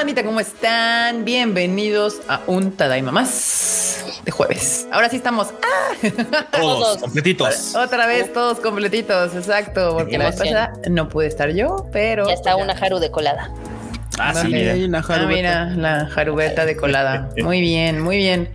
bandita? 0.00 0.24
¿Cómo 0.24 0.40
están? 0.40 1.26
Bienvenidos 1.26 2.22
a 2.26 2.40
un 2.46 2.72
Tadaima 2.72 3.12
más 3.12 4.02
de 4.24 4.30
jueves. 4.30 4.88
Ahora 4.92 5.10
sí 5.10 5.16
estamos. 5.16 5.48
¡Ah! 5.62 6.48
Todos, 6.58 7.02
completitos. 7.02 7.74
Otra 7.74 8.06
vez 8.06 8.32
todos 8.32 8.60
completitos, 8.60 9.34
exacto. 9.34 9.98
Porque 9.98 10.16
la 10.16 10.30
vez 10.30 10.36
pasada 10.36 10.72
no 10.88 11.10
pude 11.10 11.26
estar 11.26 11.50
yo, 11.50 11.86
pero. 11.92 12.26
Ya 12.28 12.32
está 12.32 12.56
una 12.56 12.72
Haru 12.72 12.98
de 12.98 13.10
colada. 13.10 13.52
Ah, 14.18 14.32
sí, 14.34 14.48
mira. 14.48 14.72
Hay 14.72 14.84
una 14.84 15.04
ah, 15.06 15.26
mira, 15.28 15.66
la 15.76 16.06
jarubeta 16.06 16.64
de 16.64 16.76
colada. 16.76 17.28
Muy 17.36 17.60
bien, 17.60 18.00
muy 18.00 18.16
bien. 18.16 18.50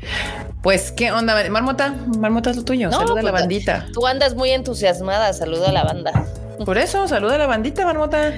Pues, 0.63 0.91
¿qué 0.91 1.11
onda? 1.11 1.47
Marmota, 1.51 1.93
Marmota 2.17 2.49
es 2.49 2.57
lo 2.57 2.65
tuyo. 2.65 2.91
saluda 2.91 3.19
a 3.19 3.23
la 3.23 3.29
pues, 3.29 3.43
bandita. 3.43 3.85
Tú 3.93 4.07
andas 4.07 4.33
muy 4.33 4.49
entusiasmada. 4.49 5.31
Saluda 5.33 5.69
a 5.69 5.71
la 5.71 5.83
banda. 5.83 6.25
Por 6.63 6.77
eso, 6.77 7.07
saluda 7.07 7.35
a 7.35 7.37
la 7.39 7.47
bandita, 7.47 7.85
Marmota. 7.85 8.33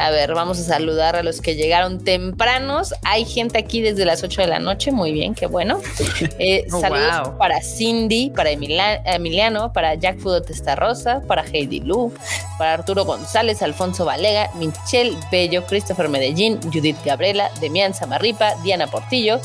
A 0.00 0.10
ver, 0.10 0.32
vamos 0.32 0.58
a 0.58 0.62
saludar 0.62 1.14
a 1.14 1.22
los 1.22 1.42
que 1.42 1.56
llegaron 1.56 2.02
tempranos. 2.02 2.94
Hay 3.04 3.26
gente 3.26 3.58
aquí 3.58 3.82
desde 3.82 4.06
las 4.06 4.22
8 4.22 4.40
de 4.40 4.46
la 4.46 4.58
noche. 4.58 4.92
Muy 4.92 5.12
bien, 5.12 5.34
qué 5.34 5.46
bueno. 5.46 5.80
Eh, 6.42 6.66
oh, 6.72 6.80
saludos 6.80 7.34
para 7.38 7.60
Cindy, 7.60 8.30
para 8.30 8.50
Emiliano, 8.50 9.72
para 9.72 9.94
Jack 9.94 10.18
Fudo 10.20 10.42
Rosa, 10.76 11.20
para 11.26 11.42
Heidi 11.42 11.80
Lu, 11.80 12.12
para 12.56 12.74
Arturo 12.74 13.04
González, 13.04 13.62
Alfonso 13.62 14.06
Valega, 14.06 14.48
Michelle 14.54 15.16
Bello, 15.30 15.64
Christopher 15.66 16.08
Medellín, 16.08 16.58
Judith 16.72 16.96
Gabriela, 17.04 17.50
Demian 17.60 17.92
Samarripa, 17.92 18.54
Diana 18.62 18.86
Portillo. 18.86 19.38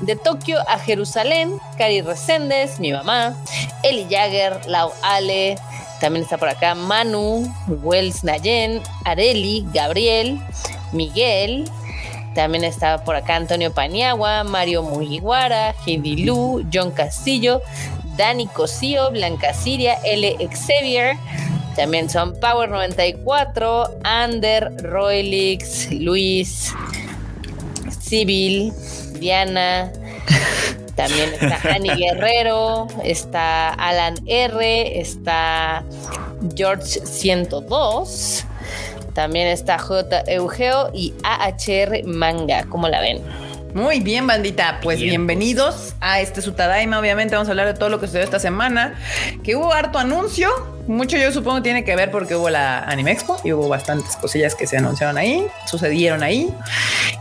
De 0.00 0.16
Tokio 0.16 0.58
a 0.68 0.78
Jerusalén, 0.78 1.58
Cari 1.78 2.02
Reséndez, 2.02 2.78
mi 2.78 2.92
mamá, 2.92 3.34
Eli 3.82 4.06
Jagger, 4.10 4.60
Lau 4.66 4.92
Ale, 5.02 5.56
también 6.04 6.24
está 6.24 6.36
por 6.36 6.50
acá 6.50 6.74
Manu, 6.74 7.50
Wells 7.66 8.24
Nayen, 8.24 8.82
Areli, 9.06 9.66
Gabriel, 9.72 10.38
Miguel. 10.92 11.64
También 12.34 12.62
está 12.62 13.02
por 13.04 13.16
acá 13.16 13.36
Antonio 13.36 13.72
Paniagua, 13.72 14.44
Mario 14.44 14.84
Heidi 15.00 16.16
Lu, 16.16 16.62
John 16.70 16.90
Castillo, 16.90 17.62
Dani 18.18 18.46
Cosío, 18.48 19.12
Blanca 19.12 19.54
Siria, 19.54 19.94
L. 20.04 20.36
Xavier. 20.52 21.16
También 21.74 22.10
son 22.10 22.38
Power 22.38 22.68
94, 22.68 24.00
Ander, 24.04 24.76
Roylix, 24.82 25.90
Luis, 25.90 26.74
Civil, 27.98 28.74
Diana, 29.20 29.90
también 30.94 31.30
está 31.40 31.60
Ani 31.74 31.90
Guerrero, 31.90 32.86
está 33.02 33.70
Alan 33.70 34.16
R, 34.26 35.00
está 35.00 35.84
George 36.56 37.00
102, 37.04 38.44
también 39.14 39.48
está 39.48 39.78
J. 39.78 40.22
Eugeo 40.26 40.90
y 40.92 41.14
AHR 41.22 42.04
Manga. 42.04 42.64
¿Cómo 42.68 42.88
la 42.88 43.00
ven? 43.00 43.20
Muy 43.74 43.98
bien, 43.98 44.26
bandita. 44.26 44.78
Pues 44.82 45.00
bienvenidos 45.00 45.94
a 46.00 46.20
este 46.20 46.42
Sutadaima. 46.42 47.00
Obviamente 47.00 47.34
vamos 47.34 47.48
a 47.48 47.50
hablar 47.50 47.66
de 47.66 47.74
todo 47.74 47.88
lo 47.88 47.98
que 47.98 48.06
sucedió 48.06 48.24
esta 48.24 48.38
semana. 48.38 48.94
Que 49.42 49.56
hubo 49.56 49.72
harto 49.72 49.98
anuncio. 49.98 50.48
Mucho 50.86 51.16
yo 51.16 51.32
supongo 51.32 51.62
tiene 51.62 51.84
que 51.84 51.96
ver 51.96 52.10
porque 52.10 52.34
hubo 52.36 52.50
la 52.50 52.80
Anime 52.80 53.12
Expo 53.12 53.38
y 53.42 53.52
hubo 53.52 53.68
bastantes 53.68 54.16
cosillas 54.16 54.54
que 54.54 54.66
se 54.66 54.76
anunciaron 54.76 55.16
ahí, 55.16 55.46
sucedieron 55.66 56.22
ahí. 56.22 56.54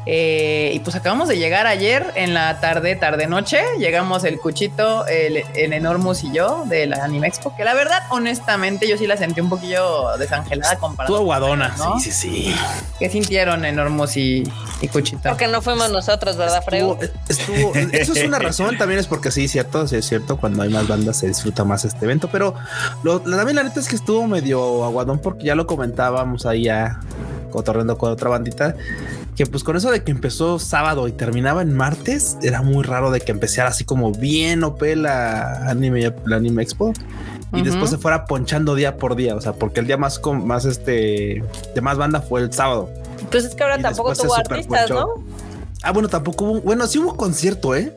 Eh, 0.05 0.71
y 0.73 0.79
pues 0.79 0.95
acabamos 0.95 1.29
de 1.29 1.37
llegar 1.37 1.65
ayer 1.65 2.11
en 2.15 2.33
la 2.33 2.59
tarde, 2.59 2.95
tarde 2.95 3.27
noche. 3.27 3.61
Llegamos 3.79 4.25
el 4.25 4.39
Cuchito, 4.39 5.07
el, 5.07 5.43
Enormus 5.55 6.23
y 6.23 6.33
yo 6.33 6.65
de 6.67 6.87
la 6.87 7.03
Anime 7.03 7.27
Expo, 7.27 7.55
que 7.55 7.63
la 7.63 7.73
verdad, 7.73 8.03
honestamente, 8.09 8.87
yo 8.87 8.97
sí 8.97 9.07
la 9.07 9.15
sentí 9.15 9.39
un 9.39 9.49
poquillo 9.49 10.17
desangelada 10.17 10.75
comparada. 10.77 11.15
Tu 11.15 11.15
aguadona, 11.15 11.75
sí, 11.77 12.11
sí, 12.11 12.11
sí. 12.11 12.55
¿Qué 12.99 13.09
sintieron 13.09 13.63
Enormus 13.63 14.17
y, 14.17 14.43
Cuchito? 14.91 15.29
Porque 15.29 15.47
no 15.47 15.61
fuimos 15.61 15.89
nosotros, 15.89 16.35
¿verdad, 16.35 16.63
Freud? 16.63 16.97
Estuvo, 17.29 17.73
eso 17.75 18.13
es 18.13 18.23
una 18.25 18.39
razón, 18.39 18.77
también 18.77 18.99
es 18.99 19.07
porque 19.07 19.31
sí, 19.31 19.47
cierto, 19.47 19.87
sí 19.87 19.95
es 19.95 20.05
cierto, 20.05 20.37
cuando 20.37 20.63
hay 20.63 20.69
más 20.69 20.87
bandas 20.87 21.17
se 21.17 21.27
disfruta 21.27 21.63
más 21.63 21.85
este 21.85 22.03
evento, 22.05 22.27
pero 22.29 22.53
lo, 23.03 23.21
también 23.21 23.52
la 23.53 23.63
neta 23.63 23.79
es 23.79 23.87
que 23.87 23.95
estuvo 23.95 24.27
medio 24.27 24.83
aguadón 24.83 25.19
porque 25.19 25.45
ya 25.45 25.55
lo 25.55 25.67
comentábamos 25.67 26.45
ahí 26.45 26.63
ya 26.63 26.99
cotorreando 27.51 27.97
con 27.97 28.11
otra 28.11 28.29
bandita 28.29 28.75
que 29.35 29.45
pues 29.45 29.63
con 29.63 29.75
eso 29.75 29.91
de 29.91 30.03
que 30.03 30.11
empezó 30.11 30.59
sábado 30.59 31.07
y 31.07 31.11
terminaba 31.11 31.61
en 31.61 31.75
martes 31.75 32.37
era 32.41 32.61
muy 32.61 32.83
raro 32.83 33.11
de 33.11 33.21
que 33.21 33.31
empezara 33.31 33.69
así 33.69 33.83
como 33.83 34.11
bien 34.11 34.63
OP 34.63 34.81
la 34.95 35.69
anime 35.69 36.13
la 36.25 36.37
anime 36.37 36.63
expo 36.63 36.93
y 37.53 37.61
después 37.61 37.91
se 37.91 37.97
fuera 37.97 38.25
ponchando 38.25 38.73
día 38.73 38.97
por 38.97 39.15
día, 39.15 39.35
o 39.35 39.41
sea, 39.41 39.53
porque 39.53 39.79
el 39.79 39.85
día 39.85 39.95
más 39.95 40.17
con 40.17 40.45
más 40.47 40.65
este 40.65 41.43
de 41.75 41.81
más 41.81 41.97
banda 41.97 42.19
fue 42.19 42.41
el 42.41 42.51
sábado. 42.51 42.89
Pues 43.29 43.45
es 43.45 43.53
que 43.53 43.63
ahora 43.63 43.77
tampoco 43.77 44.13
tuvo 44.15 44.35
artistas, 44.35 44.89
¿no? 44.89 45.07
Ah, 45.83 45.91
bueno, 45.91 46.09
tampoco 46.09 46.45
hubo, 46.45 46.61
bueno, 46.61 46.87
sí 46.87 46.97
hubo 46.97 47.15
concierto, 47.15 47.75
¿eh? 47.75 47.95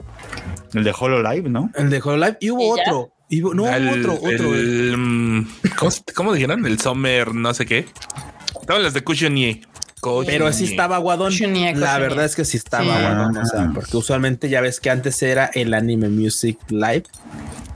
El 0.75 0.84
de 0.84 0.95
Hololive, 0.99 1.49
¿no? 1.49 1.71
El 1.75 1.89
de 1.89 2.03
Hololive 2.05 2.37
y 2.41 2.50
hubo 2.50 2.75
otro. 2.75 3.11
Y, 3.29 3.41
no, 3.41 3.65
otro, 3.65 4.15
otro. 4.15 4.51
Mm, 4.51 5.47
¿cómo, 6.15 6.33
dijeron? 6.33 6.65
El 6.65 6.79
Summer, 6.79 7.35
no 7.35 7.53
sé 7.55 7.67
qué. 7.67 7.87
Estaban 8.61 8.83
las 8.83 8.95
de 8.95 9.03
Cushionie. 9.03 9.63
Pero 10.27 10.53
sí 10.53 10.65
estaba 10.65 10.97
aguadón. 10.97 11.33
La 11.75 11.99
verdad 11.99 12.25
es 12.25 12.37
que 12.37 12.45
sí 12.45 12.57
estaba 12.57 12.97
aguadón. 12.97 13.37
O 13.39 13.45
sea, 13.45 13.71
porque 13.75 13.97
usualmente 13.97 14.49
ya 14.49 14.61
ves 14.61 14.79
que 14.79 14.91
antes 14.91 15.21
era 15.23 15.51
el 15.55 15.75
Anime 15.75 16.09
Music 16.09 16.59
Live. 16.69 17.05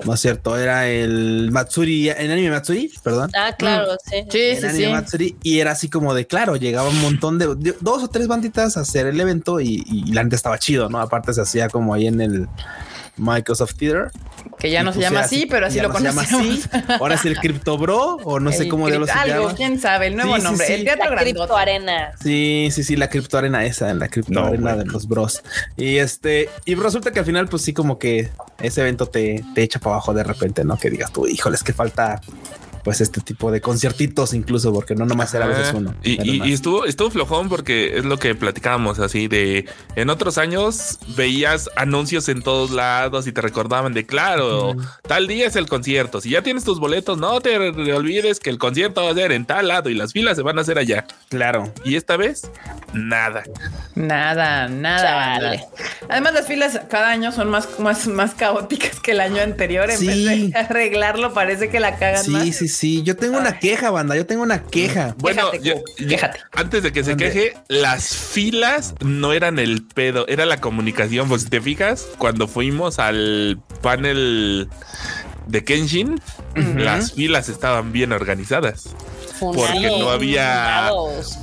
No 0.04 0.14
es 0.14 0.20
cierto, 0.20 0.56
era 0.56 0.88
el 0.88 1.50
Matsuri, 1.52 2.08
el 2.08 2.32
anime 2.32 2.50
Matsuri, 2.50 2.90
perdón. 3.02 3.30
Ah, 3.36 3.54
claro, 3.58 3.98
sí. 4.02 4.24
Sí, 4.30 4.56
sí, 4.58 4.70
sí. 4.70 4.86
Matsuri, 4.86 5.36
y 5.42 5.58
era 5.58 5.72
así 5.72 5.90
como 5.90 6.14
de, 6.14 6.26
claro, 6.26 6.56
llegaba 6.56 6.88
un 6.88 6.98
montón 7.02 7.38
de, 7.38 7.74
dos 7.80 8.02
o 8.02 8.08
tres 8.08 8.26
banditas 8.26 8.78
a 8.78 8.80
hacer 8.80 9.06
el 9.06 9.20
evento 9.20 9.60
y, 9.60 9.84
y 9.86 10.12
la 10.12 10.22
gente 10.22 10.36
estaba 10.36 10.58
chido, 10.58 10.88
¿no? 10.88 11.00
Aparte 11.00 11.34
se 11.34 11.42
hacía 11.42 11.68
como 11.68 11.92
ahí 11.92 12.06
en 12.06 12.22
el, 12.22 12.48
Microsoft 13.20 13.74
Theater. 13.74 14.10
Que 14.58 14.70
ya 14.70 14.82
no 14.82 14.92
se 14.92 15.00
llama 15.00 15.20
así, 15.20 15.46
pero 15.46 15.66
así 15.66 15.80
lo 15.80 15.90
conocemos. 15.90 16.68
Ahora 17.00 17.14
es 17.14 17.24
el 17.24 17.38
Crypto 17.38 17.78
Bro 17.78 18.16
o 18.24 18.40
no 18.40 18.52
sé 18.52 18.68
cómo 18.68 18.88
de 18.88 18.98
los 18.98 19.10
Algo, 19.10 19.54
quién 19.54 19.78
sabe, 19.78 20.08
el 20.08 20.16
nuevo 20.16 20.36
nombre. 20.38 20.74
el 20.74 20.84
teatro 20.84 21.14
la 21.14 21.22
Crypto 21.22 21.56
Arena. 21.56 22.12
Sí, 22.22 22.68
sí, 22.72 22.82
sí, 22.82 22.96
la 22.96 23.08
Crypto 23.08 23.38
Arena 23.38 23.64
esa, 23.64 23.92
la 23.94 24.08
Crypto 24.08 24.44
Arena 24.44 24.76
de 24.76 24.84
los 24.86 25.06
bros. 25.06 25.42
Y 25.76 25.98
este, 25.98 26.48
y 26.64 26.74
resulta 26.74 27.12
que 27.12 27.20
al 27.20 27.24
final, 27.24 27.48
pues 27.48 27.62
sí, 27.62 27.72
como 27.72 27.98
que 27.98 28.30
ese 28.60 28.80
evento 28.80 29.06
te, 29.06 29.44
te 29.54 29.62
echa 29.62 29.78
para 29.78 29.96
abajo 29.96 30.14
de 30.14 30.24
repente, 30.24 30.64
¿no? 30.64 30.76
Que 30.76 30.90
digas 30.90 31.12
tú, 31.12 31.26
híjoles, 31.26 31.62
que 31.62 31.72
falta 31.72 32.20
pues 32.84 33.00
este 33.00 33.20
tipo 33.20 33.50
de 33.50 33.60
conciertitos 33.60 34.34
incluso 34.34 34.72
porque 34.72 34.94
no 34.94 35.06
nomás 35.06 35.32
era 35.34 35.44
a 35.44 35.48
veces 35.48 35.72
uno. 35.74 35.94
Y, 36.02 36.52
estuvo, 36.52 36.84
estuvo 36.84 37.10
flojón 37.10 37.48
porque 37.48 37.98
es 37.98 38.04
lo 38.04 38.18
que 38.18 38.34
platicábamos 38.34 38.98
así 38.98 39.28
de 39.28 39.66
en 39.96 40.10
otros 40.10 40.38
años 40.38 40.98
veías 41.16 41.70
anuncios 41.76 42.28
en 42.28 42.42
todos 42.42 42.70
lados 42.70 43.26
y 43.26 43.32
te 43.32 43.40
recordaban 43.40 43.92
de 43.92 44.06
claro, 44.06 44.74
tal 45.06 45.26
día 45.26 45.46
es 45.46 45.56
el 45.56 45.68
concierto. 45.68 46.20
Si 46.20 46.30
ya 46.30 46.42
tienes 46.42 46.64
tus 46.64 46.80
boletos, 46.80 47.18
no 47.18 47.40
te 47.40 47.56
olvides 47.92 48.40
que 48.40 48.50
el 48.50 48.58
concierto 48.58 49.04
va 49.04 49.10
a 49.10 49.14
ser 49.14 49.32
en 49.32 49.44
tal 49.44 49.68
lado 49.68 49.90
y 49.90 49.94
las 49.94 50.12
filas 50.12 50.36
se 50.36 50.42
van 50.42 50.58
a 50.58 50.62
hacer 50.62 50.78
allá. 50.78 51.06
Claro. 51.28 51.72
Y 51.84 51.96
esta 51.96 52.16
vez, 52.16 52.50
nada. 52.92 53.42
Nada, 53.94 54.68
nada. 54.68 55.60
Además, 56.08 56.34
las 56.34 56.46
filas 56.46 56.80
cada 56.88 57.10
año 57.10 57.32
son 57.32 57.50
más, 57.50 57.78
más, 57.78 58.06
más 58.06 58.34
caóticas 58.34 59.00
que 59.00 59.12
el 59.12 59.20
año 59.20 59.42
anterior. 59.42 59.90
En 59.90 60.06
vez 60.06 60.24
de 60.24 60.52
arreglarlo, 60.58 61.32
parece 61.32 61.68
que 61.68 61.80
la 61.80 61.96
cagan 61.96 62.24
sí, 62.24 62.30
más. 62.30 62.42
Sí, 62.42 62.52
sí, 62.70 63.02
yo 63.02 63.16
tengo 63.16 63.38
una 63.38 63.58
queja, 63.58 63.90
banda. 63.90 64.16
Yo 64.16 64.26
tengo 64.26 64.42
una 64.42 64.62
queja. 64.62 65.14
Bueno, 65.18 65.50
quéjate, 65.96 66.40
antes 66.52 66.82
de 66.82 66.92
que 66.92 67.04
se 67.04 67.16
queje, 67.16 67.54
las 67.68 68.14
filas 68.16 68.94
no 69.00 69.32
eran 69.32 69.58
el 69.58 69.82
pedo, 69.82 70.26
era 70.28 70.46
la 70.46 70.60
comunicación. 70.60 71.28
Pues 71.28 71.42
si 71.42 71.48
te 71.48 71.60
fijas, 71.60 72.06
cuando 72.18 72.48
fuimos 72.48 72.98
al 72.98 73.60
panel 73.82 74.68
de 75.46 75.64
Kenshin, 75.64 76.20
las 76.76 77.12
filas 77.12 77.48
estaban 77.48 77.92
bien 77.92 78.12
organizadas 78.12 78.94
porque 79.40 79.98
no 79.98 80.10
había 80.10 80.90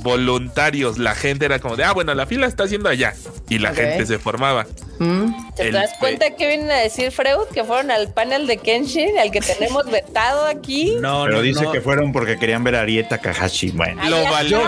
voluntarios. 0.02 0.98
La 0.98 1.14
gente 1.14 1.44
era 1.44 1.58
como 1.58 1.76
de, 1.76 1.84
ah, 1.84 1.92
bueno, 1.92 2.14
la 2.14 2.26
fila 2.26 2.46
está 2.46 2.64
haciendo 2.64 2.88
allá. 2.88 3.14
Y 3.48 3.58
la 3.58 3.74
gente 3.74 4.06
se 4.06 4.18
formaba. 4.18 4.66
Mm. 4.98 5.54
¿Te 5.54 5.70
das 5.70 5.90
cuenta 5.98 6.34
que 6.34 6.46
vienen 6.46 6.70
a 6.70 6.76
decir, 6.76 7.10
Freud? 7.12 7.46
Que 7.52 7.64
fueron 7.64 7.90
al 7.90 8.12
panel 8.12 8.46
de 8.46 8.56
Kenshin, 8.58 9.18
al 9.18 9.30
que 9.30 9.40
tenemos 9.40 9.90
vetado 9.90 10.46
aquí. 10.46 10.96
No, 11.00 11.24
Pero 11.24 11.42
dice 11.42 11.66
que 11.72 11.80
fueron 11.80 12.12
porque 12.12 12.38
querían 12.38 12.64
ver 12.64 12.76
a 12.76 12.80
Arieta 12.82 13.18
Kahashi. 13.18 13.70
Bueno, 13.70 14.08
lo 14.08 14.22
valió 14.24 14.60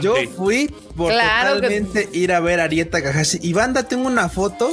Yo 0.00 0.14
fui 0.36 0.68
por 0.96 1.12
totalmente 1.12 2.08
ir 2.12 2.32
a 2.32 2.40
ver 2.40 2.60
a 2.60 2.64
Arieta 2.64 3.02
Kahashi. 3.02 3.38
Y 3.42 3.52
banda, 3.52 3.82
tengo 3.82 4.06
una 4.06 4.28
foto 4.28 4.70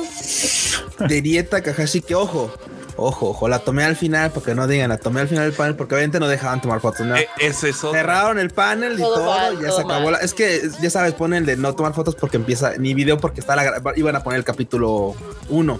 de 0.99 1.17
Arieta 1.17 1.61
Kahashi 1.61 2.01
que, 2.01 2.15
ojo, 2.15 2.53
Ojo, 2.99 3.29
ojo, 3.29 3.47
la 3.47 3.59
tomé 3.59 3.83
al 3.83 3.95
final 3.95 4.31
porque 4.31 4.55
no 4.55 4.67
digan, 4.67 4.89
la 4.89 4.97
tomé 4.97 5.21
al 5.21 5.27
final 5.27 5.45
del 5.45 5.53
panel 5.53 5.75
porque 5.75 5.95
obviamente 5.95 6.19
no 6.19 6.27
dejaban 6.27 6.61
tomar 6.61 6.79
fotos. 6.81 7.05
¿no? 7.05 7.15
E, 7.15 7.27
es 7.39 7.63
eso. 7.63 7.91
Cerraron 7.91 8.39
el 8.39 8.49
panel 8.49 8.93
y 8.93 8.97
todo, 8.97 9.61
ya 9.61 9.71
se 9.71 9.81
acabó. 9.81 10.11
La, 10.11 10.17
es 10.17 10.33
que 10.33 10.69
ya 10.81 10.89
sabes, 10.89 11.13
ponen 11.13 11.45
de 11.45 11.57
no 11.57 11.73
tomar 11.75 11.93
fotos 11.93 12.15
porque 12.15 12.37
empieza 12.37 12.73
ni 12.77 12.93
video 12.93 13.17
porque 13.17 13.39
está 13.39 13.55
la, 13.55 13.81
iban 13.95 14.15
a 14.15 14.23
poner 14.23 14.39
el 14.39 14.45
capítulo 14.45 15.15
1. 15.49 15.79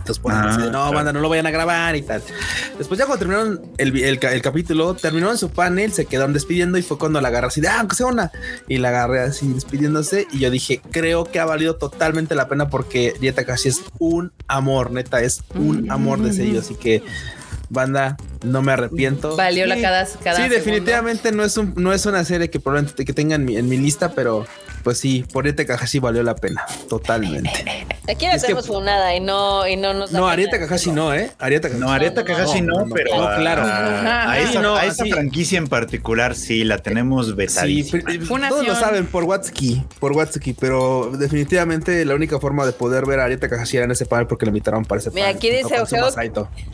Entonces 0.00 0.18
ponen 0.18 0.40
así 0.40 0.62
de, 0.62 0.70
no, 0.70 0.90
banda, 0.92 1.12
no 1.12 1.20
lo 1.20 1.28
vayan 1.28 1.46
a 1.46 1.50
grabar 1.50 1.94
y 1.94 2.02
tal. 2.02 2.22
Después 2.78 2.98
ya 2.98 3.06
cuando 3.06 3.18
terminaron 3.18 3.60
el, 3.76 3.96
el, 3.96 4.18
el, 4.20 4.42
capítulo, 4.42 4.94
terminó 4.94 5.30
en 5.30 5.36
su 5.36 5.50
panel, 5.50 5.92
se 5.92 6.06
quedaron 6.06 6.32
despidiendo 6.32 6.78
y 6.78 6.82
fue 6.82 6.98
cuando 6.98 7.20
la 7.20 7.28
agarré 7.28 7.48
así 7.48 7.60
de, 7.60 7.68
ah, 7.68 7.80
aunque 7.80 7.96
sea 7.96 8.06
una. 8.06 8.32
Y 8.66 8.78
la 8.78 8.88
agarré 8.88 9.20
así 9.20 9.52
despidiéndose 9.52 10.26
y 10.32 10.38
yo 10.38 10.50
dije, 10.50 10.80
creo 10.90 11.24
que 11.24 11.38
ha 11.38 11.44
valido 11.44 11.76
totalmente 11.76 12.34
la 12.34 12.48
pena 12.48 12.70
porque 12.70 13.14
Dieta 13.20 13.44
casi 13.44 13.68
es 13.68 13.82
un 13.98 14.32
amor, 14.48 14.90
neta, 14.90 15.20
es 15.20 15.42
un 15.54 15.90
amor 15.90 16.20
de 16.20 16.32
sello. 16.44 16.60
Así 16.60 16.74
que 16.74 17.02
banda, 17.70 18.16
no 18.44 18.62
me 18.62 18.72
arrepiento. 18.72 19.36
Valió 19.36 19.66
la 19.66 19.80
cada, 19.80 20.06
Sí, 20.06 20.48
definitivamente 20.48 21.32
no 21.32 21.44
es 21.44 21.56
un, 21.56 21.74
no 21.76 21.92
es 21.92 22.04
una 22.04 22.24
serie 22.24 22.50
que 22.50 22.60
probablemente 22.60 23.04
que 23.04 23.12
tengan 23.12 23.48
en 23.48 23.68
mi, 23.68 23.78
lista, 23.78 24.12
pero 24.12 24.44
pues 24.82 24.98
sí, 24.98 25.24
por 25.32 25.44
Ariete 25.44 25.66
Kakashi 25.66 25.98
valió 25.98 26.22
la 26.22 26.34
pena, 26.34 26.64
totalmente. 26.88 27.86
Aquí 28.08 28.26
no 28.26 28.38
tenemos 28.40 28.66
que, 28.66 28.80
nada 28.80 29.14
y 29.14 29.20
no, 29.20 29.66
y 29.66 29.76
no 29.76 29.94
nos 29.94 30.12
No, 30.12 30.28
Ariete 30.28 30.58
Kakashi 30.58 30.90
no, 30.90 31.14
¿eh? 31.14 31.30
Kakashi. 31.38 31.74
No, 31.76 31.90
Ariete 31.90 32.24
Kakashi 32.24 32.60
no, 32.62 32.86
pero 32.92 33.10
claro. 33.36 33.62
A, 33.64 34.38
esa, 34.38 34.60
no, 34.60 34.76
a 34.76 34.86
esa 34.86 35.04
franquicia 35.04 35.58
en 35.58 35.68
particular 35.68 36.34
sí 36.34 36.64
la 36.64 36.78
tenemos 36.78 37.36
vetadísima. 37.36 38.10
Sí, 38.10 38.18
todos 38.18 38.66
lo 38.66 38.74
saben 38.74 39.06
por 39.06 39.24
Watsuki, 39.24 39.82
por 39.98 40.12
Watsuki, 40.12 40.54
pero 40.54 41.12
definitivamente 41.16 42.04
la 42.04 42.14
única 42.14 42.38
forma 42.40 42.66
de 42.66 42.72
poder 42.72 43.06
ver 43.06 43.20
a 43.20 43.24
Ariete 43.24 43.48
Kakashi 43.48 43.76
era 43.76 43.84
en 43.84 43.92
ese 43.92 44.06
panel 44.06 44.26
porque 44.26 44.46
le 44.46 44.50
invitaron 44.50 44.84
para 44.84 45.00
ese 45.00 45.10
Mira, 45.10 45.26
panel. 45.26 45.36
aquí 45.36 45.50
dice 45.50 45.80
Ojeo, 45.80 46.08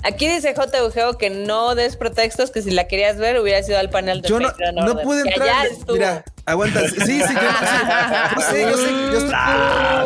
aquí 0.02 0.28
dice 0.28 0.54
J. 0.54 0.84
Ojeo 0.84 1.18
que 1.18 1.30
no 1.30 1.74
des 1.74 1.96
pretextos, 1.96 2.50
que 2.50 2.62
si 2.62 2.70
la 2.70 2.86
querías 2.88 3.18
ver 3.18 3.38
hubiera 3.40 3.62
sido 3.62 3.78
al 3.78 3.90
panel 3.90 4.22
de 4.22 4.28
Yo 4.28 4.40
no, 4.40 4.52
no 4.72 4.98
pude 5.02 5.22
entrar. 5.28 5.66
Mira, 5.92 6.24
aguanta. 6.44 6.88
Sí, 6.88 7.00
sí, 7.04 7.18
yo, 7.18 7.24
yo 8.34 8.40
sé, 8.42 8.62
yo 8.62 8.76
sé, 8.76 8.90
yo 9.12 9.18
estoy. 9.18 9.32
Ah, 9.34 10.04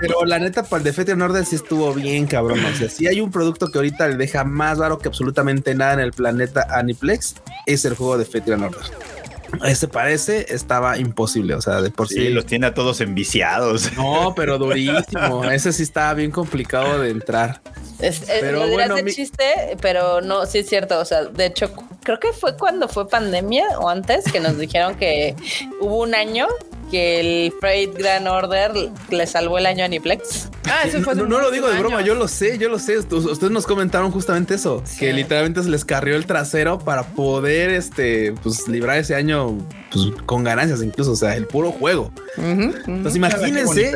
pero 0.00 0.24
la 0.24 0.38
neta, 0.38 0.62
para 0.62 0.78
el 0.78 0.84
de 0.84 0.92
Fete 0.92 1.12
Order 1.12 1.44
sí 1.44 1.56
estuvo 1.56 1.92
bien, 1.94 2.26
cabrón. 2.26 2.64
O 2.64 2.76
sea, 2.76 2.88
si 2.88 3.06
hay 3.06 3.20
un 3.20 3.30
producto 3.30 3.70
que 3.70 3.78
ahorita 3.78 4.08
le 4.08 4.16
deja 4.16 4.44
más 4.44 4.78
raro 4.78 4.98
que 4.98 5.08
absolutamente 5.08 5.74
nada 5.74 5.94
en 5.94 6.00
el 6.00 6.12
planeta 6.12 6.66
Aniplex, 6.70 7.36
es 7.66 7.84
el 7.84 7.94
juego 7.94 8.18
de 8.18 8.24
Fete 8.24 8.54
Order. 8.54 9.15
Ese 9.64 9.88
parece 9.88 10.46
estaba 10.54 10.98
imposible, 10.98 11.54
o 11.54 11.60
sea, 11.60 11.80
de 11.80 11.90
por 11.90 12.08
sí. 12.08 12.28
los 12.30 12.46
tiene 12.46 12.66
a 12.66 12.74
todos 12.74 13.00
enviciados. 13.00 13.92
No, 13.96 14.34
pero 14.36 14.58
durísimo. 14.58 15.44
Ese 15.50 15.72
sí 15.72 15.82
estaba 15.82 16.14
bien 16.14 16.30
complicado 16.30 17.00
de 17.00 17.10
entrar. 17.10 17.60
Es, 17.98 18.24
pero 18.40 18.68
bueno, 18.68 18.94
de 18.96 19.04
chiste, 19.12 19.76
pero 19.80 20.20
no, 20.20 20.46
sí 20.46 20.58
es 20.58 20.68
cierto. 20.68 20.98
O 20.98 21.04
sea, 21.04 21.24
de 21.24 21.46
hecho, 21.46 21.72
creo 22.02 22.20
que 22.20 22.32
fue 22.32 22.56
cuando 22.56 22.88
fue 22.88 23.08
pandemia 23.08 23.78
o 23.78 23.88
antes 23.88 24.30
que 24.30 24.40
nos 24.40 24.58
dijeron 24.58 24.96
que 24.96 25.34
hubo 25.80 26.02
un 26.02 26.14
año 26.14 26.46
que 26.90 27.20
el 27.20 27.52
Freight 27.60 27.96
Grand 27.96 28.26
Order 28.26 28.90
le 29.10 29.26
salvó 29.26 29.58
el 29.58 29.66
año 29.66 29.82
a 29.82 29.86
Aniplex. 29.86 30.48
Ah, 30.68 30.82
eso 30.84 31.00
fue 31.00 31.14
no, 31.14 31.26
no 31.26 31.40
lo 31.40 31.50
digo 31.50 31.68
de 31.68 31.78
broma, 31.78 32.02
yo 32.02 32.14
lo 32.14 32.26
sé, 32.26 32.58
yo 32.58 32.68
lo 32.68 32.78
sé. 32.78 32.98
Ustedes 32.98 33.50
nos 33.50 33.66
comentaron 33.66 34.10
justamente 34.10 34.54
eso, 34.54 34.82
que 34.98 35.12
literalmente 35.12 35.62
se 35.62 35.68
les 35.68 35.84
carrió 35.84 36.16
el 36.16 36.26
trasero 36.26 36.78
para 36.78 37.04
poder 37.04 37.70
este 37.70 38.34
pues 38.42 38.66
librar 38.66 38.98
ese 38.98 39.14
año 39.14 39.56
pues, 39.92 40.06
con 40.26 40.42
ganancias 40.42 40.82
incluso, 40.82 41.12
o 41.12 41.16
sea, 41.16 41.36
el 41.36 41.46
puro 41.46 41.70
juego. 41.70 42.10
Entonces 42.36 43.16
imagínense 43.16 43.92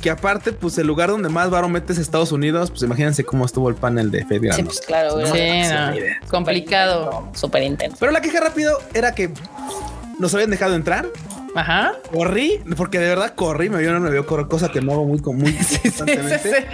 que 0.00 0.10
aparte 0.10 0.52
pues 0.52 0.78
el 0.78 0.86
lugar 0.86 1.10
donde 1.10 1.28
más 1.28 1.50
varo 1.50 1.68
metes 1.68 1.98
Estados 1.98 2.30
Unidos, 2.30 2.70
pues 2.70 2.82
imagínense 2.82 3.24
cómo 3.24 3.44
estuvo 3.44 3.68
el 3.68 3.74
panel 3.74 4.10
de 4.10 4.24
Freight 4.24 4.42
Grand. 4.44 4.56
Sí, 4.56 4.62
pues 4.62 4.80
claro, 4.80 5.16
complicado, 6.28 7.28
súper 7.34 7.64
intenso. 7.64 7.96
Pero 7.98 8.12
la 8.12 8.20
queja 8.20 8.40
rápido 8.40 8.78
era 8.94 9.14
que 9.14 9.30
nos 10.18 10.32
habían 10.34 10.50
dejado 10.50 10.74
entrar 10.74 11.08
Ajá. 11.54 11.94
Corrí, 12.12 12.60
porque 12.76 12.98
de 12.98 13.08
verdad 13.08 13.34
corrí, 13.34 13.70
me 13.70 13.78
vio, 13.78 13.92
no 13.92 14.00
me 14.00 14.10
vio 14.10 14.26
correr, 14.26 14.46
cosa 14.46 14.70
que 14.70 14.80
no 14.80 14.92
hago 14.92 15.04
muy, 15.04 15.20
muy 15.20 15.52
constantemente. 15.82 16.66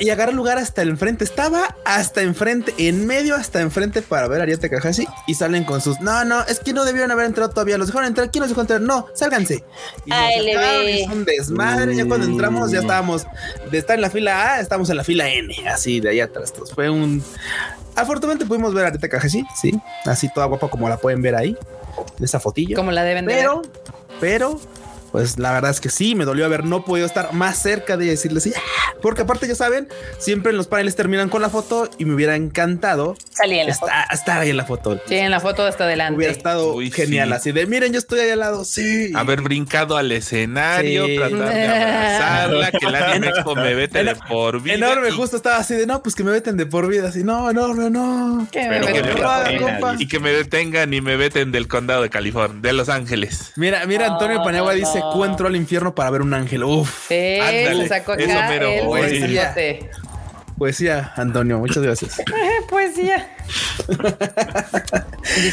y 0.00 0.10
agarré 0.10 0.32
lugar 0.32 0.58
hasta 0.58 0.82
el 0.82 0.90
enfrente. 0.90 1.24
Estaba 1.24 1.76
hasta 1.84 2.22
enfrente, 2.22 2.74
en 2.78 3.06
medio 3.06 3.34
hasta 3.34 3.60
enfrente 3.60 4.02
para 4.02 4.28
ver 4.28 4.40
a 4.40 4.42
Ariete 4.44 4.70
Kajashi 4.70 5.06
y 5.26 5.34
salen 5.34 5.64
con 5.64 5.80
sus 5.80 6.00
no, 6.00 6.24
no, 6.24 6.42
es 6.44 6.60
que 6.60 6.72
no 6.72 6.84
debieron 6.84 7.10
haber 7.10 7.26
entrado 7.26 7.50
todavía. 7.50 7.78
Los 7.78 7.88
dejaron 7.88 8.08
entrar. 8.08 8.30
¿Quién 8.30 8.42
los 8.42 8.50
dejó 8.50 8.60
entrar? 8.60 8.80
No, 8.80 9.06
sálganse. 9.14 9.64
Y 10.04 10.12
es 10.12 11.08
un 11.08 11.24
desmadre. 11.24 11.96
Ya 11.96 12.06
cuando 12.06 12.26
entramos, 12.26 12.70
ya 12.70 12.80
estábamos 12.80 13.26
de 13.70 13.78
estar 13.78 13.96
en 13.96 14.02
la 14.02 14.10
fila 14.10 14.54
A, 14.54 14.60
estamos 14.60 14.90
en 14.90 14.96
la 14.96 15.04
fila 15.04 15.28
N, 15.28 15.54
así 15.68 16.00
de 16.00 16.10
allá 16.10 16.24
atrás. 16.24 16.50
Entonces 16.50 16.74
fue 16.74 16.90
un 16.90 17.22
Afortunadamente 17.96 18.46
pudimos 18.46 18.74
ver 18.74 18.84
a 18.84 18.88
Arita 18.88 19.08
Kajashi, 19.08 19.44
sí, 19.54 19.80
así 20.04 20.28
toda 20.32 20.46
guapa 20.46 20.68
como 20.68 20.88
la 20.88 20.96
pueden 20.96 21.22
ver 21.22 21.36
ahí, 21.36 21.56
en 22.18 22.24
esa 22.24 22.40
fotillo. 22.40 22.76
Como 22.76 22.90
la 22.90 23.04
deben 23.04 23.26
pero, 23.26 23.62
ver. 23.62 23.70
Pero 24.20 24.60
pues 25.14 25.38
la 25.38 25.52
verdad 25.52 25.70
es 25.70 25.80
que 25.80 25.90
sí, 25.90 26.16
me 26.16 26.24
dolió 26.24 26.44
haber 26.44 26.64
no 26.64 26.84
podido 26.84 27.06
estar 27.06 27.32
más 27.34 27.62
cerca 27.62 27.96
de 27.96 28.06
decirles, 28.06 28.42
sí, 28.42 28.52
porque 29.00 29.22
aparte 29.22 29.46
ya 29.46 29.54
saben, 29.54 29.86
siempre 30.18 30.50
en 30.50 30.56
los 30.56 30.66
paneles 30.66 30.96
terminan 30.96 31.28
con 31.28 31.40
la 31.40 31.50
foto 31.50 31.88
y 31.98 32.04
me 32.04 32.14
hubiera 32.14 32.34
encantado 32.34 33.14
estar, 33.30 34.40
ahí 34.40 34.50
en 34.50 34.56
la 34.56 34.64
foto. 34.64 35.00
Sí, 35.06 35.14
en 35.14 35.30
la 35.30 35.38
foto 35.38 35.62
hasta 35.62 35.84
adelante. 35.84 36.16
Hubiera 36.16 36.32
estado 36.32 36.76
genial, 36.92 37.32
así 37.32 37.52
de 37.52 37.64
miren, 37.66 37.92
yo 37.92 38.00
estoy 38.00 38.18
ahí 38.18 38.30
al 38.30 38.40
lado, 38.40 38.64
sí. 38.64 39.12
Haber 39.14 39.42
brincado 39.42 39.96
al 39.96 40.10
escenario, 40.10 41.06
tratar 41.14 41.48
de 41.48 41.68
abrazarla, 41.68 42.72
que 42.72 42.86
la 42.90 43.14
Expo 43.24 43.54
me 43.54 43.72
vete 43.74 44.02
de 44.02 44.16
por 44.16 44.62
vida. 44.62 44.74
Enorme, 44.74 45.12
justo 45.12 45.36
estaba 45.36 45.58
así 45.58 45.74
de 45.74 45.86
no, 45.86 46.02
pues 46.02 46.16
que 46.16 46.24
me 46.24 46.32
veten 46.32 46.56
de 46.56 46.66
por 46.66 46.88
vida, 46.88 47.10
así, 47.10 47.22
no, 47.22 47.48
enorme, 47.48 47.88
no. 47.88 48.48
Que 48.50 48.68
me 48.68 48.80
que 48.80 50.02
y 50.02 50.08
que 50.08 50.18
me 50.18 50.32
detengan 50.32 50.92
y 50.92 51.00
me 51.00 51.16
veten 51.16 51.52
del 51.52 51.68
condado 51.68 52.02
de 52.02 52.10
California, 52.10 52.58
de 52.60 52.72
Los 52.72 52.88
Ángeles. 52.88 53.52
Mira, 53.54 53.86
mira, 53.86 54.08
Antonio 54.08 54.42
Paniagua 54.42 54.72
dice 54.72 55.03
encuentro 55.10 55.46
al 55.46 55.56
infierno 55.56 55.94
para 55.94 56.10
ver 56.10 56.22
un 56.22 56.34
ángel. 56.34 56.64
Uf. 56.64 57.08
Sí, 57.08 57.38
sacó 57.88 58.12
acá 58.12 58.54
el 58.54 58.84
poesía. 58.84 59.54
Poesía, 60.56 61.12
Antonio, 61.16 61.58
muchas 61.58 61.82
gracias. 61.82 62.22
poesía. 62.70 63.28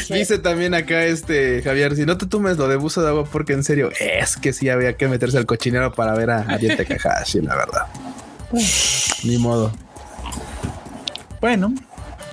Dice 0.08 0.38
también 0.38 0.74
acá 0.74 1.04
este 1.04 1.60
Javier, 1.62 1.96
si 1.96 2.06
no 2.06 2.16
te 2.16 2.26
tomes 2.26 2.56
lo 2.56 2.68
de 2.68 2.76
buzo 2.76 3.02
de 3.02 3.08
agua 3.08 3.24
porque 3.24 3.52
en 3.52 3.64
serio 3.64 3.90
es 3.98 4.36
que 4.36 4.52
sí 4.52 4.68
había 4.68 4.96
que 4.96 5.08
meterse 5.08 5.38
al 5.38 5.46
cochinero 5.46 5.92
para 5.92 6.14
ver 6.14 6.30
a 6.30 6.42
Ariete 6.42 6.86
Kakashi, 6.86 7.40
la 7.40 7.56
verdad. 7.56 7.86
Ni 9.24 9.38
modo. 9.38 9.72
Bueno, 11.40 11.74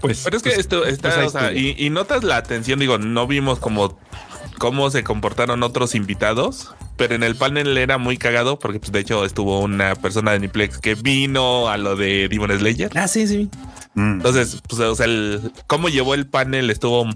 pues. 0.02 0.22
Pero 0.24 0.38
es 0.38 0.44
que 0.44 0.50
pues, 0.50 0.60
esto 0.60 0.86
está, 0.86 1.16
pues 1.16 1.28
o 1.28 1.30
sea, 1.32 1.52
y, 1.52 1.76
y, 1.78 1.90
notas 1.90 2.24
la 2.24 2.38
atención, 2.38 2.80
digo, 2.80 2.98
no 2.98 3.26
vimos 3.26 3.60
como 3.60 3.98
cómo 4.60 4.92
se 4.92 5.04
comportaron 5.04 5.64
otros 5.64 5.96
invitados, 5.96 6.76
pero 6.98 7.16
en 7.16 7.24
el 7.24 7.36
panel 7.36 7.76
era 7.78 7.98
muy 7.98 8.18
cagado 8.18 8.60
porque 8.60 8.80
pues, 8.80 8.92
de 8.92 9.00
hecho 9.00 9.26
estuvo 9.26 9.60
una 9.60 9.96
persona 9.96 10.34
de 10.34 10.40
Niplex 10.40 10.78
que 10.78 10.94
vino 10.94 11.70
a 11.70 11.78
lo 11.78 11.96
de 11.96 12.28
Demon 12.30 12.52
Slayer. 12.58 12.92
Ah, 12.96 13.08
sí, 13.08 13.28
sí. 13.28 13.50
Mm. 13.96 14.18
Entonces, 14.18 14.62
pues, 14.68 14.80
o 14.82 14.96
sea, 14.96 15.08
el, 15.08 15.52
cómo 15.66 15.90
llevó 15.90 16.14
el 16.14 16.28
panel 16.28 16.70
estuvo 16.70 17.08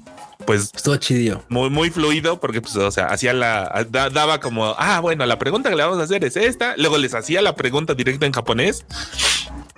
pues 0.45 0.71
estuvo 0.73 0.97
chido. 0.97 1.43
Muy, 1.49 1.69
muy 1.69 1.89
fluido 1.89 2.39
porque, 2.39 2.61
pues, 2.61 2.75
o 2.75 2.91
sea, 2.91 3.05
hacía 3.07 3.33
la, 3.33 3.85
daba 3.89 4.39
como, 4.39 4.75
ah, 4.77 4.99
bueno, 4.99 5.25
la 5.25 5.39
pregunta 5.39 5.69
que 5.69 5.75
le 5.75 5.83
vamos 5.83 5.99
a 5.99 6.03
hacer 6.03 6.25
es 6.25 6.35
esta. 6.35 6.75
Luego 6.77 6.97
les 6.97 7.13
hacía 7.13 7.41
la 7.41 7.55
pregunta 7.55 7.93
directa 7.93 8.25
en 8.25 8.33
japonés 8.33 8.85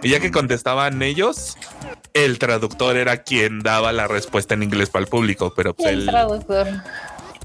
y 0.01 0.10
ya 0.10 0.19
que 0.19 0.31
contestaban 0.31 1.01
ellos, 1.01 1.57
el 2.13 2.39
traductor 2.39 2.95
era 2.98 3.24
quien 3.24 3.62
daba 3.62 3.91
la 3.91 4.07
respuesta 4.07 4.53
en 4.53 4.63
inglés 4.63 4.89
para 4.89 5.03
el 5.03 5.10
público, 5.10 5.53
pero 5.55 5.74
pues 5.74 5.93
el 5.93 6.05
traductor 6.05 6.67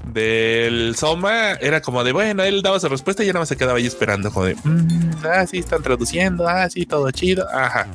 del 0.05 0.95
Soma 0.95 1.53
era 1.53 1.81
como 1.81 2.03
de 2.03 2.11
bueno, 2.11 2.43
él 2.43 2.61
daba 2.61 2.79
su 2.79 2.89
respuesta 2.89 3.23
y 3.23 3.27
ya 3.27 3.33
nada 3.33 3.41
más 3.41 3.49
se 3.49 3.57
quedaba 3.57 3.77
ahí 3.77 3.85
esperando, 3.85 4.31
como 4.31 4.45
de 4.45 4.55
mm, 4.55 5.25
ah, 5.25 5.45
sí, 5.47 5.59
están 5.59 5.83
traduciendo, 5.83 6.47
ah, 6.47 6.69
sí, 6.69 6.85
todo 6.85 7.09
chido, 7.11 7.47
ajá. 7.51 7.87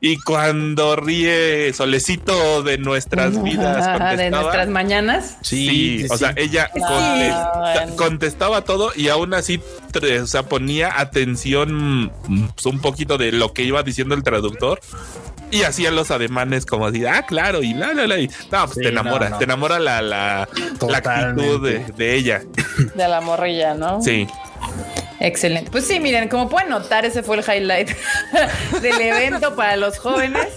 Y 0.00 0.18
cuando 0.20 0.96
ríe 0.96 1.72
Solecito 1.72 2.62
de 2.62 2.78
nuestras 2.78 3.42
vidas, 3.42 4.16
de 4.18 4.30
nuestras 4.30 4.68
mañanas, 4.68 5.38
sí, 5.42 6.06
o 6.10 6.16
sea, 6.16 6.32
ella 6.36 6.70
contestaba 7.96 8.62
todo 8.62 8.92
y 8.94 9.08
aún 9.08 9.34
así, 9.34 9.60
o 10.22 10.26
sea, 10.26 10.44
ponía 10.44 11.00
atención 11.00 12.12
pues, 12.54 12.66
un 12.66 12.80
poquito 12.80 13.18
de 13.18 13.32
lo 13.32 13.52
que 13.52 13.62
iba 13.62 13.82
diciendo 13.82 14.14
el 14.14 14.22
traductor 14.22 14.80
y 15.50 15.62
hacía 15.62 15.90
los 15.90 16.10
ademanes 16.10 16.66
como 16.66 16.86
así, 16.86 17.04
ah, 17.06 17.24
claro, 17.26 17.62
y 17.62 17.74
la, 17.74 17.92
la, 17.94 18.06
la. 18.06 18.18
Y, 18.18 18.28
no, 18.50 18.66
pues 18.66 18.76
te 18.76 18.88
enamora, 18.88 19.38
te 19.38 19.44
enamora 19.44 19.78
la, 19.78 20.02
la, 20.02 20.48
la 20.88 20.98
actitud 20.98 21.66
de, 21.66 21.84
de, 21.96 22.14
ella. 22.14 22.42
De 22.94 23.08
la 23.08 23.20
morrilla, 23.20 23.74
¿no? 23.74 24.02
Sí. 24.02 24.26
Excelente. 25.20 25.70
Pues 25.70 25.86
sí, 25.86 26.00
miren, 26.00 26.28
como 26.28 26.48
pueden 26.48 26.68
notar, 26.70 27.04
ese 27.04 27.22
fue 27.22 27.36
el 27.36 27.42
highlight 27.42 27.90
del 28.82 29.00
evento 29.00 29.54
para 29.54 29.76
los 29.76 29.98
jóvenes. 29.98 30.48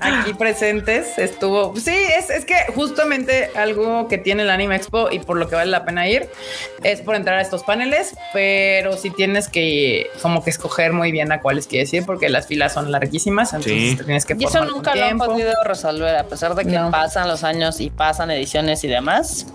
aquí 0.00 0.34
presentes. 0.34 1.18
Estuvo, 1.18 1.74
sí, 1.76 1.94
es, 1.94 2.30
es 2.30 2.44
que 2.44 2.56
justamente 2.74 3.50
algo 3.54 4.08
que 4.08 4.18
tiene 4.18 4.42
el 4.42 4.50
Anime 4.50 4.76
Expo 4.76 5.10
y 5.10 5.18
por 5.18 5.36
lo 5.36 5.48
que 5.48 5.54
vale 5.54 5.70
la 5.70 5.84
pena 5.84 6.08
ir 6.08 6.28
es 6.82 7.00
por 7.00 7.14
entrar 7.14 7.38
a 7.38 7.42
estos 7.42 7.62
paneles, 7.62 8.14
pero 8.32 8.96
si 8.96 9.10
tienes 9.10 9.48
que 9.48 10.10
como 10.22 10.42
que 10.42 10.50
escoger 10.50 10.92
muy 10.92 11.12
bien 11.12 11.32
a 11.32 11.40
cuáles 11.40 11.66
quieres 11.66 11.92
ir 11.92 12.04
porque 12.04 12.28
las 12.28 12.46
filas 12.46 12.72
son 12.72 12.90
larguísimas, 12.90 13.52
entonces 13.52 14.04
tienes 14.04 14.24
que 14.24 14.34
Y 14.38 14.44
eso 14.44 14.64
nunca 14.64 14.94
lo 14.94 15.04
han 15.04 15.18
podido 15.18 15.52
resolver 15.64 16.16
a 16.16 16.24
pesar 16.24 16.54
de 16.54 16.64
que 16.64 16.78
pasan 16.90 17.28
los 17.28 17.44
años 17.44 17.80
y 17.80 17.90
pasan 17.90 18.30
ediciones 18.30 18.84
y 18.84 18.88
demás. 18.88 19.46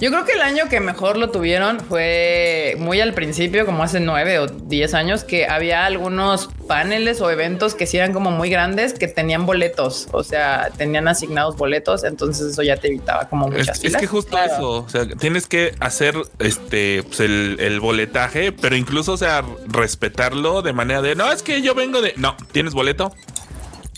Yo 0.00 0.10
creo 0.10 0.24
que 0.24 0.32
el 0.32 0.42
año 0.42 0.68
que 0.68 0.80
mejor 0.80 1.16
lo 1.16 1.30
tuvieron 1.30 1.80
fue 1.80 2.76
muy 2.78 3.00
al 3.00 3.14
principio, 3.14 3.64
como 3.64 3.85
hace 3.86 4.00
nueve 4.00 4.38
o 4.38 4.46
diez 4.46 4.94
años, 4.94 5.24
que 5.24 5.46
había 5.46 5.86
algunos 5.86 6.48
paneles 6.68 7.20
o 7.20 7.30
eventos 7.30 7.74
que 7.74 7.86
sí 7.86 7.96
eran 7.96 8.12
como 8.12 8.30
muy 8.30 8.50
grandes 8.50 8.94
que 8.94 9.08
tenían 9.08 9.46
boletos, 9.46 10.08
o 10.12 10.22
sea, 10.22 10.70
tenían 10.76 11.08
asignados 11.08 11.56
boletos, 11.56 12.04
entonces 12.04 12.52
eso 12.52 12.62
ya 12.62 12.76
te 12.76 12.88
evitaba 12.88 13.28
como 13.28 13.48
muchas 13.48 13.82
es, 13.82 13.94
Es 13.94 13.96
que 13.96 14.06
justo 14.06 14.38
eso, 14.38 14.84
o 14.84 14.88
sea, 14.88 15.06
tienes 15.06 15.46
que 15.46 15.74
hacer 15.80 16.16
este 16.38 17.02
pues 17.04 17.20
el, 17.20 17.56
el, 17.60 17.80
boletaje, 17.80 18.52
pero 18.52 18.76
incluso, 18.76 19.12
o 19.12 19.16
sea, 19.16 19.44
respetarlo 19.66 20.62
de 20.62 20.72
manera 20.72 21.02
de 21.02 21.14
no, 21.14 21.32
es 21.32 21.42
que 21.42 21.62
yo 21.62 21.74
vengo 21.74 22.02
de 22.02 22.14
no, 22.16 22.36
¿tienes 22.52 22.74
boleto? 22.74 23.12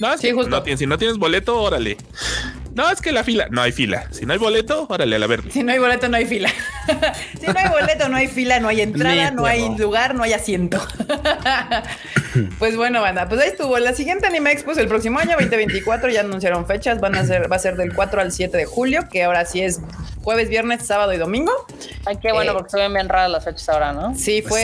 No, 0.00 0.16
sí, 0.16 0.30
justo. 0.30 0.62
No, 0.64 0.76
si 0.76 0.87
no 0.87 0.97
tienes 0.97 1.18
boleto, 1.18 1.61
órale. 1.61 1.97
No, 2.78 2.88
es 2.92 3.00
que 3.00 3.11
la 3.11 3.25
fila, 3.25 3.49
no 3.50 3.61
hay 3.61 3.73
fila. 3.73 4.06
Si 4.12 4.25
no 4.25 4.32
hay 4.32 4.38
boleto, 4.38 4.87
órale 4.88 5.16
a 5.16 5.18
la 5.18 5.26
verde. 5.26 5.50
Si 5.50 5.64
no 5.64 5.73
hay 5.73 5.80
boleto, 5.80 6.08
no 6.08 6.16
hay 6.16 6.26
fila. 6.26 6.49
si 7.40 7.47
no 7.49 7.58
hay 7.58 7.68
boleto, 7.70 8.08
no 8.08 8.16
hay 8.16 8.28
fila, 8.28 8.61
no 8.61 8.68
hay 8.68 8.82
entrada, 8.82 9.32
no 9.32 9.47
hay 9.47 9.76
lugar, 9.76 10.14
no 10.14 10.23
hay 10.23 10.32
asiento. 10.32 10.80
pues 12.61 12.76
bueno, 12.76 13.02
banda, 13.02 13.28
pues 13.28 13.40
ahí 13.40 13.49
estuvo. 13.49 13.76
La 13.80 13.94
siguiente 13.94 14.28
Anime 14.28 14.52
Expo 14.52 14.70
el 14.70 14.87
próximo 14.87 15.18
año, 15.18 15.32
2024, 15.32 16.08
ya 16.11 16.20
anunciaron 16.20 16.66
fechas. 16.66 17.00
Van 17.00 17.16
a 17.16 17.25
ser, 17.25 17.50
va 17.50 17.56
a 17.56 17.58
ser 17.58 17.75
del 17.75 17.92
4 17.92 18.20
al 18.20 18.30
7 18.30 18.56
de 18.56 18.64
julio, 18.64 19.08
que 19.11 19.25
ahora 19.25 19.44
sí 19.44 19.61
es 19.61 19.80
jueves, 20.28 20.50
viernes, 20.50 20.85
sábado 20.85 21.14
y 21.14 21.16
domingo. 21.16 21.50
Ay, 22.04 22.18
qué 22.20 22.32
bueno, 22.32 22.52
eh, 22.52 22.54
porque 22.54 22.70
se 22.70 22.76
ven 22.76 22.92
bien 22.92 23.08
raras 23.08 23.30
las 23.30 23.44
fechas 23.44 23.66
ahora, 23.70 23.94
¿no? 23.94 24.14
Sí, 24.14 24.42
fue 24.42 24.61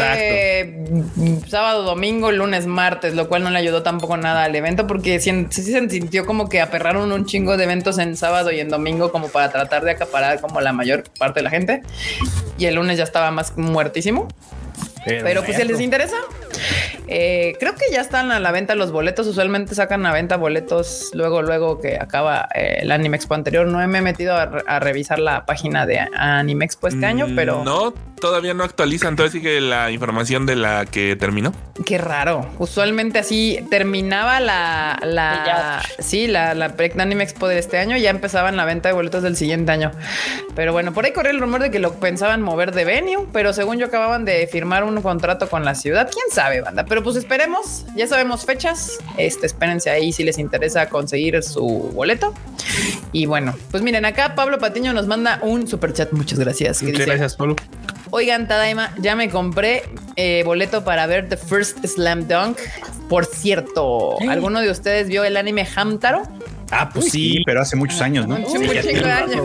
sábado, 1.49 1.85
domingo, 1.85 2.31
lunes, 2.31 2.67
martes, 2.67 3.15
lo 3.15 3.29
cual 3.29 3.45
no 3.45 3.51
le 3.51 3.59
ayudó 3.59 3.83
tampoco 3.83 4.19
nada 4.19 4.45
al 4.45 4.55
evento 4.55 4.87
porque 4.87 5.21
sí, 5.21 5.47
se 5.49 5.89
sintió 5.89 6.27
como 6.27 6.51
que 6.51 6.61
aperraron 6.61 7.11
un 7.11 7.25
chingo 7.25 7.57
de 7.57 7.65
eventos 7.65 7.97
en 7.97 8.04
sábado 8.17 8.53
y 8.53 8.61
en 8.61 8.69
domingo 8.69 9.11
como 9.11 9.29
para 9.29 9.51
tratar 9.51 9.85
de 9.85 9.93
acaparar 9.93 10.41
como 10.41 10.61
la 10.61 10.73
mayor 10.73 11.05
parte 11.19 11.41
de 11.41 11.45
la 11.45 11.51
gente. 11.51 11.83
Y 12.59 12.67
el 12.67 12.77
lunes 12.77 12.99
ya 12.99 13.05
estaba 13.05 13.31
más 13.31 13.57
muertísimo. 13.57 14.29
Pero, 15.05 15.43
pues 15.43 15.57
si 15.57 15.65
les 15.65 15.81
interesa, 15.81 16.17
eh, 17.07 17.57
creo 17.61 17.75
que 17.75 17.85
ya 17.93 18.01
están 18.01 18.31
a 18.33 18.41
la 18.41 18.53
venta 18.53 18.75
los 18.75 18.93
boletos. 18.93 19.27
Usualmente 19.27 19.75
sacan 19.75 20.05
a 20.07 20.13
venta 20.13 20.37
boletos 20.37 21.11
luego, 21.13 21.43
luego 21.43 21.81
que 21.81 21.97
acaba 21.97 22.49
eh, 22.55 22.79
el 22.81 22.93
Anime 22.93 23.17
Expo 23.17 23.35
anterior. 23.35 23.67
No 23.67 23.87
me 23.87 23.99
he 23.99 24.03
metido 24.03 24.35
a, 24.37 24.79
revisar 24.81 25.19
la 25.19 25.47
página 25.47 25.87
de 25.87 26.01
Anime 26.17 26.65
Expo 26.65 26.89
este 26.89 27.07
año, 27.07 27.29
mm, 27.29 27.35
pero 27.35 27.65
no, 27.65 27.93
todavía 28.21 28.55
no 28.55 28.65
actualizan. 28.65 29.11
Entonces 29.11 29.33
sigue 29.33 29.61
la 29.61 29.91
información 29.91 30.47
de 30.47 30.57
la 30.57 30.87
que 30.87 31.17
terminó. 31.17 31.53
Qué 31.85 31.99
raro. 31.99 32.49
Usualmente 32.59 33.19
así 33.19 33.65
terminaba 33.71 34.41
la, 34.41 34.99
la 35.03 35.83
sí, 35.99 36.27
la, 36.27 36.55
la 36.55 36.75
Anime 36.99 37.25
Expo 37.25 37.49
de 37.49 37.59
este 37.59 37.79
año. 37.79 37.97
Ya 37.97 38.11
empezaban 38.11 38.57
la 38.57 38.65
venta 38.65 38.89
de 38.89 38.95
boletos 38.95 39.23
del 39.23 39.37
siguiente 39.37 39.73
año. 39.73 39.91
Pero 40.55 40.73
bueno, 40.73 40.93
por 40.93 41.05
ahí 41.05 41.13
corrió 41.13 41.33
el 41.33 41.41
rumor 41.41 41.61
de 41.63 41.71
que 41.71 41.79
lo 41.79 41.95
pensaban 41.95 42.41
mover 42.43 42.73
de 42.73 42.85
venue, 42.85 43.27
pero 43.33 43.53
según 43.53 43.79
yo 43.79 43.87
acababan 43.87 44.25
de 44.25 44.47
firmar 44.47 44.85
un 44.85 45.03
contrato 45.03 45.49
con 45.49 45.65
la 45.65 45.75
ciudad. 45.75 46.09
Quién 46.11 46.27
sabe, 46.31 46.61
banda. 46.61 46.85
Pero 46.85 46.94
pues 47.03 47.17
esperemos. 47.17 47.85
Ya 47.97 48.07
sabemos 48.07 48.45
fechas. 48.45 48.99
Este, 49.17 49.47
espérense 49.47 49.91
ahí 49.91 50.13
si 50.13 50.23
les 50.23 50.39
interesa 50.39 50.89
conseguir 50.89 51.43
su 51.43 51.65
boleto. 51.95 52.35
Y 53.13 53.27
bueno, 53.27 53.55
pues 53.71 53.83
miren, 53.83 54.05
acá 54.05 54.35
Pablo 54.35 54.59
Patiño 54.59 54.93
nos 54.93 55.07
manda 55.07 55.39
un 55.43 55.67
super 55.67 55.93
chat. 55.93 56.13
Muchas 56.13 56.39
gracias. 56.39 56.83
Muchas 56.83 57.07
gracias, 57.07 57.37
Pablo. 57.37 57.57
Oigan, 58.11 58.47
Tadaima, 58.47 58.95
ya 58.99 59.17
me 59.17 59.29
compré 59.29 59.83
eh, 60.17 60.43
boleto 60.45 60.85
para 60.85 61.07
ver 61.07 61.29
The 61.29 61.37
First 61.37 61.85
Slam 61.85 62.29
Dunk. 62.29 62.59
Por 63.09 63.25
cierto, 63.25 64.17
¿alguno 64.29 64.61
de 64.61 64.71
ustedes 64.71 65.09
vio 65.09 65.25
el 65.25 65.37
anime 65.37 65.67
Hamtaro? 65.75 66.23
Ah, 66.71 66.91
pues 66.93 67.11
sí, 67.11 67.43
pero 67.45 67.61
hace 67.61 67.77
muchos 67.77 68.01
años, 68.01 68.27
¿no? 68.27 68.37
Un 68.37 68.45
chingo 68.47 68.73
de 68.73 69.11
años. 69.11 69.45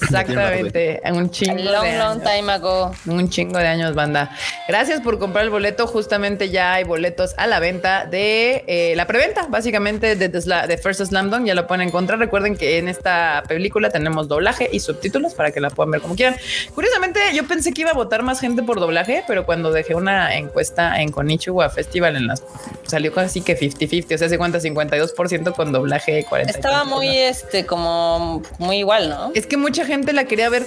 Exactamente, 0.00 1.00
un 1.10 1.30
chingo 1.30 1.62
de 1.62 1.76
años. 1.76 2.22
time 2.22 2.52
ago. 2.52 2.92
Un 3.06 3.28
chingo 3.28 3.58
de 3.58 3.66
años, 3.66 3.94
banda. 3.94 4.30
Gracias 4.68 5.00
por 5.00 5.18
comprar 5.18 5.44
el 5.44 5.50
boleto. 5.50 5.86
Justamente 5.86 6.50
ya 6.50 6.74
hay 6.74 6.84
boletos 6.84 7.34
a 7.36 7.46
la 7.46 7.60
venta 7.60 8.06
de 8.06 8.64
eh, 8.66 8.94
la 8.96 9.06
preventa, 9.06 9.46
básicamente 9.48 10.16
de, 10.16 10.28
de, 10.28 10.78
First 10.78 11.04
Slam 11.04 11.30
Dunk. 11.30 11.46
Ya 11.46 11.54
lo 11.54 11.66
pueden 11.66 11.88
encontrar. 11.88 12.18
Recuerden 12.18 12.56
que 12.56 12.78
en 12.78 12.88
esta 12.88 13.42
película 13.48 13.90
tenemos 13.90 14.28
doblaje 14.28 14.68
y 14.72 14.80
subtítulos 14.80 15.34
para 15.34 15.50
que 15.50 15.60
la 15.60 15.70
puedan 15.70 15.90
ver 15.90 16.00
como 16.00 16.14
quieran. 16.14 16.36
Curiosamente, 16.74 17.20
yo 17.34 17.46
pensé 17.46 17.72
que 17.72 17.82
iba 17.82 17.90
a 17.90 17.94
votar 17.94 18.22
más 18.22 18.40
gente 18.40 18.62
por 18.62 18.80
doblaje, 18.80 19.24
pero 19.26 19.44
cuando 19.46 19.72
dejé 19.72 19.94
una 19.94 20.36
encuesta 20.36 21.00
en 21.00 21.10
Konichiwa 21.10 21.70
Festival 21.70 22.16
en 22.16 22.26
las 22.26 22.42
salió 22.86 23.12
casi 23.12 23.40
que 23.40 23.58
50-50, 23.58 24.14
o 24.14 24.18
sea, 24.18 24.28
se 24.28 24.38
cuenta 24.38 24.58
52% 24.58 25.54
con 25.62 25.72
doblaje 25.72 26.24
40. 26.28 26.52
Estaba 26.52 26.82
muy, 26.82 27.08
este, 27.08 27.66
como 27.66 28.42
muy 28.58 28.78
igual, 28.78 29.08
¿no? 29.08 29.30
Es 29.34 29.46
que 29.46 29.56
mucha 29.56 29.86
gente 29.86 30.12
la 30.12 30.24
quería 30.24 30.48
ver 30.48 30.64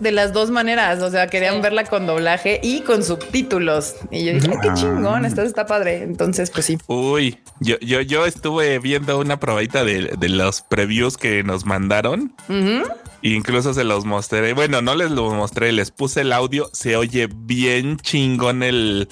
de 0.00 0.10
las 0.10 0.32
dos 0.32 0.50
maneras, 0.50 1.00
o 1.00 1.10
sea, 1.12 1.28
querían 1.28 1.62
verla 1.62 1.84
con 1.84 2.08
doblaje 2.08 2.58
y 2.60 2.80
con 2.80 3.04
subtítulos. 3.04 3.94
Y 4.10 4.24
yo 4.24 4.32
dije, 4.32 4.50
qué 4.60 4.74
chingón, 4.74 5.24
esto 5.24 5.42
está 5.42 5.66
padre. 5.66 6.02
Entonces, 6.02 6.50
pues 6.50 6.66
sí. 6.66 6.78
Uy, 6.88 7.38
yo, 7.60 7.78
yo, 7.78 8.00
yo 8.00 8.26
estuve 8.26 8.80
viendo 8.80 9.16
una 9.20 9.38
probadita 9.38 9.84
de, 9.84 10.28
los 10.28 10.62
previews 10.62 11.16
que 11.16 11.44
nos 11.44 11.64
mandaron. 11.64 12.34
Incluso 13.22 13.74
se 13.74 13.84
los 13.84 14.04
mostré. 14.04 14.54
Bueno, 14.54 14.82
no 14.82 14.96
les 14.96 15.12
lo 15.12 15.30
mostré, 15.30 15.70
les 15.70 15.92
puse 15.92 16.22
el 16.22 16.32
audio. 16.32 16.68
Se 16.72 16.96
oye 16.96 17.28
bien 17.32 17.96
chingón 17.98 18.64
el 18.64 19.08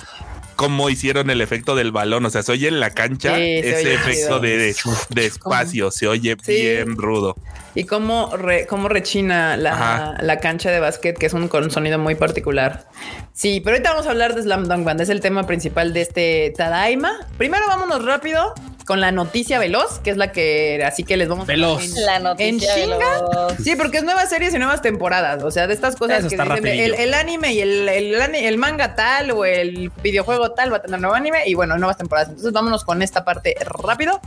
cómo 0.61 0.91
hicieron 0.91 1.31
el 1.31 1.41
efecto 1.41 1.75
del 1.75 1.91
balón. 1.91 2.27
O 2.27 2.29
sea, 2.29 2.43
se 2.43 2.53
oye 2.53 2.69
en 2.69 2.81
la 2.81 2.91
cancha 2.91 3.39
ese 3.39 3.95
efecto 3.95 4.41
de, 4.41 4.77
espacio, 5.17 5.91
se 5.91 6.07
oye 6.07 6.37
bien 6.47 6.99
rudo. 6.99 7.35
Y 7.75 7.85
cómo, 7.85 8.31
cómo 8.69 8.91
rechina 8.91 9.57
la, 9.57 10.39
cancha 10.43 10.71
de 10.71 10.79
básquet, 10.79 11.17
que 11.17 11.25
es 11.25 11.33
un, 11.33 11.49
con 11.49 11.65
un 11.65 11.71
sonido 11.71 11.99
muy 11.99 12.15
particular. 12.15 12.87
Sí, 13.33 13.63
pero 13.65 13.77
ahorita 13.77 13.93
vamos 13.93 14.07
a 14.07 14.11
hablar 14.11 14.35
de 14.35 14.43
Slam 14.43 14.69
Dunk 14.69 14.85
Band, 14.85 15.01
es 15.01 15.09
el 15.09 15.23
tema 15.23 15.47
principal 15.47 15.95
de 15.95 16.03
este 16.03 16.53
Tadaima. 16.55 17.13
Primero 17.39 17.67
vámonos 17.67 18.05
rápido 18.05 18.53
con 18.87 19.01
la 19.01 19.13
noticia 19.13 19.59
veloz, 19.59 19.99
que 20.01 20.11
es 20.11 20.17
la 20.17 20.33
que 20.33 20.83
así 20.85 21.05
que 21.05 21.17
les 21.17 21.29
vamos 21.29 21.47
veloz. 21.47 21.83
En, 21.83 22.07
la 22.07 22.19
noticia 22.19 22.75
veloz. 22.75 23.57
Sí, 23.63 23.77
porque 23.77 23.99
es 23.99 24.05
nuevas 24.05 24.29
series 24.29 24.55
y 24.55 24.59
nuevas 24.59 24.83
temporadas. 24.83 25.43
O 25.43 25.51
sea, 25.51 25.67
de 25.67 25.75
estas 25.75 25.97
cosas 25.97 26.25
que 26.25 26.37
dicen 26.37 26.95
el, 26.99 27.15
anime 27.15 27.53
y 27.53 27.61
el, 27.61 27.89
el, 27.89 28.59
manga 28.59 28.95
tal 28.95 29.31
o 29.33 29.45
el 29.45 29.91
videojuego 30.03 30.53
tal 30.53 30.73
va 30.73 30.79
a 30.79 30.83
tener 30.83 31.01
nuevo 31.01 31.15
anime 31.15 31.43
y 31.47 31.55
bueno, 31.55 31.77
nuevas 31.79 31.97
temporadas. 31.97 32.29
Entonces 32.29 32.53
vámonos 32.53 32.85
con 32.85 33.03
esta 33.03 33.25
parte 33.25 33.55
rápido. 33.65 34.21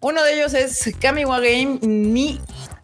Uno 0.00 0.22
de 0.24 0.34
ellos 0.34 0.54
es 0.54 0.94
Kamiwa 1.00 1.40
Game 1.40 1.78
ni 1.82 2.40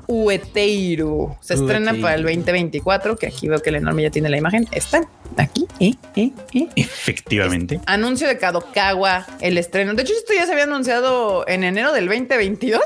Ueteiro. 0.09 1.37
Se 1.41 1.55
estrena 1.55 1.95
para 1.95 2.15
el 2.15 2.23
2024, 2.23 3.17
que 3.17 3.27
aquí 3.27 3.47
veo 3.47 3.61
que 3.61 3.69
el 3.69 3.77
enorme 3.77 4.03
ya 4.03 4.11
tiene 4.11 4.31
la 4.31 4.39
imagen. 4.39 4.67
Está 4.73 5.07
aquí. 5.37 5.67
¿eh? 5.79 5.95
¿Eh? 6.17 6.33
¿Eh? 6.55 6.67
Efectivamente. 6.77 7.81
Anuncio 7.87 8.27
de 8.27 8.39
Kadokawa, 8.39 9.27
el 9.41 9.59
estreno. 9.59 9.95
De 9.95 10.03
hecho, 10.03 10.15
esto 10.15 10.33
ya 10.35 10.47
se 10.47 10.53
había 10.53 10.65
anunciado 10.65 11.47
en 11.47 11.63
enero 11.63 11.93
del 11.93 12.07
2022. 12.07 12.81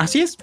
Así 0.00 0.22
es. 0.22 0.38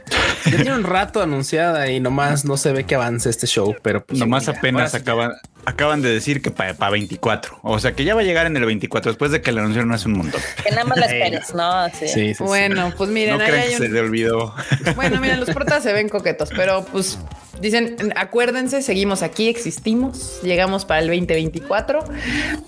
Ya 0.45 0.57
tiene 0.57 0.75
un 0.75 0.83
rato 0.83 1.19
anunciada 1.19 1.89
y 1.89 1.99
nomás 1.99 2.45
no 2.45 2.57
se 2.57 2.71
ve 2.73 2.83
que 2.83 2.93
avance 2.93 3.27
este 3.27 3.47
show, 3.47 3.75
pero 3.81 4.05
pues 4.05 4.19
nomás 4.19 4.47
apenas 4.47 4.93
acaban, 4.93 5.31
acaban 5.65 6.03
de 6.03 6.13
decir 6.13 6.43
que 6.43 6.51
para 6.51 6.91
24. 6.91 7.61
O 7.63 7.79
sea 7.79 7.93
que 7.93 8.03
ya 8.03 8.13
va 8.13 8.21
a 8.21 8.23
llegar 8.23 8.45
en 8.45 8.55
el 8.55 8.65
24 8.67 9.13
después 9.13 9.31
de 9.31 9.41
que 9.41 9.51
le 9.51 9.61
anunciaron 9.61 9.91
hace 9.93 10.09
un 10.09 10.19
montón. 10.19 10.39
Que 10.63 10.69
nada 10.69 10.83
más 10.83 10.99
la 10.99 11.07
esperes, 11.07 11.55
¿no? 11.55 11.89
Sí. 11.89 12.33
bueno, 12.37 12.93
pues 12.95 13.09
miren, 13.09 13.39
no 13.39 13.43
ahí 13.43 13.69
que 13.69 13.77
se 13.77 13.89
le 13.89 13.99
olvidó. 13.99 14.53
Bueno, 14.95 15.19
miren, 15.19 15.39
los 15.39 15.49
portas 15.49 15.81
se 15.81 15.91
ven 15.91 16.07
coquetos, 16.07 16.49
pero 16.55 16.85
pues 16.85 17.17
Dicen, 17.59 17.95
acuérdense, 18.15 18.81
seguimos 18.81 19.23
aquí, 19.23 19.49
existimos, 19.49 20.41
llegamos 20.43 20.85
para 20.85 21.01
el 21.01 21.07
2024. 21.07 22.03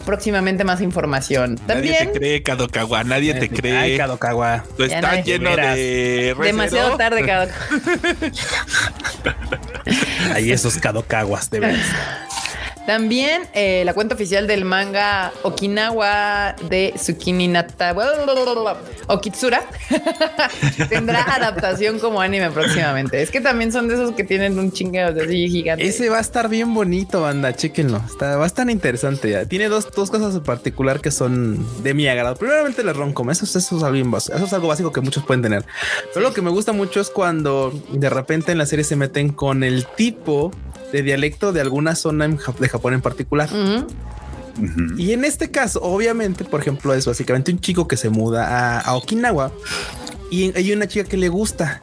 Próximamente 0.06 0.64
más 0.64 0.82
información. 0.82 1.56
También, 1.68 1.94
nadie 1.94 2.08
te 2.08 2.20
cree, 2.20 2.44
Kadokawa, 2.44 3.04
nadie, 3.04 3.34
te 3.36 3.50
cree. 3.50 3.78
Ay, 3.78 3.98
Kadokawa. 3.98 4.64
Tú 4.76 4.84
estás 4.84 5.26
lleno 5.26 5.56
de... 5.56 6.36
Demasiado 6.42 6.98
tarde, 6.98 7.24
Kadokawa. 7.26 7.60
Hay 10.34 10.52
esos 10.52 10.78
Kadokawas, 10.78 11.50
de 11.50 11.60
verdad. 11.60 11.80
También 12.90 13.44
eh, 13.54 13.84
la 13.86 13.94
cuenta 13.94 14.16
oficial 14.16 14.48
del 14.48 14.66
manga 14.66 15.32
Okinawa 15.44 16.56
de 16.72 16.92
Tsukini 16.96 17.48
Nata 17.48 17.96
Okitsura 19.06 19.62
tendrá 20.90 21.22
adaptación 21.22 22.00
como 22.00 22.20
anime 22.20 22.50
próximamente. 22.50 23.22
Es 23.22 23.30
que 23.30 23.42
también 23.42 23.72
son 23.72 23.90
de 23.90 23.94
esos 23.94 24.16
que 24.16 24.24
tienen 24.24 24.58
un 24.58 24.72
chingo 24.72 25.14
de 25.14 25.22
así 25.22 25.50
gigante. 25.50 25.86
Ese 25.86 26.10
va 26.10 26.18
a 26.18 26.22
estar 26.22 26.50
bien 26.50 26.74
bonito, 26.74 27.22
banda. 27.22 27.56
Chéquenlo. 27.56 28.02
Va 28.20 28.44
a 28.44 28.48
estar 28.48 28.68
interesante. 28.68 29.30
Ya. 29.30 29.46
Tiene 29.46 29.70
dos, 29.70 29.92
dos 29.92 30.10
cosas 30.10 30.34
en 30.34 30.42
particular 30.42 31.00
que 31.00 31.12
son 31.12 31.64
de 31.84 31.94
mi 31.94 32.08
agrado. 32.08 32.38
Primeramente, 32.38 32.82
el 32.82 32.96
roncom. 32.96 33.30
Eso, 33.30 33.46
eso, 33.46 33.60
es 33.60 33.84
algo, 33.84 34.18
eso 34.18 34.34
es 34.34 34.54
algo 34.54 34.68
básico 34.68 34.92
que 34.92 35.02
muchos 35.02 35.24
pueden 35.26 35.44
tener. 35.44 35.64
Pero 36.12 36.28
lo 36.28 36.34
que 36.34 36.42
me 36.42 36.50
gusta 36.50 36.72
mucho 36.72 37.02
es 37.02 37.12
cuando 37.12 37.72
de 37.92 38.10
repente 38.10 38.52
en 38.52 38.58
la 38.58 38.66
serie 38.66 38.84
se 38.84 38.96
meten 38.96 39.30
con 39.30 39.64
el 39.64 39.86
tipo 39.86 40.52
de 40.92 41.04
dialecto 41.04 41.54
de 41.54 41.62
alguna 41.62 41.96
zona 41.96 42.28
de 42.28 42.70
Japón 42.70 42.94
en 42.94 43.02
particular. 43.02 43.50
Y 44.98 45.14
en 45.14 45.24
este 45.24 45.52
caso, 45.52 45.82
obviamente, 45.82 46.44
por 46.44 46.60
ejemplo, 46.60 46.94
es 46.94 47.06
básicamente 47.06 47.52
un 47.52 47.60
chico 47.60 47.88
que 47.88 47.98
se 47.98 48.10
muda 48.10 48.80
a, 48.80 48.96
Okinawa 48.96 49.52
y 50.32 50.56
hay 50.56 50.74
una 50.74 50.88
chica 50.88 51.08
que 51.08 51.18
le 51.18 51.30
gusta. 51.30 51.82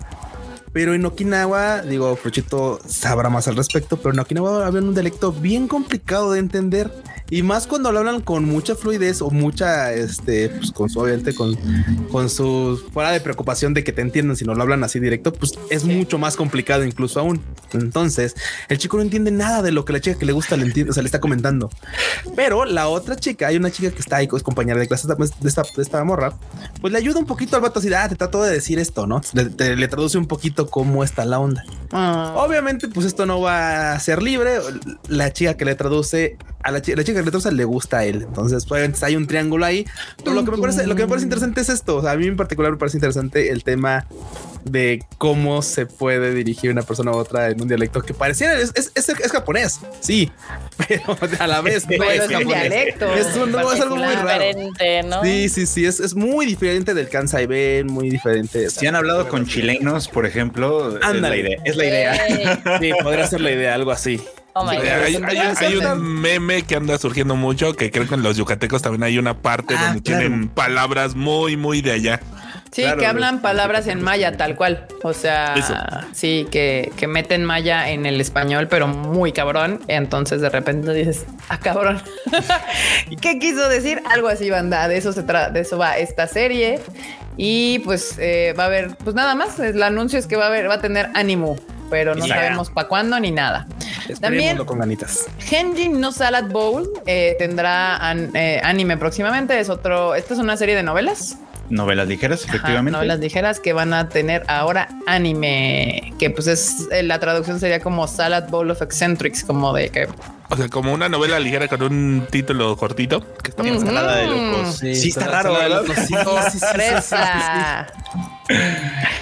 Pero 0.76 0.92
en 0.92 1.06
Okinawa, 1.06 1.80
digo, 1.80 2.14
Fruchito 2.16 2.78
sabrá 2.86 3.30
más 3.30 3.48
al 3.48 3.56
respecto, 3.56 3.96
pero 3.96 4.12
en 4.12 4.20
Okinawa 4.20 4.66
había 4.66 4.82
un 4.82 4.92
dialecto 4.92 5.32
bien 5.32 5.68
complicado 5.68 6.32
de 6.32 6.38
entender 6.38 6.92
y 7.28 7.42
más 7.42 7.66
cuando 7.66 7.90
lo 7.90 7.98
hablan 7.98 8.20
con 8.20 8.44
mucha 8.44 8.76
fluidez 8.76 9.20
o 9.20 9.30
mucha, 9.30 9.92
este, 9.92 10.48
pues 10.48 10.70
con 10.70 10.88
su, 10.88 11.00
obviamente, 11.00 11.34
con, 11.34 11.56
con 12.12 12.30
su 12.30 12.80
fuera 12.92 13.10
de 13.10 13.20
preocupación 13.20 13.74
de 13.74 13.82
que 13.82 13.92
te 13.92 14.00
entiendan, 14.00 14.36
si 14.36 14.44
no 14.44 14.54
lo 14.54 14.62
hablan 14.62 14.84
así 14.84 15.00
directo, 15.00 15.32
pues 15.32 15.54
es 15.70 15.84
mucho 15.84 16.18
más 16.18 16.36
complicado 16.36 16.84
incluso 16.84 17.18
aún. 17.18 17.40
Entonces, 17.72 18.36
el 18.68 18.78
chico 18.78 18.96
no 18.96 19.02
entiende 19.02 19.32
nada 19.32 19.62
de 19.62 19.72
lo 19.72 19.84
que 19.84 19.92
la 19.92 20.00
chica 20.00 20.16
que 20.16 20.24
le 20.24 20.32
gusta 20.32 20.56
le 20.56 20.66
entiende, 20.66 20.90
o 20.90 20.94
sea, 20.94 21.02
le 21.02 21.08
está 21.08 21.20
comentando. 21.20 21.68
Pero 22.36 22.64
la 22.64 22.86
otra 22.86 23.16
chica, 23.16 23.48
hay 23.48 23.56
una 23.56 23.72
chica 23.72 23.90
que 23.90 23.98
está 23.98 24.16
ahí, 24.16 24.28
es 24.32 24.42
compañera 24.44 24.78
de 24.78 24.86
clase 24.86 25.08
de 25.08 25.48
esta, 25.48 25.62
de 25.62 25.82
esta 25.82 26.04
morra, 26.04 26.32
pues 26.80 26.92
le 26.92 26.98
ayuda 26.98 27.18
un 27.18 27.26
poquito 27.26 27.56
al 27.56 27.62
vato 27.62 27.80
así, 27.80 27.92
ah, 27.92 28.08
te 28.08 28.14
trato 28.14 28.40
de 28.40 28.52
decir 28.52 28.78
esto, 28.78 29.08
¿no? 29.08 29.20
Le, 29.34 29.88
traduce 29.88 30.16
un 30.16 30.26
poquito 30.26 30.65
cómo 30.66 31.04
está 31.04 31.24
la 31.24 31.38
onda. 31.38 31.64
Ah. 31.92 32.34
Obviamente, 32.36 32.88
pues 32.88 33.06
esto 33.06 33.26
no 33.26 33.40
va 33.40 33.92
a 33.92 34.00
ser 34.00 34.22
libre. 34.22 34.58
La 35.08 35.32
chica 35.32 35.56
que 35.56 35.64
le 35.64 35.74
traduce 35.74 36.36
a 36.62 36.70
la, 36.72 36.82
chica, 36.82 36.96
la 36.96 37.04
chica 37.04 37.22
que 37.22 37.30
le 37.30 37.56
le 37.56 37.64
gusta 37.64 37.98
a 37.98 38.04
él. 38.04 38.22
Entonces, 38.22 38.66
pues 38.66 39.02
hay 39.02 39.16
un 39.16 39.26
triángulo 39.26 39.64
ahí. 39.64 39.86
Pero 40.18 40.34
lo 40.34 40.44
que 40.44 40.50
me 40.50 40.58
parece, 40.58 40.86
lo 40.86 40.96
que 40.96 41.02
me 41.02 41.08
parece 41.08 41.24
interesante 41.24 41.60
es 41.60 41.68
esto. 41.68 41.96
O 41.96 42.02
sea, 42.02 42.12
a 42.12 42.16
mí 42.16 42.26
en 42.26 42.36
particular 42.36 42.72
me 42.72 42.78
parece 42.78 42.96
interesante 42.96 43.50
el 43.50 43.64
tema 43.64 44.06
de 44.64 45.04
cómo 45.18 45.62
se 45.62 45.86
puede 45.86 46.34
dirigir 46.34 46.70
una 46.70 46.82
persona 46.82 47.12
a 47.12 47.14
otra 47.14 47.50
en 47.50 47.60
un 47.60 47.68
dialecto 47.68 48.02
que 48.02 48.14
pareciera 48.14 48.58
es, 48.58 48.72
es, 48.74 49.32
japonés. 49.32 49.80
Sí, 50.00 50.30
pero 50.88 51.16
a 51.38 51.46
la 51.46 51.60
vez 51.60 51.86
no 51.88 52.04
es, 52.04 52.28
Dialecto 52.28 53.14
es, 53.14 53.26
algo 53.80 53.96
muy 53.96 54.14
raro. 54.14 54.44
¿no? 55.06 55.22
Sí, 55.22 55.48
sí, 55.48 55.66
sí. 55.66 55.86
Es, 55.86 56.14
muy 56.14 56.46
diferente 56.46 56.94
del 56.94 57.08
Kansai 57.08 57.46
Ben, 57.46 57.86
muy 57.86 58.10
diferente. 58.10 58.70
Si 58.70 58.86
han 58.86 58.96
hablado 58.96 59.28
con 59.28 59.46
chilenos, 59.46 60.08
por 60.08 60.26
ejemplo, 60.26 60.98
es 60.98 61.20
la 61.20 61.36
idea. 61.36 61.58
Es 61.64 61.76
la 61.76 61.84
idea. 61.84 62.78
sí, 62.80 62.90
podría 63.02 63.26
ser 63.26 63.40
la 63.40 63.52
idea, 63.52 63.74
algo 63.74 63.92
así. 63.92 64.20
Oh 64.58 64.66
hay, 64.66 65.76
un 65.76 66.02
meme 66.02 66.62
que 66.62 66.76
anda 66.76 66.96
surgiendo 66.96 67.36
mucho 67.36 67.74
que 67.74 67.90
creo 67.90 68.08
que 68.08 68.14
en 68.14 68.22
los 68.22 68.38
yucatecos 68.38 68.80
también 68.80 69.02
hay 69.02 69.18
una 69.18 69.42
parte 69.42 69.74
ah, 69.76 69.88
donde 69.88 70.00
tienen 70.00 70.48
palabras 70.48 71.14
muy, 71.14 71.58
muy 71.58 71.82
de 71.82 71.92
allá. 71.92 72.20
Sí, 72.72 72.82
que 72.98 73.04
hablan 73.04 73.42
palabras 73.42 73.86
en 73.86 74.00
maya 74.02 74.38
tal 74.38 74.56
cual. 74.56 74.86
O 75.02 75.12
sea, 75.12 76.06
sí, 76.12 76.48
que, 76.50 76.90
que, 76.96 77.06
meten 77.06 77.44
maya 77.44 77.90
en 77.90 78.06
el 78.06 78.18
español, 78.18 78.66
pero 78.68 78.88
muy 78.88 79.30
cabrón. 79.32 79.80
Entonces 79.88 80.40
de 80.40 80.48
repente 80.48 80.90
dices, 80.94 81.26
ah, 81.50 81.60
cabrón. 81.60 82.00
¿Qué 83.20 83.38
quiso 83.38 83.68
decir? 83.68 84.02
Algo 84.10 84.28
así, 84.28 84.48
banda. 84.48 84.88
De 84.88 84.96
eso 84.96 85.12
se 85.12 85.22
trata, 85.22 85.50
de 85.50 85.60
eso 85.60 85.76
va 85.76 85.98
esta 85.98 86.26
serie. 86.26 86.80
Y 87.36 87.80
pues 87.80 88.14
eh, 88.18 88.54
va 88.58 88.62
a 88.64 88.66
haber, 88.68 88.96
pues 88.96 89.14
nada 89.14 89.34
más. 89.34 89.58
El 89.58 89.82
anuncio 89.82 90.18
es 90.18 90.26
que 90.26 90.36
va 90.36 90.44
a 90.44 90.48
haber, 90.48 90.66
va 90.70 90.74
a 90.74 90.80
tener 90.80 91.10
ánimo 91.12 91.58
pero 91.90 92.14
no 92.14 92.26
sabemos 92.26 92.70
para 92.70 92.88
cuándo 92.88 93.18
ni 93.20 93.30
nada. 93.30 93.66
También 94.20 94.56
con 94.64 94.78
ganitas. 94.78 95.26
Genjin 95.38 96.00
no 96.00 96.12
Salad 96.12 96.50
Bowl 96.50 96.88
eh, 97.06 97.36
tendrá 97.38 97.98
eh, 98.34 98.60
anime 98.62 98.96
próximamente. 98.96 99.58
Es 99.58 99.68
otro. 99.68 100.14
Esta 100.14 100.34
es 100.34 100.40
una 100.40 100.56
serie 100.56 100.76
de 100.76 100.82
novelas. 100.82 101.38
Novelas 101.68 102.08
ligeras, 102.08 102.44
efectivamente. 102.44 102.92
novelas 102.92 103.18
ligeras 103.18 103.60
que 103.60 103.72
van 103.72 103.92
a 103.92 104.08
tener 104.08 104.44
ahora 104.48 104.88
anime, 105.06 106.12
que 106.18 106.30
pues 106.30 106.46
es 106.46 106.88
eh, 106.92 107.02
la 107.02 107.18
traducción 107.18 107.58
sería 107.58 107.80
como 107.80 108.06
Salad 108.06 108.48
Bowl 108.48 108.70
of 108.70 108.82
Eccentrics, 108.82 109.44
como 109.44 109.72
de 109.72 109.88
que 109.90 110.08
o 110.48 110.56
sea, 110.56 110.68
como 110.68 110.92
una 110.92 111.08
novela 111.08 111.40
ligera 111.40 111.66
con 111.66 111.82
un 111.82 112.26
título 112.30 112.76
cortito. 112.76 113.20
Que 113.42 113.50
está 113.50 113.66
Ensalada 113.66 114.16
de 114.16 114.26
locos. 114.26 114.78
Sí, 114.78 115.08
está 115.08 115.26
raro, 115.26 115.54
¿verdad? 115.54 115.82
Sí, 116.06 116.14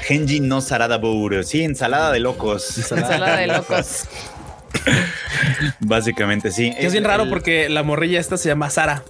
Genji 0.02 0.40
no 0.40 0.60
Sarada 0.60 0.98
Bour. 0.98 1.44
Sí, 1.44 1.64
ensalada 1.64 2.12
de 2.12 2.20
locos. 2.20 2.76
Ensalada 2.76 3.38
de 3.38 3.46
locos. 3.46 4.06
Básicamente, 5.80 6.50
sí. 6.50 6.74
es 6.76 6.92
bien 6.92 7.04
raro 7.04 7.28
porque 7.28 7.70
la 7.70 7.82
morrilla 7.82 8.20
esta 8.20 8.36
se 8.36 8.48
llama 8.48 8.68
Sara. 8.68 9.02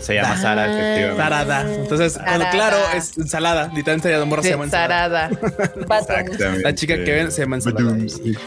Se 0.00 0.14
llama 0.14 0.36
Sara, 0.40 0.64
ah. 0.64 0.66
efectivamente. 0.66 1.22
Sarada. 1.22 1.74
Entonces, 1.74 2.18
cuando 2.22 2.46
claro, 2.50 2.76
es 2.94 3.16
ensalada. 3.18 3.70
Literalmente 3.74 4.16
la 4.16 4.24
morra 4.24 4.42
se 4.42 4.50
llama 4.50 4.64
ensalada. 4.64 5.30
Exactamente. 5.80 6.62
La 6.62 6.74
chica 6.74 6.96
que 6.96 7.12
ven 7.12 7.32
se 7.32 7.42
llama 7.42 7.56
ensalada. 7.56 7.96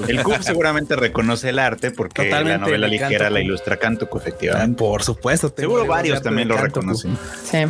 El 0.08 0.24
Cub 0.24 0.42
seguramente 0.42 0.96
reconoce 0.96 1.50
el 1.50 1.60
arte 1.60 1.92
porque 1.92 2.30
la 2.30 2.58
novela 2.58 2.88
ligera 2.88 3.30
la 3.30 3.42
ilustra 3.42 3.78
Kantoku, 3.78 4.18
efectivamente. 4.18 4.78
Por 4.78 5.04
supuesto. 5.04 5.54
Seguro 5.56 5.86
varios 5.86 6.22
también 6.22 6.48
lo 6.48 6.58
reconocen. 6.58 7.18
Sí. 7.44 7.66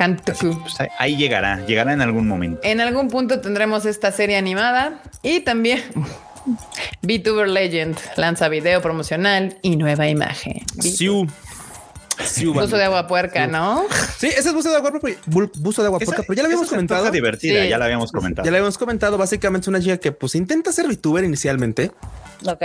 Kantoku. 0.00 0.58
Pues, 0.62 0.76
ahí 0.98 1.16
llegará, 1.16 1.64
llegará 1.66 1.92
en 1.92 2.00
algún 2.00 2.26
momento. 2.26 2.60
En 2.64 2.80
algún 2.80 3.08
punto 3.08 3.40
tendremos 3.40 3.84
esta 3.84 4.10
serie 4.12 4.38
animada 4.38 5.02
y 5.22 5.40
también 5.40 5.82
VTuber 7.02 7.48
Legend 7.48 7.98
lanza 8.16 8.48
video 8.48 8.80
promocional 8.80 9.58
y 9.62 9.76
nueva 9.76 10.08
imagen. 10.08 10.62
Siu. 10.80 11.26
Buzo 12.46 12.76
de 12.76 12.84
agua 12.84 13.06
puerca, 13.06 13.46
¿no? 13.46 13.84
Sí, 14.18 14.28
ese 14.28 14.48
es 14.48 14.54
buzo 14.54 14.70
de 14.70 14.76
agua 14.76 14.90
puerca, 14.90 15.20
buzo 15.26 15.82
de 15.82 15.86
agua 15.86 15.98
puerca, 15.98 16.22
pero 16.26 16.34
ya 16.34 16.42
lo 16.42 16.46
habíamos 16.46 16.68
comentado. 16.68 17.10
divertida, 17.10 17.64
ya 17.66 17.78
la 17.78 17.86
habíamos 17.86 18.12
comentado. 18.12 18.44
Ya 18.44 18.50
la 18.50 18.58
habíamos 18.58 18.78
comentado. 18.78 19.18
Básicamente 19.18 19.64
es 19.64 19.68
una 19.68 19.80
chica 19.80 19.98
que 19.98 20.12
pues 20.12 20.34
intenta 20.34 20.72
ser 20.72 20.86
VTuber 20.86 21.24
inicialmente. 21.24 21.92
Ok. 22.46 22.62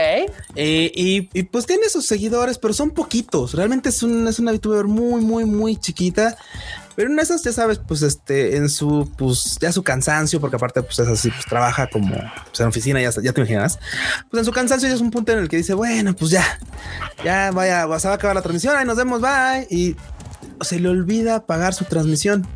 Eh, 0.56 0.92
y, 0.94 1.44
pues 1.44 1.66
tiene 1.66 1.90
sus 1.90 2.06
seguidores, 2.06 2.58
pero 2.58 2.74
son 2.74 2.92
poquitos. 2.92 3.54
Realmente 3.54 3.90
es, 3.90 4.04
es 4.04 4.40
una 4.40 4.52
VTuber 4.52 4.86
muy, 4.86 5.22
muy, 5.22 5.46
muy 5.46 5.78
chiquita. 5.78 6.38
Pero 6.96 7.12
en 7.12 7.20
esas, 7.20 7.44
ya 7.44 7.52
sabes, 7.52 7.80
pues 7.80 8.02
este, 8.02 8.58
en 8.58 8.70
su, 8.70 9.12
pues 9.18 9.58
ya 9.60 9.72
su 9.72 9.84
cansancio, 9.84 10.40
porque 10.40 10.56
aparte, 10.56 10.82
pues 10.82 10.98
es 11.00 11.08
así, 11.08 11.30
pues 11.30 11.46
trabaja 11.46 11.88
como 11.88 12.16
pues, 12.46 12.60
en 12.60 12.68
oficina, 12.68 13.02
ya, 13.02 13.10
ya 13.22 13.34
te 13.34 13.42
imaginas. 13.42 13.80
Pues 14.30 14.40
en 14.40 14.46
su 14.46 14.52
cansancio 14.52 14.88
ya 14.88 14.96
es 14.96 15.02
un 15.02 15.12
punto 15.12 15.32
en 15.32 15.40
el 15.40 15.50
que 15.50 15.58
dice, 15.58 15.74
bueno, 15.74 16.16
pues 16.16 16.32
ya, 16.32 16.44
ya 17.24 17.52
vaya, 17.52 17.82
se 18.00 18.08
va 18.08 18.14
a 18.14 18.18
acabar 18.18 18.36
la 18.36 18.42
transmisión, 18.42 18.76
ahí 18.78 18.86
nos 18.86 18.98
vemos, 18.98 19.22
bye. 19.22 19.68
Y 19.70 19.96
se 20.62 20.80
le 20.80 20.90
olvida 20.90 21.36
apagar 21.36 21.74
su 21.74 21.86
transmisión. 21.86 22.48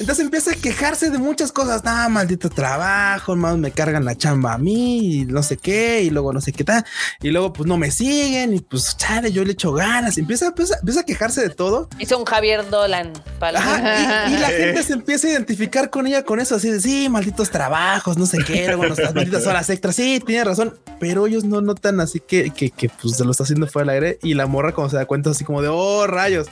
Entonces 0.00 0.24
empieza 0.24 0.52
a 0.52 0.54
quejarse 0.54 1.10
de 1.10 1.18
muchas 1.18 1.52
cosas. 1.52 1.84
nada 1.84 2.08
maldito 2.08 2.50
trabajo, 2.50 3.36
más 3.36 3.56
me 3.56 3.70
cargan 3.70 4.04
la 4.04 4.14
chamba 4.14 4.54
a 4.54 4.58
mí 4.58 5.20
y 5.20 5.24
no 5.24 5.42
sé 5.42 5.56
qué, 5.56 6.02
y 6.02 6.10
luego 6.10 6.32
no 6.32 6.40
sé 6.40 6.52
qué 6.52 6.64
tal. 6.64 6.84
Y 7.20 7.30
luego, 7.30 7.52
pues 7.52 7.68
no 7.68 7.76
me 7.76 7.90
siguen 7.90 8.54
y 8.54 8.60
pues 8.60 8.96
chale, 8.96 9.32
yo 9.32 9.44
le 9.44 9.52
echo 9.52 9.72
ganas. 9.72 10.18
Empieza, 10.18 10.46
empieza, 10.46 10.78
empieza 10.78 11.00
a 11.00 11.04
quejarse 11.04 11.42
de 11.42 11.50
todo. 11.50 11.88
Hizo 11.98 12.18
un 12.18 12.24
Javier 12.24 12.68
Dolan. 12.68 13.12
y, 13.12 14.36
la 14.36 14.48
gente 14.56 14.82
se 14.82 14.92
empieza 14.94 15.28
a 15.28 15.30
identificar 15.30 15.90
con 15.90 16.06
ella 16.06 16.24
con 16.24 16.40
eso, 16.40 16.56
así 16.56 16.70
de 16.70 16.80
sí, 16.80 17.08
malditos 17.08 17.50
trabajos, 17.50 18.16
no 18.16 18.26
sé 18.26 18.38
qué, 18.44 18.66
luego 18.66 18.84
las 18.84 19.14
malditas 19.14 19.46
horas 19.46 19.68
extras. 19.70 19.96
Sí, 19.96 20.20
tiene 20.24 20.44
razón, 20.44 20.78
pero 20.98 21.26
ellos 21.26 21.44
no 21.44 21.60
notan 21.60 22.00
así 22.00 22.20
que, 22.20 22.50
que, 22.50 22.70
que 22.70 22.88
pues 22.88 23.16
se 23.16 23.24
lo 23.24 23.30
está 23.30 23.44
haciendo 23.44 23.66
fuera 23.66 23.92
del 23.92 24.02
aire 24.02 24.18
y 24.22 24.34
la 24.34 24.46
morra, 24.46 24.72
como 24.72 24.88
se 24.88 24.96
da 24.96 25.06
cuenta, 25.06 25.30
así 25.30 25.44
como 25.44 25.62
de 25.62 25.68
oh 25.68 26.06
rayos. 26.06 26.48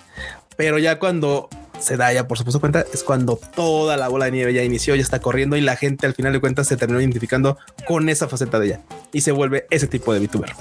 Pero 0.57 0.79
ya 0.79 0.99
cuando 0.99 1.49
se 1.83 1.97
da 1.97 2.13
ya 2.13 2.29
por 2.29 2.39
supuesto 2.39 2.61
cuenta 2.61 2.85
es 2.93 3.03
cuando 3.03 3.39
toda 3.55 3.97
la 3.97 4.09
bola 4.09 4.27
de 4.27 4.33
nieve 4.33 4.55
ya 4.55 4.63
inició, 4.63 4.95
ya 4.95 5.03
está 5.03 5.21
corriendo 5.21 5.57
y 5.57 5.61
la 5.61 5.77
gente 5.77 6.07
al 6.07 6.15
final 6.15 6.33
de 6.33 6.41
cuentas 6.41 6.69
se 6.69 6.77
terminó 6.77 7.01
identificando 7.01 7.59
con 7.87 8.09
esa 8.09 8.29
faceta 8.29 8.59
de 8.59 8.67
ella 8.67 8.81
y 9.13 9.23
se 9.23 9.33
vuelve 9.33 9.67
ese 9.71 9.87
tipo 9.87 10.15
de 10.15 10.21
VTuber. 10.21 10.53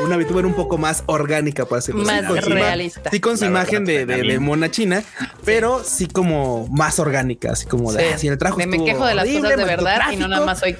Una 0.00 0.16
VTuber 0.16 0.46
un 0.46 0.54
poco 0.54 0.78
más 0.78 1.02
orgánica, 1.06 1.64
para 1.64 1.78
decirlo 1.78 2.04
Más 2.04 2.44
realista. 2.44 3.10
Sí, 3.10 3.18
con 3.18 3.36
su 3.36 3.46
imagen 3.46 3.84
de, 3.84 4.38
mona 4.38 4.70
china, 4.70 5.02
pero 5.44 5.82
sí 5.82 6.06
como 6.06 6.68
más 6.68 7.00
orgánica, 7.00 7.52
así 7.52 7.66
como 7.66 7.92
de 7.92 8.16
sí. 8.16 8.28
el 8.28 8.38
trabajo. 8.38 8.58
Me, 8.64 8.84
quejo 8.84 9.06
de 9.06 9.14
las 9.14 9.26
cosas 9.26 9.56
de 9.56 9.64
verdad 9.64 10.12
y 10.12 10.16
no 10.16 10.28
nada 10.28 10.46
más 10.46 10.60
soy 10.60 10.76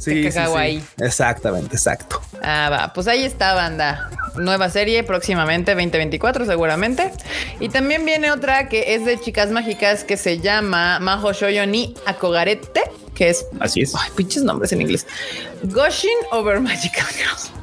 Sí, 0.00 0.30
sí, 0.30 0.32
sí. 0.32 0.82
Exactamente, 0.98 1.76
exacto. 1.76 2.20
Ah, 2.42 2.68
va. 2.70 2.92
Pues 2.92 3.06
ahí 3.06 3.24
está, 3.24 3.54
banda. 3.54 4.10
Nueva 4.36 4.70
serie 4.70 5.02
próximamente, 5.04 5.72
2024 5.72 6.46
seguramente. 6.46 7.12
Y 7.60 7.68
también 7.68 8.04
viene 8.04 8.32
otra 8.32 8.68
que 8.68 8.94
es 8.94 9.04
de 9.04 9.20
chicas 9.20 9.50
mágicas 9.50 10.04
que 10.04 10.16
se 10.16 10.38
llama 10.38 10.98
Majo 11.00 11.32
Shoyo 11.32 11.66
ni 11.66 11.94
Akogarete, 12.06 12.82
que 13.14 13.28
es... 13.28 13.46
Así 13.60 13.82
es. 13.82 13.94
Ay, 13.94 14.10
pinches 14.16 14.42
nombres 14.42 14.72
en 14.72 14.80
inglés. 14.80 15.06
Goshin 15.64 16.10
Over 16.32 16.60
Magical 16.60 17.06
Girls. 17.06 17.50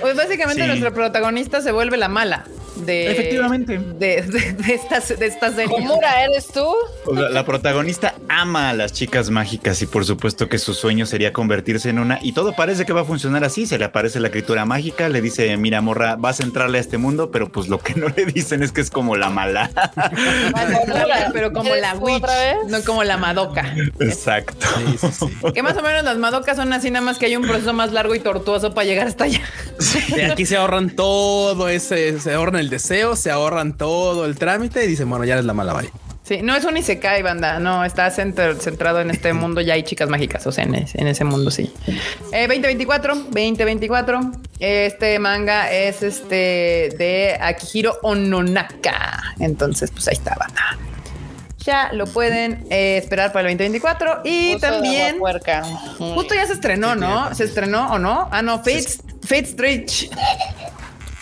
Pues 0.00 0.14
básicamente 0.14 0.66
nuestro 0.68 0.94
protagonista 0.94 1.60
se 1.60 1.72
vuelve 1.72 1.96
la 1.96 2.06
mala 2.06 2.44
de 2.76 3.10
efectivamente 3.10 3.78
de, 3.78 4.22
de, 4.22 4.74
estas 4.74 5.18
de 5.18 5.26
estas 5.26 5.54
series. 5.54 5.70
Homura, 5.72 6.24
eres 6.24 6.48
tú. 6.48 6.66
la, 7.12 7.44
protagonista 7.44 8.14
ama 8.28 8.70
a 8.70 8.72
las 8.72 8.92
chicas 8.92 9.30
mágicas 9.30 9.80
y 9.82 9.86
por 9.86 10.04
supuesto 10.04 10.48
que 10.48 10.58
su 10.58 10.74
sueño 10.74 11.06
sería 11.06 11.32
convertirse 11.32 11.90
en 11.90 11.98
una 11.98 12.18
y 12.22 12.32
todo 12.32 12.54
parece 12.54 12.84
que 12.84 12.92
va 12.92 13.02
a 13.02 13.04
funcionar 13.04 13.44
así. 13.44 13.66
Se 13.66 13.78
le 13.78 13.84
aparece 13.84 14.20
la 14.20 14.28
escritura 14.28 14.64
mágica, 14.64 15.08
le 15.08 15.20
dice 15.20 15.56
mira 15.56 15.80
morra 15.80 16.16
vas 16.16 16.40
a 16.40 16.44
entrarle 16.44 16.78
a 16.78 16.80
este 16.80 16.98
mundo, 16.98 17.30
pero 17.30 17.50
pues 17.50 17.68
lo 17.68 17.78
que 17.78 17.94
no 17.94 18.08
le 18.08 18.26
dicen 18.26 18.62
es 18.62 18.72
que 18.72 18.80
es 18.80 18.90
como 18.90 19.16
la 19.16 19.30
mala, 19.30 19.70
pero 21.32 21.52
como 21.52 21.74
la 21.74 21.94
witch, 21.94 22.24
no 22.68 22.82
como 22.82 23.04
la 23.04 23.16
madoka. 23.16 23.74
Exacto. 24.00 24.66
Que 25.52 25.62
más 25.62 25.76
o 25.76 25.82
menos 25.82 26.04
las 26.04 26.18
madocas 26.18 26.56
son 26.56 26.72
así 26.72 26.90
nada 26.90 27.04
más 27.04 27.18
que 27.18 27.26
hay 27.26 27.36
un 27.36 27.42
proceso 27.42 27.72
más 27.72 27.92
largo 27.92 28.14
y 28.14 28.20
tortuoso 28.20 28.74
para 28.74 28.86
llegar 28.86 29.06
hasta 29.06 29.24
allá. 29.24 29.42
De 30.14 30.26
aquí 30.26 30.46
se 30.46 30.56
ahorran 30.56 30.90
todo 30.90 31.68
ese, 31.68 32.20
se 32.20 32.32
ahorran 32.32 32.63
el 32.64 32.70
deseo, 32.70 33.14
se 33.14 33.30
ahorran 33.30 33.76
todo 33.76 34.24
el 34.24 34.36
trámite 34.36 34.84
y 34.84 34.88
dicen, 34.88 35.08
bueno, 35.08 35.24
ya 35.24 35.38
es 35.38 35.44
la 35.44 35.52
mala 35.52 35.72
vaya. 35.72 35.90
Sí, 36.24 36.40
no 36.42 36.56
es 36.56 36.64
un 36.64 36.74
Isekai, 36.74 37.22
banda. 37.22 37.60
No, 37.60 37.84
está 37.84 38.10
centrado 38.10 39.00
en 39.00 39.10
este 39.10 39.32
mundo. 39.34 39.60
Ya 39.60 39.74
hay 39.74 39.82
chicas 39.82 40.08
mágicas, 40.08 40.46
o 40.46 40.52
sea, 40.52 40.64
en, 40.64 40.74
ese, 40.74 41.24
mundo 41.24 41.50
sí. 41.50 41.70
2024, 42.32 43.14
2024. 43.14 44.32
Este 44.58 45.18
manga 45.18 45.70
es 45.70 46.02
este 46.02 46.94
de 46.96 47.36
Akihiro 47.38 47.98
Ononaka. 48.02 49.22
Entonces, 49.38 49.90
pues 49.90 50.08
ahí 50.08 50.14
está, 50.14 50.34
banda. 50.36 50.78
Ya 51.58 51.90
lo 51.92 52.06
pueden 52.06 52.66
eh, 52.70 52.96
esperar 52.96 53.32
para 53.32 53.50
el 53.50 53.58
2024. 53.58 54.22
Y 54.24 54.56
también. 54.60 55.18
Justo 55.98 56.34
ya 56.34 56.46
se 56.46 56.54
estrenó, 56.54 56.94
¿no? 56.94 57.34
¿Se 57.34 57.44
estrenó 57.44 57.92
o 57.92 57.98
no? 57.98 58.28
Ah, 58.30 58.40
no, 58.40 58.58
Fate, 58.58 58.86
Fate 59.22 59.46
Stretch. 59.46 60.10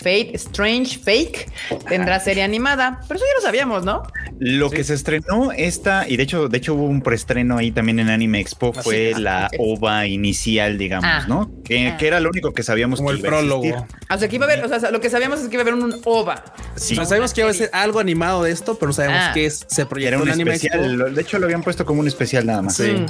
Fate 0.03 0.33
Strange 0.35 0.99
Fake 0.99 1.51
tendrá 1.89 2.21
serie 2.21 2.43
animada, 2.43 3.01
pero 3.07 3.17
eso 3.17 3.25
ya 3.25 3.35
lo 3.37 3.43
sabíamos, 3.43 3.85
¿no? 3.85 4.03
Lo 4.39 4.71
que 4.71 4.85
se 4.85 4.95
estrenó 4.95 5.53
esta, 5.53 6.09
y 6.09 6.17
de 6.17 6.25
hecho, 6.25 6.49
de 6.49 6.59
hecho 6.59 6.75
hubo 6.75 6.87
un 6.87 7.03
preestreno 7.03 7.59
ahí 7.59 7.71
también 7.71 8.01
en 8.01 8.11
Anime 8.11 8.41
Expo, 8.41 8.73
fue 8.73 9.15
la 9.17 9.49
ova 9.59 10.07
inicial, 10.07 10.79
digamos, 10.79 11.09
ah. 11.09 11.25
¿no? 11.29 11.51
Que, 11.65 11.95
era 12.01 12.21
lo 12.21 12.31
único 12.31 12.53
que 12.53 12.63
sabíamos 12.63 12.99
Como 12.99 13.13
el 13.13 13.21
prólogo. 13.21 13.87
O 14.11 14.19
sea, 14.19 14.29
que 14.29 14.37
iba 14.37 14.47
a 14.47 14.53
haber, 14.53 14.65
o 14.65 14.81
sea, 14.81 14.91
lo 14.91 15.01
que 15.01 15.09
sabíamos 15.09 15.41
es 15.41 15.49
que 15.49 15.55
iba 15.55 15.63
a 15.63 15.69
haber 15.69 15.75
un 15.75 16.01
ova. 16.05 16.43
Sí. 16.77 16.97
sabemos 16.97 17.33
que 17.33 17.43
iba 17.43 17.51
a 17.51 17.55
ser 17.55 17.71
algo 17.73 18.01
animado 18.01 18.43
de 18.43 18.51
esto, 18.51 18.75
pero 18.79 18.89
no 18.89 18.93
sabemos 18.93 19.21
ah. 19.21 19.31
qué 19.33 19.47
es. 19.47 19.65
Se 19.69 19.87
proyectó 19.87 20.23
un, 20.23 20.29
anime 20.29 20.55
especial. 20.55 21.15
De 21.15 21.21
hecho, 21.21 21.39
lo 21.39 21.47
habían 21.47 21.63
puesto 21.63 21.85
como 21.85 22.01
un 22.01 22.09
especial 22.09 22.47
nada 22.47 22.63
más. 22.63 22.77
Sí. 22.77 23.07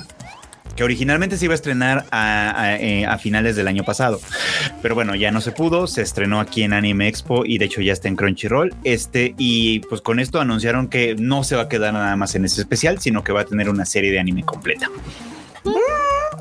Que 0.77 0.85
originalmente 0.85 1.37
se 1.37 1.45
iba 1.45 1.53
a 1.53 1.57
estrenar 1.57 2.07
eh, 2.13 3.05
a, 3.07 3.19
finales 3.19 3.57
del 3.57 3.69
año 3.69 3.85
pasado. 3.85 4.21
Pero 4.81 4.95
bueno, 4.95 5.15
ya 5.15 5.31
no 5.31 5.41
se 5.41 5.53
pudo, 5.53 5.87
se 5.87 6.03
estrenó 6.03 6.41
aquí 6.41 6.63
en 6.63 6.73
Anime 6.73 7.09
Expo 7.09 7.45
y 7.45 7.59
de 7.59 7.67
hecho 7.67 7.81
ya 7.81 7.93
está 7.93 8.09
en 8.09 8.17
Crunchyroll. 8.17 8.75
Este, 8.85 9.35
y 9.39 9.81
pues 9.81 10.01
con 10.01 10.19
esto 10.19 10.41
anunciaron 10.41 10.89
que 10.89 11.15
no 11.19 11.45
se 11.45 11.57
va 11.57 11.63
a 11.63 11.69
quedar 11.69 11.93
nada 11.93 12.17
más 12.17 12.35
en 12.35 12.45
ese 12.45 12.61
especial, 12.61 13.01
sino 13.01 13.23
que 13.23 13.33
va 13.33 13.43
a 13.43 13.45
tener 13.45 13.69
una 13.69 13.85
serie 13.85 14.11
de 14.11 14.19
anime 14.19 14.45
completa. 14.45 14.89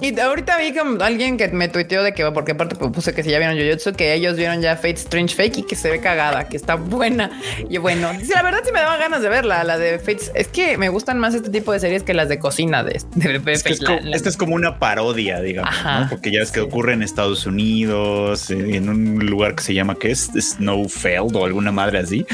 Y 0.01 0.19
ahorita 0.19 0.57
vi 0.57 0.73
como 0.73 1.01
alguien 1.03 1.37
que 1.37 1.47
me 1.49 1.67
tuiteó 1.67 2.01
de 2.01 2.13
que, 2.13 2.29
porque 2.31 2.53
aparte 2.53 2.75
pues, 2.75 2.91
puse 2.91 3.13
que 3.13 3.21
si 3.21 3.29
ya 3.29 3.37
vieron 3.37 3.55
Jujutsu, 3.55 3.93
que 3.93 4.13
ellos 4.15 4.35
vieron 4.35 4.59
ya 4.59 4.75
Fate 4.75 4.95
Strange 4.95 5.35
Fake 5.35 5.59
y 5.59 5.63
que 5.63 5.75
se 5.75 5.91
ve 5.91 5.99
cagada, 5.99 6.47
que 6.47 6.57
está 6.57 6.73
buena. 6.73 7.39
Y 7.69 7.77
bueno, 7.77 8.11
la 8.33 8.41
verdad 8.41 8.61
sí 8.65 8.71
me 8.71 8.79
daba 8.79 8.97
ganas 8.97 9.21
de 9.21 9.29
verla, 9.29 9.63
la 9.63 9.77
de 9.77 9.99
Fates. 9.99 10.31
Es 10.33 10.47
que 10.47 10.77
me 10.79 10.89
gustan 10.89 11.19
más 11.19 11.35
este 11.35 11.51
tipo 11.51 11.71
de 11.71 11.79
series 11.79 12.01
que 12.01 12.15
las 12.15 12.29
de 12.29 12.39
cocina 12.39 12.83
de, 12.83 12.99
de, 13.15 13.51
es 13.51 13.63
Esta 13.63 14.29
es 14.29 14.37
como 14.37 14.55
una 14.55 14.79
parodia, 14.79 15.39
digamos, 15.39 15.75
porque 16.09 16.31
ya 16.31 16.41
es 16.41 16.51
que 16.51 16.61
ocurre 16.61 16.93
en 16.93 17.03
Estados 17.03 17.45
Unidos, 17.45 18.49
en 18.49 18.89
un 18.89 19.19
lugar 19.25 19.53
que 19.53 19.63
se 19.63 19.75
llama, 19.75 19.95
que 19.95 20.09
es? 20.09 20.31
Snowfield 20.35 21.35
o 21.35 21.45
alguna 21.45 21.71
madre 21.71 21.99
así. 21.99 22.25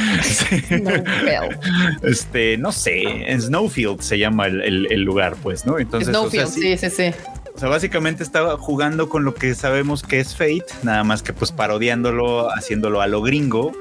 Snowfield. 0.68 1.60
Este, 2.04 2.58
no 2.58 2.72
sé, 2.72 3.02
en 3.32 3.42
Snowfield 3.42 4.02
se 4.02 4.18
llama 4.18 4.48
el, 4.48 5.02
lugar, 5.02 5.36
pues, 5.42 5.66
¿no? 5.66 5.80
Entonces, 5.80 6.10
Snowfield, 6.10 6.50
sí, 6.50 6.78
sí, 6.78 6.90
sí. 6.90 7.14
O 7.58 7.60
sea, 7.60 7.70
básicamente 7.70 8.22
estaba 8.22 8.56
jugando 8.56 9.10
con 9.10 9.26
lo 9.26 9.34
que 9.34 9.56
sabemos 9.56 10.04
que 10.04 10.20
es 10.20 10.36
Fate, 10.36 10.68
nada 10.84 11.04
más 11.04 11.24
que 11.24 11.34
pues 11.34 11.52
parodiándolo, 11.52 12.52
haciéndolo 12.54 13.02
a 13.02 13.08
lo 13.08 13.24
gringo. 13.24 13.72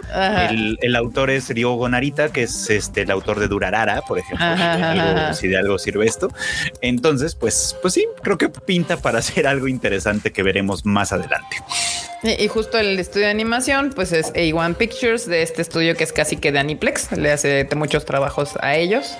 El, 0.80 0.96
autor 0.96 1.28
es 1.28 1.50
Ryogo 1.50 1.86
Narita, 1.86 2.32
que 2.32 2.44
es 2.44 2.70
este 2.70 3.02
el 3.02 3.10
autor 3.10 3.38
de 3.38 3.48
Durarara, 3.48 4.00
por 4.00 4.18
ejemplo. 4.18 4.46
si 5.34 5.48
de 5.48 5.58
algo 5.58 5.78
sirve 5.78 6.06
esto. 6.06 6.32
Entonces, 6.80 7.34
pues, 7.34 7.76
pues 7.82 7.92
sí, 7.92 8.06
creo 8.22 8.38
que 8.38 8.48
pinta 8.48 8.96
para 8.96 9.18
hacer 9.26 9.46
algo 9.46 9.68
interesante 9.68 10.32
que 10.32 10.42
veremos 10.42 10.86
más 10.86 11.12
adelante. 11.12 11.58
Y, 12.22 12.48
justo 12.48 12.78
el 12.78 12.98
estudio 12.98 13.26
de 13.26 13.30
animación, 13.30 13.92
pues 13.94 14.12
es 14.12 14.32
A1 14.32 14.76
Pictures, 14.76 15.26
de 15.26 15.42
este 15.42 15.62
estudio 15.62 15.96
que 15.96 16.04
es 16.04 16.12
casi 16.12 16.36
que 16.36 16.50
de 16.52 16.58
Aniplex, 16.58 17.12
le 17.12 17.30
hace 17.30 17.68
muchos 17.76 18.04
trabajos 18.04 18.54
a 18.60 18.76
ellos. 18.76 19.16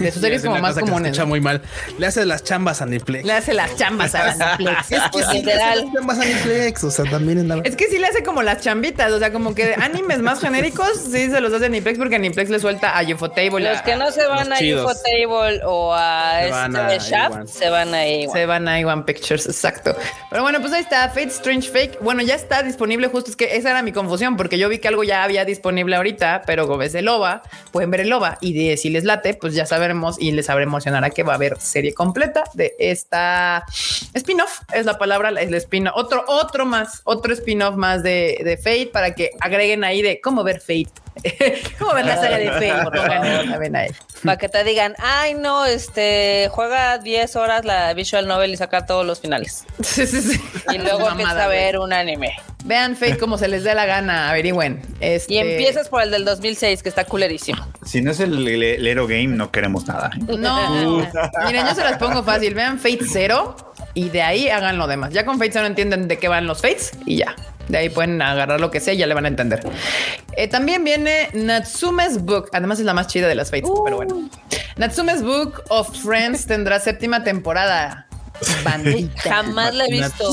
De 0.00 0.10
sus 0.10 0.20
series 0.22 0.42
como 0.42 0.58
más 0.58 0.74
comunes. 0.74 1.12
Escucha 1.12 1.24
muy 1.24 1.40
mal. 1.40 1.62
Le 1.98 2.06
hace 2.06 2.24
las 2.24 2.44
chambas 2.44 2.80
a 2.80 2.84
Aniplex. 2.84 3.24
Le 3.24 3.32
hace 3.32 3.54
las 3.54 3.76
chambas 3.76 4.14
a 4.14 4.32
Aniplex. 4.54 4.92
es 4.92 5.02
que 5.12 5.22
sí, 5.22 5.38
literal. 5.38 5.84
Las 5.84 5.94
chambas 5.94 6.18
a 6.18 6.22
Aniplex. 6.22 6.84
O 6.84 6.90
sea, 6.90 7.04
también 7.06 7.50
es 7.50 7.70
Es 7.70 7.76
que 7.76 7.86
sí 7.86 7.98
le 7.98 8.06
hace 8.06 8.22
como 8.22 8.42
las 8.42 8.60
chambitas. 8.60 9.12
O 9.12 9.18
sea, 9.18 9.32
como 9.32 9.54
que 9.54 9.74
animes 9.74 10.20
más 10.20 10.40
genéricos, 10.40 10.88
sí 11.10 11.30
se 11.30 11.40
los 11.40 11.52
hace 11.52 11.66
Aniplex 11.66 11.98
porque 11.98 12.16
Aniplex 12.16 12.50
le 12.50 12.60
suelta 12.60 12.96
a 12.98 13.02
Ufotable. 13.02 13.72
Los 13.72 13.82
que 13.82 13.96
no 13.96 14.10
se 14.10 14.26
van 14.26 14.52
a 14.52 14.56
Ufotable 14.56 15.60
o 15.64 15.94
a, 15.94 16.44
este 16.44 17.10
Shaft, 17.10 17.46
se 17.46 17.70
van 17.70 17.94
a 17.94 18.02
A1. 18.04 18.32
Se 18.32 18.46
van 18.46 18.68
a 18.68 18.78
A1 18.78 19.04
Pictures, 19.04 19.46
exacto. 19.46 19.96
Pero 20.30 20.42
bueno, 20.42 20.60
pues 20.60 20.72
ahí 20.72 20.82
está. 20.82 21.08
Fate 21.08 21.28
Strange 21.28 21.70
Fake. 21.70 22.00
Bueno, 22.00 22.17
ya 22.22 22.34
está 22.34 22.62
disponible. 22.62 23.08
Justo 23.08 23.30
es 23.30 23.36
que 23.36 23.56
esa 23.56 23.70
era 23.70 23.82
mi 23.82 23.92
confusión 23.92 24.36
porque 24.36 24.58
yo 24.58 24.68
vi 24.68 24.78
que 24.78 24.88
algo 24.88 25.04
ya 25.04 25.24
había 25.24 25.44
disponible 25.44 25.96
ahorita, 25.96 26.42
pero 26.46 26.66
como 26.66 26.82
es 26.82 26.94
el 26.94 27.08
OVA, 27.08 27.42
pueden 27.72 27.90
ver 27.90 28.00
el 28.00 28.12
OVA 28.12 28.38
y 28.40 28.52
de, 28.52 28.76
si 28.76 28.90
les 28.90 29.04
late, 29.04 29.34
pues 29.34 29.54
ya 29.54 29.66
sabremos 29.66 30.20
y 30.20 30.32
les 30.32 30.46
sabrá 30.46 30.64
emocionar 30.64 31.12
que 31.12 31.22
va 31.22 31.32
a 31.32 31.36
haber 31.36 31.58
serie 31.60 31.94
completa 31.94 32.44
de 32.54 32.74
esta 32.78 33.64
spin-off. 34.14 34.60
Es 34.72 34.86
la 34.86 34.98
palabra, 34.98 35.28
el 35.28 35.54
spin 35.54 35.88
otro, 35.94 36.24
otro 36.26 36.66
más, 36.66 37.00
otro 37.04 37.32
spin-off 37.32 37.76
más 37.76 38.02
de, 38.02 38.40
de 38.44 38.56
Fate 38.56 38.90
para 38.92 39.14
que 39.14 39.30
agreguen 39.40 39.84
ahí 39.84 40.02
de 40.02 40.20
cómo 40.20 40.44
ver 40.44 40.60
Fate. 40.60 41.07
¿Cómo 41.78 41.94
ver 41.94 42.06
la 42.06 42.20
serie 42.20 42.50
de 42.50 42.52
Fate? 42.52 43.98
Para 44.24 44.36
que 44.36 44.48
te 44.48 44.64
digan, 44.64 44.94
ay, 44.98 45.34
no, 45.34 45.66
este, 45.66 46.48
juega 46.50 46.98
10 46.98 47.36
horas 47.36 47.64
la 47.64 47.92
visual 47.94 48.26
novel 48.26 48.52
y 48.52 48.56
saca 48.56 48.86
todos 48.86 49.06
los 49.06 49.20
finales. 49.20 49.64
Sí, 49.82 50.06
sí, 50.06 50.20
sí. 50.20 50.40
Y 50.72 50.78
luego 50.78 51.08
empieza 51.08 51.44
a 51.44 51.48
ver 51.48 51.78
un 51.78 51.92
anime. 51.92 52.34
Vean 52.64 52.94
Fate 52.94 53.18
como 53.18 53.38
se 53.38 53.48
les 53.48 53.64
dé 53.64 53.74
la 53.74 53.86
gana, 53.86 54.30
averigüen. 54.30 54.80
Este... 55.00 55.34
Y 55.34 55.38
empiezas 55.38 55.88
por 55.88 56.02
el 56.02 56.10
del 56.10 56.24
2006, 56.24 56.82
que 56.82 56.88
está 56.88 57.04
culerísimo. 57.04 57.66
Si 57.84 58.02
no 58.02 58.10
es 58.10 58.20
el, 58.20 58.44
Lero 58.44 59.06
Game, 59.06 59.28
no 59.28 59.50
queremos 59.50 59.86
nada. 59.86 60.10
¿eh? 60.14 60.24
No. 60.38 61.04
Miren, 61.46 61.66
yo 61.66 61.74
se 61.74 61.82
las 61.82 61.96
pongo 61.98 62.22
fácil. 62.22 62.54
Vean 62.54 62.78
Fate 62.78 63.00
0 63.08 63.56
y 63.94 64.10
de 64.10 64.22
ahí 64.22 64.48
hagan 64.48 64.78
lo 64.78 64.86
demás. 64.86 65.12
Ya 65.12 65.24
con 65.24 65.38
Fate 65.38 65.52
0 65.52 65.66
entienden 65.66 66.06
de 66.06 66.18
qué 66.18 66.28
van 66.28 66.46
los 66.46 66.60
Fates 66.60 66.92
y 67.06 67.16
ya. 67.16 67.34
De 67.68 67.78
ahí 67.78 67.88
pueden 67.88 68.20
agarrar 68.22 68.60
lo 68.60 68.70
que 68.70 68.80
sea 68.80 68.94
y 68.94 68.98
ya 68.98 69.06
le 69.06 69.14
van 69.14 69.26
a 69.26 69.28
entender. 69.28 69.60
Eh, 70.36 70.48
también 70.48 70.84
viene 70.84 71.28
Natsume's 71.34 72.22
Book. 72.22 72.48
Además 72.52 72.78
es 72.78 72.86
la 72.86 72.94
más 72.94 73.08
chida 73.08 73.28
de 73.28 73.34
las 73.34 73.50
Fates, 73.50 73.70
pero 73.84 73.96
bueno. 73.96 74.14
Uh. 74.14 74.30
Natsume's 74.76 75.22
Book 75.22 75.62
of 75.68 75.96
Friends 76.02 76.46
tendrá 76.46 76.80
séptima 76.80 77.24
temporada. 77.24 78.07
Bandita. 78.64 79.20
Jamás 79.20 79.74
la 79.74 79.86
he 79.86 79.90
visto. 79.90 80.32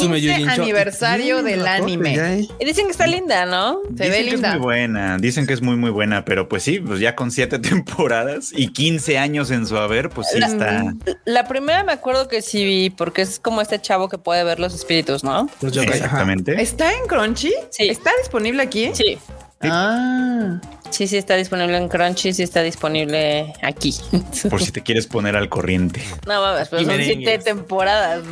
aniversario 0.49 1.43
del 1.43 1.65
anime. 1.67 2.47
Y 2.59 2.65
dicen 2.65 2.85
que 2.85 2.91
está 2.91 3.07
linda, 3.07 3.45
¿no? 3.45 3.79
Se 3.97 4.09
ve 4.09 4.23
linda. 4.23 4.49
es 4.49 4.55
muy 4.55 4.63
buena. 4.63 5.17
Dicen 5.17 5.47
que 5.47 5.53
es 5.53 5.61
muy, 5.61 5.75
muy 5.75 5.89
buena, 5.89 6.25
pero 6.25 6.47
pues 6.47 6.63
sí, 6.63 6.79
pues 6.79 6.99
ya 6.99 7.15
con 7.15 7.31
siete 7.31 7.59
temporadas 7.65 8.51
y 8.55 8.69
15 8.69 9.17
años 9.17 9.51
en 9.51 9.65
su 9.65 9.77
haber, 9.77 10.09
pues 10.09 10.27
sí 10.31 10.39
está. 10.39 10.93
La 11.25 11.47
primera 11.47 11.83
me 11.83 11.91
acuerdo 11.91 12.27
que 12.27 12.41
sí 12.41 12.63
vi, 12.63 12.89
porque 12.89 13.21
es 13.21 13.39
como 13.39 13.61
este 13.61 13.79
chavo 13.81 14.09
que 14.09 14.17
puede 14.17 14.43
ver 14.43 14.59
los 14.59 14.73
espíritus, 14.73 15.23
¿no? 15.23 15.49
Exactamente. 15.61 16.61
¿Está 16.61 16.91
en 16.91 17.07
Crunchy? 17.07 17.53
Sí. 17.69 17.89
¿Está 17.89 18.11
disponible 18.21 18.61
aquí? 18.61 18.91
Sí. 18.93 19.17
Ah. 19.61 20.59
Sí, 20.89 21.07
sí 21.07 21.17
está 21.17 21.35
disponible 21.35 21.77
en 21.77 21.89
Crunchy, 21.89 22.33
sí 22.33 22.43
está 22.43 22.61
disponible 22.61 23.53
aquí. 23.61 23.95
Por 24.49 24.61
si 24.61 24.71
te 24.71 24.81
quieres 24.81 25.07
poner 25.07 25.35
al 25.35 25.49
corriente. 25.49 26.01
No 26.25 26.41
mames, 26.41 26.69
pero 26.69 26.83
son 26.83 27.01
siete 27.03 27.39
temporadas. 27.39 28.23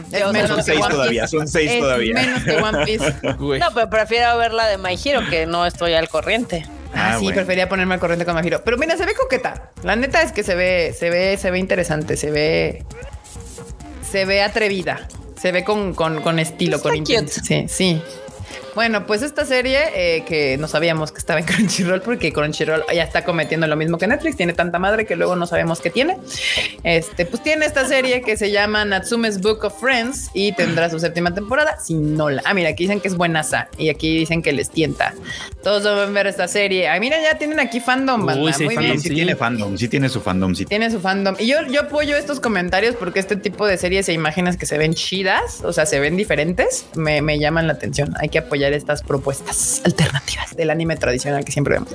son 0.47 0.63
seis 0.63 0.79
todavía, 0.87 1.27
son 1.27 1.47
seis 1.47 1.79
todavía. 1.79 2.13
Menos 2.13 2.43
que 2.43 2.55
One 2.57 2.85
Piece. 2.85 3.13
no, 3.23 3.73
pero 3.73 3.89
prefiero 3.89 4.37
ver 4.37 4.53
la 4.53 4.67
de 4.67 4.77
My 4.77 4.97
Hero, 5.03 5.21
que 5.29 5.45
no 5.45 5.65
estoy 5.65 5.93
al 5.93 6.09
corriente. 6.09 6.65
Ah, 6.93 7.15
ah 7.15 7.19
sí, 7.19 7.31
prefería 7.31 7.67
ponerme 7.67 7.95
al 7.95 7.99
corriente 7.99 8.25
con 8.25 8.35
My 8.35 8.45
Hero. 8.45 8.61
Pero 8.63 8.77
mira, 8.77 8.95
se 8.97 9.05
ve 9.05 9.13
coqueta. 9.13 9.71
La 9.83 9.95
neta 9.95 10.21
es 10.21 10.31
que 10.31 10.43
se 10.43 10.55
ve, 10.55 10.95
se 10.97 11.09
ve, 11.09 11.37
se 11.37 11.51
ve 11.51 11.59
interesante, 11.59 12.17
se 12.17 12.31
ve, 12.31 12.85
se 14.09 14.25
ve 14.25 14.41
atrevida, 14.41 15.07
se 15.41 15.51
ve 15.51 15.63
con, 15.63 15.93
con, 15.93 16.21
con 16.21 16.39
estilo, 16.39 16.81
con 16.81 16.95
intención. 16.95 17.43
Sí, 17.43 17.65
sí. 17.67 18.01
Bueno, 18.75 19.05
pues 19.05 19.21
esta 19.21 19.45
serie 19.45 19.79
eh, 19.93 20.23
que 20.25 20.57
no 20.57 20.67
sabíamos 20.67 21.11
que 21.11 21.19
estaba 21.19 21.39
en 21.39 21.45
Crunchyroll 21.53 22.01
porque 22.01 22.33
Crunchyroll 22.33 22.83
ya 22.93 23.03
está 23.03 23.23
cometiendo 23.23 23.67
lo 23.67 23.75
mismo 23.75 23.97
que 23.97 24.07
Netflix, 24.07 24.35
tiene 24.35 24.53
tanta 24.53 24.79
madre 24.79 25.05
que 25.05 25.15
luego 25.15 25.35
no 25.35 25.45
sabemos 25.45 25.79
qué 25.79 25.89
tiene. 25.89 26.17
Este, 26.83 27.25
pues 27.25 27.43
tiene 27.43 27.65
esta 27.65 27.87
serie 27.87 28.21
que 28.21 28.35
se 28.37 28.51
llama 28.51 28.83
Natsume's 28.85 29.39
Book 29.41 29.63
of 29.63 29.79
Friends 29.79 30.31
y 30.33 30.53
tendrá 30.53 30.89
su 30.89 30.99
séptima 30.99 31.33
temporada. 31.33 31.79
Si 31.79 31.93
no 31.93 32.29
la, 32.29 32.41
ah, 32.45 32.53
mira, 32.53 32.69
aquí 32.69 32.83
dicen 32.83 32.99
que 32.99 33.07
es 33.07 33.15
buenaza 33.15 33.67
y 33.77 33.89
aquí 33.89 34.17
dicen 34.17 34.41
que 34.41 34.53
les 34.53 34.69
tienta. 34.69 35.13
Todos 35.63 35.83
deben 35.83 36.13
ver 36.13 36.27
esta 36.27 36.47
serie. 36.47 36.87
Ah, 36.87 36.99
mira, 36.99 37.21
ya 37.21 37.37
tienen 37.37 37.59
aquí 37.59 37.79
fandom. 37.79 38.27
Uy, 38.27 38.53
sí, 38.53 38.65
Muy 38.65 38.77
bien. 38.77 38.99
sí, 38.99 39.09
tiene 39.09 39.35
fandom, 39.35 39.77
sí 39.77 39.87
tiene 39.87 40.09
su 40.09 40.19
fandom, 40.19 40.55
sí. 40.55 40.65
Tiene 40.65 40.89
su 40.89 40.99
fandom. 40.99 41.35
Y 41.39 41.47
yo, 41.47 41.57
yo 41.67 41.81
apoyo 41.81 42.17
estos 42.17 42.39
comentarios 42.39 42.95
porque 42.95 43.19
este 43.19 43.35
tipo 43.35 43.67
de 43.67 43.77
series 43.77 44.09
e 44.09 44.13
imágenes 44.13 44.57
que 44.57 44.65
se 44.65 44.77
ven 44.77 44.93
chidas, 44.93 45.61
o 45.63 45.71
sea, 45.71 45.85
se 45.85 45.99
ven 45.99 46.17
diferentes, 46.17 46.85
me, 46.95 47.21
me 47.21 47.39
llaman 47.39 47.67
la 47.67 47.73
atención. 47.73 48.13
Hay 48.19 48.29
que 48.29 48.39
apoyar 48.39 48.62
estas 48.71 49.03
propuestas 49.03 49.81
alternativas 49.83 50.55
del 50.55 50.69
anime 50.69 50.95
tradicional 50.95 51.43
que 51.43 51.51
siempre 51.51 51.73
vemos. 51.73 51.89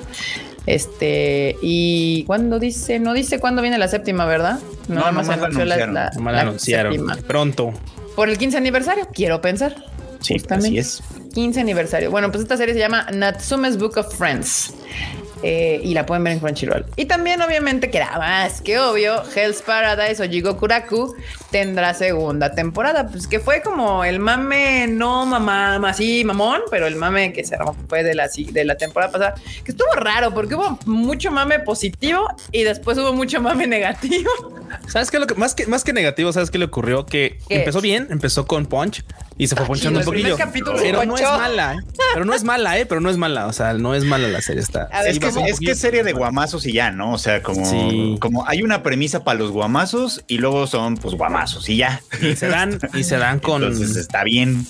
Este, 0.66 1.56
y 1.62 2.24
cuando 2.24 2.58
dice, 2.58 2.98
no 2.98 3.14
dice 3.14 3.40
cuándo 3.40 3.62
viene 3.62 3.78
la 3.78 3.88
séptima, 3.88 4.26
¿verdad? 4.26 4.58
No, 4.88 5.00
no 5.06 5.12
más 5.12 5.28
anunció 5.30 5.64
la, 5.64 5.86
la, 5.86 6.10
la 6.14 6.40
anunciaron. 6.42 7.06
Pronto. 7.26 7.72
Por 8.14 8.28
el 8.28 8.36
15 8.36 8.58
aniversario, 8.58 9.08
quiero 9.14 9.40
pensar. 9.40 9.76
Sí, 10.20 10.36
así 10.50 10.78
es. 10.78 11.02
15 11.32 11.60
aniversario. 11.60 12.10
Bueno, 12.10 12.30
pues 12.30 12.42
esta 12.42 12.56
serie 12.56 12.74
se 12.74 12.80
llama 12.80 13.06
Natsume's 13.12 13.78
Book 13.78 13.96
of 13.96 14.14
Friends. 14.14 14.74
Eh, 15.42 15.80
y 15.84 15.94
la 15.94 16.04
pueden 16.04 16.24
ver 16.24 16.32
en 16.32 16.40
Crunchyroll. 16.40 16.84
Y 16.96 17.04
también, 17.04 17.40
obviamente, 17.40 17.90
que 17.90 17.98
era 17.98 18.18
más 18.18 18.60
que 18.60 18.78
obvio, 18.78 19.22
Hell's 19.34 19.62
Paradise 19.62 20.22
o 20.22 20.28
Jigokuraku 20.28 21.14
tendrá 21.50 21.94
segunda 21.94 22.52
temporada. 22.52 23.08
Pues 23.08 23.26
que 23.26 23.40
fue 23.40 23.62
como 23.62 24.04
el 24.04 24.18
mame, 24.18 24.86
no 24.88 25.26
mamá, 25.26 25.76
así 25.88 26.24
mamón, 26.24 26.62
pero 26.70 26.86
el 26.86 26.96
mame 26.96 27.32
que 27.32 27.44
se 27.44 27.56
fue 27.88 28.02
de 28.02 28.14
la, 28.14 28.28
de 28.28 28.64
la 28.64 28.76
temporada 28.76 29.12
pasada, 29.12 29.34
que 29.64 29.72
estuvo 29.72 29.90
raro 29.92 30.32
porque 30.32 30.54
hubo 30.54 30.78
mucho 30.86 31.30
mame 31.30 31.58
positivo 31.60 32.28
y 32.52 32.64
después 32.64 32.98
hubo 32.98 33.12
mucho 33.12 33.40
mame 33.40 33.66
negativo. 33.66 34.30
¿Sabes 34.86 35.10
qué? 35.10 35.18
Lo 35.18 35.26
que 35.26 35.34
más 35.34 35.54
que 35.54 35.66
más 35.66 35.84
que 35.84 35.92
negativo, 35.92 36.32
¿sabes 36.32 36.50
qué 36.50 36.58
le 36.58 36.66
ocurrió? 36.66 37.06
Que 37.06 37.38
empezó 37.48 37.80
bien, 37.80 38.08
empezó 38.10 38.46
con 38.46 38.66
Punch 38.66 39.04
y 39.38 39.46
se 39.46 39.56
fue 39.56 39.66
ponchando 39.66 40.00
un 40.00 40.04
poquillo. 40.04 40.36
Pero 40.82 41.04
no 41.04 41.16
es 41.16 41.22
mala, 41.22 41.74
¿eh? 41.74 41.78
pero 42.12 42.24
no 42.24 42.34
es 42.34 42.44
mala, 42.44 42.78
¿eh? 42.78 42.86
Pero 42.86 43.00
no 43.00 43.08
es 43.08 43.16
mala. 43.16 43.46
O 43.46 43.52
sea, 43.52 43.72
no 43.74 43.94
es 43.94 44.04
mala 44.04 44.28
la 44.28 44.42
serie. 44.42 44.60
Está. 44.62 44.88
es, 45.06 45.18
que, 45.18 45.28
es 45.28 45.60
que 45.60 45.74
serie 45.74 46.02
de 46.02 46.12
guamazos 46.12 46.66
y 46.66 46.72
ya, 46.72 46.90
¿no? 46.90 47.12
O 47.12 47.18
sea, 47.18 47.42
como, 47.42 48.18
como 48.18 48.46
hay 48.46 48.62
una 48.62 48.82
premisa 48.82 49.24
para 49.24 49.38
los 49.38 49.50
guamazos 49.50 50.24
y 50.26 50.38
luego 50.38 50.66
son 50.66 50.96
pues 50.96 51.14
guamazos 51.14 51.37
y 51.66 51.76
ya. 51.76 52.02
Y 52.20 52.36
se 52.36 52.48
dan, 52.48 52.78
y 52.94 53.04
se 53.04 53.16
dan 53.16 53.40
con. 53.40 53.62
Entonces 53.62 53.96
está 53.96 54.24
bien. 54.24 54.66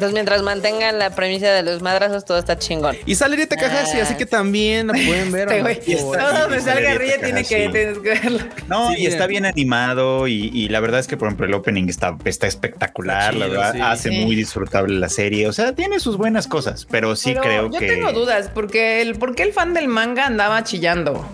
Entonces, 0.00 0.14
mientras 0.14 0.42
mantengan 0.42 0.98
la 0.98 1.10
premisa 1.10 1.48
de 1.50 1.62
los 1.62 1.82
madrazos, 1.82 2.24
todo 2.24 2.38
está 2.38 2.58
chingón. 2.58 2.96
Y 3.04 3.16
sale 3.16 3.36
Rieta 3.36 3.56
Cajazi, 3.56 3.98
así 3.98 4.14
que 4.14 4.24
también 4.24 4.86
la 4.86 4.94
pueden 4.94 5.30
ver. 5.30 5.48
Todo 5.84 6.40
donde 6.40 6.60
salga 6.60 6.94
Rie 6.94 7.18
tiene 7.18 7.44
que, 7.44 7.68
verlo. 7.68 8.38
No, 8.66 8.96
y 8.96 9.04
está 9.04 9.26
bien 9.26 9.44
animado 9.44 10.26
y, 10.26 10.68
la 10.68 10.80
verdad 10.80 11.00
es 11.00 11.06
que, 11.06 11.18
por 11.18 11.28
ejemplo, 11.28 11.46
el 11.46 11.52
opening 11.52 11.88
está, 11.88 12.16
está 12.24 12.46
espectacular, 12.46 13.34
la 13.34 13.48
verdad, 13.48 13.90
hace 13.90 14.10
muy 14.10 14.34
disfrutable 14.36 14.98
la 14.98 15.10
serie. 15.10 15.48
O 15.48 15.52
sea, 15.52 15.74
tiene 15.74 16.00
sus 16.00 16.16
buenas 16.16 16.46
cosas, 16.46 16.86
pero 16.90 17.14
sí 17.14 17.34
creo 17.34 17.70
que... 17.70 17.86
Yo 17.86 17.92
tengo 17.92 18.12
dudas, 18.12 18.50
porque 18.54 19.02
el, 19.02 19.16
¿por 19.16 19.34
qué 19.34 19.42
el 19.42 19.52
fan 19.52 19.74
del 19.74 19.88
manga 19.88 20.24
andaba 20.24 20.64
chillando? 20.64 21.28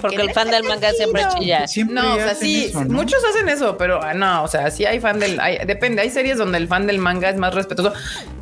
Porque 0.00 0.16
el 0.16 0.32
fan 0.32 0.50
del 0.50 0.64
manga 0.64 0.90
siempre 0.92 1.22
chilla. 1.38 1.64
no, 1.88 2.14
o 2.14 2.16
sea, 2.16 2.34
sí, 2.34 2.72
muchos 2.88 3.22
hacen 3.24 3.48
eso, 3.48 3.76
pero 3.76 4.02
ah, 4.02 4.14
no, 4.14 4.42
o 4.42 4.48
sea, 4.48 4.70
sí 4.70 4.84
hay 4.84 5.00
fan 5.00 5.18
del... 5.18 5.40
depende, 5.66 6.02
hay 6.02 6.10
series 6.10 6.38
donde 6.38 6.58
el 6.58 6.68
fan 6.68 6.86
del 6.86 6.98
manga 6.98 7.28
es 7.28 7.36
más 7.36 7.54
respetuoso. 7.54 7.92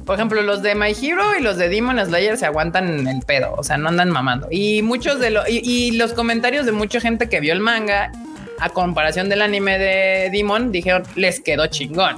Por 0.05 0.17
ejemplo, 0.17 0.43
los 0.43 0.62
de 0.62 0.75
My 0.75 0.90
Hero 0.90 1.37
y 1.38 1.43
los 1.43 1.57
de 1.57 1.69
Demon 1.69 1.99
Slayer 2.05 2.37
se 2.37 2.47
aguantan 2.47 3.07
el 3.07 3.21
pedo, 3.23 3.55
o 3.57 3.64
sea, 3.64 3.79
no 3.79 3.88
andan 3.88 4.11
mamando. 4.11 4.49
Y 4.51 4.83
muchos 4.83 5.19
de 5.19 5.31
los, 5.31 5.49
y, 5.49 5.93
los 5.93 6.12
comentarios 6.12 6.67
de 6.67 6.73
mucha 6.73 7.01
gente 7.01 7.29
que 7.29 7.40
vio 7.40 7.53
el 7.53 7.61
manga, 7.61 8.12
a 8.61 8.69
comparación 8.69 9.29
del 9.29 9.43
anime 9.43 9.79
de 9.79 10.31
Demon, 10.31 10.73
dijeron, 10.73 11.03
les 11.14 11.40
quedó 11.40 11.67
chingón. 11.67 12.17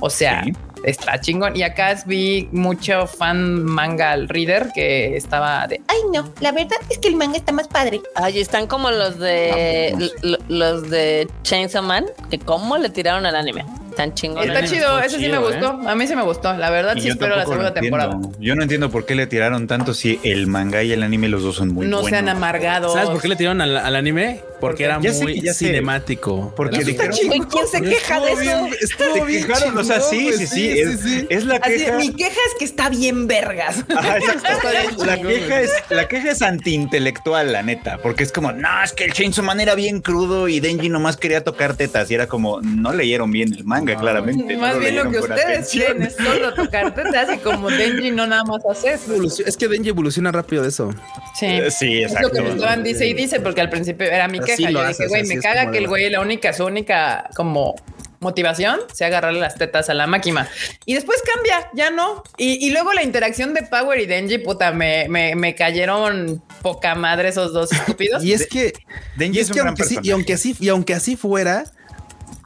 O 0.00 0.10
sea, 0.10 0.44
está 0.84 1.20
chingón. 1.20 1.56
Y 1.56 1.62
acá 1.62 1.96
vi 2.06 2.48
mucho 2.52 3.06
fan 3.06 3.64
manga 3.64 4.12
al 4.12 4.28
reader 4.28 4.70
que 4.74 5.16
estaba 5.16 5.66
de, 5.66 5.80
ay 5.88 5.98
no, 6.12 6.32
la 6.40 6.52
verdad 6.52 6.78
es 6.88 6.98
que 6.98 7.08
el 7.08 7.16
manga 7.16 7.36
está 7.36 7.52
más 7.52 7.68
padre. 7.68 8.00
Ay, 8.14 8.40
están 8.40 8.66
como 8.66 8.90
los 8.90 9.18
de 9.18 10.10
los 10.48 10.90
de 10.90 11.28
Chainsaw 11.42 11.82
Man, 11.82 12.06
que 12.30 12.38
cómo 12.38 12.78
le 12.78 12.90
tiraron 12.90 13.26
al 13.26 13.36
anime. 13.36 13.64
Tan 14.00 14.14
chingón. 14.14 14.48
Está 14.48 14.64
chido, 14.64 14.98
ese 14.98 15.18
sí 15.18 15.28
me 15.28 15.36
gustó. 15.36 15.78
¿eh? 15.82 15.88
A 15.88 15.94
mí 15.94 16.06
sí 16.06 16.16
me 16.16 16.22
gustó. 16.22 16.54
La 16.54 16.70
verdad, 16.70 16.94
sí 16.98 17.06
espero 17.06 17.36
la 17.36 17.44
segunda 17.44 17.74
temporada. 17.74 18.18
Yo 18.38 18.54
no 18.54 18.62
entiendo 18.62 18.90
por 18.90 19.04
qué 19.04 19.14
le 19.14 19.26
tiraron 19.26 19.66
tanto 19.66 19.92
si 19.92 20.18
el 20.22 20.46
manga 20.46 20.82
y 20.82 20.92
el 20.92 21.02
anime 21.02 21.28
los 21.28 21.42
dos 21.42 21.56
son 21.56 21.68
muy 21.74 21.86
no 21.86 21.98
buenos. 21.98 22.10
No 22.10 22.16
sean 22.16 22.28
amargados. 22.30 22.94
¿Sabes 22.94 23.10
por 23.10 23.20
qué 23.20 23.28
le 23.28 23.36
tiraron 23.36 23.60
al, 23.60 23.94
anime? 23.94 24.40
Porque, 24.58 24.84
era 24.84 24.98
muy 24.98 25.42
cinemático. 25.52 26.54
Porque 26.56 26.82
dijeron, 26.82 27.14
¿Quién 27.50 27.66
se 27.66 27.82
queja 27.82 28.20
de 28.20 28.32
eso? 28.32 28.68
estuvo 28.80 29.24
bien 29.26 29.46
quejaron, 29.46 29.76
o 29.76 29.84
sea, 29.84 30.00
sí, 30.00 30.32
sí, 30.32 30.46
sí, 30.46 31.26
es, 31.28 31.44
la 31.44 31.60
queja. 31.60 31.96
mi 31.96 32.14
queja 32.14 32.30
es 32.30 32.58
que 32.58 32.64
está 32.64 32.88
bien 32.88 33.26
vergas. 33.26 33.84
la, 33.88 35.18
queja 35.18 35.60
es, 35.60 35.70
la 35.88 36.08
queja 36.08 36.30
es 36.30 36.42
antiintelectual, 36.42 37.52
la 37.52 37.62
neta, 37.62 37.98
porque 38.02 38.22
es 38.22 38.32
como, 38.32 38.52
no, 38.52 38.82
es 38.82 38.92
que 38.92 39.04
el 39.04 39.12
Chainsaw 39.12 39.44
Man 39.44 39.60
era 39.60 39.74
bien 39.74 40.00
crudo 40.00 40.48
y 40.48 40.60
Denji 40.60 40.88
nomás 40.88 41.16
quería 41.16 41.42
tocar 41.42 41.74
tetas 41.74 42.10
y 42.10 42.14
era 42.14 42.26
como, 42.26 42.60
no 42.60 42.92
leyeron 42.92 43.30
bien 43.30 43.52
el 43.54 43.64
manga, 43.64 43.89
claramente. 43.96 44.56
Más 44.56 44.78
bien 44.78 44.96
lo 44.96 45.10
que 45.10 45.18
ustedes 45.18 45.74
es 45.74 46.16
solo 46.16 46.54
tocar 46.54 46.94
tetas 46.94 47.34
y 47.34 47.38
como 47.38 47.70
Denji 47.70 48.10
no 48.10 48.26
nada 48.26 48.44
más 48.44 48.64
hace 48.70 48.94
eso. 48.94 49.14
Es 49.46 49.56
que 49.56 49.68
Denji 49.68 49.90
evoluciona 49.90 50.32
rápido 50.32 50.62
de 50.62 50.68
eso. 50.68 50.90
Sí, 51.34 51.46
eh, 51.46 51.70
sí, 51.70 52.02
exacto. 52.02 52.28
Es 52.28 52.38
lo 52.38 52.44
que 52.44 52.50
Esteban 52.50 52.82
dice 52.82 53.06
y 53.06 53.14
dice, 53.14 53.40
porque 53.40 53.60
al 53.60 53.70
principio 53.70 54.06
era 54.06 54.28
mi 54.28 54.40
queja. 54.40 54.70
Yo 54.70 54.86
dije, 54.86 55.06
güey, 55.08 55.24
me 55.26 55.38
caga 55.38 55.70
que 55.70 55.78
el 55.78 55.88
güey, 55.88 56.10
la 56.10 56.20
única, 56.20 56.52
su 56.52 56.64
única 56.64 57.28
como 57.34 57.76
motivación 58.20 58.78
sea 58.92 59.08
agarrarle 59.08 59.40
las 59.40 59.56
tetas 59.56 59.88
a 59.88 59.94
la 59.94 60.06
máquina 60.06 60.48
y 60.84 60.94
después 60.94 61.22
cambia, 61.34 61.70
ya 61.74 61.90
no. 61.90 62.22
Y, 62.36 62.64
y 62.64 62.70
luego 62.70 62.92
la 62.92 63.02
interacción 63.02 63.54
de 63.54 63.62
Power 63.62 63.98
y 63.98 64.06
Denji, 64.06 64.38
puta, 64.38 64.72
me, 64.72 65.08
me, 65.08 65.34
me 65.34 65.54
cayeron 65.54 66.42
poca 66.62 66.94
madre 66.94 67.30
esos 67.30 67.52
dos 67.52 67.72
estúpidos. 67.72 68.22
y 68.22 68.32
es 68.32 68.46
que 68.46 68.72
Denji 69.16 69.40
es, 69.40 69.50
que 69.50 69.60
aunque 69.60 69.84
sí, 69.84 69.98
y 70.02 70.10
aunque 70.10 70.34
así 70.34 70.54
y 70.60 70.68
aunque 70.68 70.94
así 70.94 71.16
fuera, 71.16 71.64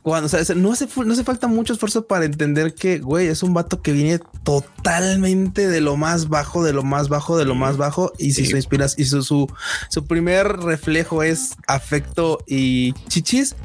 cuando, 0.05 0.27
o 0.27 0.29
sea, 0.29 0.55
no 0.55 0.71
hace, 0.71 0.87
no 1.03 1.14
hace 1.14 1.25
falta 1.25 1.47
mucho 1.49 1.73
esfuerzo 1.73 2.07
para 2.07 2.27
entender 2.27 2.75
que, 2.75 2.99
güey, 2.99 3.29
es 3.29 3.43
un 3.43 3.55
vato 3.55 3.81
que 3.81 3.93
viene 3.93 4.21
totalmente 4.43 5.67
de 5.67 5.81
lo 5.81 5.97
más 5.97 6.29
bajo, 6.29 6.62
de 6.62 6.75
lo 6.75 6.83
más 6.83 7.09
bajo, 7.09 7.38
de 7.38 7.47
lo 7.47 7.55
más 7.55 7.79
bajo. 7.79 8.12
Y 8.19 8.33
si 8.33 8.45
su 8.45 8.55
inspiras 8.55 8.97
y 8.99 9.07
su, 9.07 9.23
su, 9.23 9.51
su 9.88 10.07
primer 10.07 10.59
reflejo 10.59 11.23
es 11.23 11.55
afecto 11.67 12.38
y 12.47 12.93
chichis, 13.09 13.57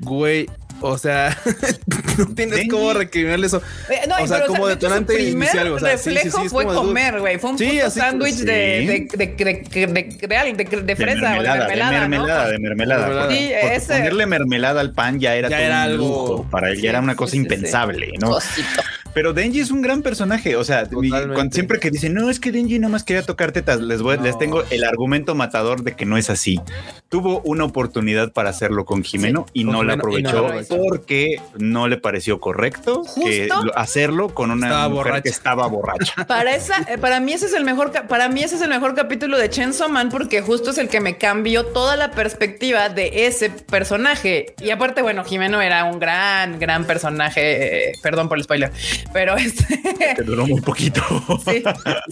güey, 0.00 0.50
o 0.80 0.98
sea, 0.98 1.36
no 2.18 2.26
tienes 2.34 2.68
cómo 2.68 2.92
recriminarle 2.92 3.46
eso. 3.46 3.62
Eh, 3.88 4.06
no, 4.08 4.16
o 4.22 4.26
sea, 4.26 4.46
como 4.46 4.66
detonante 4.66 5.22
inicial. 5.22 5.72
O 5.72 5.78
sea, 5.78 5.92
reflejo 5.92 6.24
sí, 6.24 6.30
sí, 6.30 6.42
sí, 6.42 6.48
fue 6.48 6.64
comer, 6.66 7.20
güey. 7.20 7.38
Fue 7.38 7.50
un 7.50 7.58
sí, 7.58 7.80
sándwich 7.90 8.36
de, 8.36 9.08
de, 9.12 9.26
de, 9.26 10.82
de, 10.82 10.96
fresa 10.96 11.38
o 11.38 11.42
de 11.42 11.48
mermelada. 11.48 12.00
De 12.00 12.08
mermelada, 12.08 12.48
de 12.48 12.58
mermelada. 12.58 13.30
Sí, 13.30 13.50
ese... 13.52 13.94
Ponerle 13.94 14.26
mermelada 14.26 14.80
al 14.80 14.92
pan 14.92 15.20
ya 15.20 15.34
era, 15.34 15.48
ya 15.48 15.60
era 15.60 15.82
algo. 15.82 16.46
Para 16.50 16.70
él 16.70 16.80
ya 16.80 16.90
era 16.90 17.00
una 17.00 17.16
cosa 17.16 17.36
impensable, 17.36 18.12
¿no? 18.20 18.30
Cosito. 18.30 18.82
Pero 19.14 19.32
Denji 19.32 19.60
es 19.60 19.70
un 19.70 19.82
gran 19.82 20.02
personaje. 20.02 20.56
O 20.56 20.64
sea, 20.64 20.86
cuando, 20.88 21.50
siempre 21.50 21.80
que 21.80 21.90
dicen, 21.90 22.14
no, 22.14 22.30
es 22.30 22.40
que 22.40 22.52
Denji 22.52 22.78
más 22.78 23.04
quería 23.04 23.22
tocar 23.22 23.52
tetas, 23.52 23.80
les, 23.80 24.02
voy, 24.02 24.18
les 24.18 24.38
tengo 24.38 24.62
el 24.70 24.84
argumento 24.84 25.34
matador 25.34 25.82
de 25.82 25.94
que 25.94 26.04
no 26.04 26.16
es 26.16 26.30
así. 26.30 26.60
Tuvo 27.08 27.40
una 27.42 27.64
oportunidad 27.64 28.32
para 28.32 28.50
hacerlo 28.50 28.84
con 28.84 29.02
Jimeno 29.02 29.46
y 29.52 29.64
no 29.64 29.82
la 29.82 29.94
aprovechó 29.94 30.48
porque 30.68 31.40
no 31.58 31.88
le 31.88 31.96
pareció 31.96 32.40
correcto 32.40 33.02
que 33.22 33.48
hacerlo 33.74 34.34
con 34.34 34.50
una 34.50 34.88
mujer 34.88 35.22
que 35.22 35.28
estaba 35.28 35.66
borracha. 35.66 36.24
Para 36.28 36.54
esa, 36.54 36.76
eh, 36.88 36.98
para 36.98 37.20
mí 37.20 37.32
ese 37.32 37.46
es 37.46 37.54
el 37.54 37.64
mejor, 37.64 37.92
para 38.06 38.28
mí 38.28 38.42
ese 38.42 38.56
es 38.56 38.62
el 38.62 38.68
mejor 38.68 38.94
capítulo 38.94 39.38
de 39.38 39.48
Chainsaw 39.48 39.88
Man 39.88 40.08
porque 40.10 40.42
justo 40.42 40.70
es 40.70 40.78
el 40.78 40.88
que 40.88 41.00
me 41.00 41.16
cambió 41.16 41.66
toda 41.66 41.96
la 41.96 42.10
perspectiva 42.10 42.88
de 42.88 43.26
ese 43.26 43.50
personaje. 43.50 44.54
Y 44.60 44.70
aparte, 44.70 45.02
bueno, 45.02 45.24
Jimeno 45.24 45.60
era 45.60 45.84
un 45.84 45.98
gran, 45.98 46.58
gran 46.58 46.84
personaje. 46.84 47.90
Eh, 47.90 47.92
perdón 48.02 48.28
por 48.28 48.38
el 48.38 48.44
spoiler, 48.44 48.72
pero 49.12 49.36
este 49.36 49.80
que 50.16 50.22
duró 50.22 50.46
muy 50.46 50.60
poquito. 50.60 51.02
Sí, 51.48 51.62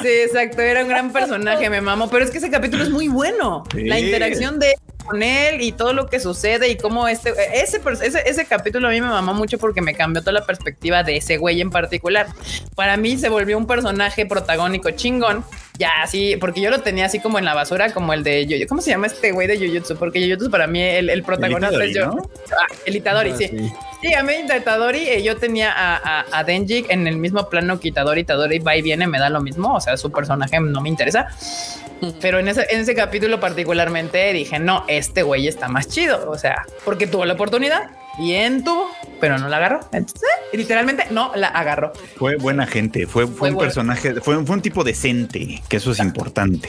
sí, 0.00 0.08
exacto. 0.08 0.62
Era 0.62 0.82
un 0.82 0.88
gran 0.88 1.12
personaje, 1.12 1.68
me 1.68 1.80
mamo. 1.80 2.08
Pero 2.08 2.24
es 2.24 2.30
que 2.30 2.38
ese 2.38 2.50
capítulo 2.50 2.84
es 2.84 2.90
muy 2.90 3.08
bueno. 3.08 3.64
La 3.74 3.98
interacción 3.98 4.58
de 4.58 4.74
con 5.06 5.22
él 5.22 5.62
y 5.62 5.72
todo 5.72 5.92
lo 5.92 6.08
que 6.08 6.20
sucede 6.20 6.68
y 6.68 6.76
cómo 6.76 7.08
este, 7.08 7.32
ese, 7.54 7.80
ese, 8.02 8.28
ese 8.28 8.44
capítulo 8.44 8.88
a 8.88 8.90
mí 8.90 9.00
me 9.00 9.08
mamó 9.08 9.34
mucho 9.34 9.56
porque 9.56 9.80
me 9.80 9.94
cambió 9.94 10.20
toda 10.20 10.32
la 10.32 10.44
perspectiva 10.44 11.02
de 11.02 11.16
ese 11.16 11.36
güey 11.38 11.60
en 11.60 11.70
particular. 11.70 12.26
Para 12.74 12.96
mí 12.96 13.16
se 13.16 13.28
volvió 13.28 13.56
un 13.56 13.66
personaje 13.66 14.26
protagónico 14.26 14.90
chingón 14.90 15.44
Ya, 15.78 16.06
sí, 16.06 16.36
porque 16.40 16.60
yo 16.60 16.70
lo 16.70 16.80
tenía 16.80 17.06
así 17.06 17.20
como 17.20 17.38
en 17.38 17.44
la 17.44 17.54
basura, 17.54 17.92
como 17.92 18.12
el 18.12 18.22
de 18.22 18.46
yo. 18.46 18.56
¿Cómo 18.68 18.80
se 18.80 18.90
llama 18.90 19.06
este 19.06 19.32
güey 19.32 19.46
de 19.46 19.58
Jujutsu? 19.58 19.96
Porque 19.96 20.22
Jujutsu 20.22 20.50
para 20.50 20.66
mí 20.66 20.80
el, 20.82 21.10
el 21.10 21.22
protagonista 21.22 21.84
es 21.84 21.94
yo. 21.94 22.16
Ah, 22.52 22.66
el 22.84 22.96
Itadori, 22.96 23.30
ah, 23.30 23.36
sí. 23.36 23.50
sí. 24.02 24.14
a 24.14 24.22
mí 24.22 24.32
Itadori, 24.34 25.08
eh, 25.08 25.22
yo 25.22 25.36
tenía 25.36 25.72
a, 25.74 26.24
a, 26.32 26.44
Denji 26.44 26.86
en 26.88 27.06
el 27.06 27.18
mismo 27.18 27.48
plano 27.48 27.78
que 27.78 27.88
Itadori. 27.88 28.22
Itadori 28.22 28.58
va 28.58 28.76
y 28.76 28.82
viene, 28.82 29.06
me 29.06 29.18
da 29.18 29.28
lo 29.28 29.40
mismo. 29.40 29.74
O 29.74 29.80
sea, 29.80 29.96
su 29.96 30.10
personaje 30.10 30.58
no 30.60 30.80
me 30.80 30.88
interesa. 30.88 31.28
Pero 32.20 32.38
en 32.38 32.48
ese, 32.48 32.66
en 32.70 32.80
ese 32.80 32.94
capítulo 32.94 33.40
particularmente 33.40 34.32
dije, 34.32 34.58
no, 34.58 34.84
este 34.88 35.22
güey 35.22 35.48
está 35.48 35.68
más 35.68 35.88
chido. 35.88 36.30
O 36.30 36.38
sea, 36.38 36.64
porque 36.84 37.06
tuvo 37.06 37.24
la 37.24 37.34
oportunidad, 37.34 37.90
bien 38.18 38.64
tuvo, 38.64 38.90
pero 39.20 39.38
no 39.38 39.48
la 39.48 39.56
agarró. 39.58 39.80
Entonces, 39.92 40.28
literalmente 40.52 41.06
no 41.10 41.32
la 41.34 41.48
agarró. 41.48 41.92
Fue 42.16 42.36
buena 42.36 42.66
gente, 42.66 43.06
fue, 43.06 43.26
fue, 43.26 43.50
un 43.50 43.58
personaje, 43.58 44.14
fue, 44.20 44.44
fue 44.44 44.56
un 44.56 44.62
tipo 44.62 44.84
decente, 44.84 45.62
que 45.68 45.76
eso 45.76 45.92
es 45.92 45.98
importante. 46.00 46.68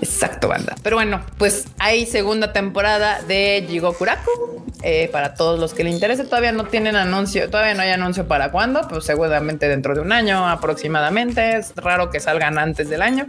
Exacto, 0.00 0.48
banda. 0.48 0.76
Pero 0.82 0.96
bueno, 0.96 1.22
pues 1.38 1.66
hay 1.78 2.06
segunda 2.06 2.52
temporada 2.52 3.22
de 3.22 3.64
Jigokuraku. 3.68 4.64
Eh, 4.82 5.08
para 5.10 5.34
todos 5.34 5.58
los 5.58 5.72
que 5.72 5.82
le 5.82 5.88
interese, 5.88 6.24
todavía 6.24 6.52
no 6.52 6.66
tienen 6.66 6.94
anuncio, 6.94 7.48
todavía 7.48 7.72
no 7.72 7.80
hay 7.80 7.88
anuncio 7.88 8.28
para 8.28 8.50
cuándo, 8.50 8.86
pues 8.86 9.04
seguramente 9.04 9.66
dentro 9.66 9.94
de 9.94 10.02
un 10.02 10.12
año 10.12 10.46
aproximadamente. 10.46 11.56
Es 11.56 11.74
raro 11.76 12.10
que 12.10 12.20
salgan 12.20 12.58
antes 12.58 12.90
del 12.90 13.00
año. 13.00 13.26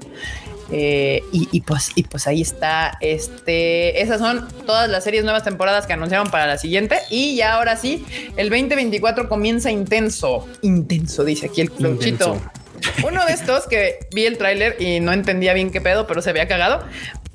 Eh, 0.71 1.23
y, 1.31 1.61
pues, 1.61 1.91
y 1.95 2.03
pues 2.03 2.27
ahí 2.27 2.41
está. 2.41 2.97
Este, 3.01 4.01
esas 4.01 4.19
son 4.19 4.47
todas 4.65 4.89
las 4.89 5.03
series 5.03 5.23
nuevas 5.23 5.43
temporadas 5.43 5.85
que 5.85 5.93
anunciaron 5.93 6.29
para 6.31 6.47
la 6.47 6.57
siguiente. 6.57 6.97
Y 7.09 7.35
ya 7.35 7.53
ahora 7.53 7.77
sí, 7.77 8.05
el 8.37 8.49
2024 8.49 9.29
comienza 9.29 9.71
intenso. 9.71 10.47
Intenso, 10.61 11.23
dice 11.23 11.47
aquí 11.47 11.61
el 11.61 11.69
flauchito. 11.69 12.41
Uno 13.03 13.25
de 13.25 13.33
estos 13.33 13.67
que 13.67 13.99
vi 14.13 14.25
el 14.25 14.37
tráiler 14.37 14.75
y 14.79 14.99
no 14.99 15.13
entendía 15.13 15.53
bien 15.53 15.71
qué 15.71 15.81
pedo, 15.81 16.07
pero 16.07 16.21
se 16.21 16.29
había 16.29 16.47
cagado. 16.47 16.83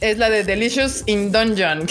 Es 0.01 0.19
la 0.19 0.31
de 0.31 0.45
Delicious 0.45 1.03
in 1.07 1.31
Dungeon, 1.31 1.87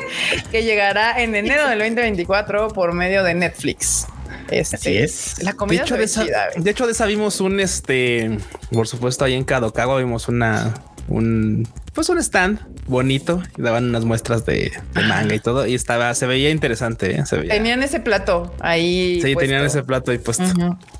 que, 0.50 0.64
llegará 0.64 1.22
en 1.22 1.34
enero 1.34 1.66
del 1.68 1.78
2024 1.78 2.68
por 2.68 2.92
medio 2.92 3.22
de 3.24 3.34
Netflix. 3.34 4.06
Este, 4.50 4.76
Así 4.76 4.96
es. 4.96 5.42
La 5.42 5.54
comida 5.54 5.80
de 5.80 5.84
hecho, 5.84 5.96
de, 5.96 6.04
esa, 6.04 6.24
de 6.56 6.70
hecho, 6.70 6.86
de 6.86 6.92
esa 6.92 7.06
vimos 7.06 7.40
un 7.40 7.60
este, 7.60 8.38
por 8.72 8.86
supuesto, 8.86 9.24
ahí 9.24 9.34
en 9.34 9.44
Kadokawa 9.44 9.98
vimos 9.98 10.28
una, 10.28 10.74
un, 11.08 11.68
pues 11.92 12.08
un 12.08 12.18
stand 12.18 12.60
bonito 12.86 13.42
y 13.56 13.62
daban 13.62 13.88
unas 13.88 14.04
muestras 14.04 14.44
de, 14.44 14.72
manga 14.94 15.34
y 15.34 15.38
todo 15.38 15.66
y 15.66 15.74
estaba, 15.74 16.14
se 16.14 16.26
veía 16.26 16.50
interesante. 16.50 17.20
¿eh? 17.20 17.24
Tenían 17.48 17.82
ese 17.82 18.00
plato 18.00 18.54
ahí. 18.60 19.20
Sí, 19.22 19.34
tenían 19.34 19.64
ese 19.64 19.82
plato 19.82 20.10
ahí 20.10 20.18
puesto. 20.18 20.44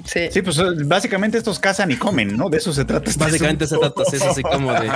sí. 0.05 0.29
sí, 0.31 0.43
pues 0.43 0.59
básicamente 0.87 1.39
estos 1.39 1.59
cazan 1.59 1.91
y 1.91 1.97
comen, 1.97 2.37
¿no? 2.37 2.49
De 2.49 2.59
eso 2.59 2.73
se 2.73 2.85
trata. 2.85 3.11
Este 3.11 3.23
básicamente 3.23 3.67
se 3.67 3.77
trata 3.79 4.03
es 4.11 4.23
así 4.23 4.43
como 4.43 4.73
de 4.73 4.91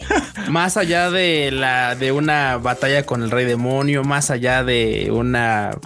más 0.48 0.76
allá 0.76 1.10
de 1.10 1.50
la 1.52 1.94
de 1.94 2.12
una 2.12 2.56
batalla 2.56 3.04
con 3.04 3.22
el 3.22 3.30
rey 3.30 3.44
demonio, 3.44 4.04
más 4.04 4.30
allá 4.30 4.64
de 4.64 5.10
una 5.12 5.76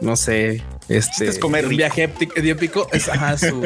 no 0.00 0.16
sé, 0.16 0.62
este, 0.88 1.28
es 1.28 1.38
comer 1.38 1.66
un 1.66 1.76
viaje 1.76 2.10
épico 2.36 2.86
es 2.92 3.08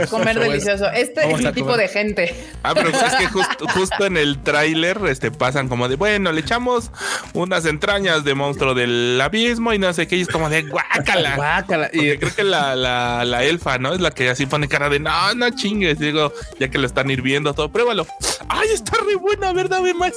comer 0.09 0.39
delicioso. 0.39 0.91
Este 0.91 1.31
es 1.31 1.39
mi 1.39 1.53
tipo 1.53 1.77
de 1.77 1.89
gente. 1.89 2.35
Ah, 2.63 2.75
pero 2.75 2.91
es 2.91 3.15
que 3.15 3.27
justo, 3.27 4.07
en 4.07 4.17
el 4.17 4.43
tráiler 4.43 4.99
este, 5.09 5.31
pasan 5.31 5.69
como 5.69 5.89
de 5.89 5.97
bueno, 5.97 6.33
le 6.33 6.41
echamos 6.41 6.91
unas 7.35 7.65
entrañas 7.65 8.25
de 8.25 8.35
monstruo 8.35 8.75
del 8.75 9.21
abismo 9.21 9.73
y 9.73 9.79
no 9.79 9.93
sé 9.93 10.07
qué, 10.07 10.17
y 10.17 10.23
es 10.23 10.29
como 10.29 10.49
de 10.49 10.63
guácala. 10.63 11.37
guácala. 11.37 11.91
Y 11.93 12.17
creo 12.19 12.35
que 12.35 12.45
la, 12.45 12.77
la, 12.77 13.25
la, 13.25 13.45
elfa, 13.45 13.79
¿no? 13.79 13.95
Es 13.95 14.01
la 14.01 14.11
que 14.11 14.29
así 14.31 14.47
pone 14.47 14.69
cara 14.69 14.89
de 14.89 15.01
no, 15.01 15.35
no 15.35 15.51
chingues. 15.51 15.99
Digo, 15.99 16.33
ya 16.59 16.69
que 16.69 16.79
lo 16.79 16.87
están 16.87 17.11
hirviendo 17.11 17.55
todo, 17.55 17.71
pruébalo. 17.71 18.07
Ay, 18.49 18.69
está 18.73 18.97
re 19.05 19.17
buena, 19.17 19.53
¿verdad? 19.53 19.83
Ve 19.83 19.95
más. 19.95 20.13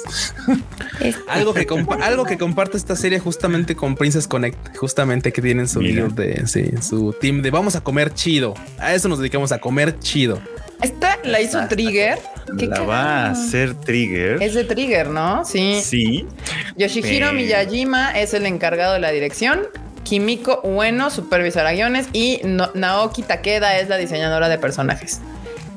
algo 1.27 1.53
que 1.53 1.67
algo 2.01 2.25
que 2.25 2.37
comparte 2.37 2.77
esta 2.77 2.95
serie 2.95 3.19
justamente 3.19 3.75
con 3.75 3.95
Princess 3.95 4.27
Connect, 4.27 4.77
justamente 4.77 5.31
que 5.31 5.41
tienen 5.41 5.67
su 5.67 5.79
video 5.79 6.09
de 6.09 6.45
sí, 6.47 6.69
su 6.91 7.13
team 7.13 7.41
de 7.41 7.51
vamos 7.51 7.77
a 7.77 7.81
comer 7.81 8.13
chido. 8.13 8.53
A 8.77 8.93
eso 8.93 9.07
nos 9.07 9.17
dedicamos 9.17 9.53
a 9.53 9.59
comer 9.59 9.97
chido. 9.99 10.41
Esta 10.81 11.17
la 11.23 11.39
hizo 11.39 11.65
Trigger. 11.69 12.19
la 12.57 12.81
va 12.81 13.27
a 13.27 13.31
hacer 13.31 13.75
Trigger. 13.75 14.43
Es 14.43 14.55
de 14.55 14.65
Trigger, 14.65 15.07
¿no? 15.07 15.45
Sí. 15.45 15.79
Sí. 15.81 16.27
Yoshihiro 16.75 17.31
Miyajima 17.31 18.11
es 18.19 18.33
el 18.33 18.45
encargado 18.45 18.95
de 18.95 18.99
la 18.99 19.11
dirección. 19.11 19.61
Kimiko 20.03 20.59
Ueno 20.63 21.09
supervisora 21.11 21.71
guiones 21.71 22.09
y 22.11 22.41
Naoki 22.73 23.21
Takeda 23.21 23.79
es 23.79 23.87
la 23.87 23.95
diseñadora 23.95 24.49
de 24.49 24.57
personajes. 24.57 25.21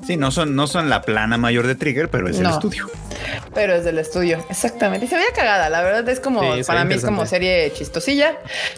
Sí, 0.06 0.16
no 0.16 0.30
son, 0.30 0.54
no 0.54 0.66
son 0.66 0.90
la 0.90 1.02
plana 1.02 1.38
mayor 1.38 1.66
de 1.66 1.74
Trigger, 1.74 2.10
pero 2.10 2.28
es 2.28 2.38
el 2.38 2.46
estudio. 2.46 2.90
Pero 3.54 3.74
es 3.74 3.84
del 3.84 3.98
estudio, 3.98 4.44
exactamente. 4.50 5.06
Y 5.06 5.08
se 5.08 5.16
veía 5.16 5.28
cagada, 5.34 5.70
la 5.70 5.82
verdad 5.82 6.08
es 6.08 6.20
como, 6.20 6.42
para 6.66 6.84
mí 6.84 6.94
es 6.94 7.04
como 7.04 7.24
serie 7.26 7.72
chistosilla. 7.72 8.36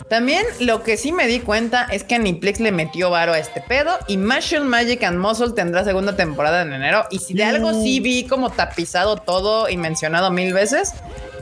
También 0.09 0.45
lo 0.61 0.83
que 0.83 0.97
sí 0.97 1.13
me 1.13 1.27
di 1.27 1.41
cuenta 1.41 1.87
es 1.91 2.05
que 2.05 2.15
Aniplex 2.15 2.61
le 2.61 2.73
metió 2.73 3.11
varo 3.11 3.33
a 3.33 3.39
este 3.39 3.61
pedo 3.61 3.99
y 4.07 4.19
Mushroom 4.19 4.67
Magic 4.67 5.03
and 5.03 5.19
Muscle 5.19 5.51
tendrá 5.51 5.85
segunda 5.85 6.15
temporada 6.17 6.63
en 6.63 6.73
enero. 6.73 7.05
Y 7.11 7.19
si 7.19 7.35
de 7.35 7.45
algo 7.45 7.73
sí 7.73 8.01
vi 8.01 8.27
como 8.27 8.51
tapizado 8.51 9.17
todo 9.17 9.69
y 9.69 9.77
mencionado 9.77 10.31
mil 10.31 10.53
veces, 10.53 10.93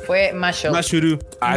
fue 0.07 0.33
Mashuru. 0.33 0.73
Mashuru. 0.73 1.19
Ah, 1.41 1.57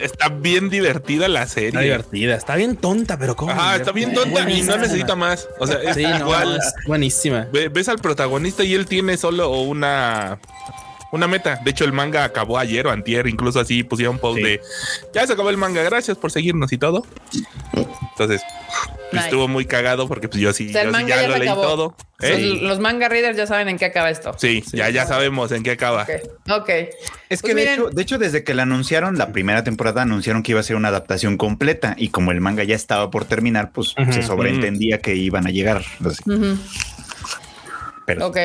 está, 0.00 0.28
bien 0.28 0.68
divertida 0.70 1.28
la 1.28 1.46
serie. 1.46 1.68
Está 1.68 1.80
divertida, 1.80 2.34
está 2.36 2.56
bien 2.56 2.76
tonta, 2.76 3.18
pero 3.18 3.36
¿cómo? 3.36 3.52
Ah, 3.56 3.76
está 3.76 3.92
bien 3.92 4.14
tonta 4.14 4.48
y 4.50 4.62
no 4.62 4.76
necesita 4.76 5.16
más. 5.16 5.48
O 5.58 5.66
sea, 5.66 5.78
es 5.82 5.96
igual. 5.96 6.60
buenísima. 6.86 7.48
Ves 7.52 7.88
al 7.88 7.98
protagonista 7.98 8.64
y 8.64 8.74
él 8.74 8.86
tiene 8.86 9.16
solo 9.16 9.50
una 9.60 10.38
una 11.12 11.26
meta. 11.28 11.60
De 11.64 11.70
hecho, 11.70 11.84
el 11.84 11.92
manga 11.92 12.24
acabó 12.24 12.58
ayer 12.58 12.86
o 12.86 12.90
antier, 12.90 13.26
incluso 13.26 13.60
así 13.60 13.82
pusieron 13.82 14.18
post 14.18 14.38
de 14.38 14.60
ya 15.14 15.26
se 15.26 15.32
acabó 15.32 15.50
el 15.50 15.56
manga, 15.56 15.82
gracias 15.82 16.16
por 16.16 16.30
seguirnos 16.30 16.72
y 16.72 16.78
todo. 16.78 17.04
Entonces, 18.18 18.42
pues, 19.10 19.24
estuvo 19.24 19.46
muy 19.46 19.66
cagado 19.66 20.08
porque 20.08 20.26
pues 20.26 20.40
yo 20.40 20.50
sí, 20.54 20.72
ya, 20.72 20.84
lo 20.84 21.36
leí 21.36 21.48
todo. 21.48 21.94
¿Eh? 22.20 22.60
Los 22.62 22.78
manga 22.78 23.10
readers 23.10 23.36
ya 23.36 23.46
saben 23.46 23.68
en 23.68 23.76
qué 23.76 23.84
acaba 23.84 24.08
esto. 24.08 24.34
Sí, 24.38 24.64
ya, 24.72 24.88
ya 24.88 25.04
sabemos 25.04 25.52
en 25.52 25.62
qué 25.62 25.72
acaba. 25.72 26.06
Ok. 26.50 26.70
Es 27.28 27.42
que 27.42 27.52
pues 27.52 27.56
de, 27.56 27.74
hecho, 27.74 27.90
de 27.90 28.02
hecho, 28.02 28.16
desde 28.16 28.42
que 28.42 28.54
la 28.54 28.62
anunciaron, 28.62 29.18
la 29.18 29.32
primera 29.32 29.64
temporada 29.64 30.00
anunciaron 30.00 30.42
que 30.42 30.52
iba 30.52 30.60
a 30.60 30.62
ser 30.62 30.76
una 30.76 30.88
adaptación 30.88 31.36
completa 31.36 31.94
y 31.98 32.08
como 32.08 32.32
el 32.32 32.40
manga 32.40 32.64
ya 32.64 32.74
estaba 32.74 33.10
por 33.10 33.26
terminar, 33.26 33.70
pues 33.72 33.94
se 34.10 34.22
sobreentendía 34.22 35.02
que 35.02 35.14
iban 35.14 35.46
a 35.46 35.50
llegar. 35.50 35.84
Pero 38.06 38.28
ok. 38.28 38.38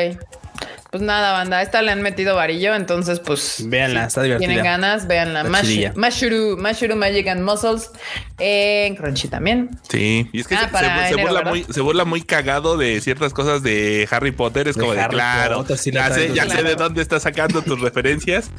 Pues 0.91 1.01
nada, 1.01 1.31
banda, 1.31 1.61
esta 1.61 1.81
le 1.81 1.89
han 1.89 2.01
metido 2.01 2.35
varillo, 2.35 2.75
entonces 2.75 3.21
pues 3.21 3.63
véanla, 3.65 4.07
está 4.07 4.23
divertida. 4.23 4.49
Tienen 4.49 4.65
ganas, 4.65 5.07
véanla. 5.07 5.45
Mashuru, 5.45 6.57
Mashuru 6.57 6.97
Magic 6.97 7.29
and 7.29 7.43
Muscles 7.43 7.91
en 8.37 8.97
Crunchy 8.97 9.29
también. 9.29 9.69
Sí, 9.89 10.27
y 10.33 10.41
es 10.41 10.49
que 10.49 10.55
ah, 10.55 11.07
se, 11.07 11.15
burla 11.15 11.43
muy, 11.43 11.63
se 11.63 11.79
burla 11.79 12.03
muy 12.03 12.21
cagado 12.23 12.75
de 12.75 12.99
ciertas 12.99 13.33
cosas 13.33 13.63
de 13.63 14.05
Harry 14.11 14.33
Potter, 14.33 14.67
es 14.67 14.75
como 14.75 14.93
de 14.93 15.07
claro, 15.07 15.65
ya, 15.65 15.77
sé, 16.11 16.33
ya 16.33 16.49
sé 16.49 16.61
de 16.61 16.75
dónde 16.75 17.01
estás 17.01 17.23
sacando 17.23 17.61
tus 17.61 17.79
referencias. 17.79 18.51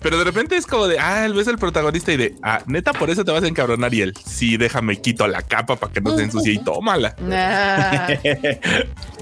Pero 0.00 0.16
de 0.16 0.24
repente 0.24 0.56
es 0.56 0.66
como 0.66 0.88
de, 0.88 0.98
ah, 0.98 1.26
él 1.26 1.34
ves 1.34 1.46
el 1.46 1.58
protagonista 1.58 2.10
y 2.10 2.16
de, 2.16 2.36
ah, 2.42 2.62
neta, 2.66 2.94
por 2.94 3.10
eso 3.10 3.22
te 3.22 3.32
vas 3.32 3.44
a 3.44 3.48
encabronar 3.48 3.92
y 3.92 4.00
él, 4.00 4.14
sí, 4.24 4.56
déjame 4.56 4.98
quito 5.02 5.28
la 5.28 5.42
capa 5.42 5.76
para 5.76 5.92
que 5.92 6.00
no 6.00 6.16
se 6.16 6.22
ensucie 6.22 6.54
y 6.54 6.58
tómala. 6.58 7.14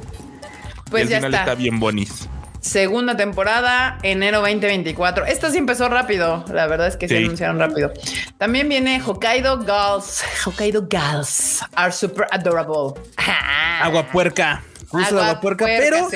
Pues 0.91 1.09
ya 1.09 1.19
está. 1.19 1.55
bien 1.55 1.79
bonis. 1.79 2.29
Segunda 2.61 3.17
temporada, 3.17 3.99
enero 4.03 4.41
2024. 4.41 5.25
Esta 5.25 5.51
sí 5.51 5.57
empezó 5.57 5.89
rápido. 5.89 6.45
La 6.53 6.67
verdad 6.67 6.89
es 6.89 6.97
que 6.97 7.09
se 7.09 7.17
anunciaron 7.17 7.59
rápido. 7.59 7.91
También 8.37 8.69
viene 8.69 9.01
Hokkaido 9.01 9.61
Girls. 9.61 10.23
Hokkaido 10.45 10.87
Girls 10.91 11.63
are 11.75 11.91
super 11.91 12.27
adorable. 12.31 13.01
Agua 13.83 14.07
puerca. 14.13 14.63
agua, 14.93 15.41
puerca, 15.41 15.65
pero, 15.65 16.09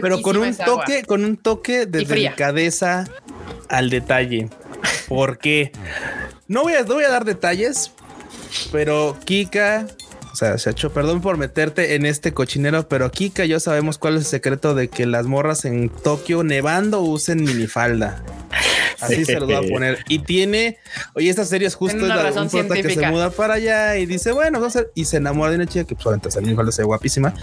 pero 0.00 0.22
con 0.22 0.36
un 0.36 0.54
toque, 0.54 1.02
con 1.04 1.24
un 1.24 1.36
toque 1.36 1.86
de 1.86 2.04
delicadeza 2.04 3.04
al 3.68 3.90
detalle. 3.90 4.48
No 6.46 6.62
voy 6.62 6.74
a, 6.74 6.82
no 6.82 6.94
voy 6.94 7.04
a 7.04 7.10
dar 7.10 7.24
detalles, 7.24 7.92
pero 8.70 9.16
Kika 9.24 9.86
sea, 10.38 10.54
Shacho, 10.56 10.92
perdón 10.92 11.20
por 11.20 11.36
meterte 11.36 11.96
en 11.96 12.06
este 12.06 12.32
cochinero, 12.32 12.88
pero 12.88 13.06
aquí 13.06 13.30
que 13.30 13.48
yo 13.48 13.58
sabemos 13.58 13.98
cuál 13.98 14.14
es 14.14 14.20
el 14.20 14.26
secreto 14.26 14.74
de 14.74 14.86
que 14.86 15.04
las 15.04 15.26
morras 15.26 15.64
en 15.64 15.88
Tokio 15.88 16.44
nevando 16.44 17.00
usen 17.00 17.42
minifalda. 17.42 18.22
Así 19.00 19.24
se 19.24 19.38
lo 19.40 19.46
voy 19.46 19.54
a 19.54 19.62
poner. 19.62 20.04
Y 20.08 20.20
tiene, 20.20 20.78
oye, 21.14 21.28
esta 21.28 21.44
serie 21.44 21.66
es 21.66 21.74
justo 21.74 21.98
la, 22.06 22.30
un 22.32 22.48
que 22.48 22.94
se 22.94 23.06
muda 23.08 23.30
para 23.30 23.54
allá 23.54 23.96
y 23.96 24.06
dice, 24.06 24.30
bueno, 24.30 24.60
vamos 24.60 24.76
a 24.76 24.80
hacer, 24.80 24.92
y 24.94 25.06
se 25.06 25.16
enamora 25.16 25.50
de 25.50 25.56
una 25.56 25.66
chica 25.66 25.84
que 25.84 25.96
pues 25.96 26.06
obviamente 26.06 26.40
minifalda 26.40 26.70
se 26.70 26.82
ve 26.82 26.86
guapísima, 26.86 27.34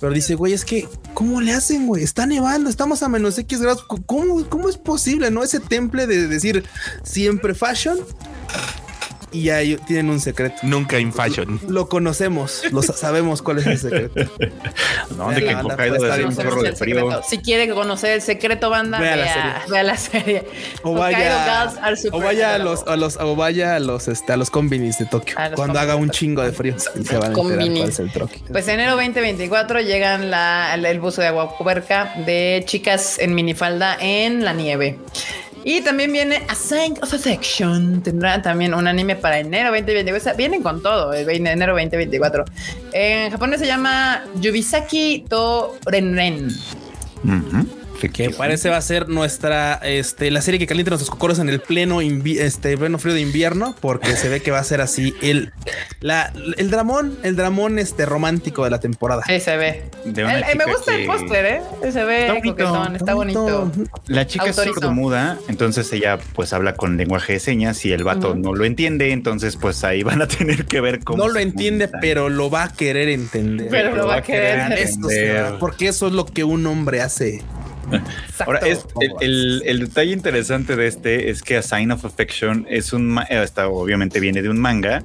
pero 0.00 0.12
dice, 0.12 0.34
güey, 0.34 0.54
es 0.54 0.64
que, 0.64 0.88
¿cómo 1.12 1.42
le 1.42 1.52
hacen, 1.52 1.86
güey? 1.86 2.02
Está 2.02 2.24
nevando, 2.24 2.70
estamos 2.70 3.02
a 3.02 3.08
menos 3.08 3.38
X 3.38 3.60
grados. 3.60 3.84
¿Cómo, 4.06 4.48
cómo 4.48 4.70
es 4.70 4.78
posible, 4.78 5.30
no? 5.30 5.42
Ese 5.42 5.60
temple 5.60 6.06
de 6.06 6.26
decir 6.26 6.64
siempre 7.02 7.54
fashion 7.54 7.98
y 9.32 9.44
ya 9.44 9.60
tienen 9.86 10.10
un 10.10 10.20
secreto. 10.20 10.56
Nunca 10.62 10.98
in 10.98 11.12
fashion. 11.12 11.60
Lo 11.68 11.88
conocemos, 11.88 12.62
lo 12.72 12.82
sabemos 12.82 13.42
cuál 13.42 13.58
es 13.58 13.66
el 13.66 13.78
secreto. 13.78 14.30
no, 15.16 15.30
de 15.30 15.40
que 15.40 15.50
en 15.50 15.58
Hokkaido 15.58 15.96
un 16.26 16.36
chorro 16.36 16.62
de 16.62 16.72
frío. 16.74 17.22
Si 17.22 17.38
quiere 17.38 17.68
conocer 17.72 18.12
el 18.12 18.22
secreto, 18.22 18.70
banda, 18.70 18.98
vea, 18.98 19.16
la, 19.16 19.26
serie. 19.26 19.52
Vea 19.68 19.82
la 19.82 19.96
serie. 19.96 20.46
O 20.82 20.94
vaya, 20.94 21.72
o 22.12 22.20
vaya 22.20 22.54
a 22.54 22.58
los, 22.58 22.86
a 22.86 22.96
los, 22.96 23.16
o 23.16 23.36
vaya 23.36 23.76
a 23.76 23.80
los, 23.80 24.08
este, 24.08 24.32
a 24.32 24.36
los 24.36 24.50
combinis 24.50 24.98
de 24.98 25.06
Tokio 25.06 25.36
cuando 25.54 25.78
haga 25.78 25.96
un 25.96 26.10
chingo 26.10 26.42
de 26.42 26.52
frío. 26.52 26.74
Y 26.98 27.04
se 27.04 27.18
van 27.18 27.34
a 27.34 27.64
enterar 27.64 28.00
el 28.00 28.12
troque. 28.12 28.40
Pues 28.50 28.68
enero 28.68 28.92
2024 28.92 29.80
llegan 29.80 30.30
la, 30.30 30.74
el 30.74 31.00
buzo 31.00 31.20
de 31.20 31.28
agua 31.28 31.56
puerca 31.58 32.14
de 32.26 32.62
chicas 32.66 33.18
en 33.18 33.34
minifalda 33.34 33.96
en 34.00 34.44
la 34.44 34.52
nieve. 34.52 34.98
Y 35.64 35.82
también 35.82 36.12
viene 36.12 36.42
A 36.48 36.54
Sign 36.54 36.94
of 37.02 37.12
Affection. 37.12 38.02
Tendrá 38.02 38.40
también 38.40 38.74
un 38.74 38.86
anime 38.86 39.16
para 39.16 39.38
enero 39.38 39.70
2024. 39.70 40.36
Vienen 40.36 40.62
con 40.62 40.82
todo, 40.82 41.12
el 41.12 41.28
enero 41.28 41.72
2024. 41.72 42.44
En 42.92 43.30
japonés 43.30 43.60
se 43.60 43.66
llama 43.66 44.24
Yubisaki 44.36 45.26
to 45.28 45.76
Renren. 45.86 46.48
Que 48.08 48.30
parece 48.30 48.68
va 48.70 48.76
a 48.76 48.82
ser 48.82 49.08
nuestra, 49.08 49.74
este, 49.82 50.30
la 50.30 50.40
serie 50.40 50.58
que 50.58 50.66
calienta 50.66 50.90
nuestros 50.90 51.10
cocoros 51.10 51.38
en 51.38 51.48
el 51.48 51.60
pleno, 51.60 52.00
este, 52.00 52.76
pleno 52.76 52.98
frío 52.98 53.14
de 53.14 53.20
invierno, 53.20 53.74
porque 53.80 54.16
se 54.16 54.28
ve 54.28 54.40
que 54.40 54.50
va 54.50 54.58
a 54.58 54.64
ser 54.64 54.80
así 54.80 55.14
el, 55.20 55.52
la, 56.00 56.32
el 56.56 56.70
dramón, 56.70 57.18
el 57.22 57.36
dramón, 57.36 57.78
este, 57.78 58.06
romántico 58.06 58.64
de 58.64 58.70
la 58.70 58.80
temporada. 58.80 59.22
Sí, 59.26 59.40
se 59.40 59.56
ve. 59.56 59.84
Eh, 60.04 60.54
me 60.56 60.64
gusta 60.64 60.94
el 60.94 61.06
póster, 61.06 61.46
eh. 61.46 61.62
Se 61.92 62.04
ve 62.04 62.20
está 62.22 62.34
bonito, 62.34 62.94
está 62.94 63.14
bonito. 63.14 63.72
La 64.06 64.26
chica 64.26 64.46
es 64.46 64.90
muda, 64.90 65.38
entonces 65.48 65.92
ella 65.92 66.18
pues 66.34 66.52
habla 66.52 66.74
con 66.74 66.96
lenguaje 66.96 67.34
de 67.34 67.40
señas 67.40 67.84
y 67.84 67.92
el 67.92 68.04
vato 68.04 68.34
no 68.34 68.54
lo 68.54 68.64
entiende, 68.64 69.12
entonces 69.12 69.56
pues 69.56 69.84
ahí 69.84 70.02
van 70.02 70.22
a 70.22 70.28
tener 70.28 70.66
que 70.66 70.80
ver 70.80 71.00
cómo. 71.00 71.24
No 71.24 71.28
lo 71.28 71.38
entiende, 71.38 71.88
pero 72.00 72.28
lo 72.28 72.50
va 72.50 72.64
a 72.64 72.72
querer 72.72 73.08
entender. 73.08 73.68
Pero, 73.70 73.94
lo, 73.94 74.06
va 74.06 74.16
a 74.16 74.22
querer 74.22 74.72
entender. 74.72 75.54
porque 75.58 75.88
eso 75.88 76.06
es 76.06 76.12
lo 76.12 76.26
que 76.26 76.44
un 76.44 76.66
hombre 76.66 77.00
hace. 77.00 77.42
Ahora, 78.38 78.60
es, 78.60 78.86
el, 79.20 79.62
el, 79.66 79.80
detalle 79.80 80.12
interesante 80.12 80.76
de 80.76 80.86
este 80.86 81.30
es 81.30 81.42
que 81.42 81.56
A 81.56 81.62
Sign 81.62 81.90
of 81.90 82.04
Affection 82.04 82.66
es 82.68 82.92
un, 82.92 83.20
eh, 83.28 83.46
obviamente 83.64 84.20
viene 84.20 84.42
de 84.42 84.48
un 84.48 84.58
manga 84.58 85.02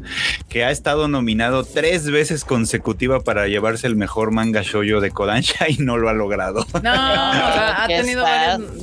que 0.50 0.64
ha 0.64 0.72
estado 0.72 1.08
nominado 1.08 1.64
tres 1.64 2.10
veces 2.10 2.46
consecutiva 2.46 3.22
para 3.22 3.48
llevarse 3.48 3.88
el 3.88 3.96
mejor 3.96 4.32
manga 4.32 4.62
shoyo 4.62 5.02
de 5.02 5.12
Kodansha 5.12 5.70
y 5.70 5.78
no 5.78 5.98
lo 5.98 6.10
ha 6.10 6.14
logrado. 6.14 6.66
No, 6.86 6.92
ha 6.94 7.88
tenido 7.88 8.24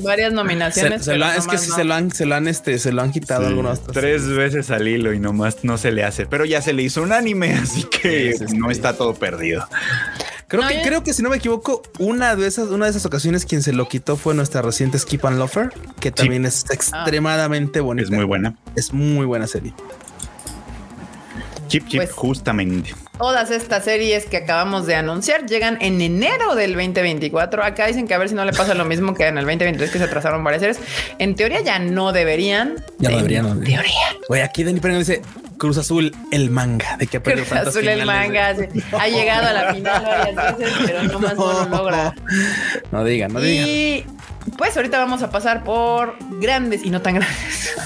varias, 0.03 0.33
nominaciones. 0.33 1.07
es 1.07 1.47
que 1.47 1.59
sí 1.59 1.71
se 1.71 1.85
lo 1.85 1.95
han, 1.95 2.11
se 2.11 2.27
lo 2.27 2.35
han, 2.35 2.49
este, 2.49 2.79
se 2.79 2.91
lo 2.91 3.03
han 3.03 3.13
quitado 3.13 3.47
algunos. 3.47 3.85
Tres 3.85 4.27
veces 4.29 4.71
al 4.71 4.89
hilo 4.89 5.13
y 5.13 5.21
nomás 5.21 5.63
no 5.63 5.79
se 5.79 5.93
le 5.93 6.03
hace, 6.03 6.27
pero 6.27 6.45
ya 6.45 6.61
se 6.63 6.73
le 6.73 6.83
hizo 6.83 7.03
un 7.03 7.13
anime, 7.13 7.55
así 7.55 7.85
que 7.85 8.35
no 8.57 8.71
está 8.71 8.97
todo 8.97 9.15
perdido. 9.15 9.69
Creo, 10.53 10.69
que, 10.69 10.83
creo 10.83 11.03
que 11.03 11.15
si 11.15 11.23
no 11.23 11.31
me 11.31 11.37
equivoco, 11.37 11.81
una 11.99 12.37
de 12.37 12.47
esas, 12.47 12.69
una 12.69 12.85
de 12.85 12.91
esas 12.91 13.07
ocasiones 13.07 13.47
quien 13.47 13.63
se 13.63 13.73
lo 13.73 13.89
quitó 13.89 14.19
fue 14.19 14.35
nuestra 14.35 14.61
reciente 14.61 14.99
Skip 14.99 15.25
and 15.25 15.39
Lover, 15.39 15.73
que 15.99 16.13
también 16.13 16.45
es 16.45 16.67
extremadamente 16.71 17.81
bonita. 17.81 18.05
Es 18.05 18.11
muy 18.11 18.27
buena. 18.27 18.59
Es 18.77 18.93
muy 18.93 19.25
buena 19.25 19.47
serie. 19.47 19.73
Chip 21.69 21.89
Chip, 21.89 22.01
pues, 22.01 22.13
justamente. 22.13 22.95
Todas 23.17 23.51
estas 23.51 23.85
series 23.85 24.27
que 24.27 24.37
acabamos 24.37 24.85
de 24.85 24.95
anunciar 24.95 25.47
llegan 25.47 25.79
en 25.81 26.03
enero 26.03 26.55
del 26.55 26.75
2024. 26.75 27.65
Acá 27.65 27.87
dicen 27.87 28.07
que 28.07 28.13
a 28.13 28.19
ver 28.19 28.29
si 28.29 28.35
no 28.35 28.45
le 28.45 28.53
pasa 28.53 28.75
lo 28.75 28.85
mismo 28.85 29.15
que 29.15 29.27
en 29.27 29.39
el 29.39 29.47
2023 29.47 29.91
que 29.91 29.97
se 29.97 30.05
atrasaron 30.05 30.45
varias 30.45 30.61
series. 30.61 30.81
En 31.19 31.35
teoría 31.35 31.63
ya 31.63 31.79
no 31.79 32.13
deberían. 32.13 32.75
Ya 32.99 33.09
no 33.09 33.17
deberían. 33.17 33.47
En 33.47 33.65
teoría. 33.65 34.17
Oye, 34.29 34.43
aquí 34.43 34.65
Dani 34.65 34.81
Pérez 34.81 34.99
dice 34.99 35.23
Cruz 35.63 35.79
Azul, 35.79 36.13
el 36.33 36.51
manga. 36.51 36.97
De 36.97 37.07
que 37.07 37.23
Cruz 37.23 37.53
Azul, 37.53 37.87
el 37.87 38.05
manga. 38.05 38.49
Ha 38.99 39.07
llegado 39.07 39.47
a 39.47 39.53
la 39.53 39.73
final 39.73 40.03
varias 40.03 40.59
veces, 40.59 40.75
pero 40.85 41.05
no 41.05 41.21
más 41.21 41.37
no 41.37 41.53
lo 41.53 41.69
logra. 41.69 42.15
No 42.91 43.05
digan, 43.05 43.33
no 43.33 43.41
digan. 43.41 43.69
Y 43.69 44.05
pues 44.59 44.77
ahorita 44.77 44.99
vamos 44.99 45.23
a 45.23 45.31
pasar 45.31 45.63
por 45.63 46.17
grandes 46.41 46.85
y 46.85 46.91
no 46.91 47.01
tan 47.01 47.15
grandes 47.15 47.77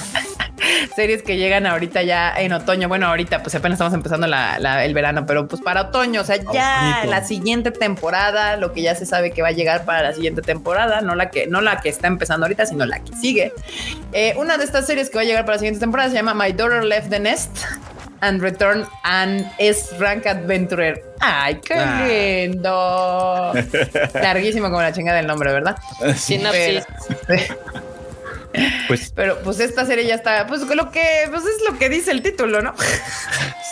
series 0.97 1.23
que 1.23 1.37
llegan 1.37 1.67
ahorita 1.67 2.03
ya 2.03 2.35
en 2.37 2.53
otoño. 2.53 2.89
Bueno, 2.89 3.07
ahorita 3.07 3.43
pues 3.43 3.55
apenas 3.55 3.77
estamos 3.77 3.95
empezando 3.95 4.27
el 4.27 4.95
verano, 4.95 5.27
pero 5.27 5.49
pues 5.49 5.62
para 5.62 5.83
otoño, 5.83 6.21
o 6.21 6.25
sea, 6.25 6.37
ya 6.53 7.05
la 7.07 7.25
siguiente 7.25 7.71
temporada, 7.71 8.57
lo 8.57 8.73
que 8.73 8.83
ya 8.83 8.95
se 8.95 9.07
sabe 9.07 9.31
que 9.31 9.43
va 9.43 9.49
a 9.49 9.53
llegar 9.53 9.85
para 9.85 10.03
la 10.03 10.12
siguiente 10.12 10.43
temporada, 10.43 11.01
no 11.01 11.14
la 11.14 11.31
que, 11.31 11.47
no 11.47 11.61
la 11.61 11.81
que 11.81 11.89
está 11.89 12.07
empezando 12.07 12.47
ahorita, 12.47 12.67
sino 12.67 12.87
la 12.87 13.01
que 13.01 13.14
sigue. 13.14 13.53
Eh, 14.12 14.35
una 14.37 14.57
de 14.57 14.64
estas 14.64 14.87
series 14.87 15.11
que 15.11 15.17
va 15.17 15.23
a 15.23 15.27
llegar 15.27 15.45
para 15.45 15.57
la 15.57 15.61
siguiente 15.61 15.81
temporada 15.81 16.11
se 16.11 16.17
llama 16.17 16.35
My 16.35 16.53
Daughter 16.53 16.85
Left 16.85 17.11
the 17.11 17.21
Nest 17.21 17.64
and 18.21 18.41
Return 18.41 18.87
and 19.05 19.47
es 19.59 19.99
Rank 19.99 20.27
Adventurer. 20.27 21.03
Ay, 21.21 21.61
qué 21.64 21.75
ah. 21.75 22.07
lindo. 22.07 23.53
Larguísimo 24.14 24.69
como 24.69 24.83
la 24.83 24.93
chingada 24.93 25.19
del 25.19 25.27
nombre, 25.27 25.53
¿verdad? 25.53 25.77
Sí, 26.17 26.39
Pues, 28.89 29.13
pero 29.15 29.39
pues 29.43 29.61
esta 29.61 29.85
serie 29.85 30.07
ya 30.07 30.15
está, 30.15 30.47
pues 30.47 30.63
lo 30.63 30.91
que, 30.91 31.05
pues 31.31 31.43
es 31.45 31.71
lo 31.71 31.79
que 31.79 31.89
dice 31.89 32.11
el 32.11 32.23
título, 32.23 32.63
¿no? 32.63 32.75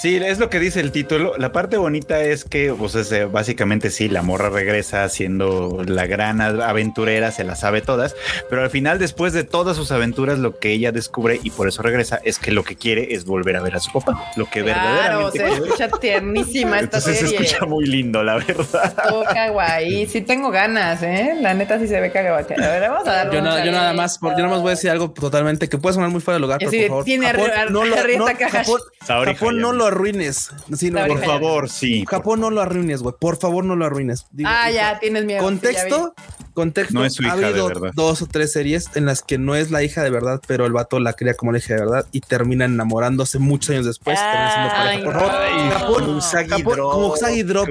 Sí, 0.00 0.16
es 0.16 0.38
lo 0.38 0.50
que 0.50 0.60
dice 0.60 0.80
el 0.80 0.92
título. 0.92 1.32
La 1.38 1.50
parte 1.50 1.78
bonita 1.78 2.20
es 2.20 2.44
que, 2.44 2.74
pues 2.76 2.94
es, 2.94 3.32
básicamente 3.32 3.88
sí, 3.90 4.10
la 4.10 4.20
morra 4.20 4.50
regresa 4.50 5.08
siendo 5.08 5.82
la 5.86 6.06
gran 6.06 6.42
aventurera, 6.42 7.30
se 7.30 7.42
la 7.42 7.56
sabe 7.56 7.80
todas, 7.80 8.14
pero 8.50 8.62
al 8.62 8.68
final, 8.68 8.98
después 8.98 9.32
de 9.32 9.44
todas 9.44 9.78
sus 9.78 9.92
aventuras, 9.92 10.38
lo 10.38 10.58
que 10.58 10.72
ella 10.72 10.92
descubre 10.92 11.40
y 11.42 11.48
por 11.48 11.68
eso 11.68 11.80
regresa 11.80 12.20
es 12.22 12.38
que 12.38 12.50
lo 12.50 12.64
que 12.64 12.76
quiere 12.76 13.14
es 13.14 13.24
volver 13.24 13.56
a 13.56 13.62
ver 13.62 13.76
a 13.76 13.80
su 13.80 13.92
papá. 13.92 14.30
Lo 14.36 14.44
que 14.50 14.62
verdaderamente. 14.62 15.38
se 15.38 15.52
escucha 15.54 15.88
tiernísima 15.88 16.80
esta 16.80 17.00
serie. 17.00 17.20
Se 17.20 17.36
escucha 17.36 17.64
muy 17.64 17.86
lindo, 17.86 18.22
la 18.22 18.34
verdad. 18.34 18.94
Kawaii. 19.32 20.06
Sí 20.06 20.20
tengo 20.20 20.50
ganas, 20.50 21.02
¿eh? 21.02 21.34
La 21.40 21.54
neta 21.54 21.78
sí 21.78 21.88
se 21.88 21.98
ve 21.98 22.12
kawaii. 22.12 22.44
A 22.62 22.68
ver, 22.68 22.90
vamos 22.90 23.08
a 23.08 23.12
darle 23.12 23.36
yo, 23.36 23.40
no, 23.40 23.64
yo 23.64 23.72
nada 23.72 23.94
más, 23.94 24.20
yo 24.20 24.28
nada 24.28 24.48
más 24.48 24.60
voy 24.60 24.72
a 24.72 24.73
decir 24.74 24.90
algo 24.90 25.10
totalmente 25.10 25.68
que 25.68 25.78
puede 25.78 25.94
sonar 25.94 26.10
muy 26.10 26.20
fuera 26.20 26.36
de 26.36 26.40
lugar, 26.40 26.58
pero 26.58 26.70
por 26.70 26.88
favor, 26.88 27.04
tiene 27.04 27.26
Japón, 27.26 27.50
no 27.70 27.84
lo, 27.84 27.96
no, 28.18 28.26
Japón, 28.26 28.80
Japón 29.00 29.60
no 29.60 29.72
lo 29.72 29.86
arruines. 29.86 30.50
Sí, 30.76 30.90
no, 30.90 31.06
por 31.06 31.24
favor, 31.24 31.68
sí. 31.68 32.04
Japón 32.06 32.40
no 32.40 32.50
lo 32.50 32.60
arruines, 32.60 33.02
güey. 33.02 33.14
Por 33.18 33.36
favor, 33.36 33.64
no 33.64 33.76
lo 33.76 33.84
arruines. 33.86 34.26
ah, 34.44 34.70
ya, 34.70 34.98
tienes 34.98 35.24
miedo. 35.24 35.42
Contexto, 35.42 36.14
contexto. 36.52 36.94
No 36.94 37.04
es 37.04 37.14
su 37.14 37.22
hija 37.22 37.32
ha 37.32 37.34
habido 37.34 37.68
de 37.68 37.74
verdad. 37.74 37.90
dos 37.94 38.22
o 38.22 38.26
tres 38.26 38.52
series 38.52 38.90
en 38.94 39.06
las 39.06 39.22
que 39.22 39.38
no 39.38 39.54
es 39.54 39.70
la 39.70 39.82
hija 39.82 40.02
de 40.02 40.10
verdad, 40.10 40.40
pero 40.46 40.66
el 40.66 40.72
vato 40.72 41.00
la 41.00 41.14
cría 41.14 41.34
como 41.34 41.52
la 41.52 41.58
hija 41.58 41.74
de 41.74 41.80
verdad 41.80 42.06
y 42.12 42.20
termina 42.20 42.64
enamorándose 42.64 43.38
muchos 43.38 43.70
años 43.70 43.86
después. 43.86 44.18
Ay, 44.20 45.02
por 45.02 45.14
favor, 45.14 45.30
Japón, 45.72 46.20
Japón, 46.20 46.78
como 46.78 47.06
Usagi 47.08 47.42
Drop. 47.42 47.68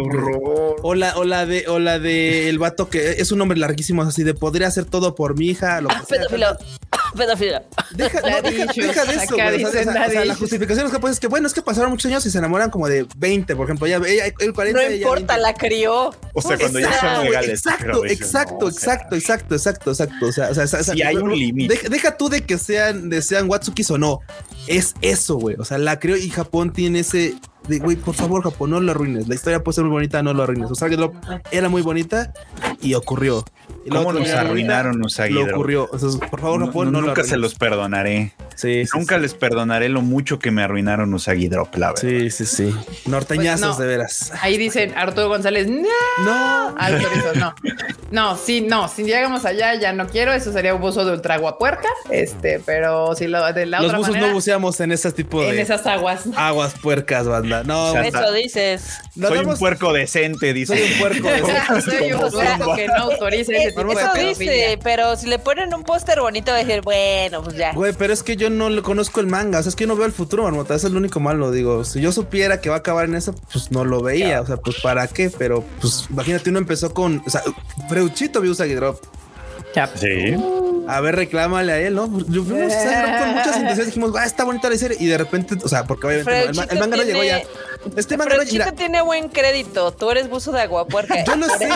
O 0.84 0.96
la, 0.96 1.16
o 1.18 1.24
la 1.24 1.46
de, 1.46 1.66
o 1.68 1.80
la 1.80 2.00
de 2.00 2.50
el 2.50 2.60
vato 2.60 2.90
que 2.90 3.12
es 3.14 3.32
un 3.32 3.40
nombre 3.40 3.58
larguísimo, 3.58 4.02
así 4.02 4.24
de 4.24 4.34
podría 4.34 4.68
hacer 4.68 4.86
todo 4.86 5.16
por 5.16 5.38
mi 5.38 5.48
hija. 5.48 5.82
Lo 5.82 5.90
que 5.90 5.96
pedófilo, 6.08 6.48
pedófilo. 7.14 7.62
Deja, 7.92 8.22
no, 8.22 8.42
deja, 8.42 8.74
deja, 8.74 9.06
de 9.06 9.16
eso, 9.16 9.36
güey. 9.36 9.64
O 9.64 9.72
sea, 9.72 9.82
o 9.82 10.12
sea, 10.12 10.26
la 10.26 10.36
justificación 10.36 10.88
es 10.88 10.92
que, 10.92 11.00
pues, 11.00 11.14
es 11.14 11.20
que, 11.20 11.28
bueno, 11.28 11.48
es 11.48 11.54
que 11.54 11.62
pasaron 11.62 11.92
muchos 11.92 12.10
años 12.10 12.26
y 12.26 12.32
se 12.32 12.38
enamoran 12.38 12.70
como 12.70 12.88
de 12.88 13.06
20, 13.18 13.56
por 13.56 13.66
ejemplo. 13.66 13.88
Ya, 13.88 13.98
ella, 13.98 14.26
el 14.40 14.54
40. 14.54 14.82
No 14.82 14.92
importa, 14.92 15.38
la 15.38 15.54
crió. 15.54 16.14
O 16.34 16.42
sea, 16.42 16.58
cuando 16.58 16.80
ya 16.80 17.00
son 17.00 17.26
legales. 17.26 17.50
Exacto, 17.50 18.06
exacto, 18.06 18.68
exacto, 18.68 19.16
exacto, 19.16 19.56
exacto, 19.56 19.92
exacto. 19.92 20.26
O 20.28 20.32
sea, 20.32 20.50
o 20.50 20.54
sea, 20.54 20.84
si 20.84 21.02
hay 21.02 21.16
un 21.16 21.38
límite. 21.38 21.90
Deja, 21.90 22.18
tú 22.18 22.30
de 22.30 22.42
que 22.42 22.58
sean, 22.58 23.10
de 23.10 23.22
sean 23.22 23.50
Watsukis 23.50 23.92
o 23.92 23.98
no. 23.98 24.20
Es 24.68 24.94
eso, 25.02 25.36
güey. 25.36 25.56
O 25.60 25.66
sea, 25.66 25.78
la 25.78 26.00
crió 26.00 26.18
y 26.18 26.30
Japón 26.30 26.74
tiene 26.74 27.00
ese 27.00 27.36
güey, 27.68 27.96
por 27.96 28.16
favor, 28.16 28.44
Japón, 28.44 28.72
no 28.72 28.80
lo 28.80 28.92
arruines. 28.92 29.28
La 29.28 29.36
historia 29.36 29.64
puede 29.64 29.76
ser 29.76 29.84
muy 29.86 29.92
bonita, 29.92 30.22
no 30.24 30.34
lo 30.34 30.44
arruines. 30.44 30.70
Usagi 30.70 30.96
Drop 30.96 31.16
era 31.52 31.70
muy 31.70 31.82
bonita 31.82 32.34
y 32.82 32.94
ocurrió. 32.94 33.46
Y 33.86 33.90
¿Cómo 33.90 34.14
nos 34.14 34.30
arruinaron 34.30 35.04
Usagi 35.04 35.34
Drop? 35.34 35.48
Lo 35.48 35.54
ocurrió. 35.54 35.90
por 36.30 36.40
favor, 36.40 36.66
Japón, 36.66 36.92
no, 36.92 37.02
Nunca 37.02 37.24
se 37.24 37.38
los 37.38 37.56
perdonaré. 37.56 38.34
Sí, 38.56 38.84
Nunca 38.94 39.18
les 39.18 39.34
perdonaré 39.34 39.90
lo 39.90 40.02
mucho 40.02 40.40
que 40.40 40.52
me 40.52 40.62
arruinaron 40.62 41.14
Usagi 41.14 41.48
Drop, 41.48 41.76
la 41.76 41.94
verdad. 41.94 42.02
Sí, 42.02 42.30
sí, 42.30 42.46
sí. 42.46 42.76
Norteñazos 43.06 43.76
pues 43.76 43.78
de 43.80 43.86
veras. 43.88 44.32
Ahí 44.42 44.58
dicen 44.58 44.94
Arturo 44.96 45.30
González, 45.30 45.68
no. 45.68 45.82
No. 46.24 46.76
no. 47.36 47.56
No, 48.12 48.38
sí, 48.38 48.62
no. 48.62 48.88
Si 48.88 49.04
llegamos 49.04 49.44
allá, 49.46 49.74
ya 49.76 49.92
no 49.92 50.08
quiero. 50.08 50.34
Eso 50.34 50.54
sería 50.54 50.76
un 50.76 50.82
buzo 50.82 51.04
de 51.04 51.14
ultraguapuerca. 51.14 51.88
Este, 52.12 52.62
pero 52.64 53.16
si 53.16 53.28
lo 53.28 53.52
de 53.54 53.66
la 53.66 53.80
Los 53.80 53.88
otra 53.88 53.98
buzos 53.98 54.18
no 54.18 54.34
buceamos 54.34 54.80
en 54.82 54.92
ese 54.92 55.12
tipo 55.12 55.42
de. 55.42 55.50
En 55.50 55.60
esas 55.60 55.86
aguas. 55.88 56.26
Aguas 56.36 56.76
puercas, 56.80 57.26
No, 57.64 57.96
eso 58.02 58.32
dices. 58.32 59.00
Soy 59.20 59.40
un 59.40 59.58
puerco 59.58 59.94
decente, 59.94 60.54
dice. 60.54 60.76
Soy 60.76 60.94
un 60.94 61.00
puerco 61.00 61.28
decente. 61.28 61.82
Soy 61.82 62.14
un 62.14 62.32
puerco 62.32 62.76
que 62.76 62.88
no 62.88 62.96
autoriza 62.96 63.52
ese 63.54 63.72
tipo 63.72 63.92
Eso 63.92 64.14
dice, 64.16 64.80
pero 64.84 65.16
si 65.16 65.28
le 65.28 65.38
ponen 65.38 65.74
un 65.74 65.84
póster 65.84 66.20
bonito, 66.20 66.52
va 66.52 66.58
a 66.58 66.64
decir, 66.64 66.82
bueno, 66.82 67.44
pues 67.44 67.56
ya. 67.56 67.74
Güey, 67.74 67.94
pero 67.94 68.14
es 68.14 68.24
que 68.24 68.36
yo 68.36 68.50
no 68.50 68.70
le 68.70 68.82
conozco 68.82 69.20
el 69.20 69.28
manga. 69.28 69.60
O 69.60 69.64
sea, 69.64 69.70
es 69.70 69.76
que 69.76 69.84
yo 69.84 69.90
no 69.90 69.96
veo 69.96 70.06
el 70.06 70.14
futuro, 70.14 70.44
marmota. 70.44 70.74
Eso 70.74 70.88
es 70.88 70.94
lo 70.94 71.00
único 71.00 71.20
malo. 71.20 71.52
Digo, 71.52 71.84
si 71.84 72.02
yo 72.02 72.12
supiera 72.12 72.62
que 72.62 72.70
va 72.70 72.78
a 72.78 72.80
acabar 72.80 73.06
en 73.06 73.16
eso, 73.16 73.36
pues 73.52 73.72
no 73.72 73.86
lo 73.86 74.02
veía. 74.02 74.42
O 74.42 74.48
sea, 74.48 74.58
pues 74.58 74.80
para 74.82 75.08
qué. 75.08 75.30
Pero 75.30 75.64
pues 75.80 76.08
imagínate, 76.10 76.50
uno 76.50 76.60
empezó 76.60 76.94
con. 76.94 77.22
O 77.26 77.30
sea, 77.30 77.44
Freuchito 77.90 78.42
vio 78.42 78.52
Usagi 78.52 78.74
Drop. 78.74 79.00
Sí. 79.96 80.36
a 80.88 81.02
ver, 81.02 81.16
reclámale 81.16 81.72
a 81.72 81.80
él, 81.80 81.96
¿no? 81.96 82.10
Yo 82.30 82.44
fuimos 82.44 82.74
a 82.74 83.20
con 83.20 83.30
muchas 83.36 83.58
intenciones, 83.58 83.86
dijimos, 83.88 84.12
ah, 84.18 84.26
está 84.26 84.44
bonita 84.44 84.70
la 84.70 84.78
serie, 84.78 84.98
y 85.00 85.08
de 85.08 85.18
repente, 85.18 85.56
o 85.64 85.68
sea, 85.68 85.86
porque 85.86 86.08
obviamente 86.08 86.42
el, 86.42 86.50
el, 86.50 86.80
manga 86.80 86.98
no 86.98 87.04
llegó 87.04 87.24
ya. 87.24 87.42
Este 87.96 88.18
manga 88.18 88.32
Pero 88.32 88.46
Chico 88.46 88.74
tiene 88.74 89.02
buen 89.02 89.30
crédito. 89.30 89.92
Tú 89.92 90.10
eres 90.10 90.30
buzo 90.30 90.52
de 90.52 90.62
agua 90.62 90.88
puerca. 90.88 91.24
Yo 91.26 91.36
lo 91.36 91.48
sé. 91.58 91.68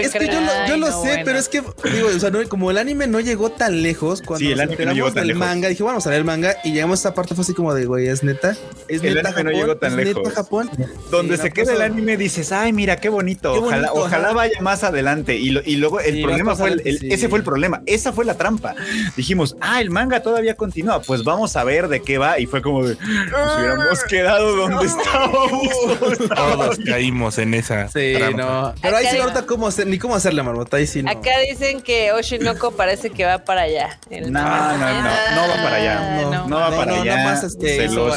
es 0.00 0.12
que, 0.12 0.26
yo 0.28 0.40
lo, 0.40 0.66
yo 0.68 0.76
lo 0.76 1.02
sé, 1.02 1.22
pero 1.24 1.38
es 1.38 1.48
que, 1.48 1.62
digo, 1.92 2.08
o 2.08 2.18
sea, 2.18 2.30
no, 2.30 2.46
como 2.48 2.70
el 2.70 2.78
anime 2.78 3.06
no 3.06 3.20
llegó 3.20 3.50
tan 3.50 3.82
lejos, 3.82 4.22
cuando 4.22 4.46
sí, 4.46 4.52
el 4.52 4.60
anime 4.60 4.86
no 4.86 4.92
llegó 4.92 5.12
tan 5.12 5.26
del 5.26 5.36
manga, 5.36 5.68
dije, 5.68 5.82
vamos 5.82 6.06
a 6.06 6.10
ver 6.10 6.18
el 6.18 6.24
manga, 6.24 6.56
y 6.64 6.72
llegamos 6.72 6.98
a 6.98 7.08
esta 7.08 7.14
parte, 7.14 7.34
fue 7.34 7.42
así 7.42 7.54
como 7.54 7.74
de, 7.74 7.86
güey, 7.86 8.06
es 8.06 8.22
neta. 8.22 8.56
Es 8.88 9.02
el 9.02 9.14
neta 9.14 9.30
anime 9.30 9.32
Japón, 9.32 9.44
no 9.44 9.50
llegó 9.52 9.76
tan 9.76 9.96
lejos. 9.96 10.22
Neta 10.22 10.30
Japón. 10.30 10.70
Donde 11.10 11.36
se 11.36 11.50
queda 11.50 11.72
el 11.74 11.82
anime, 11.82 12.16
dices, 12.16 12.52
ay, 12.52 12.72
mira, 12.72 12.96
qué 12.96 13.08
bonito. 13.08 13.52
ojalá, 13.54 13.92
ojalá 13.92 14.32
vaya 14.32 14.60
más 14.60 14.84
adelante. 14.84 15.36
Y, 15.36 15.58
y 15.58 15.76
luego 15.76 16.00
el 16.00 16.22
problema 16.22 16.54
fue, 16.54 16.70
el, 16.70 16.81
ese 16.84 17.28
fue 17.28 17.38
el 17.38 17.44
problema. 17.44 17.82
Esa 17.86 18.12
fue 18.12 18.24
la 18.24 18.36
trampa. 18.36 18.74
Dijimos, 19.16 19.56
ah, 19.60 19.80
el 19.80 19.90
manga 19.90 20.22
todavía 20.22 20.54
continúa. 20.56 21.00
Pues 21.00 21.24
vamos 21.24 21.56
a 21.56 21.64
ver 21.64 21.88
de 21.88 22.02
qué 22.02 22.18
va. 22.18 22.38
Y 22.38 22.46
fue 22.46 22.62
como 22.62 22.84
de, 22.84 22.96
nos 22.96 23.56
hubiéramos 23.58 24.04
quedado 24.04 24.56
donde 24.68 24.86
estábamos. 24.86 26.18
Todos 26.34 26.78
caímos 26.86 27.38
en 27.38 27.54
esa. 27.54 27.88
Sí, 27.88 28.14
no. 28.36 28.74
Pero 28.80 28.96
ahí 28.96 29.06
sí, 29.10 29.18
ahorita 29.18 29.46
cómo 29.46 29.66
hacer, 29.66 29.86
ni 29.86 29.98
cómo 29.98 30.14
hacerle, 30.14 30.42
marmota. 30.42 30.76
Ahí 30.76 30.86
sí. 30.86 31.02
No. 31.02 31.10
Acá 31.10 31.30
dicen 31.48 31.80
que 31.80 32.12
Oshinoko 32.12 32.72
parece 32.72 33.10
que 33.10 33.24
va 33.24 33.38
para 33.38 33.62
allá. 33.62 33.98
No, 34.10 34.20
no, 34.20 34.28
no, 34.30 34.78
no, 34.78 35.48
va 35.48 35.62
para 35.62 35.76
allá. 35.76 36.22
No, 36.22 36.48
no 36.48 36.56
va 36.56 36.70
para 36.70 36.92
allá. 37.00 37.16
Nada 37.16 37.24
más 37.32 37.44
este, 37.44 37.88
se 37.88 37.94
los, 37.94 38.16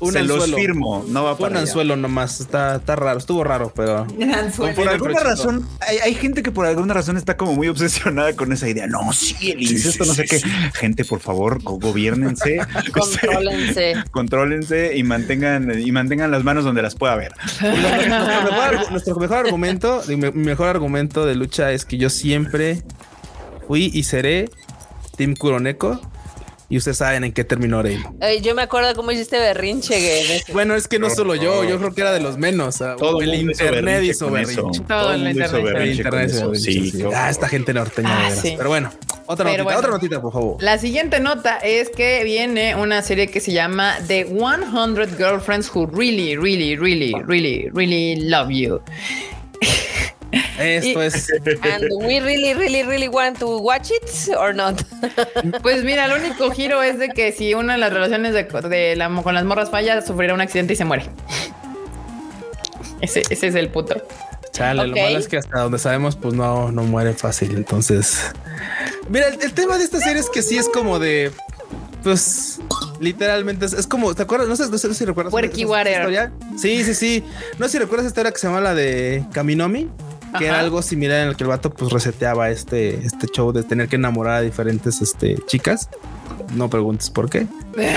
un 0.00 0.12
se 0.12 0.22
los 0.22 0.52
firmo. 0.54 1.04
No 1.08 1.24
va 1.24 1.36
para 1.36 1.50
un 1.50 1.56
allá. 1.56 1.62
anzuelo 1.62 1.96
nomás. 1.96 2.40
Está, 2.40 2.76
está 2.76 2.96
raro. 2.96 3.18
Estuvo 3.18 3.44
raro, 3.44 3.72
pero. 3.74 4.06
Por 4.76 4.88
alguna 4.88 5.20
razón, 5.20 5.66
hay, 5.80 5.98
hay, 5.98 6.14
gente 6.14 6.42
que 6.42 6.50
por 6.50 6.66
alguna 6.66 6.94
razón 6.94 7.16
está 7.16 7.36
como 7.36 7.54
muy 7.54 7.68
obsesionada 7.68 8.34
con 8.34 8.52
esa 8.52 8.68
idea. 8.68 8.86
No, 8.86 9.12
sí, 9.12 9.52
el 9.52 9.62
incesto, 9.62 10.04
no 10.04 10.14
sé 10.14 10.24
qué. 10.24 10.40
Gente, 10.74 11.04
por 11.04 11.20
favor, 11.20 11.62
gobiernense. 11.62 12.58
Contrólense. 12.92 13.94
Contrólense 14.10 14.96
y 14.96 15.02
mantengan, 15.02 15.78
y 15.78 15.92
mantengan 15.92 16.30
las 16.30 16.44
manos 16.44 16.64
donde 16.64 16.82
las 16.82 16.94
pueda 16.94 17.16
ver. 17.16 17.32
nuestro, 18.90 19.16
mejor, 19.16 19.38
argumento, 19.38 20.02
mi 20.08 20.16
mejor 20.16 20.68
argumento 20.68 21.26
de 21.26 21.34
lucha 21.34 21.72
es 21.72 21.84
que 21.84 21.98
yo 21.98 22.10
siempre 22.10 22.82
fui 23.66 23.90
y 23.92 24.04
seré 24.04 24.50
Team 25.16 25.34
Kuroneko 25.34 26.00
y 26.68 26.76
ustedes 26.78 26.96
saben 26.98 27.24
en 27.24 27.32
qué 27.32 27.44
terminó 27.44 27.82
Rey. 27.82 28.02
yo 28.42 28.54
me 28.54 28.62
acuerdo 28.62 28.94
cómo 28.94 29.12
hiciste 29.12 29.38
berrinche. 29.38 30.42
Bueno, 30.52 30.74
es 30.74 30.88
que 30.88 30.98
no 30.98 31.10
solo 31.10 31.34
yo, 31.34 31.64
yo 31.64 31.78
creo 31.78 31.94
que 31.94 32.00
era 32.00 32.12
de 32.12 32.20
los 32.20 32.38
menos. 32.38 32.78
Todo 32.78 33.20
el 33.20 33.34
internet 33.34 34.02
hizo 34.04 34.30
berrinche. 34.30 34.80
Todo, 34.86 35.12
el 35.12 35.28
internet. 35.28 36.30
Sí, 36.54 36.92
Ah, 37.14 37.30
esta 37.30 37.48
gente 37.48 37.72
norteña 37.72 38.10
ah, 38.12 38.28
veras. 38.28 38.42
Pero 38.56 38.68
bueno, 38.68 38.92
otra 39.26 39.50
notita, 39.50 39.78
otra 39.78 39.90
notita, 39.90 40.20
por 40.20 40.32
favor. 40.32 40.62
La 40.62 40.78
siguiente 40.78 41.20
nota 41.20 41.58
es 41.58 41.90
que 41.90 42.24
viene 42.24 42.74
una 42.74 43.02
serie 43.02 43.28
que 43.28 43.40
se 43.40 43.52
llama 43.52 43.96
The 44.06 44.24
100 44.24 45.16
Girlfriends 45.16 45.70
Who 45.74 45.86
Really, 45.86 46.36
Really, 46.36 46.76
Really, 46.76 47.12
Really, 47.26 47.68
Really 47.72 48.16
Love 48.28 48.50
You. 48.50 48.80
Esto 50.58 51.02
es. 51.02 51.30
And 51.62 51.84
we 52.00 52.20
really, 52.20 52.54
really, 52.54 52.82
really 52.82 53.08
want 53.08 53.38
to 53.38 53.58
watch 53.58 53.90
it 53.90 54.36
or 54.36 54.54
not. 54.54 54.82
Pues 55.62 55.84
mira, 55.84 56.06
el 56.06 56.20
único 56.20 56.50
giro 56.50 56.82
es 56.82 56.98
de 56.98 57.08
que 57.08 57.32
si 57.32 57.54
una 57.54 57.74
de 57.74 57.78
las 57.78 57.92
relaciones 57.92 58.32
de, 58.32 58.96
la, 58.96 59.22
con 59.22 59.34
las 59.34 59.44
morras 59.44 59.70
falla, 59.70 60.00
sufrirá 60.02 60.34
un 60.34 60.40
accidente 60.40 60.72
y 60.72 60.76
se 60.76 60.84
muere. 60.84 61.04
Ese, 63.00 63.22
ese 63.30 63.48
es 63.48 63.54
el 63.54 63.68
puto. 63.68 63.96
Chale, 64.52 64.86
lo 64.86 64.96
malo 64.96 65.18
es 65.18 65.28
que 65.28 65.36
hasta 65.36 65.60
donde 65.60 65.78
sabemos, 65.78 66.16
pues 66.16 66.34
no, 66.34 66.72
no 66.72 66.82
muere 66.82 67.12
fácil. 67.12 67.54
Entonces, 67.56 68.32
mira, 69.08 69.28
el, 69.28 69.52
tema 69.52 69.76
de 69.76 69.84
esta 69.84 70.00
serie 70.00 70.20
es 70.20 70.30
que 70.30 70.42
sí 70.42 70.56
es 70.56 70.68
como 70.68 70.98
de, 70.98 71.30
pues, 72.02 72.58
literalmente 72.98 73.66
es, 73.66 73.86
como, 73.86 74.14
¿te 74.14 74.22
acuerdas? 74.22 74.48
No 74.48 74.56
sé, 74.56 74.68
no 74.70 74.78
sé, 74.78 74.94
si 74.94 75.04
recuerdas. 75.04 75.32
Warrior. 75.32 76.32
Sí, 76.56 76.84
sí, 76.84 76.94
sí. 76.94 77.24
No 77.58 77.66
sé 77.66 77.72
si 77.72 77.78
recuerdas 77.78 78.06
esta 78.06 78.22
era 78.22 78.32
que 78.32 78.38
se 78.38 78.46
llama 78.46 78.60
la 78.60 78.74
de 78.74 79.24
Kaminomi 79.32 79.90
que 80.38 80.46
era 80.46 80.60
algo 80.60 80.82
similar 80.82 81.22
en 81.22 81.28
el 81.28 81.36
que 81.36 81.44
el 81.44 81.48
vato 81.48 81.70
pues 81.70 81.92
reseteaba 81.92 82.50
este, 82.50 83.06
este 83.06 83.26
show 83.28 83.52
de 83.52 83.62
tener 83.62 83.88
que 83.88 83.96
enamorar 83.96 84.36
a 84.36 84.40
diferentes 84.40 85.00
este, 85.02 85.36
chicas. 85.46 85.88
No 86.54 86.70
preguntes 86.70 87.10
por 87.10 87.28
qué. 87.28 87.46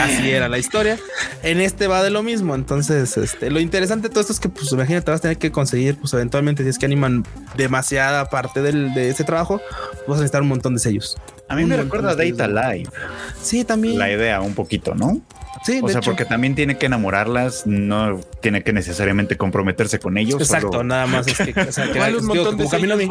Así 0.01 0.31
era 0.31 0.49
la 0.49 0.57
historia. 0.57 0.97
En 1.43 1.61
este 1.61 1.87
va 1.87 2.03
de 2.03 2.09
lo 2.09 2.23
mismo. 2.23 2.55
Entonces, 2.55 3.15
este, 3.17 3.49
lo 3.49 3.59
interesante 3.59 4.07
de 4.07 4.13
todo 4.13 4.21
esto 4.21 4.33
es 4.33 4.39
que, 4.39 4.49
pues, 4.49 4.71
imagínate, 4.71 5.11
vas 5.11 5.19
a 5.19 5.21
tener 5.21 5.37
que 5.37 5.51
conseguir, 5.51 5.97
pues, 5.97 6.13
eventualmente, 6.13 6.63
si 6.63 6.69
es 6.69 6.79
que 6.79 6.85
animan 6.85 7.25
demasiada 7.55 8.29
parte 8.29 8.61
del, 8.61 8.93
de 8.93 9.09
ese 9.09 9.23
trabajo, 9.23 9.61
vas 10.07 10.17
a 10.17 10.21
necesitar 10.21 10.41
un 10.41 10.49
montón 10.49 10.73
de 10.73 10.79
sellos. 10.79 11.17
A 11.47 11.55
mí 11.55 11.65
me 11.65 11.77
recuerda 11.77 12.11
a 12.11 12.15
Data 12.15 12.47
Live. 12.47 12.89
Sí, 13.41 13.63
también. 13.63 13.97
La 13.97 14.11
idea, 14.11 14.41
un 14.41 14.53
poquito, 14.53 14.95
¿no? 14.95 15.21
Sí, 15.63 15.81
o 15.83 15.89
sea, 15.89 16.01
porque 16.01 16.25
también 16.25 16.55
tiene 16.55 16.77
que 16.77 16.85
enamorarlas, 16.85 17.65
no 17.65 18.19
tiene 18.41 18.63
que 18.63 18.71
necesariamente 18.71 19.35
comprometerse 19.35 19.99
con 19.99 20.17
ellos. 20.17 20.41
Exacto, 20.41 20.83
nada 20.83 21.05
más 21.05 21.27
es 21.27 21.37
que, 21.37 21.59
o 21.59 21.71
sea, 21.71 21.91
que 21.91 21.99
un 21.99 22.25
montón 22.25 22.57
de 22.57 22.67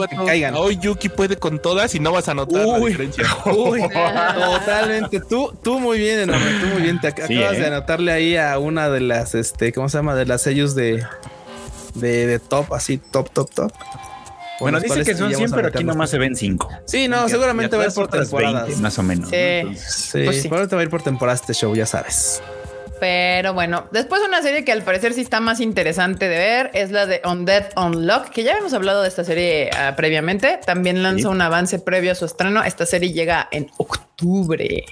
que 0.09 0.17
caigan. 0.17 0.55
Hoy 0.55 0.79
Yuki 0.79 1.09
puede 1.09 1.37
con 1.37 1.61
todas 1.61 1.95
y 1.95 2.01
no 2.01 2.13
vas 2.13 2.29
a 2.29 2.35
notar 2.35 2.67
la 2.67 2.79
diferencia. 2.79 3.25
Uy, 3.45 3.83
totalmente. 3.83 5.21
Tú, 5.21 5.53
tú 5.63 5.79
muy 5.79 5.99
bien, 5.99 6.21
enorme, 6.21 6.51
tú 6.61 6.67
muy 6.69 6.83
bien. 6.83 7.01
Te 7.01 7.09
acabas 7.09 7.29
de 7.29 7.63
¿eh? 7.63 7.67
anotarle 7.67 8.13
ahí 8.13 8.37
a 8.37 8.59
una 8.59 8.89
de 8.89 9.01
las, 9.01 9.35
este, 9.35 9.73
¿cómo 9.73 9.89
se 9.89 9.99
llama? 9.99 10.15
De 10.15 10.25
las 10.25 10.43
sellos 10.43 10.75
de, 10.75 11.05
de, 11.95 12.27
de 12.27 12.39
top, 12.39 12.73
así, 12.73 12.99
top, 12.99 13.31
top, 13.31 13.51
top. 13.51 13.73
Bueno, 14.61 14.81
dice 14.81 15.05
que 15.05 15.15
son 15.15 15.35
100, 15.35 15.51
pero 15.53 15.69
aquí 15.69 15.85
nomás 15.85 16.11
se 16.11 16.19
ven 16.19 16.35
5. 16.35 16.69
Sí, 16.85 17.09
no, 17.09 17.29
seguramente 17.29 17.77
va 17.77 17.85
a 17.85 17.87
ir 17.87 17.93
por 17.93 18.09
temporadas. 18.09 18.79
más 18.81 18.99
o 18.99 19.03
menos. 19.03 19.29
Sí, 19.29 19.77
sí 19.77 20.25
pues 20.25 20.43
sí. 20.43 20.49
va 20.49 20.61
a 20.61 20.83
ir 20.83 20.91
por 20.91 21.03
temporadas 21.03 21.41
este 21.41 21.55
show, 21.55 21.75
ya 21.75 21.87
sabes. 21.87 22.43
Pero 23.01 23.55
bueno, 23.55 23.87
después 23.93 24.21
una 24.27 24.43
serie 24.43 24.65
que 24.65 24.73
al 24.73 24.83
parecer 24.83 25.15
sí 25.15 25.21
está 25.21 25.41
más 25.41 25.61
interesante 25.61 26.29
de 26.29 26.37
ver 26.37 26.71
es 26.75 26.91
la 26.91 27.07
de 27.07 27.21
On 27.25 27.45
Death 27.45 27.77
Unlock, 27.77 28.31
que 28.31 28.43
ya 28.43 28.53
habíamos 28.53 28.73
hablado 28.73 29.03
de 29.03 29.09
esta 29.09 29.25
serie 29.25 29.71
uh, 29.73 29.95
previamente. 29.95 30.59
También 30.65 31.03
lanza 31.03 31.29
un 31.29 31.41
avance 31.41 31.79
previo 31.79 32.13
a 32.13 32.15
su 32.15 32.25
estreno. 32.25 32.63
Esta 32.65 32.87
serie 32.87 33.13
llega 33.13 33.49
en 33.53 33.71
octubre. 33.77 34.85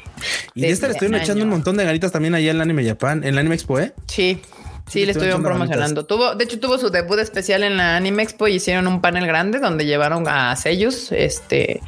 Y 0.54 0.60
de 0.60 0.70
esta 0.70 0.86
le 0.86 0.92
estoy 0.92 1.14
echando 1.14 1.42
un 1.42 1.50
montón 1.50 1.76
de 1.76 1.84
ganitas 1.84 2.12
también 2.12 2.34
allá 2.34 2.50
en 2.50 2.56
el 2.56 2.62
Anime 2.62 2.84
Japan, 2.84 3.24
en 3.24 3.30
el 3.30 3.38
Anime 3.38 3.56
Expo, 3.56 3.80
¿eh? 3.80 3.92
Sí. 4.06 4.40
Sí, 4.88 5.04
le 5.04 5.12
estuvieron 5.12 5.42
promocionando. 5.42 6.06
Tuvo, 6.06 6.36
de 6.36 6.44
hecho, 6.44 6.60
tuvo 6.60 6.78
su 6.78 6.90
debut 6.90 7.18
especial 7.18 7.64
en 7.64 7.76
la 7.76 7.96
Anime 7.96 8.22
Expo 8.22 8.46
y 8.46 8.54
hicieron 8.54 8.86
un 8.86 9.00
panel 9.00 9.26
grande 9.26 9.58
donde 9.58 9.84
llevaron 9.84 10.28
a 10.28 10.54
sellos 10.54 11.10
este 11.10 11.80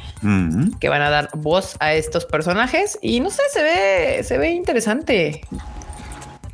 que 0.79 0.89
van 0.89 1.01
a 1.01 1.09
dar 1.09 1.29
voz 1.33 1.77
a 1.79 1.93
estos 1.93 2.25
personajes. 2.25 2.99
Y 3.01 3.21
no 3.21 3.29
sé, 3.29 3.41
se 3.53 3.63
ve, 3.63 4.23
se 4.23 4.37
ve 4.37 4.49
interesante. 4.49 5.41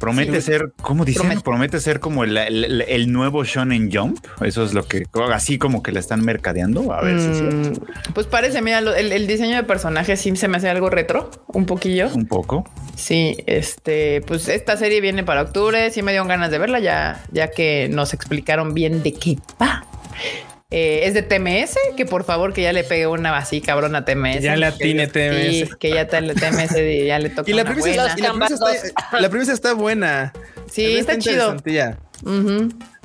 Promete 0.05 0.39
ser, 0.39 0.71
¿cómo 0.83 1.03
dicen? 1.03 1.41
Promete. 1.41 1.79
ser 1.79 1.99
como 1.99 2.23
el, 2.23 2.37
el, 2.37 3.11
nuevo 3.11 3.43
Shonen 3.43 3.91
Jump. 3.91 4.23
Eso 4.41 4.63
es 4.63 4.75
lo 4.75 4.83
que, 4.87 5.05
así 5.33 5.57
como 5.57 5.81
que 5.81 5.91
la 5.91 5.99
están 5.99 6.23
mercadeando. 6.23 6.93
A 6.93 7.01
ver 7.01 7.19
si 7.19 7.25
es 7.25 7.41
mm, 7.41 7.73
Pues 8.13 8.27
parece, 8.27 8.61
mira, 8.61 8.77
el, 8.77 9.25
diseño 9.25 9.55
de 9.55 9.63
personajes 9.63 10.21
sí 10.21 10.35
se 10.35 10.47
me 10.47 10.57
hace 10.57 10.69
algo 10.69 10.91
retro, 10.91 11.31
un 11.47 11.65
poquillo. 11.65 12.09
Un 12.13 12.27
poco. 12.27 12.69
Sí, 12.95 13.35
este, 13.47 14.21
pues 14.27 14.47
esta 14.47 14.77
serie 14.77 15.01
viene 15.01 15.23
para 15.23 15.41
octubre. 15.41 15.89
Sí 15.89 16.03
me 16.03 16.11
dio 16.11 16.23
ganas 16.25 16.51
de 16.51 16.59
verla 16.59 16.79
ya, 16.79 17.23
ya 17.31 17.49
que 17.49 17.89
nos 17.91 18.13
explicaron 18.13 18.75
bien 18.75 19.01
de 19.01 19.11
qué 19.11 19.39
va. 19.59 19.85
Eh, 20.77 21.07
es 21.07 21.13
de 21.13 21.21
TMS, 21.21 21.77
que 21.95 22.05
por 22.05 22.25
favor 22.25 22.51
que 22.51 22.63
ya 22.63 22.73
le 22.73 22.83
pegue 22.83 23.07
una 23.07 23.37
así 23.37 23.61
cabrón 23.61 23.95
a 23.95 24.03
TMS. 24.03 24.41
Ya 24.41 24.57
le 24.57 24.65
atine 24.65 25.07
TMS. 25.07 25.73
que 25.77 25.89
ya 25.89 26.05
TMS 26.05 26.75
y 26.77 27.05
ya 27.05 27.17
le 27.17 27.29
toca. 27.29 27.49
Y 27.49 27.53
la 27.53 27.63
premisa, 27.63 28.07
está, 28.07 29.21
la 29.21 29.29
premisa 29.29 29.53
está 29.53 29.73
buena. 29.73 30.33
Sí, 30.69 30.97
está, 30.97 31.17
chido. 31.17 31.55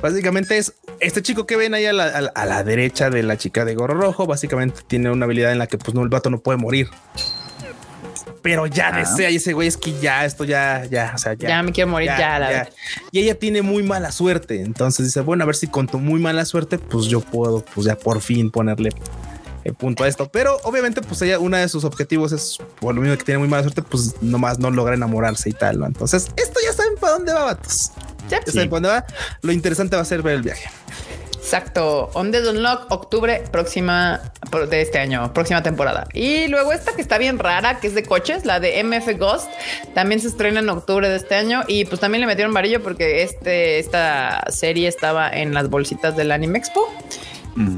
Básicamente 0.03 0.59
es 0.59 0.75
este 0.99 1.23
chico 1.23 1.47
que 1.47 1.57
ven 1.57 1.73
ahí 1.75 1.87
a 1.87 1.93
la, 1.93 2.65
derecha 2.65 3.09
de 3.09 3.23
la 3.23 3.37
chica 3.37 3.65
de 3.65 3.77
gorro 3.77 3.95
rojo. 3.95 4.27
Básicamente 4.27 4.81
tiene 4.85 5.13
una 5.13 5.27
habilidad 5.27 5.53
en 5.53 5.61
la 5.61 5.69
que 5.69 5.79
pues 5.79 5.95
no, 5.95 6.03
el 6.03 6.09
vato 6.09 6.29
no 6.29 6.41
puede 6.41 6.59
morir 6.59 6.89
pero 8.43 8.67
ya 8.67 8.93
desea 8.93 9.31
y 9.31 9.37
ese 9.37 9.53
güey 9.53 9.69
es 9.69 9.77
que 9.77 9.99
ya 10.01 10.25
esto 10.25 10.45
ya, 10.45 10.85
ya, 10.91 11.13
o 11.15 11.19
sea, 11.19 11.35
ya. 11.35 11.49
Ya 11.49 11.63
me 11.63 11.73
quiero 11.73 11.91
morir 11.91 12.11
ya, 12.19 12.39
la 12.39 12.69
Y 13.13 13.21
ella 13.21 13.35
tiene 13.35 13.63
muy 13.63 13.83
mala 13.83 14.13
suerte. 14.13 14.63
Entonces 14.63 15.07
dice, 15.07 15.21
bueno, 15.21 15.45
a 15.45 15.47
ver 15.47 15.57
si 15.57 15.67
con 15.67 15.87
tu 15.87 15.99
muy 15.99 16.21
mala 16.21 16.45
suerte, 16.45 16.79
pues 16.79 17.07
yo 17.07 17.21
puedo, 17.21 17.65
pues 17.75 17.87
ya 17.87 17.97
por 17.97 18.21
fin 18.21 18.51
ponerle 18.51 18.91
el 19.65 19.75
punto 19.75 20.05
a 20.05 20.09
esto. 20.09 20.29
Pero 20.31 20.57
obviamente, 20.65 21.03
pues 21.03 21.21
ella, 21.23 21.39
uno 21.39 21.57
de 21.57 21.69
sus 21.69 21.85
objetivos 21.85 22.33
es, 22.33 22.59
por 22.81 22.95
lo 22.95 23.01
mismo 23.01 23.17
que 23.17 23.25
tiene 23.25 23.39
muy 23.39 23.49
mala 23.49 23.63
suerte, 23.63 23.83
pues 23.83 24.15
nomás 24.23 24.59
no 24.59 24.71
logra 24.71 24.95
enamorarse 24.95 25.51
y 25.51 25.53
tal. 25.53 25.81
¿no? 25.81 25.87
Entonces, 25.87 26.29
esto 26.37 26.61
ya 26.65 26.73
saben 26.73 26.95
para 27.01 27.13
dónde 27.15 27.33
va, 27.33 27.45
vatos. 27.45 27.93
Ya, 28.29 28.41
saben 28.47 28.71
para 28.71 28.81
dónde 28.81 28.89
va. 28.89 29.07
Lo 29.43 29.53
interesante 29.53 29.97
va 29.97 30.03
a 30.03 30.07
ser 30.07 30.23
ver 30.23 30.37
el 30.37 30.43
viaje. 30.43 30.71
Exacto. 31.41 32.11
On 32.15 32.31
the 32.31 32.49
Unlock, 32.49 32.91
octubre 32.91 33.43
próxima 33.51 34.21
de 34.69 34.83
este 34.83 34.99
año, 34.99 35.33
próxima 35.33 35.63
temporada. 35.63 36.07
Y 36.13 36.49
luego 36.49 36.73
esta 36.73 36.95
que 36.95 37.03
está 37.03 37.19
bien 37.19 37.39
rara, 37.39 37.81
que 37.81 37.87
es 37.87 37.95
de 37.95 38.05
coches, 38.05 38.45
la 38.45 38.61
de 38.61 38.83
MF 38.85 39.19
Ghost, 39.19 39.49
también 39.95 40.21
se 40.21 40.29
estrena 40.29 40.61
en 40.61 40.69
octubre 40.69 41.09
de 41.09 41.17
este 41.17 41.35
año. 41.35 41.63
Y 41.67 41.87
pues 41.87 42.01
también 42.01 42.21
le 42.21 42.27
metieron 42.27 42.53
varillo 42.53 42.83
porque 42.83 43.23
este, 43.23 43.79
esta 43.79 44.45
serie 44.51 44.87
estaba 44.87 45.31
en 45.31 45.55
las 45.55 45.71
bolsitas 45.71 46.17
del 46.17 46.31
Anime 46.31 46.59
Expo. 46.59 46.87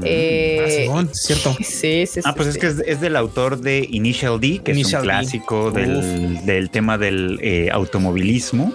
Eh, 0.03 0.87
ah, 0.91 1.03
cierto. 1.11 1.55
Sí, 1.61 2.05
sí, 2.05 2.21
Ah, 2.23 2.33
pues 2.35 2.49
es 2.49 2.57
que 2.57 2.67
es, 2.67 3.01
del 3.01 3.15
autor 3.15 3.59
de 3.59 3.87
Initial 3.89 4.39
D, 4.39 4.61
que 4.63 4.71
es 4.71 4.93
un 4.93 5.01
clásico 5.01 5.71
del, 5.71 6.69
tema 6.71 6.97
del 6.97 7.39
eh, 7.41 7.69
automovilismo. 7.71 8.73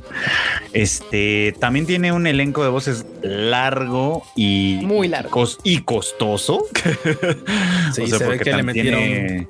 Este 0.72 1.54
también 1.58 1.86
tiene 1.86 2.12
un 2.12 2.26
elenco 2.26 2.62
de 2.62 2.70
voces 2.70 3.06
largo 3.22 4.22
y 4.36 4.80
muy 4.82 5.08
largo 5.08 5.46
y 5.62 5.82
costoso. 5.82 6.66
sí, 7.94 8.06
se 8.06 8.26
ve 8.26 8.38
que 8.38 8.52
le 8.52 8.62
metieron 8.62 9.48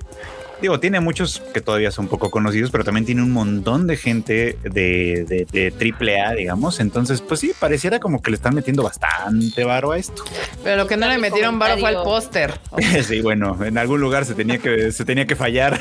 digo, 0.61 0.81
tiene 0.81 1.01
muchos 1.01 1.43
que 1.53 1.61
todavía 1.61 1.91
son 1.91 2.09
poco 2.09 2.31
conocidos, 2.31 2.71
pero 2.71 2.85
también 2.85 3.07
tiene 3.07 3.23
un 3.23 3.33
montón 3.33 3.87
de 3.87 3.97
gente 3.97 4.59
de, 4.63 5.47
de, 5.51 5.71
triple 5.73 6.21
A, 6.21 6.33
digamos. 6.33 6.81
Entonces, 6.81 7.21
pues 7.21 7.41
sí, 7.41 7.53
pareciera 7.59 8.01
como 8.01 8.23
que 8.23 8.31
le 8.31 8.37
están 8.37 8.55
metiendo 8.55 8.83
bastante 8.83 9.65
varo 9.65 9.93
a 9.93 9.99
esto. 9.99 10.25
Pero 10.65 10.77
lo 10.77 10.87
que 10.87 10.97
no 10.97 11.09
le 11.09 11.19
metieron 11.19 11.59
varo 11.59 11.79
fue 11.79 11.89
al 11.91 12.03
póster. 12.03 12.59
sí, 13.07 13.21
bueno, 13.21 13.59
en 13.65 13.79
algún 13.79 14.01
lugar 14.01 14.25
se 14.25 14.35
tenía 14.35 14.59
que, 14.59 14.93
se 14.93 15.05
tenía 15.05 15.27
que 15.27 15.37
fallar. 15.37 15.79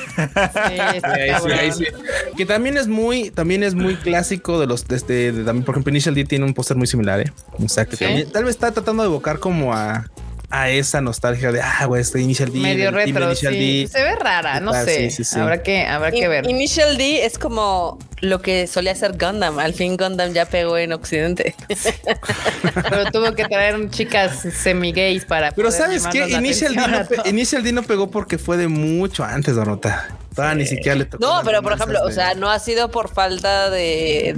Sí, 1.74 1.86
Que 2.36 2.46
también 2.46 2.78
es 2.78 2.88
muy, 2.88 3.32
también 3.32 3.64
es 3.64 3.76
muy 3.76 3.96
clásico 3.96 4.60
de 4.60 4.68
los, 4.68 4.88
de 4.88 4.96
este, 4.96 5.32
también, 5.32 5.64
por 5.64 5.76
ejemplo, 5.76 5.92
Initial 5.92 6.16
D 6.16 6.26
tiene 6.26 6.46
un 6.46 6.54
póster 6.54 6.78
muy 6.78 6.88
similar, 6.88 7.20
¿eh? 7.22 7.32
O 7.64 7.68
sea, 7.70 7.86
que 7.86 7.98
también, 7.98 8.32
tal 8.32 8.44
vez 8.44 8.56
está 8.56 8.72
tratando 8.72 9.04
de 9.04 9.10
evocar 9.10 9.40
como 9.40 9.74
a 9.74 10.06
a 10.50 10.70
esa 10.70 11.02
nostalgia 11.02 11.52
de 11.52 11.62
ah, 11.62 11.86
güey, 11.86 12.02
este 12.02 12.22
Initial 12.22 12.52
D. 12.52 12.60
Medio 12.60 12.92
retro. 12.92 13.26
Initial 13.26 13.54
D. 13.54 13.88
Se 13.92 14.02
ve 14.02 14.16
rara, 14.16 14.60
no 14.60 14.74
sé. 14.74 15.10
habrá 15.36 15.62
que, 15.62 15.86
habrá 15.86 16.12
que 16.12 16.28
ver. 16.28 16.50
Initial 16.50 16.98
D 16.98 17.26
es 17.26 17.38
como 17.38 18.00
lo 18.22 18.42
que 18.42 18.68
solía 18.68 18.96
ser 18.96 19.18
Gundam. 19.18 19.60
Al 19.60 19.74
fin 19.74 19.98
Gundam 19.98 20.34
ya 20.34 20.46
pegó 20.46 20.78
en 20.78 20.94
Occidente. 20.94 21.56
Pero 22.90 23.12
tuvo 23.12 23.34
que 23.36 23.46
traer 23.46 23.90
chicas 23.90 24.42
semi-gays 24.42 25.26
para. 25.26 25.52
Pero 25.52 25.72
¿sabes 25.72 26.06
qué? 26.08 26.28
Initial 26.30 26.76
D, 26.76 26.82
no, 26.88 27.26
Initial 27.30 27.64
D 27.64 27.72
no 27.72 27.84
pegó 27.84 28.10
porque 28.10 28.38
fue 28.38 28.58
de 28.58 28.68
mucho 28.68 29.24
antes, 29.24 29.56
Donota 29.56 30.18
ni 30.56 30.66
siquiera 30.66 30.96
le 30.96 31.06
tocó. 31.06 31.26
No, 31.26 31.42
pero 31.44 31.62
por 31.62 31.74
ejemplo, 31.74 32.00
o 32.04 32.12
sea, 32.12 32.36
no 32.36 32.50
ha 32.50 32.60
sido 32.60 32.92
por 32.92 33.10
falta 33.10 33.70
de, 33.70 34.36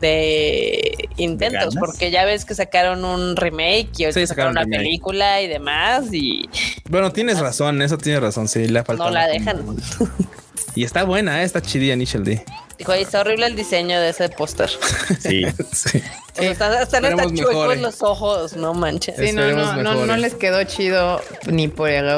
de, 0.00 1.08
intentos, 1.16 1.74
porque 1.78 2.10
ya 2.10 2.24
ves 2.24 2.44
que 2.44 2.54
sacaron 2.54 3.04
un 3.04 3.36
remake 3.36 3.90
y 3.98 4.12
sí, 4.12 4.26
sacaron 4.26 4.52
una 4.52 4.64
película 4.64 5.42
y 5.42 5.48
demás. 5.48 6.06
Y 6.12 6.48
bueno, 6.88 7.12
tienes 7.12 7.38
razón, 7.40 7.82
eso 7.82 7.98
tiene 7.98 8.20
razón. 8.20 8.48
Sí, 8.48 8.68
le 8.68 8.78
ha 8.78 8.84
faltado. 8.84 9.10
No 9.10 9.14
la 9.14 9.26
dejan. 9.26 9.62
Y 10.74 10.84
está 10.84 11.02
buena, 11.02 11.42
¿eh? 11.42 11.44
está 11.44 11.60
chidilla 11.60 11.94
Initial 11.94 12.22
D. 12.22 12.44
Dijo, 12.78 12.92
está 12.92 13.20
horrible 13.20 13.46
el 13.46 13.56
diseño 13.56 14.00
de 14.00 14.10
ese 14.10 14.28
póster. 14.28 14.70
Sí, 15.20 15.44
sí. 15.72 16.02
Están, 16.40 16.80
están 16.80 17.34
chuecos 17.34 17.74
eh. 17.74 17.80
los 17.80 18.02
ojos, 18.02 18.56
no 18.56 18.74
manches. 18.74 19.16
Sí, 19.16 19.32
no, 19.32 19.50
no, 19.50 19.82
no, 19.82 20.06
no, 20.06 20.16
les 20.16 20.34
quedó 20.34 20.62
chido 20.64 21.20
ni 21.50 21.68
por 21.68 21.90
el 21.90 22.08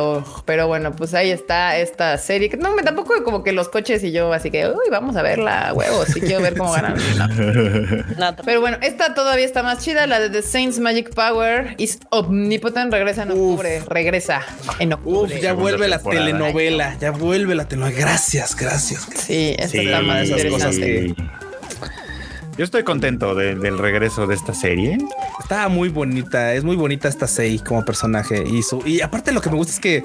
Pero 0.45 0.67
bueno, 0.67 0.93
pues 0.93 1.15
ahí 1.15 1.31
está 1.31 1.79
esta 1.79 2.17
serie. 2.19 2.51
No, 2.59 2.75
me 2.75 2.83
tampoco 2.83 3.15
como 3.25 3.43
que 3.43 3.53
los 3.53 3.69
coches 3.69 4.05
y 4.05 4.13
yo, 4.13 4.33
así 4.33 4.51
que, 4.51 4.67
uy, 4.69 4.91
vamos 4.91 5.17
a 5.17 5.23
verla, 5.23 5.73
huevos. 5.75 6.09
Sí 6.09 6.21
quiero 6.21 6.43
ver 6.43 6.57
cómo 6.57 6.73
ganan. 6.73 6.97
Pero 8.45 8.61
bueno, 8.61 8.79
esta 8.83 9.15
todavía 9.15 9.45
está 9.45 9.63
más 9.63 9.83
chida. 9.83 10.07
La 10.07 10.21
de 10.21 10.29
The 10.29 10.43
Saints 10.43 10.79
Magic 10.79 11.15
Power 11.15 11.75
is 11.79 11.99
Omnipotent 12.11 12.93
regresa 12.93 13.23
en 13.23 13.31
octubre. 13.31 13.83
Regresa 13.89 14.43
en 14.79 14.93
octubre. 14.93 15.37
Uf, 15.37 15.43
ya 15.43 15.55
vuelve 15.55 15.89
la 15.89 15.99
telenovela. 16.03 16.97
Ya 17.01 17.11
vuelve 17.11 17.55
la 17.55 17.67
telenovela. 17.67 17.99
Gracias, 17.99 18.55
gracias. 18.55 19.09
Sí, 19.15 19.55
esta 19.59 19.79
está 19.79 20.01
más 20.03 20.29
cosas 20.51 20.77
que 20.77 21.15
yo 22.61 22.65
estoy 22.65 22.85
contento 22.85 23.35
del 23.35 23.79
regreso 23.79 24.27
de 24.27 24.35
esta 24.35 24.53
serie. 24.53 24.99
Está 25.41 25.69
muy 25.69 25.89
bonita, 25.89 26.53
es 26.53 26.63
muy 26.63 26.77
bonita 26.77 27.09
esta 27.09 27.27
Sei 27.27 27.59
como 27.59 27.85
personaje 27.87 28.45
y 28.47 28.63
su 28.63 28.83
y 28.87 29.01
aparte 29.01 29.33
lo 29.33 29.41
que 29.41 29.49
me 29.49 29.57
gusta 29.57 29.73
es 29.73 29.81
que 29.81 30.05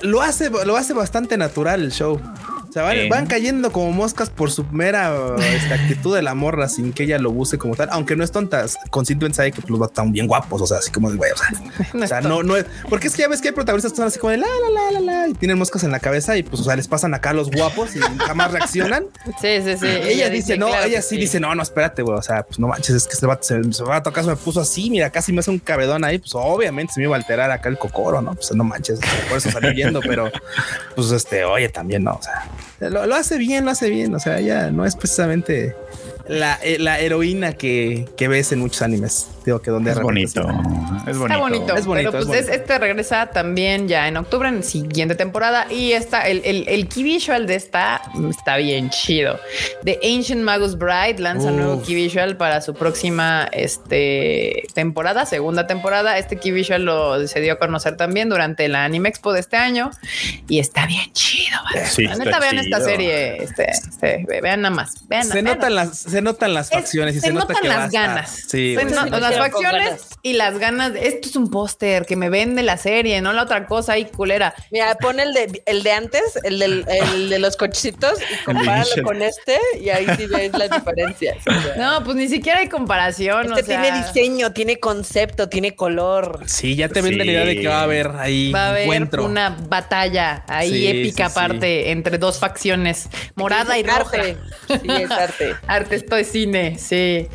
lo 0.00 0.22
hace 0.22 0.48
lo 0.48 0.76
hace 0.76 0.94
bastante 0.94 1.36
natural 1.36 1.82
el 1.82 1.92
show. 1.92 2.20
O 2.68 2.72
sea, 2.72 3.08
van, 3.08 3.26
cayendo 3.26 3.72
como 3.72 3.92
moscas 3.92 4.30
por 4.30 4.50
su 4.50 4.64
mera 4.64 5.36
esta, 5.38 5.74
actitud 5.74 6.14
de 6.14 6.22
la 6.22 6.34
morra 6.34 6.68
sin 6.68 6.92
que 6.92 7.04
ella 7.04 7.18
lo 7.18 7.30
busque 7.30 7.58
como 7.58 7.74
tal, 7.76 7.88
aunque 7.90 8.16
no 8.16 8.24
es 8.24 8.30
tonta. 8.30 8.64
Consciente 8.90 9.32
sabe 9.32 9.52
que 9.52 9.62
los 9.68 9.80
va 9.80 9.88
tan 9.88 10.12
bien 10.12 10.26
guapos, 10.26 10.62
o 10.62 10.66
sea, 10.66 10.78
así 10.78 10.90
como 10.90 11.10
de 11.10 11.16
güey, 11.16 11.30
o 11.32 12.06
sea, 12.06 12.20
no, 12.20 12.42
no, 12.42 12.56
es 12.56 12.66
porque 12.88 13.08
es 13.08 13.14
que 13.14 13.22
ya 13.22 13.28
ves 13.28 13.40
que 13.40 13.48
hay 13.48 13.54
protagonistas 13.54 13.92
que 13.92 13.96
son 13.96 14.06
así 14.06 14.18
como 14.18 14.30
de 14.30 14.38
la, 14.38 14.46
la, 14.46 14.92
la, 14.92 15.00
la, 15.00 15.00
la, 15.00 15.28
y 15.28 15.34
tienen 15.34 15.58
moscas 15.58 15.84
en 15.84 15.90
la 15.90 16.00
cabeza 16.00 16.36
y 16.36 16.42
pues, 16.42 16.60
o 16.60 16.64
sea, 16.64 16.76
les 16.76 16.88
pasan 16.88 17.14
acá 17.14 17.32
los 17.32 17.50
guapos 17.50 17.96
y 17.96 18.00
jamás 18.18 18.52
reaccionan. 18.52 19.06
Sí, 19.40 19.62
sí, 19.62 19.76
sí. 19.78 19.86
Ella, 20.08 20.28
dice, 20.30 20.56
no, 20.56 20.68
ella 20.82 21.02
sí, 21.02 21.16
dice, 21.16 21.40
no, 21.40 21.54
no, 21.54 21.62
espérate, 21.62 22.02
güey, 22.02 22.18
o 22.18 22.22
sea, 22.22 22.42
pues 22.42 22.58
no 22.58 22.68
manches, 22.68 22.96
es 22.96 23.06
que 23.06 23.14
se 23.14 23.26
va, 23.26 23.38
se, 23.40 23.60
va 23.84 23.96
a 23.96 24.02
tocar, 24.02 24.24
se 24.24 24.30
me 24.30 24.36
puso 24.36 24.60
así, 24.60 24.90
mira, 24.90 25.10
casi 25.10 25.32
me 25.32 25.40
hace 25.40 25.50
un 25.50 25.58
cabedón 25.58 26.04
ahí, 26.04 26.18
pues 26.18 26.34
obviamente 26.34 26.94
se 26.94 27.00
me 27.00 27.06
iba 27.06 27.16
a 27.16 27.18
alterar 27.18 27.50
acá 27.50 27.68
el 27.68 27.78
cocoro, 27.78 28.22
¿no? 28.22 28.34
Pues 28.34 28.52
no 28.54 28.64
manches, 28.64 29.00
por 29.28 29.38
eso 29.38 29.50
salí 29.50 29.72
viendo, 29.74 30.00
pero 30.00 30.30
pues 30.94 31.10
este, 31.10 31.44
oye, 31.44 31.68
también 31.68 32.04
no, 32.04 32.12
o 32.12 32.22
sea, 32.22 32.46
lo, 32.80 33.14
hace 33.14 33.38
bien, 33.38 33.64
lo 33.64 33.72
hace 33.72 33.90
bien. 33.90 34.14
O 34.14 34.20
sea, 34.20 34.38
ella 34.38 34.70
no 34.70 34.84
es 34.84 34.96
precisamente 34.96 35.74
la, 36.28 36.58
eh, 36.62 36.78
la 36.78 37.00
heroína 37.00 37.54
que, 37.54 38.06
que, 38.16 38.28
ves 38.28 38.52
en 38.52 38.60
muchos 38.60 38.82
animes. 38.82 39.28
Digo 39.44 39.60
que 39.60 39.70
donde 39.70 39.92
es 39.92 40.00
bonito. 40.00 40.42
Es 41.06 41.16
bonito. 41.16 41.24
Está 41.24 41.36
bonito. 41.38 41.76
Es 41.76 41.86
bonito. 41.86 42.10
Pero 42.12 42.26
pues 42.26 42.48
este 42.48 42.78
regresa 42.78 43.26
también 43.26 43.88
ya 43.88 44.06
en 44.08 44.16
octubre, 44.18 44.48
en 44.48 44.62
siguiente 44.62 45.14
temporada. 45.14 45.66
Y 45.70 45.92
está 45.92 46.28
el, 46.28 46.42
el, 46.44 46.68
el 46.68 46.88
key 46.88 47.02
visual 47.02 47.46
de 47.46 47.54
esta 47.54 48.02
está 48.28 48.58
bien 48.58 48.90
chido. 48.90 49.38
The 49.84 49.98
Ancient 50.04 50.42
Magus 50.42 50.76
Bride 50.76 51.18
lanza 51.18 51.48
un 51.48 51.56
nuevo 51.56 51.82
key 51.82 51.94
visual 51.94 52.36
para 52.36 52.60
su 52.60 52.74
próxima 52.74 53.48
este, 53.52 54.64
temporada, 54.74 55.24
segunda 55.24 55.66
temporada. 55.66 56.18
Este 56.18 56.36
key 56.36 56.52
visual 56.52 56.84
lo 56.84 57.26
se 57.26 57.40
dio 57.40 57.54
a 57.54 57.58
conocer 57.58 57.96
también 57.96 58.28
durante 58.28 58.68
la 58.68 58.84
Anime 58.84 59.08
Expo 59.08 59.32
de 59.32 59.40
este 59.40 59.56
año. 59.56 59.90
Y 60.46 60.58
está 60.58 60.86
bien 60.86 61.10
chido. 61.12 61.58
Sí, 61.86 62.06
neta, 62.06 62.38
vean 62.38 62.58
esta 62.58 62.80
serie. 62.80 63.42
Este, 63.42 63.70
este, 63.70 64.26
vean 64.42 64.62
nada 64.62 64.74
más. 64.74 65.08
Vean, 65.08 65.26
se 65.26 65.42
notan 65.42 65.74
las 65.74 65.98
se 65.98 66.17
notan 66.22 66.54
las 66.54 66.70
facciones 66.70 67.16
y 67.16 67.20
se, 67.20 67.32
nota 67.32 67.54
notan 67.54 67.68
las 67.68 67.90
ganas. 67.90 68.44
Sí, 68.48 68.74
las 68.74 69.36
facciones 69.36 70.06
y 70.22 70.34
las 70.34 70.58
ganas. 70.58 70.92
esto 70.94 71.28
es 71.28 71.36
un 71.36 71.50
póster 71.50 72.06
que 72.06 72.16
me 72.16 72.28
vende 72.28 72.62
la 72.62 72.76
serie, 72.76 73.20
no 73.20 73.32
la 73.32 73.42
otra 73.42 73.66
cosa 73.66 73.92
ahí 73.94 74.06
culera. 74.06 74.54
Mira, 74.70 74.96
pon 74.96 75.20
el 75.20 75.32
de 75.34 75.62
el 75.66 75.82
de 75.82 75.92
antes, 75.92 76.38
el, 76.42 76.58
del, 76.58 76.84
el 76.88 77.30
de 77.30 77.38
los 77.38 77.56
cochecitos 77.56 78.18
y 78.20 78.44
compáralo 78.44 79.02
con 79.02 79.22
este 79.22 79.58
y 79.80 79.90
ahí 79.90 80.06
sí 80.16 80.26
ves 80.26 80.52
las 80.52 80.70
diferencias. 80.70 81.36
no, 81.78 82.02
pues 82.04 82.16
ni 82.16 82.28
siquiera 82.28 82.60
hay 82.60 82.68
comparación. 82.68 83.52
Este 83.52 83.62
tiene 83.64 83.92
diseño, 83.92 84.52
tiene 84.52 84.78
concepto, 84.78 85.48
tiene 85.48 85.74
color. 85.74 86.42
Sí, 86.46 86.76
ya 86.76 86.88
te 86.88 87.02
vende 87.02 87.24
la 87.24 87.32
idea 87.32 87.44
de 87.44 87.60
que 87.60 87.68
va 87.68 87.80
a 87.80 87.82
haber 87.82 88.08
ahí 88.16 88.52
va 88.52 88.66
a 88.66 88.70
haber 88.70 89.20
una 89.20 89.56
batalla 89.68 90.44
ahí 90.48 90.86
épica 90.86 91.26
aparte 91.26 91.90
entre 91.90 92.18
dos 92.18 92.38
facciones, 92.38 93.08
morada 93.34 93.78
y 93.78 93.82
roja. 93.82 94.22
Sí, 94.66 94.78
es 94.88 95.10
arte. 95.10 95.54
arte 95.66 95.94
esto 96.08 96.16
es 96.16 96.32
cine, 96.32 96.78
sí. 96.78 97.28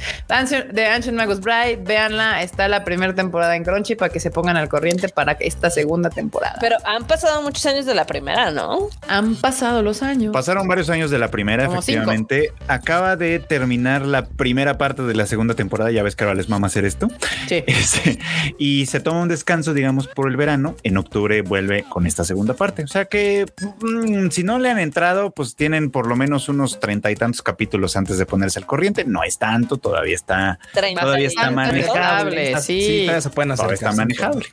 The 0.73 0.87
Ancient 0.87 1.15
Magus 1.15 1.39
Bride, 1.41 1.83
véanla, 1.83 2.41
está 2.41 2.67
la 2.67 2.83
primera 2.83 3.13
temporada 3.13 3.55
en 3.55 3.63
Crunchy 3.63 3.93
para 3.93 4.11
que 4.11 4.19
se 4.19 4.31
pongan 4.31 4.57
al 4.57 4.67
corriente 4.67 5.09
para 5.09 5.33
esta 5.33 5.69
segunda 5.69 6.09
temporada. 6.09 6.57
Pero 6.59 6.77
han 6.83 7.05
pasado 7.05 7.43
muchos 7.43 7.63
años 7.67 7.85
de 7.85 7.93
la 7.93 8.07
primera, 8.07 8.49
¿no? 8.49 8.87
Han 9.07 9.35
pasado 9.35 9.83
los 9.83 10.01
años. 10.01 10.33
Pasaron 10.33 10.67
varios 10.67 10.89
años 10.89 11.11
de 11.11 11.19
la 11.19 11.29
primera, 11.29 11.65
efectivamente. 11.65 12.51
Acaba 12.67 13.15
de 13.15 13.37
terminar 13.37 14.07
la 14.07 14.25
primera 14.25 14.79
parte 14.79 15.03
de 15.03 15.13
la 15.13 15.27
segunda 15.27 15.53
temporada, 15.53 15.91
ya 15.91 16.01
ves 16.01 16.15
que 16.15 16.23
ahora 16.23 16.33
les 16.33 16.49
mama 16.49 16.65
hacer 16.65 16.83
esto. 16.85 17.09
Sí. 17.47 17.63
Este, 17.83 18.17
y 18.57 18.85
se 18.85 19.01
toma 19.01 19.21
un 19.21 19.27
descanso, 19.27 19.73
digamos, 19.73 20.07
por 20.07 20.29
el 20.29 20.37
verano. 20.37 20.75
En 20.83 20.95
octubre 20.97 21.41
vuelve 21.41 21.83
con 21.83 22.07
esta 22.07 22.23
segunda 22.23 22.53
parte. 22.53 22.83
O 22.83 22.87
sea 22.87 23.05
que 23.05 23.45
mm, 23.81 24.29
si 24.29 24.43
no 24.43 24.57
le 24.57 24.69
han 24.69 24.79
entrado, 24.79 25.31
pues 25.31 25.55
tienen 25.55 25.91
por 25.91 26.07
lo 26.07 26.15
menos 26.15 26.47
unos 26.49 26.79
treinta 26.79 27.11
y 27.11 27.15
tantos 27.15 27.41
capítulos 27.41 27.97
antes 27.97 28.17
de 28.17 28.25
ponerse 28.25 28.62
al 28.63 28.67
corriente. 28.67 29.05
No 29.05 29.23
es 29.23 29.37
tanto, 29.37 29.77
todavía 29.77 30.15
está, 30.15 30.59
todavía 30.99 31.27
está 31.27 31.51
manejable. 31.51 32.59
sí, 32.61 33.03
todavía 33.05 33.21
se 33.21 33.29
pueden 33.29 33.51
hacer. 33.51 33.65
Todavía 33.65 33.75
está 33.89 33.91
manejable. 33.93 34.45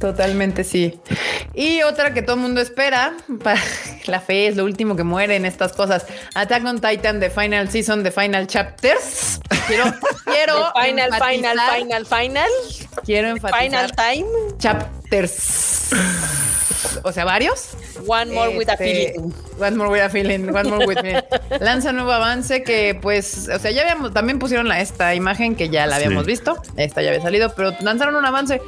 Totalmente 0.00 0.62
sí. 0.62 1.00
Y 1.54 1.82
otra 1.82 2.14
que 2.14 2.22
todo 2.22 2.36
el 2.36 2.42
mundo 2.42 2.60
espera, 2.60 3.14
la 4.06 4.20
fe 4.20 4.46
es 4.46 4.56
lo 4.56 4.64
último 4.64 4.94
que 4.94 5.02
muere 5.02 5.36
en 5.36 5.44
estas 5.44 5.72
cosas. 5.72 6.06
Attack 6.34 6.64
on 6.64 6.80
Titan, 6.80 7.18
The 7.20 7.30
Final 7.30 7.68
Season, 7.68 8.02
The 8.02 8.12
Final 8.12 8.46
Chapters. 8.46 9.40
Quiero, 9.66 9.84
quiero. 10.24 10.72
final, 10.80 11.10
final, 11.14 11.58
final, 11.76 12.06
final. 12.06 12.50
Quiero 13.04 13.28
enfatizar. 13.28 13.62
Final 13.62 13.92
time. 13.92 14.26
Chapters. 14.58 15.90
O 17.02 17.12
sea, 17.12 17.24
varios. 17.24 17.70
One 18.06 18.32
more 18.32 18.56
with 18.56 18.68
a 18.68 18.72
este, 18.72 19.12
feeling. 19.12 19.34
One 19.58 19.76
more 19.76 19.90
with 19.90 20.02
a 20.02 20.08
feeling. 20.08 20.52
One 20.52 20.70
more 20.70 20.86
with 20.86 21.02
me. 21.02 21.14
Lanza 21.60 21.92
nuevo 21.92 22.12
avance 22.12 22.62
que, 22.62 22.98
pues, 23.00 23.48
o 23.48 23.58
sea, 23.58 23.70
ya 23.70 23.82
habíamos, 23.82 24.12
también 24.12 24.38
pusieron 24.38 24.68
la, 24.68 24.80
esta 24.80 25.14
imagen 25.14 25.54
que 25.54 25.68
ya 25.68 25.86
la 25.86 25.96
habíamos 25.96 26.26
visto. 26.26 26.60
Esta 26.76 27.02
ya 27.02 27.08
había 27.08 27.22
salido, 27.22 27.52
pero 27.54 27.72
lanzaron 27.80 28.14
un 28.16 28.24
avance 28.24 28.60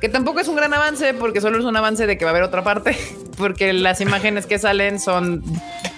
que 0.00 0.08
tampoco 0.08 0.40
es 0.40 0.48
un 0.48 0.56
gran 0.56 0.72
avance 0.72 1.12
porque 1.14 1.40
solo 1.40 1.58
es 1.58 1.64
un 1.64 1.76
avance 1.76 2.06
de 2.06 2.16
que 2.16 2.24
va 2.24 2.30
a 2.30 2.32
haber 2.32 2.42
otra 2.42 2.64
parte, 2.64 2.96
porque 3.36 3.72
las 3.72 4.00
imágenes 4.00 4.46
que 4.46 4.58
salen 4.58 4.98
son 4.98 5.42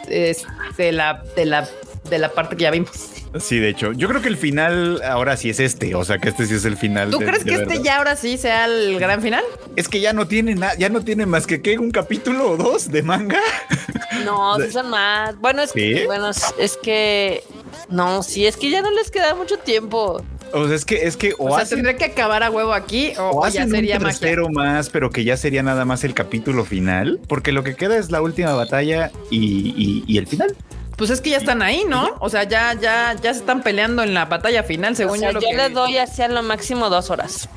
de 0.08 0.92
la, 0.92 1.22
de 1.36 1.46
la, 1.46 1.68
de 2.10 2.18
la 2.18 2.28
parte 2.30 2.56
que 2.56 2.64
ya 2.64 2.70
vimos. 2.70 3.11
Sí, 3.40 3.58
de 3.58 3.70
hecho, 3.70 3.92
yo 3.92 4.08
creo 4.08 4.20
que 4.20 4.28
el 4.28 4.36
final 4.36 5.00
ahora 5.02 5.36
sí 5.36 5.48
es 5.48 5.58
este, 5.58 5.94
o 5.94 6.04
sea 6.04 6.18
que 6.18 6.28
este 6.28 6.46
sí 6.46 6.54
es 6.54 6.64
el 6.64 6.76
final. 6.76 7.10
¿Tú 7.10 7.18
crees 7.18 7.44
que 7.44 7.54
este 7.54 7.82
ya 7.82 7.98
ahora 7.98 8.14
sí 8.14 8.36
sea 8.36 8.66
el 8.66 8.98
gran 8.98 9.22
final? 9.22 9.42
Es 9.76 9.88
que 9.88 10.00
ya 10.00 10.12
no 10.12 10.28
tiene 10.28 10.54
nada, 10.54 10.74
ya 10.76 10.90
no 10.90 11.02
tiene 11.02 11.24
más 11.24 11.46
que, 11.46 11.62
¿qué? 11.62 11.78
un 11.78 11.90
capítulo 11.90 12.50
o 12.50 12.56
dos 12.56 12.90
de 12.90 13.02
manga. 13.02 13.40
No, 14.26 14.56
son 14.70 14.90
más. 14.90 15.36
Bueno, 15.40 15.62
es 15.62 15.72
que, 15.72 16.04
bueno, 16.06 16.30
es 16.30 16.78
que 16.80 17.42
no, 17.88 18.22
sí, 18.22 18.46
es 18.46 18.56
que 18.56 18.70
ya 18.70 18.82
no 18.82 18.90
les 18.90 19.10
queda 19.10 19.34
mucho 19.34 19.56
tiempo. 19.58 20.22
O 20.52 20.66
sea, 20.66 20.76
es 20.76 20.84
que, 20.84 21.06
es 21.06 21.16
que, 21.16 21.34
o, 21.38 21.56
sea, 21.56 21.64
tendría 21.64 21.96
que 21.96 22.04
acabar 22.04 22.42
a 22.42 22.50
huevo 22.50 22.72
aquí 22.72 23.14
o, 23.18 23.48
ya 23.48 23.66
sería 23.66 23.96
un 23.96 24.04
tercero 24.04 24.48
más, 24.50 24.90
pero 24.90 25.10
que 25.10 25.24
ya 25.24 25.36
sería 25.36 25.62
nada 25.62 25.84
más 25.86 26.04
el 26.04 26.14
capítulo 26.14 26.64
final, 26.64 27.20
porque 27.26 27.52
lo 27.52 27.64
que 27.64 27.74
queda 27.74 27.96
es 27.96 28.10
la 28.10 28.20
última 28.20 28.52
batalla 28.52 29.10
y 29.30 30.16
el 30.16 30.26
final. 30.26 30.54
Pues 31.02 31.10
es 31.10 31.20
que 31.20 31.30
ya 31.30 31.38
están 31.38 31.62
ahí, 31.62 31.82
¿no? 31.88 32.10
O 32.20 32.30
sea, 32.30 32.44
ya, 32.44 32.74
ya, 32.74 33.16
ya 33.20 33.34
se 33.34 33.40
están 33.40 33.64
peleando 33.64 34.04
en 34.04 34.14
la 34.14 34.26
batalla 34.26 34.62
final, 34.62 34.94
según 34.94 35.20
yo. 35.20 35.32
Lo 35.32 35.40
yo 35.40 35.48
le 35.52 35.68
doy 35.68 35.98
hacia 35.98 36.28
lo 36.28 36.44
máximo 36.44 36.90
dos 36.90 37.10
horas. 37.10 37.48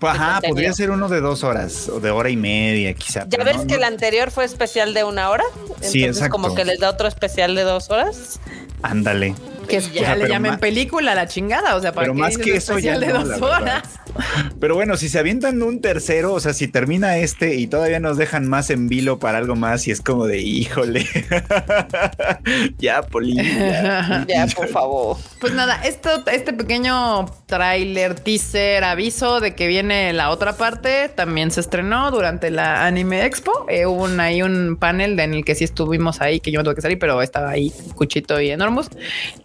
Ajá, 0.00 0.40
podría 0.40 0.72
ser 0.72 0.90
uno 0.90 1.10
de 1.10 1.20
dos 1.20 1.44
horas 1.44 1.90
o 1.90 2.00
de 2.00 2.10
hora 2.10 2.30
y 2.30 2.38
media, 2.38 2.94
quizá. 2.94 3.26
Ya 3.28 3.44
ves 3.44 3.66
que 3.68 3.74
el 3.74 3.84
anterior 3.84 4.30
fue 4.30 4.46
especial 4.46 4.94
de 4.94 5.04
una 5.04 5.28
hora. 5.28 5.44
sí, 5.82 6.02
exacto. 6.02 6.32
Como 6.32 6.54
que 6.54 6.64
les 6.64 6.80
da 6.80 6.88
otro 6.88 7.08
especial 7.08 7.54
de 7.54 7.64
dos 7.64 7.90
horas. 7.90 8.40
Ándale. 8.80 9.34
Que 9.68 9.80
ya 9.80 10.16
le 10.16 10.28
llamen 10.28 10.58
película 10.58 11.14
la 11.14 11.26
chingada, 11.26 11.76
o 11.76 11.80
sea, 11.80 11.92
para 11.92 12.06
pero 12.06 12.14
más 12.14 12.38
que 12.38 12.56
eso 12.56 12.78
ya 12.78 12.98
de 12.98 13.08
dos 13.08 13.40
horas. 13.42 13.82
Pero 14.58 14.74
bueno, 14.74 14.96
si 14.96 15.08
se 15.08 15.18
avientan 15.18 15.62
un 15.62 15.80
tercero, 15.80 16.32
o 16.32 16.40
sea, 16.40 16.52
si 16.52 16.68
termina 16.68 17.18
este 17.18 17.56
y 17.56 17.66
todavía 17.66 18.00
nos 18.00 18.16
dejan 18.16 18.48
más 18.48 18.70
en 18.70 18.88
vilo 18.88 19.18
para 19.18 19.38
algo 19.38 19.56
más, 19.56 19.86
y 19.86 19.90
es 19.90 20.00
como 20.00 20.26
de 20.26 20.38
híjole. 20.38 21.06
ya, 22.78 23.02
Poli. 23.02 23.36
Ya, 24.28 24.46
por 24.54 24.68
favor. 24.68 25.16
Pues 25.40 25.52
nada, 25.54 25.80
esto, 25.84 26.24
este 26.30 26.52
pequeño 26.52 27.26
tráiler, 27.48 28.14
teaser, 28.14 28.84
aviso 28.84 29.40
de 29.40 29.54
que 29.54 29.66
viene 29.66 30.12
la 30.12 30.30
otra 30.30 30.56
parte, 30.56 31.08
también 31.08 31.50
se 31.50 31.60
estrenó 31.60 32.10
durante 32.10 32.50
la 32.50 32.86
Anime 32.86 33.24
Expo. 33.24 33.66
Eh, 33.68 33.86
hubo 33.86 34.04
un, 34.04 34.20
ahí 34.20 34.42
un 34.42 34.76
panel 34.76 35.18
en 35.18 35.32
el 35.32 35.44
que 35.44 35.54
sí 35.54 35.64
estuvimos 35.64 36.20
ahí, 36.20 36.40
que 36.40 36.52
yo 36.52 36.60
me 36.60 36.64
tuve 36.64 36.74
que 36.74 36.82
salir, 36.82 36.98
pero 36.98 37.20
estaba 37.22 37.50
ahí 37.50 37.72
Cuchito 37.94 38.38
y 38.40 38.50
Enormous. 38.50 38.90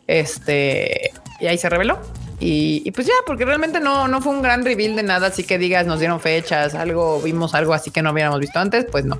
Este, 0.05 1.11
y 1.39 1.47
ahí 1.47 1.57
se 1.57 1.69
reveló. 1.69 1.99
Y, 2.45 2.91
pues 2.91 3.07
ya, 3.07 3.13
porque 3.25 3.45
realmente 3.45 3.79
no, 3.79 4.09
no 4.09 4.19
fue 4.19 4.33
un 4.33 4.41
gran 4.41 4.65
reveal 4.65 4.97
de 4.97 5.03
nada, 5.03 5.27
así 5.27 5.45
que 5.45 5.57
digas, 5.57 5.87
nos 5.87 5.99
dieron 5.99 6.19
fechas, 6.19 6.75
algo, 6.75 7.21
vimos 7.21 7.53
algo 7.55 7.73
así 7.73 7.89
que 7.89 8.01
no 8.01 8.09
habíamos 8.09 8.41
visto 8.41 8.59
antes, 8.59 8.85
pues 8.91 9.05
no. 9.05 9.17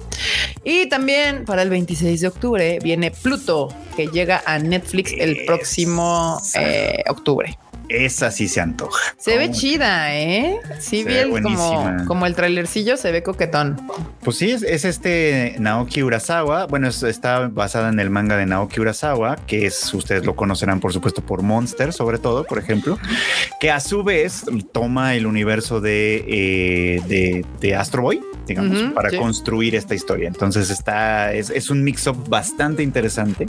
Y 0.66 0.90
también 0.90 1.46
para 1.46 1.62
el 1.62 1.70
26 1.70 2.20
de 2.20 2.28
octubre 2.28 2.80
viene 2.84 3.12
Pluto, 3.12 3.70
que 3.96 4.08
llega 4.08 4.44
a 4.46 4.60
Netflix 4.60 5.14
el 5.18 5.46
próximo 5.46 6.42
eh, 6.56 7.02
octubre. 7.08 7.58
Esa 7.90 8.32
sí 8.32 8.48
se 8.48 8.62
antoja. 8.62 9.00
Se 9.18 9.38
ve 9.38 9.52
chida, 9.52 10.16
¿eh? 10.16 10.60
Sí, 10.80 11.04
bien 11.04 11.32
como, 11.44 12.06
como 12.08 12.26
el 12.26 12.36
trailercillo 12.36 12.98
se 12.98 13.12
ve 13.12 13.24
coquetón. 13.24 13.80
Pues 14.24 14.38
sí, 14.38 14.52
es, 14.52 14.86
este 14.86 15.56
Naoki 15.60 16.02
Urasawa. 16.02 16.66
Bueno, 16.68 16.88
está 16.88 17.48
basada 17.48 17.90
en 17.90 18.00
el 18.00 18.10
manga 18.10 18.38
de 18.38 18.46
Naoki 18.46 18.80
Urasawa, 18.80 19.36
que 19.48 19.66
es, 19.66 19.94
ustedes 19.94 20.26
lo 20.26 20.36
conocerán 20.36 20.80
por 20.80 20.94
supuesto 20.94 21.22
por 21.22 21.42
Monster, 21.42 21.94
sobre 21.94 22.18
todo, 22.18 22.46
por 22.46 22.58
ejemplo, 22.58 22.98
que 23.60 23.70
a 23.70 23.80
su 23.80 24.04
vez 24.04 24.46
toma 24.72 25.16
el 25.16 25.26
universo 25.26 25.82
de, 25.82 26.26
eh, 26.28 27.44
de, 27.60 27.76
Astro 27.76 28.04
Boy, 28.04 28.22
digamos, 28.48 28.94
para 28.94 29.10
construir 29.18 29.76
esta 29.76 29.96
historia. 29.96 30.28
Entonces 30.28 30.70
está, 30.70 31.34
es, 31.34 31.70
un 31.70 31.84
mix-up 31.84 32.30
bastante 32.30 32.84
interesante, 32.84 33.48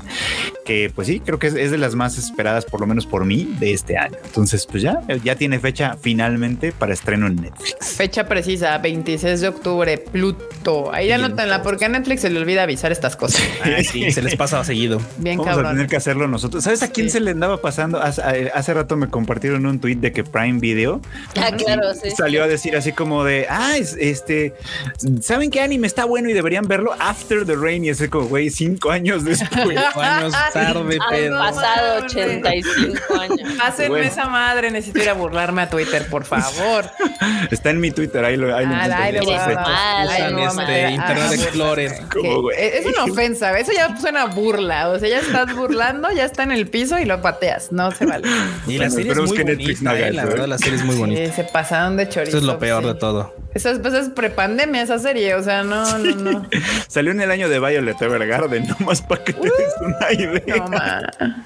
que 0.64 0.90
pues 0.94 1.08
sí, 1.08 1.20
creo 1.20 1.38
que 1.38 1.48
es, 1.48 1.54
es 1.54 1.70
de 1.70 1.78
las 1.78 1.94
más 1.94 2.18
esperadas, 2.18 2.64
por 2.64 2.80
lo 2.80 2.86
menos 2.86 3.06
por 3.06 3.24
mí, 3.24 3.56
de 3.58 3.72
este 3.72 3.96
año. 3.96 4.16
Entonces, 4.24 4.66
pues 4.66 4.82
ya, 4.82 5.00
ya 5.22 5.36
tiene 5.36 5.58
fecha 5.60 5.96
finalmente 6.00 6.72
para 6.72 6.92
estreno 6.92 7.26
en 7.26 7.36
Netflix. 7.36 7.96
Fecha 7.96 8.26
precisa, 8.26 8.76
26 8.78 9.40
de 9.40 9.48
octubre, 9.48 9.98
Pluto. 9.98 10.92
Ahí 10.92 11.12
anótenla, 11.12 11.62
porque 11.62 11.84
a 11.84 11.88
Netflix 11.88 12.22
se 12.22 12.30
le 12.30 12.40
olvida 12.40 12.62
avisar 12.62 12.92
estas 12.92 13.16
cosas. 13.16 13.42
Ah, 13.64 13.82
sí, 13.82 14.10
se 14.12 14.20
les 14.20 14.36
pasa 14.36 14.62
seguido. 14.62 15.00
Bien 15.16 15.38
Vamos 15.38 15.58
a 15.58 15.70
tener 15.70 15.86
que 15.86 15.96
hacerlo 15.96 16.28
nosotros. 16.28 16.62
¿Sabes 16.62 16.82
a 16.82 16.90
quién 16.90 17.08
se 17.08 17.18
le 17.18 17.30
andaba 17.30 17.60
pasando? 17.60 17.98
Hace, 18.00 18.74
rato 18.74 18.96
me 18.96 19.08
compartieron 19.08 19.64
un 19.64 19.80
tweet 19.80 19.96
de 19.96 20.12
que 20.12 20.22
Prime 20.22 20.60
Video 20.60 21.00
ah, 21.36 21.50
claro, 21.56 21.94
sí, 21.94 22.10
salió 22.10 22.44
a 22.44 22.46
decir 22.46 22.76
así 22.76 22.92
como 22.92 23.24
de, 23.24 23.46
ah, 23.48 23.74
este, 23.78 24.54
¿saben 25.22 25.50
qué 25.50 25.60
anime 25.60 25.86
está 25.86 26.04
bueno 26.04 26.28
y 26.28 26.34
deberían 26.34 26.68
verlo? 26.68 26.94
After 26.98 27.46
the 27.46 27.56
Rain. 27.56 27.84
Y 27.84 27.88
ese 27.88 28.10
como, 28.10 28.26
güey, 28.26 28.50
cinco 28.50 28.90
años 28.90 29.24
después. 29.24 29.48
cinco 29.52 30.00
años 30.00 30.32
tarde, 30.52 30.98
pero. 31.10 31.42
Han 31.42 31.54
pasado 31.54 32.04
85 32.04 33.20
años. 33.20 33.48
Hacen 33.62 33.92
esa 34.14 34.28
madre, 34.28 34.70
necesito 34.70 35.02
ir 35.02 35.10
a 35.10 35.14
burlarme 35.14 35.62
a 35.62 35.68
Twitter, 35.68 36.06
por 36.08 36.24
favor. 36.24 36.90
Está 37.50 37.70
en 37.70 37.80
mi 37.80 37.90
Twitter, 37.90 38.24
ahí 38.24 38.36
lo, 38.36 38.54
ahí 38.54 38.64
este 38.64 40.90
Internet 40.90 41.32
Explorer. 41.32 41.92
Es 42.56 42.86
una 42.86 43.04
ofensa, 43.04 43.58
eso 43.58 43.72
ya 43.72 43.96
suena 43.96 44.26
burla. 44.26 44.90
O 44.90 44.98
sea, 44.98 45.08
ya 45.08 45.20
estás 45.20 45.54
burlando, 45.54 46.10
ya 46.12 46.24
está 46.24 46.42
en 46.42 46.52
el 46.52 46.68
piso 46.68 46.98
y 46.98 47.04
lo 47.04 47.20
pateas. 47.20 47.72
No 47.72 47.90
se 47.90 48.06
vale. 48.06 48.28
Y 48.66 48.78
la 48.78 48.90
serie 48.90 49.12
es 49.12 49.18
muy 49.18 49.38
bonita, 49.38 49.82
la 49.82 50.24
verdad, 50.24 50.46
la 50.46 50.58
serie 50.58 50.78
es 50.78 50.84
muy 50.84 50.96
bonita. 50.96 51.32
se 51.32 51.44
pasaron 51.44 51.96
de 51.96 52.08
chorizo. 52.08 52.36
Eso 52.36 52.38
es 52.38 52.44
lo 52.44 52.58
peor 52.58 52.86
de 52.86 52.94
todo. 52.94 53.34
Eso 53.54 53.70
es, 53.70 53.78
pues, 53.78 53.94
es 53.94 54.08
prepandemia 54.08 54.82
esa 54.82 54.98
serie, 54.98 55.34
o 55.34 55.42
sea, 55.42 55.62
no, 55.62 55.98
no, 55.98 56.14
no. 56.16 56.48
Salió 56.88 57.12
en 57.12 57.20
el 57.20 57.30
año 57.30 57.48
de 57.48 57.60
Violet 57.60 58.00
Evergarden, 58.00 58.66
nomás 58.78 59.00
para 59.00 59.22
que 59.22 59.32
te 59.32 59.42
des 59.42 59.74
una 59.80 60.12
idea. 60.12 61.10
No, 61.20 61.44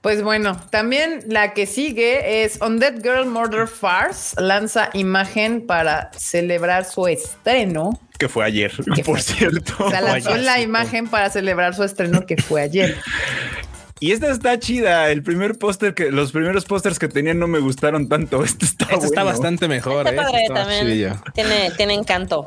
pues 0.00 0.22
bueno, 0.22 0.56
también 0.70 1.24
la 1.26 1.52
que 1.52 1.66
sigue 1.66 2.44
es 2.44 2.62
On 2.62 2.78
Dead 2.78 3.02
Girl 3.02 3.26
Murder 3.26 3.66
Farce. 3.66 4.40
Lanza 4.40 4.90
imagen 4.92 5.66
para 5.66 6.12
celebrar 6.16 6.84
su 6.84 7.08
estreno. 7.08 7.98
Que 8.16 8.28
fue 8.28 8.44
ayer, 8.44 8.72
por 9.04 9.20
cierto. 9.20 9.74
O 9.80 9.90
sea, 9.90 10.00
lanzó 10.00 10.36
la 10.36 10.60
imagen 10.60 11.08
para 11.08 11.28
celebrar 11.28 11.74
su 11.74 11.82
estreno 11.82 12.24
que 12.24 12.36
fue 12.36 12.62
ayer. 12.62 12.96
Y 13.98 14.12
esta 14.12 14.30
está 14.30 14.58
chida. 14.58 15.10
El 15.10 15.22
primer 15.22 15.58
póster 15.58 15.94
que 15.94 16.10
los 16.10 16.32
primeros 16.32 16.64
pósters 16.64 16.98
que 16.98 17.08
tenían 17.08 17.38
no 17.38 17.46
me 17.46 17.60
gustaron 17.60 18.08
tanto. 18.08 18.44
Este 18.44 18.64
está, 18.64 18.86
este 18.86 19.06
está 19.06 19.24
bastante 19.24 19.68
mejor. 19.68 20.06
Eh. 20.06 20.16
también. 20.52 21.14
Tiene, 21.34 21.70
tiene 21.76 21.94
encanto 21.94 22.44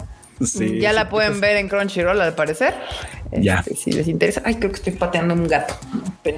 ya 0.80 0.94
la 0.94 1.10
pueden 1.10 1.40
ver 1.42 1.58
en 1.58 1.68
Crunchyroll 1.68 2.20
al 2.22 2.34
parecer. 2.36 2.74
Ya. 3.32 3.60
Este, 3.60 3.76
si 3.76 3.92
les 3.92 4.08
interesa. 4.08 4.42
Ay, 4.44 4.56
creo 4.56 4.72
que 4.72 4.78
estoy 4.78 4.94
pateando 4.94 5.34
un 5.34 5.48
gato. 5.48 5.78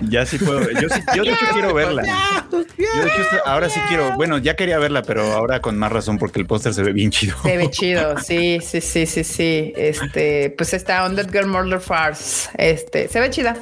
Ya 0.09 0.25
sí 0.25 0.37
puedo. 0.37 0.61
Yo, 0.71 0.87
yo 1.15 1.23
de 1.23 1.31
hecho 1.31 1.45
quiero 1.53 1.73
verla. 1.73 2.03
Yo 2.51 2.57
de 2.57 3.07
hecho 3.07 3.23
ahora 3.45 3.69
sí 3.69 3.79
quiero. 3.87 4.15
Bueno, 4.17 4.37
ya 4.37 4.55
quería 4.55 4.77
verla, 4.79 5.01
pero 5.01 5.31
ahora 5.33 5.61
con 5.61 5.77
más 5.77 5.91
razón 5.91 6.17
porque 6.17 6.39
el 6.39 6.45
póster 6.45 6.73
se 6.73 6.83
ve 6.83 6.91
bien 6.91 7.11
chido. 7.11 7.37
Se 7.43 7.57
ve 7.57 7.69
chido. 7.69 8.17
Sí, 8.17 8.59
sí, 8.61 8.81
sí, 8.81 9.05
sí, 9.05 9.23
sí. 9.23 9.73
Este, 9.75 10.53
pues 10.57 10.73
está 10.73 11.05
On 11.05 11.15
That 11.15 11.31
Girl 11.31 11.47
Murder 11.47 11.79
Farce. 11.79 12.49
Este, 12.57 13.07
se 13.07 13.19
ve 13.19 13.29
chida. 13.29 13.55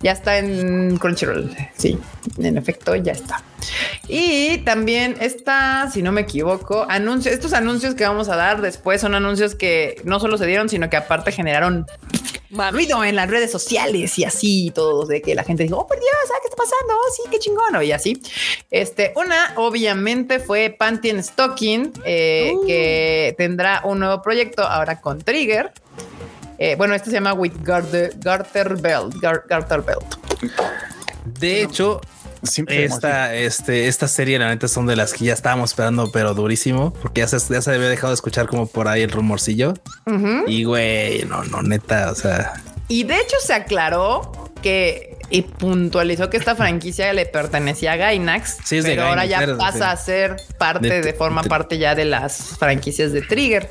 Ya 0.00 0.12
está 0.12 0.38
en 0.38 0.96
Crunchyroll. 0.96 1.50
Sí, 1.76 1.98
en 2.38 2.56
efecto, 2.56 2.94
ya 2.94 3.12
está. 3.12 3.42
Y 4.08 4.58
también 4.58 5.16
está, 5.20 5.90
si 5.92 6.02
no 6.02 6.12
me 6.12 6.22
equivoco, 6.22 6.86
anuncios. 6.88 7.34
Estos 7.34 7.52
anuncios 7.52 7.94
que 7.94 8.04
vamos 8.04 8.28
a 8.28 8.36
dar 8.36 8.60
después 8.60 9.00
son 9.00 9.14
anuncios 9.14 9.54
que 9.54 10.00
no 10.04 10.20
solo 10.20 10.38
se 10.38 10.46
dieron, 10.46 10.68
sino 10.68 10.90
que 10.90 10.96
aparte 10.96 11.32
generaron 11.32 11.86
ruido 12.72 13.04
en 13.04 13.14
las 13.16 13.30
redes 13.30 13.50
sociales 13.52 14.18
y 14.18 14.24
así 14.24 14.72
todos 14.74 15.08
de 15.08 15.22
que 15.22 15.34
la 15.34 15.44
gente 15.44 15.62
dijo, 15.62 15.76
oh, 15.76 15.86
por 15.86 15.98
Dios, 15.98 16.10
¿qué 16.42 16.48
está 16.48 16.56
pasando? 16.56 16.94
Oh, 16.94 17.12
sí, 17.14 17.22
qué 17.30 17.38
chingón. 17.38 17.82
Y 17.82 17.92
así. 17.92 18.20
Este, 18.70 19.12
una 19.16 19.54
obviamente 19.56 20.40
fue 20.40 20.74
Panty 20.76 21.22
Stocking, 21.22 21.92
eh, 22.04 22.52
uh. 22.54 22.66
que 22.66 23.34
tendrá 23.38 23.82
un 23.84 24.00
nuevo 24.00 24.22
proyecto 24.22 24.62
ahora 24.62 25.00
con 25.00 25.20
Trigger. 25.20 25.72
Eh, 26.58 26.74
bueno, 26.76 26.94
esto 26.94 27.08
se 27.08 27.14
llama 27.14 27.32
With 27.32 27.54
Garter, 27.62 28.12
Belt. 28.76 29.14
Garter 29.20 29.80
Belt. 29.80 30.14
De 31.24 31.62
hecho, 31.62 32.00
esta, 32.68 33.34
este, 33.34 33.88
esta 33.88 34.08
serie, 34.08 34.38
la 34.38 34.48
neta, 34.48 34.68
son 34.68 34.86
de 34.86 34.96
las 34.96 35.12
que 35.12 35.26
ya 35.26 35.32
estábamos 35.32 35.70
esperando, 35.70 36.10
pero 36.12 36.34
durísimo, 36.34 36.92
porque 37.02 37.20
ya 37.20 37.28
se, 37.28 37.38
ya 37.52 37.60
se 37.60 37.72
había 37.72 37.88
dejado 37.88 38.08
de 38.08 38.14
escuchar 38.14 38.46
como 38.46 38.66
por 38.66 38.88
ahí 38.88 39.02
el 39.02 39.10
rumorcillo. 39.10 39.74
Y 40.46 40.64
güey, 40.64 41.24
no, 41.24 41.44
no, 41.44 41.62
neta, 41.62 42.10
o 42.10 42.14
sea. 42.14 42.54
Y 42.88 43.04
de 43.04 43.16
hecho 43.16 43.36
se 43.42 43.54
aclaró 43.54 44.50
que 44.62 45.16
y 45.30 45.42
puntualizó 45.42 46.28
que 46.28 46.36
esta 46.36 46.56
franquicia 46.56 47.12
le 47.12 47.24
pertenecía 47.24 47.92
a 47.92 47.96
Gainax, 47.96 48.58
sí, 48.64 48.80
pero 48.82 49.04
ahora 49.04 49.26
ya 49.26 49.56
pasa 49.56 49.92
a 49.92 49.96
ser 49.96 50.36
parte 50.58 51.02
de, 51.02 51.12
forma 51.12 51.42
parte 51.44 51.78
ya 51.78 51.94
de 51.94 52.04
las 52.04 52.56
franquicias 52.58 53.12
de 53.12 53.22
Trigger. 53.22 53.70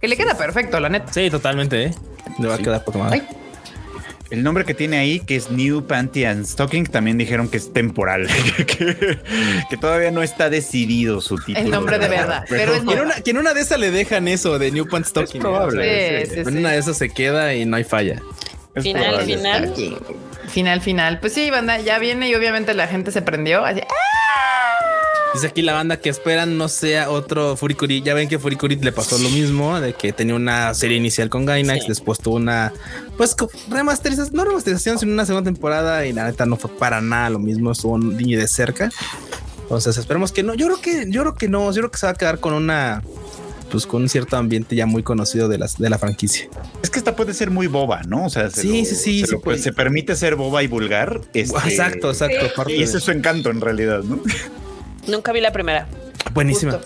Que 0.00 0.08
le 0.08 0.16
queda 0.16 0.36
perfecto, 0.36 0.78
la 0.78 0.88
neta. 0.88 1.12
Sí, 1.12 1.30
totalmente. 1.30 1.84
¿eh? 1.84 1.94
Le 2.38 2.48
va 2.48 2.56
a 2.56 2.58
quedar 2.58 2.84
poco 2.84 2.98
más. 2.98 3.18
El 4.34 4.42
nombre 4.42 4.64
que 4.64 4.74
tiene 4.74 4.98
ahí, 4.98 5.20
que 5.20 5.36
es 5.36 5.52
New 5.52 5.86
Panty 5.86 6.24
and 6.24 6.44
Stocking, 6.44 6.86
también 6.86 7.16
dijeron 7.16 7.48
que 7.48 7.56
es 7.56 7.72
temporal, 7.72 8.26
que, 8.66 9.76
todavía 9.80 10.10
no 10.10 10.24
está 10.24 10.50
decidido 10.50 11.20
su 11.20 11.36
título. 11.36 11.64
El 11.64 11.70
nombre 11.70 12.00
de 12.00 12.08
verdad. 12.08 12.44
Pero, 12.48 12.74
en, 12.74 13.38
una, 13.38 13.54
de 13.54 13.60
esas 13.60 13.78
le 13.78 13.92
dejan 13.92 14.26
eso 14.26 14.58
de 14.58 14.72
New 14.72 14.88
Panty 14.88 15.08
Stocking. 15.08 15.40
probable. 15.40 16.24
en 16.24 16.58
una 16.58 16.72
de 16.72 16.78
esas 16.78 16.98
se 16.98 17.10
queda 17.10 17.54
y 17.54 17.64
no 17.64 17.76
hay 17.76 17.84
falla. 17.84 18.20
final, 18.80 19.24
final. 19.24 19.72
final, 20.48 20.80
final. 20.80 21.20
Pues 21.20 21.32
sí, 21.32 21.48
banda, 21.50 21.78
ya 21.78 22.00
viene 22.00 22.28
y 22.28 22.34
obviamente 22.34 22.74
la 22.74 22.88
gente 22.88 23.12
se 23.12 23.22
prendió. 23.22 23.64
Así, 23.64 23.82
Dice 25.34 25.48
aquí 25.48 25.62
la 25.62 25.72
banda 25.72 25.96
que 25.96 26.10
esperan 26.10 26.56
no 26.58 26.68
sea 26.68 27.10
otro 27.10 27.56
Furikuri. 27.56 28.02
Ya 28.02 28.14
ven 28.14 28.28
que 28.28 28.38
Furikuri 28.38 28.76
le 28.76 28.92
pasó 28.92 29.18
lo 29.18 29.28
mismo, 29.30 29.80
de 29.80 29.92
que 29.92 30.12
tenía 30.12 30.36
una 30.36 30.72
serie 30.74 30.96
inicial 30.96 31.28
con 31.28 31.44
Gainax, 31.44 31.88
después 31.88 32.20
tuvo 32.20 32.36
una, 32.36 32.72
pues 33.16 33.36
remasterización, 33.68 34.34
no 34.34 34.44
remasterización, 34.44 34.98
sino 34.98 35.12
una 35.12 35.26
segunda 35.26 35.50
temporada 35.50 36.06
y 36.06 36.12
la 36.12 36.24
neta 36.24 36.46
no 36.46 36.56
fue 36.56 36.70
para 36.70 37.00
nada 37.00 37.30
lo 37.30 37.38
mismo, 37.38 37.72
estuvo 37.72 37.98
ni 37.98 38.34
de 38.34 38.48
cerca. 38.48 38.90
Entonces 39.62 39.96
esperemos 39.96 40.32
que 40.32 40.42
no. 40.42 40.54
Yo 40.54 40.66
creo 40.66 40.80
que, 40.80 41.10
yo 41.10 41.22
creo 41.22 41.34
que 41.34 41.48
no, 41.48 41.70
yo 41.72 41.82
creo 41.82 41.90
que 41.90 41.98
se 41.98 42.06
va 42.06 42.12
a 42.12 42.14
quedar 42.14 42.38
con 42.38 42.52
una, 42.52 43.02
pues 43.70 43.86
con 43.86 44.02
un 44.02 44.08
cierto 44.08 44.36
ambiente 44.36 44.76
ya 44.76 44.86
muy 44.86 45.02
conocido 45.02 45.48
de, 45.48 45.58
las, 45.58 45.78
de 45.78 45.88
la 45.90 45.98
franquicia. 45.98 46.48
Es 46.82 46.90
que 46.90 46.98
esta 46.98 47.16
puede 47.16 47.34
ser 47.34 47.50
muy 47.50 47.66
boba, 47.66 48.02
¿no? 48.02 48.26
O 48.26 48.30
sea, 48.30 48.50
sí, 48.50 48.84
sí, 48.84 48.94
sí, 48.94 49.24
se, 49.24 49.58
se, 49.58 49.72
permite 49.72 50.16
ser 50.16 50.36
boba 50.36 50.62
y 50.62 50.66
vulgar. 50.66 51.20
Este, 51.32 51.56
exacto, 51.56 52.10
exacto. 52.10 52.70
Y 52.70 52.82
ese 52.82 52.98
es 52.98 53.04
su 53.04 53.10
encanto 53.10 53.50
en 53.50 53.60
realidad, 53.60 54.02
¿no? 54.02 54.20
Nunca 55.08 55.32
vi 55.32 55.40
la 55.40 55.52
primera. 55.52 55.86
Buenísima. 56.32 56.80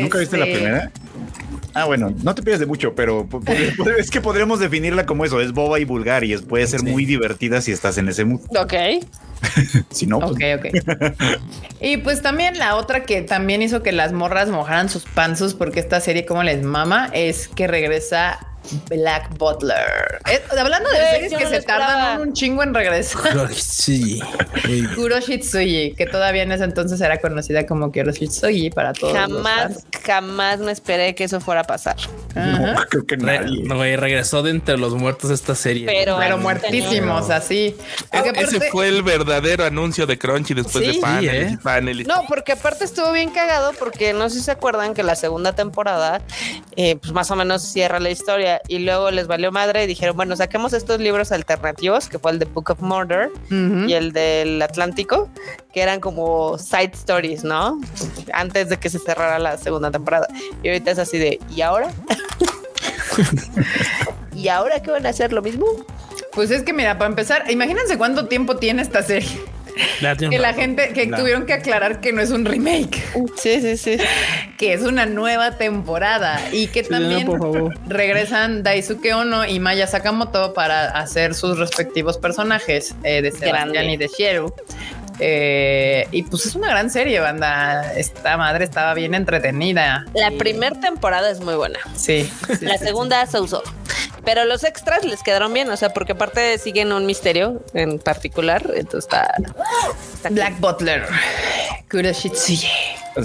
¿Nunca 0.00 0.18
viste 0.18 0.36
la 0.36 0.46
este, 0.46 0.58
primera? 0.58 0.92
Ah, 1.76 1.84
bueno, 1.84 2.14
no 2.22 2.34
te 2.34 2.42
pierdes 2.42 2.60
de 2.60 2.66
mucho, 2.66 2.94
pero 2.94 3.28
es 3.98 4.10
que 4.10 4.22
podríamos 4.22 4.60
definirla 4.60 5.04
como 5.04 5.26
eso, 5.26 5.42
es 5.42 5.52
boba 5.52 5.78
y 5.78 5.84
vulgar 5.84 6.24
y 6.24 6.34
puede 6.38 6.66
ser 6.66 6.82
muy 6.82 7.04
divertida 7.04 7.60
si 7.60 7.70
estás 7.70 7.98
en 7.98 8.08
ese 8.08 8.24
mood. 8.24 8.40
Ok. 8.58 8.72
si 9.90 10.06
no, 10.06 10.18
pues 10.20 10.32
Ok, 10.32 10.40
ok. 10.58 11.20
y 11.82 11.98
pues 11.98 12.22
también 12.22 12.58
la 12.58 12.76
otra 12.76 13.04
que 13.04 13.20
también 13.20 13.60
hizo 13.60 13.82
que 13.82 13.92
las 13.92 14.12
morras 14.14 14.48
mojaran 14.48 14.88
sus 14.88 15.04
panzos 15.04 15.52
porque 15.52 15.78
esta 15.80 16.00
serie 16.00 16.24
como 16.24 16.42
les 16.42 16.62
mama 16.62 17.10
es 17.12 17.48
que 17.48 17.66
regresa 17.66 18.38
Black 18.88 19.36
Butler. 19.36 20.20
Eh, 20.30 20.42
hablando 20.58 20.88
de 20.90 20.96
series 21.10 21.34
que 21.34 21.46
se 21.46 21.62
tardan 21.62 22.20
un 22.20 22.32
chingo 22.32 22.62
en 22.62 22.74
regresar. 22.74 23.32
Kuroshitsuji. 23.32 24.22
Kuroshitsuji, 24.94 25.94
que 25.96 26.06
todavía 26.06 26.42
en 26.42 26.52
ese 26.52 26.64
entonces 26.64 27.00
era 27.00 27.18
conocida 27.18 27.66
como 27.66 27.92
Kuroshitsuji 27.92 28.70
para 28.70 28.92
todos. 28.92 29.14
Jamás, 29.14 29.84
jamás 30.04 30.60
me 30.60 30.72
esperé 30.72 31.14
que 31.14 31.24
eso 31.24 31.40
fuera 31.40 31.62
a 31.62 31.64
pasar. 31.64 31.96
No, 32.34 32.74
creo 32.88 33.06
que 33.06 33.16
nadie. 33.16 33.62
no, 33.64 33.82
regresó 33.82 34.42
de 34.42 34.50
entre 34.50 34.76
los 34.76 34.94
muertos 34.94 35.30
esta 35.30 35.54
serie. 35.54 35.86
Pero, 35.86 36.16
pero 36.18 36.38
muertísimos, 36.38 37.30
así. 37.30 37.76
Ese 38.12 38.70
fue 38.70 38.88
el 38.88 39.02
verdadero 39.02 39.64
anuncio 39.64 40.06
de 40.06 40.18
Crunchy 40.18 40.54
después 40.54 40.86
de 40.86 41.00
panel, 41.00 42.00
¿eh? 42.00 42.04
No, 42.06 42.24
porque 42.28 42.52
aparte 42.52 42.84
estuvo 42.84 43.12
bien 43.12 43.30
cagado 43.30 43.72
porque 43.78 44.12
no 44.12 44.28
sé 44.28 44.38
si 44.38 44.44
se 44.44 44.50
acuerdan 44.50 44.94
que 44.94 45.02
la 45.02 45.16
segunda 45.16 45.54
temporada, 45.54 46.20
eh, 46.76 46.96
pues 46.96 47.12
más 47.12 47.30
o 47.30 47.36
menos 47.36 47.62
cierra 47.62 48.00
la 48.00 48.10
historia 48.10 48.55
y 48.68 48.80
luego 48.80 49.10
les 49.10 49.26
valió 49.26 49.52
madre 49.52 49.84
y 49.84 49.86
dijeron, 49.86 50.16
bueno, 50.16 50.36
saquemos 50.36 50.72
estos 50.72 51.00
libros 51.00 51.32
alternativos, 51.32 52.08
que 52.08 52.18
fue 52.18 52.32
el 52.32 52.38
de 52.38 52.44
Book 52.46 52.70
of 52.70 52.80
Murder 52.80 53.30
y 53.50 53.92
el 53.92 54.12
del 54.12 54.60
Atlántico, 54.62 55.28
que 55.72 55.82
eran 55.82 56.00
como 56.00 56.58
side 56.58 56.92
stories, 56.94 57.44
¿no? 57.44 57.80
Antes 58.32 58.68
de 58.68 58.78
que 58.78 58.90
se 58.90 58.98
cerrara 58.98 59.38
la 59.38 59.56
segunda 59.58 59.90
temporada. 59.90 60.28
Y 60.62 60.68
ahorita 60.68 60.90
es 60.90 60.98
así 60.98 61.18
de, 61.18 61.38
¿y 61.54 61.62
ahora? 61.62 61.90
¿Y 64.34 64.48
ahora 64.48 64.80
qué 64.82 64.90
van 64.90 65.06
a 65.06 65.10
hacer? 65.10 65.32
¿Lo 65.32 65.42
mismo? 65.42 65.66
Pues 66.32 66.50
es 66.50 66.62
que 66.62 66.72
mira, 66.72 66.98
para 66.98 67.08
empezar, 67.08 67.50
imagínense 67.50 67.96
cuánto 67.96 68.26
tiempo 68.26 68.56
tiene 68.56 68.82
esta 68.82 69.02
serie 69.02 69.40
que 70.30 70.38
la 70.38 70.54
gente 70.54 70.92
que 70.92 71.06
tuvieron 71.06 71.46
que 71.46 71.52
aclarar 71.52 72.00
que 72.00 72.12
no 72.12 72.20
es 72.20 72.30
un 72.30 72.44
remake. 72.44 73.02
Sí, 73.36 73.60
sí, 73.60 73.76
sí. 73.76 73.98
Que 74.56 74.72
es 74.72 74.82
una 74.82 75.04
nueva 75.04 75.58
temporada 75.58 76.40
y 76.50 76.68
que 76.68 76.82
también 76.82 77.28
regresan 77.86 78.62
Daisuke 78.62 79.12
Ono 79.12 79.44
y 79.44 79.60
Maya 79.60 79.86
Sakamoto 79.86 80.54
para 80.54 80.86
hacer 80.98 81.34
sus 81.34 81.58
respectivos 81.58 82.16
personajes 82.16 82.94
eh, 83.02 83.20
de 83.20 83.32
Sebastián 83.32 83.90
y 83.90 83.98
de 83.98 84.08
Shieru. 84.08 84.54
Eh, 85.18 86.08
y 86.10 86.22
pues 86.22 86.46
es 86.46 86.54
una 86.54 86.68
gran 86.68 86.90
serie, 86.90 87.20
banda. 87.20 87.92
Esta 87.94 88.36
madre 88.36 88.64
estaba 88.64 88.94
bien 88.94 89.14
entretenida. 89.14 90.04
La 90.14 90.30
primera 90.30 90.78
temporada 90.78 91.30
es 91.30 91.40
muy 91.40 91.54
buena. 91.54 91.78
Sí. 91.94 92.30
la 92.60 92.78
segunda 92.78 93.26
se 93.26 93.40
usó. 93.40 93.62
Pero 94.26 94.44
los 94.44 94.64
extras 94.64 95.04
les 95.04 95.22
quedaron 95.22 95.54
bien, 95.54 95.70
o 95.70 95.76
sea, 95.76 95.90
porque 95.90 96.12
aparte 96.12 96.58
siguen 96.58 96.92
un 96.92 97.06
misterio 97.06 97.62
en 97.74 98.00
particular. 98.00 98.72
Entonces 98.74 99.04
está. 99.04 99.32
Black 100.28 100.58
Butler. 100.58 101.06
Kuroshitsuye. 101.88 102.68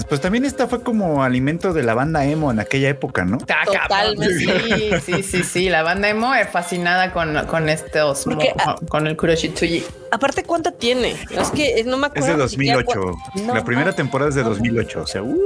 Pues, 0.08 0.20
también 0.22 0.46
esta 0.46 0.68
fue 0.68 0.82
como 0.82 1.22
alimento 1.22 1.74
de 1.74 1.82
la 1.82 1.92
banda 1.92 2.24
emo 2.24 2.50
en 2.50 2.60
aquella 2.60 2.88
época, 2.88 3.26
¿no? 3.26 3.38
Totalmente. 3.38 4.38
Sí, 4.38 4.90
sí, 5.04 5.22
sí, 5.22 5.44
sí. 5.44 5.68
La 5.68 5.82
banda 5.82 6.08
emo 6.08 6.34
es 6.34 6.48
fascinada 6.48 7.12
con, 7.12 7.46
con 7.46 7.68
estos, 7.68 8.24
ah, 8.58 8.76
con 8.88 9.06
el 9.06 9.16
Kuroshitsuji. 9.18 9.84
Aparte, 10.10 10.44
¿cuánto 10.44 10.72
tiene? 10.72 11.14
Es 11.30 11.50
que 11.50 11.82
no 11.84 11.98
me 11.98 12.06
acuerdo. 12.06 12.44
Es 12.44 12.56
de 12.56 12.62
2008. 12.62 13.14
la 13.52 13.64
primera 13.64 13.92
temporada 13.92 14.30
es 14.30 14.34
de 14.34 14.42
2008. 14.42 15.02
O 15.02 15.06
sea, 15.06 15.22
uh, 15.22 15.38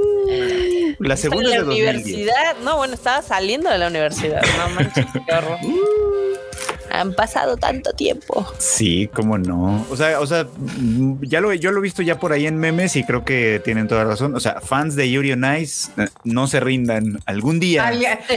la 0.99 1.17
segunda 1.17 1.49
es 1.49 1.65
de 1.65 1.73
universidad. 1.73 2.55
No, 2.63 2.77
bueno, 2.77 2.93
estaba 2.93 3.21
saliendo 3.21 3.69
de 3.69 3.77
la 3.77 3.87
universidad. 3.87 4.41
No 4.57 4.75
manches, 4.75 5.05
qué 5.25 5.33
horror. 5.33 5.46
Woo! 5.55 6.36
Han 6.99 7.13
pasado 7.13 7.57
tanto 7.57 7.93
tiempo. 7.93 8.45
Sí, 8.57 9.09
cómo 9.13 9.37
no. 9.37 9.85
O 9.89 9.95
sea, 9.95 10.19
o 10.19 10.27
sea, 10.27 10.47
ya 11.21 11.41
lo 11.41 11.53
yo 11.53 11.71
lo 11.71 11.79
he 11.79 11.81
visto 11.81 12.01
ya 12.01 12.19
por 12.19 12.33
ahí 12.33 12.47
en 12.47 12.57
memes 12.57 12.95
y 12.95 13.03
creo 13.03 13.23
que 13.23 13.61
tienen 13.63 13.87
toda 13.87 14.03
razón. 14.03 14.35
O 14.35 14.39
sea, 14.39 14.61
fans 14.61 14.95
de 14.95 15.09
Yuri 15.09 15.33
on 15.33 15.45
Ice 15.57 15.91
eh, 15.97 16.07
no 16.23 16.47
se 16.47 16.59
rindan. 16.59 17.19
Algún 17.25 17.59
día. 17.59 17.91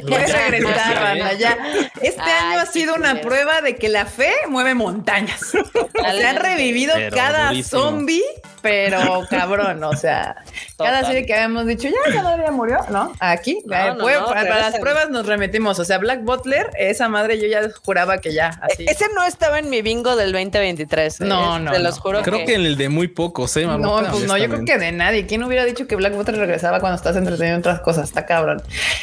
Puedes 0.07 0.51
regresar, 0.51 1.39
ya. 1.39 1.59
Este 2.03 2.21
año 2.21 2.61
ha 2.61 2.67
sido 2.67 2.95
una 2.95 3.21
prueba 3.21 3.61
de 3.63 3.77
que 3.77 3.89
la 3.89 4.07
fe 4.07 4.33
mueve 4.49 4.75
montañas. 4.75 5.41
Se 6.11 6.27
han 6.27 6.37
revivido 6.37 6.95
cada 7.13 7.53
zombie 7.63 8.23
pero 8.63 9.27
cabrón, 9.31 9.83
o 9.85 9.97
sea, 9.97 10.37
cada 10.79 11.05
serie 11.05 11.27
que 11.27 11.35
habíamos 11.35 11.67
dicho, 11.67 11.89
ya, 11.89 12.11
esa 12.11 12.23
madre 12.23 12.45
ya 12.45 12.53
murió, 12.53 12.79
¿no? 12.91 13.13
Aquí, 13.21 13.63
para, 13.69 13.95
las 13.95 14.79
pruebas 14.79 15.11
nos 15.11 15.27
remitimos, 15.27 15.79
o 15.79 15.85
sea, 15.85 15.99
Black 15.99 16.23
Butler, 16.23 16.71
esa 16.79 17.09
madre 17.09 17.41
yo 17.41 17.47
ya 17.47 17.69
juraba 17.85 18.19
que 18.19 18.33
ya, 18.33 18.49
así. 18.61 18.84
Ese 18.88 19.07
no 19.14 19.24
estaba 19.24 19.59
en 19.59 19.70
mi 19.70 19.82
bingo 19.82 20.16
del 20.16 20.32
2023. 20.32 21.20
¿eh? 21.20 21.24
No, 21.24 21.59
no. 21.59 21.72
Te 21.72 21.78
los 21.78 21.98
juro. 21.98 22.22
Creo 22.22 22.44
que... 22.44 22.55
en 22.55 22.62
el 22.62 22.76
de 22.76 22.88
muy 22.88 23.09
pocos, 23.09 23.57
¿eh? 23.57 23.66
No, 23.66 24.03
pues 24.11 24.24
no, 24.26 24.36
yo 24.36 24.48
creo 24.48 24.64
que 24.64 24.78
de 24.78 24.92
nadie. 24.92 25.26
¿Quién 25.26 25.42
hubiera 25.44 25.64
dicho 25.64 25.86
que 25.86 25.96
Black 25.96 26.14
Butler 26.14 26.38
regresaba 26.38 26.80
cuando 26.80 26.96
estás 26.96 27.16
entretenido 27.16 27.55
en 27.55 27.61
otras 27.61 27.80
cosas? 27.80 28.05
Está 28.05 28.26
cabrón. 28.26 28.62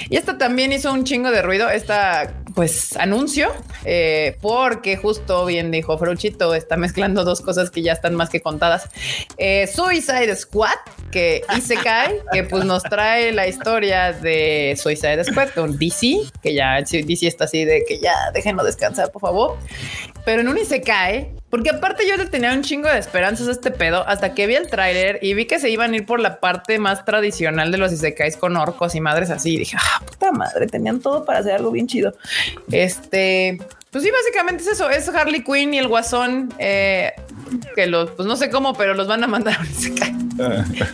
Y 0.10 0.18
esto 0.18 0.38
también 0.38 0.74
hizo 0.74 0.92
un 0.92 1.04
chingo 1.04 1.32
de 1.32 1.42
ruido, 1.42 1.70
esta, 1.70 2.32
pues, 2.58 2.98
anuncio, 2.98 3.52
eh, 3.86 4.36
porque 4.42 4.98
justo 4.98 5.46
bien 5.46 5.70
dijo 5.70 5.96
Fruchito, 6.00 6.56
está 6.56 6.76
mezclando 6.76 7.24
dos 7.24 7.42
cosas 7.42 7.70
que 7.70 7.84
ya 7.84 7.94
están 7.94 8.16
más 8.16 8.32
que 8.32 8.42
contadas. 8.42 8.90
Eh, 9.38 9.68
Suicide 9.68 10.36
Squad, 10.36 10.74
que 11.12 11.44
Isekai, 11.56 12.20
que 12.32 12.46
pues 12.46 12.66
nos 12.66 12.82
trae 12.82 13.32
la 13.32 13.48
historia 13.48 14.12
de 14.12 14.76
Suicide 14.76 15.24
Squad 15.24 15.50
con 15.50 15.78
DC, 15.78 16.32
que 16.42 16.56
ya 16.56 16.82
DC 16.82 17.28
está 17.28 17.44
así 17.44 17.64
de 17.64 17.84
que 17.88 18.00
ya 18.00 18.32
déjenlo 18.34 18.64
descansar, 18.64 19.12
por 19.12 19.22
favor. 19.22 19.56
Pero 20.26 20.42
en 20.42 20.48
un 20.48 20.58
Isekai, 20.58 21.30
porque 21.50 21.70
aparte 21.70 22.08
yo 22.08 22.18
le 22.18 22.26
tenía 22.26 22.52
un 22.54 22.62
chingo 22.62 22.90
de 22.90 22.98
esperanzas 22.98 23.48
a 23.48 23.52
este 23.52 23.72
pedo 23.72 24.08
hasta 24.08 24.34
que 24.34 24.48
vi 24.48 24.56
el 24.56 24.68
tráiler 24.68 25.20
y 25.22 25.34
vi 25.34 25.46
que 25.46 25.60
se 25.60 25.70
iban 25.70 25.94
a 25.94 25.96
ir 25.96 26.06
por 26.06 26.20
la 26.20 26.40
parte 26.40 26.78
más 26.78 27.06
tradicional 27.06 27.72
de 27.72 27.78
los 27.78 27.94
Isekais 27.94 28.36
con 28.36 28.58
orcos 28.58 28.96
y 28.96 29.02
madres 29.02 29.30
así. 29.30 29.54
Y 29.54 29.60
dije, 29.60 29.78
ah, 29.80 30.02
puta 30.06 30.32
madre, 30.32 30.68
tenían 30.68 31.00
todo 31.00 31.24
para 31.24 31.40
hacer 31.40 31.54
algo 31.54 31.72
bien 31.72 31.88
chido. 31.88 32.14
Este, 32.72 33.60
pues 33.92 34.04
sí, 34.04 34.12
básicamente 34.12 34.64
es 34.64 34.70
eso, 34.70 34.90
es 34.90 35.08
Harley 35.08 35.44
Quinn 35.44 35.74
y 35.74 35.78
el 35.78 35.88
Guasón, 35.88 36.54
eh, 36.60 37.14
que 37.74 37.88
los, 37.88 38.12
pues 38.12 38.28
no 38.28 38.36
sé 38.36 38.50
cómo, 38.50 38.74
pero 38.74 38.94
los 38.94 39.08
van 39.08 39.24
a 39.24 39.28
mandar 39.28 39.56
a 39.56 39.62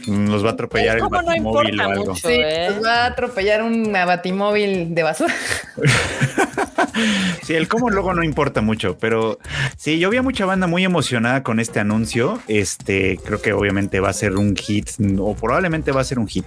un 0.07 0.31
Los 0.31 0.45
va 0.45 0.49
a 0.49 0.53
atropellar 0.53 0.97
el 0.97 1.03
batimóvil 1.09 1.81
o 1.81 1.83
algo. 1.83 2.15
sí, 2.15 2.27
¿eh? 2.29 2.69
los 2.69 2.85
va 2.85 3.03
a 3.03 3.05
atropellar 3.07 3.63
un 3.63 3.91
batimóvil 3.91 4.93
de 4.93 5.03
basura. 5.03 5.33
sí, 7.43 7.55
el 7.55 7.67
cómo 7.67 7.89
luego 7.89 8.13
no 8.13 8.23
importa 8.23 8.61
mucho, 8.61 8.97
pero 8.99 9.39
sí, 9.75 9.97
yo 9.99 10.09
vi 10.09 10.17
a 10.17 10.21
mucha 10.43 10.45
banda 10.45 10.67
muy 10.67 10.83
emocionada 10.83 11.41
con 11.41 11.61
este 11.61 11.79
anuncio. 11.79 12.41
Este, 12.49 13.17
creo 13.23 13.41
que 13.41 13.53
obviamente 13.53 14.01
va 14.01 14.09
a 14.09 14.13
ser 14.13 14.35
un 14.35 14.55
hit 14.57 14.89
o 15.19 15.35
probablemente 15.35 15.93
va 15.93 16.01
a 16.01 16.03
ser 16.03 16.19
un 16.19 16.27
hit. 16.27 16.45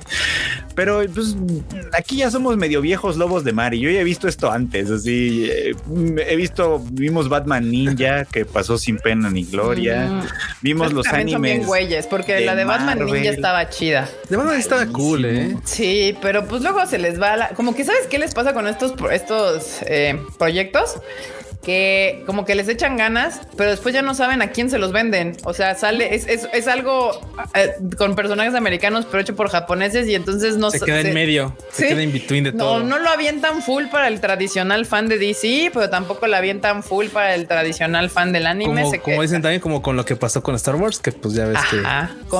Pero 0.74 1.02
pues 1.14 1.34
aquí 1.96 2.18
ya 2.18 2.30
somos 2.30 2.58
medio 2.58 2.82
viejos 2.82 3.16
lobos 3.16 3.42
de 3.42 3.52
mar 3.52 3.72
y 3.72 3.80
yo 3.80 3.90
ya 3.90 4.00
he 4.00 4.04
visto 4.04 4.28
esto 4.28 4.52
antes, 4.52 4.90
así 4.90 5.48
eh, 5.50 5.74
he 6.28 6.36
visto, 6.36 6.82
vimos 6.92 7.30
Batman 7.30 7.70
Ninja 7.70 8.24
que 8.32 8.44
pasó 8.44 8.76
sin 8.76 8.98
pena 8.98 9.30
ni 9.30 9.44
gloria. 9.44 10.06
Mm. 10.06 10.22
Vimos 10.60 10.92
los 10.92 11.06
animes. 11.06 11.66
güeyes, 11.66 12.06
porque 12.06 12.40
la 12.40 12.54
de 12.54 12.64
Batman 12.64 12.98
Ninja 13.06 13.30
estaba 13.30 13.70
chida. 13.70 14.08
De 14.28 14.36
Batman 14.36 14.58
estaba 14.58 14.86
cool, 14.86 15.24
¿eh? 15.24 15.56
Sí, 15.64 16.14
pero 16.20 16.46
pues 16.46 16.60
luego 16.60 16.84
se 16.84 16.98
les 16.98 17.20
va 17.20 17.36
la, 17.36 17.48
como 17.50 17.74
que 17.74 17.84
sabes 17.84 18.06
qué 18.10 18.18
les 18.18 18.34
pasa 18.34 18.52
con 18.52 18.66
estos 18.66 18.92
estos 19.10 19.78
eh, 19.86 20.20
proyectos 20.38 20.96
que 21.66 22.22
como 22.26 22.44
que 22.44 22.54
les 22.54 22.68
echan 22.68 22.96
ganas, 22.96 23.40
pero 23.56 23.70
después 23.70 23.92
ya 23.92 24.00
no 24.00 24.14
saben 24.14 24.40
a 24.40 24.50
quién 24.50 24.70
se 24.70 24.78
los 24.78 24.92
venden. 24.92 25.36
O 25.42 25.52
sea, 25.52 25.74
sale, 25.74 26.14
es, 26.14 26.28
es, 26.28 26.46
es 26.52 26.68
algo 26.68 27.20
eh, 27.54 27.72
con 27.98 28.14
personajes 28.14 28.54
americanos, 28.54 29.04
pero 29.10 29.20
hecho 29.20 29.34
por 29.34 29.48
japoneses 29.48 30.06
y 30.06 30.14
entonces 30.14 30.58
no 30.58 30.70
se 30.70 30.78
queda 30.78 31.00
en 31.00 31.12
medio, 31.12 31.56
se 31.72 31.88
queda 31.88 32.02
en 32.04 32.12
between 32.12 32.44
de 32.44 32.52
todo. 32.52 32.78
No, 32.78 32.86
no 32.86 32.98
lo 33.00 33.08
avientan 33.08 33.62
full 33.62 33.86
para 33.86 34.06
el 34.06 34.20
tradicional 34.20 34.86
fan 34.86 35.08
de 35.08 35.18
DC, 35.18 35.72
pero 35.74 35.90
tampoco 35.90 36.28
lo 36.28 36.36
avientan 36.36 36.84
full 36.84 37.06
para 37.06 37.34
el 37.34 37.48
tradicional 37.48 38.10
fan 38.10 38.32
del 38.32 38.46
anime. 38.46 38.82
Como, 38.84 39.02
como 39.02 39.22
dicen 39.22 39.42
también, 39.42 39.60
como 39.60 39.82
con 39.82 39.96
lo 39.96 40.04
que 40.04 40.14
pasó 40.14 40.44
con 40.44 40.54
Star 40.54 40.76
Wars, 40.76 41.00
que 41.00 41.10
pues 41.10 41.34
ya 41.34 41.46
ves 41.46 41.58
que 41.68 41.82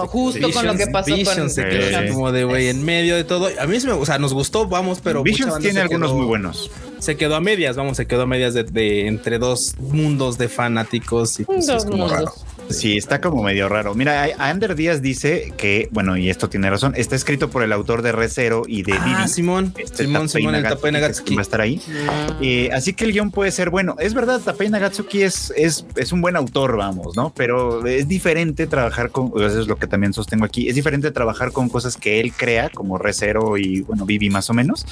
justo 0.07 0.53
con 0.53 0.68
lo 0.68 0.77
que 0.77 0.87
pasó 0.87 1.16
con 1.24 1.51
se 1.51 2.09
como 2.12 2.31
de 2.31 2.45
güey 2.45 2.68
en 2.68 2.85
medio 2.85 3.16
de 3.16 3.24
todo. 3.24 3.49
A 3.59 3.66
mí 3.66 3.81
sí 3.81 3.89
me, 3.89 3.93
o 3.95 4.07
sea, 4.07 4.20
nos 4.20 4.33
gustó, 4.33 4.68
vamos, 4.68 5.01
pero 5.03 5.24
Visions 5.24 5.59
tiene 5.59 5.81
algunos 5.81 6.12
muy 6.12 6.27
buenos 6.27 6.70
se 6.99 7.16
quedó 7.16 7.36
a 7.36 7.40
medias, 7.40 7.76
vamos, 7.76 7.97
se 7.97 8.07
quedó 8.07 8.22
a 8.22 8.26
medias 8.26 8.55
de, 8.55 9.07
entre 9.07 9.38
dos 9.38 9.74
mundos 9.78 10.38
de 10.38 10.49
fanáticos 10.49 11.40
y 11.40 11.44
pues, 11.44 11.68
es 11.68 11.84
como 11.84 12.09
raro. 12.09 12.32
Sí, 12.68 12.96
está 12.96 13.20
como 13.20 13.42
medio 13.42 13.68
raro. 13.68 13.94
Mira, 13.94 14.26
Ander 14.38 14.74
Díaz 14.74 15.02
dice 15.02 15.52
que, 15.56 15.88
bueno, 15.92 16.16
y 16.16 16.30
esto 16.30 16.48
tiene 16.48 16.68
razón, 16.70 16.94
está 16.96 17.16
escrito 17.16 17.50
por 17.50 17.62
el 17.62 17.72
autor 17.72 18.02
de 18.02 18.12
Recero 18.12 18.62
y 18.66 18.82
de 18.82 18.94
ah, 18.94 19.28
Simón, 19.28 19.72
este 19.78 20.04
Simón, 20.04 20.28
Simón, 20.28 20.54
el 20.54 20.62
Tapei 20.62 20.92
Nagatsuki. 20.92 21.34
Va 21.34 21.40
a 21.40 21.42
estar 21.42 21.60
ahí. 21.60 21.80
Ah. 22.08 22.36
Eh, 22.40 22.70
así 22.72 22.92
que 22.92 23.04
el 23.04 23.12
guion 23.12 23.30
puede 23.30 23.50
ser 23.50 23.70
bueno. 23.70 23.96
Es 23.98 24.14
verdad, 24.14 24.40
Tapei 24.40 24.68
Nagatsuki 24.68 25.22
es, 25.22 25.52
es, 25.56 25.86
es 25.96 26.12
un 26.12 26.20
buen 26.20 26.36
autor, 26.36 26.76
vamos, 26.76 27.16
¿no? 27.16 27.32
Pero 27.34 27.86
es 27.86 28.08
diferente 28.08 28.66
trabajar 28.66 29.10
con, 29.10 29.32
eso 29.36 29.60
es 29.60 29.68
lo 29.68 29.76
que 29.76 29.86
también 29.86 30.12
sostengo 30.12 30.44
aquí, 30.44 30.68
es 30.68 30.74
diferente 30.74 31.10
trabajar 31.10 31.52
con 31.52 31.68
cosas 31.68 31.96
que 31.96 32.20
él 32.20 32.32
crea, 32.32 32.70
como 32.70 32.98
Recero 32.98 33.56
y, 33.56 33.82
bueno, 33.82 34.06
Vivi 34.06 34.30
más 34.30 34.50
o 34.50 34.54
menos, 34.54 34.86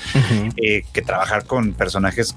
eh, 0.56 0.84
que 0.92 1.02
trabajar 1.02 1.44
con 1.44 1.72
personajes 1.72 2.36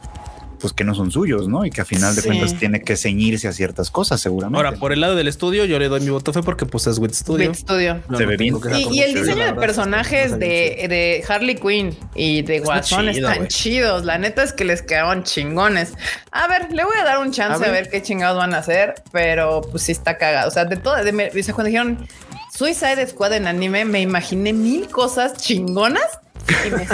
pues 0.59 0.73
que 0.73 0.83
no 0.83 0.95
son 0.95 1.11
suyos, 1.11 1.47
¿no? 1.47 1.65
Y 1.65 1.69
que 1.69 1.81
a 1.81 1.85
final 1.85 2.15
de 2.15 2.23
cuentas 2.23 2.55
tiene 2.57 2.81
que 2.81 2.95
ceñirse 2.95 3.47
a 3.47 3.53
ciertas 3.53 3.91
cosas, 3.91 4.19
seguramente. 4.19 4.65
Ahora, 4.65 4.77
por 4.77 4.91
el 4.91 5.01
lado 5.01 5.15
del 5.15 5.27
estudio, 5.27 5.65
yo 5.65 5.79
le 5.79 5.87
doy 5.87 6.01
mi 6.01 6.09
voto 6.09 6.33
fe 6.33 6.41
porque 6.43 6.65
pues 6.65 6.87
es 6.87 6.97
Wit 6.97 7.13
Studio. 7.13 7.53
Studio. 7.53 8.01
Se 8.15 8.25
ve 8.25 8.37
bien. 8.37 8.55
Y, 8.91 9.01
el 9.01 9.13
diseño 9.13 9.45
de 9.45 9.53
personajes 9.53 10.31
de, 10.31 10.87
de, 10.89 11.23
Harley 11.27 11.55
Quinn 11.55 11.95
y 12.15 12.41
de 12.41 12.61
Watson 12.61 13.09
están 13.09 13.47
chidos. 13.47 14.05
La 14.05 14.17
neta 14.17 14.43
es 14.43 14.53
que 14.53 14.65
les 14.65 14.81
quedaron 14.81 15.23
chingones. 15.23 15.93
A 16.31 16.47
ver, 16.47 16.71
le 16.71 16.83
voy 16.83 16.97
a 16.99 17.03
dar 17.03 17.19
un 17.19 17.31
chance 17.31 17.63
a 17.63 17.71
ver, 17.71 17.89
qué 17.89 18.01
chingados 18.01 18.37
van 18.37 18.53
a 18.53 18.59
hacer, 18.59 18.95
pero 19.11 19.61
pues 19.61 19.83
sí 19.83 19.91
está 19.91 20.17
cagado. 20.17 20.47
O 20.47 20.51
sea, 20.51 20.65
de 20.65 20.77
todo, 20.77 20.95
de, 20.95 21.11
cuando 21.53 21.65
dijeron 21.65 22.07
Suicide 22.53 23.05
Squad 23.07 23.33
en 23.33 23.47
anime, 23.47 23.85
me 23.85 24.01
imaginé 24.01 24.53
mil 24.53 24.87
cosas 24.87 25.37
chingonas 25.37 26.19
y 26.65 26.71
me 26.71 26.87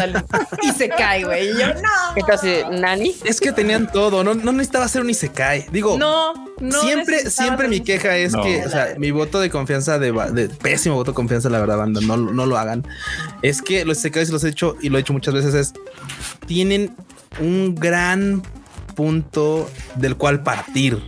y 0.62 0.72
se 0.72 0.89
cae, 0.89 1.24
güey. 1.24 1.49
Y 1.49 1.54
yo 1.54 1.68
no. 2.16 2.26
casi 2.26 2.62
nani? 2.72 3.16
Es 3.24 3.39
que 3.39 3.51
tenían 3.51 3.91
todo. 3.91 4.24
No, 4.24 4.34
no 4.34 4.51
necesitaba 4.51 4.86
hacer 4.86 5.01
un 5.01 5.10
y 5.10 5.14
se 5.14 5.30
cae. 5.30 5.68
Digo, 5.72 5.97
no, 5.97 6.34
no. 6.60 6.82
Siempre, 6.82 7.30
siempre 7.30 7.68
mi 7.68 7.82
queja 7.82 8.16
es 8.18 8.36
que, 8.36 8.64
o 8.66 8.70
sea, 8.70 8.95
mi 8.97 9.12
voto 9.12 9.39
de 9.39 9.49
confianza 9.49 9.99
de, 9.99 10.49
pésimo 10.62 10.95
voto 10.95 11.12
de 11.12 11.16
confianza, 11.16 11.49
la 11.49 11.60
verdad, 11.60 11.78
banda, 11.78 12.01
no, 12.01 12.18
no 12.18 12.45
lo 12.45 12.58
hagan. 12.58 12.86
Es 13.41 13.62
que 13.62 13.86
los 13.86 13.99
isekais 13.99 14.30
los 14.30 14.43
he 14.43 14.49
hecho 14.49 14.78
y 14.82 14.89
lo 14.89 14.97
he 14.97 15.01
hecho 15.01 15.14
muchas 15.14 15.34
veces 15.34 15.54
es 15.54 15.74
tienen 16.45 16.95
un 17.39 17.76
gran 17.76 18.41
punto 18.95 19.70
del 19.95 20.16
cual 20.18 20.43
partir. 20.43 21.01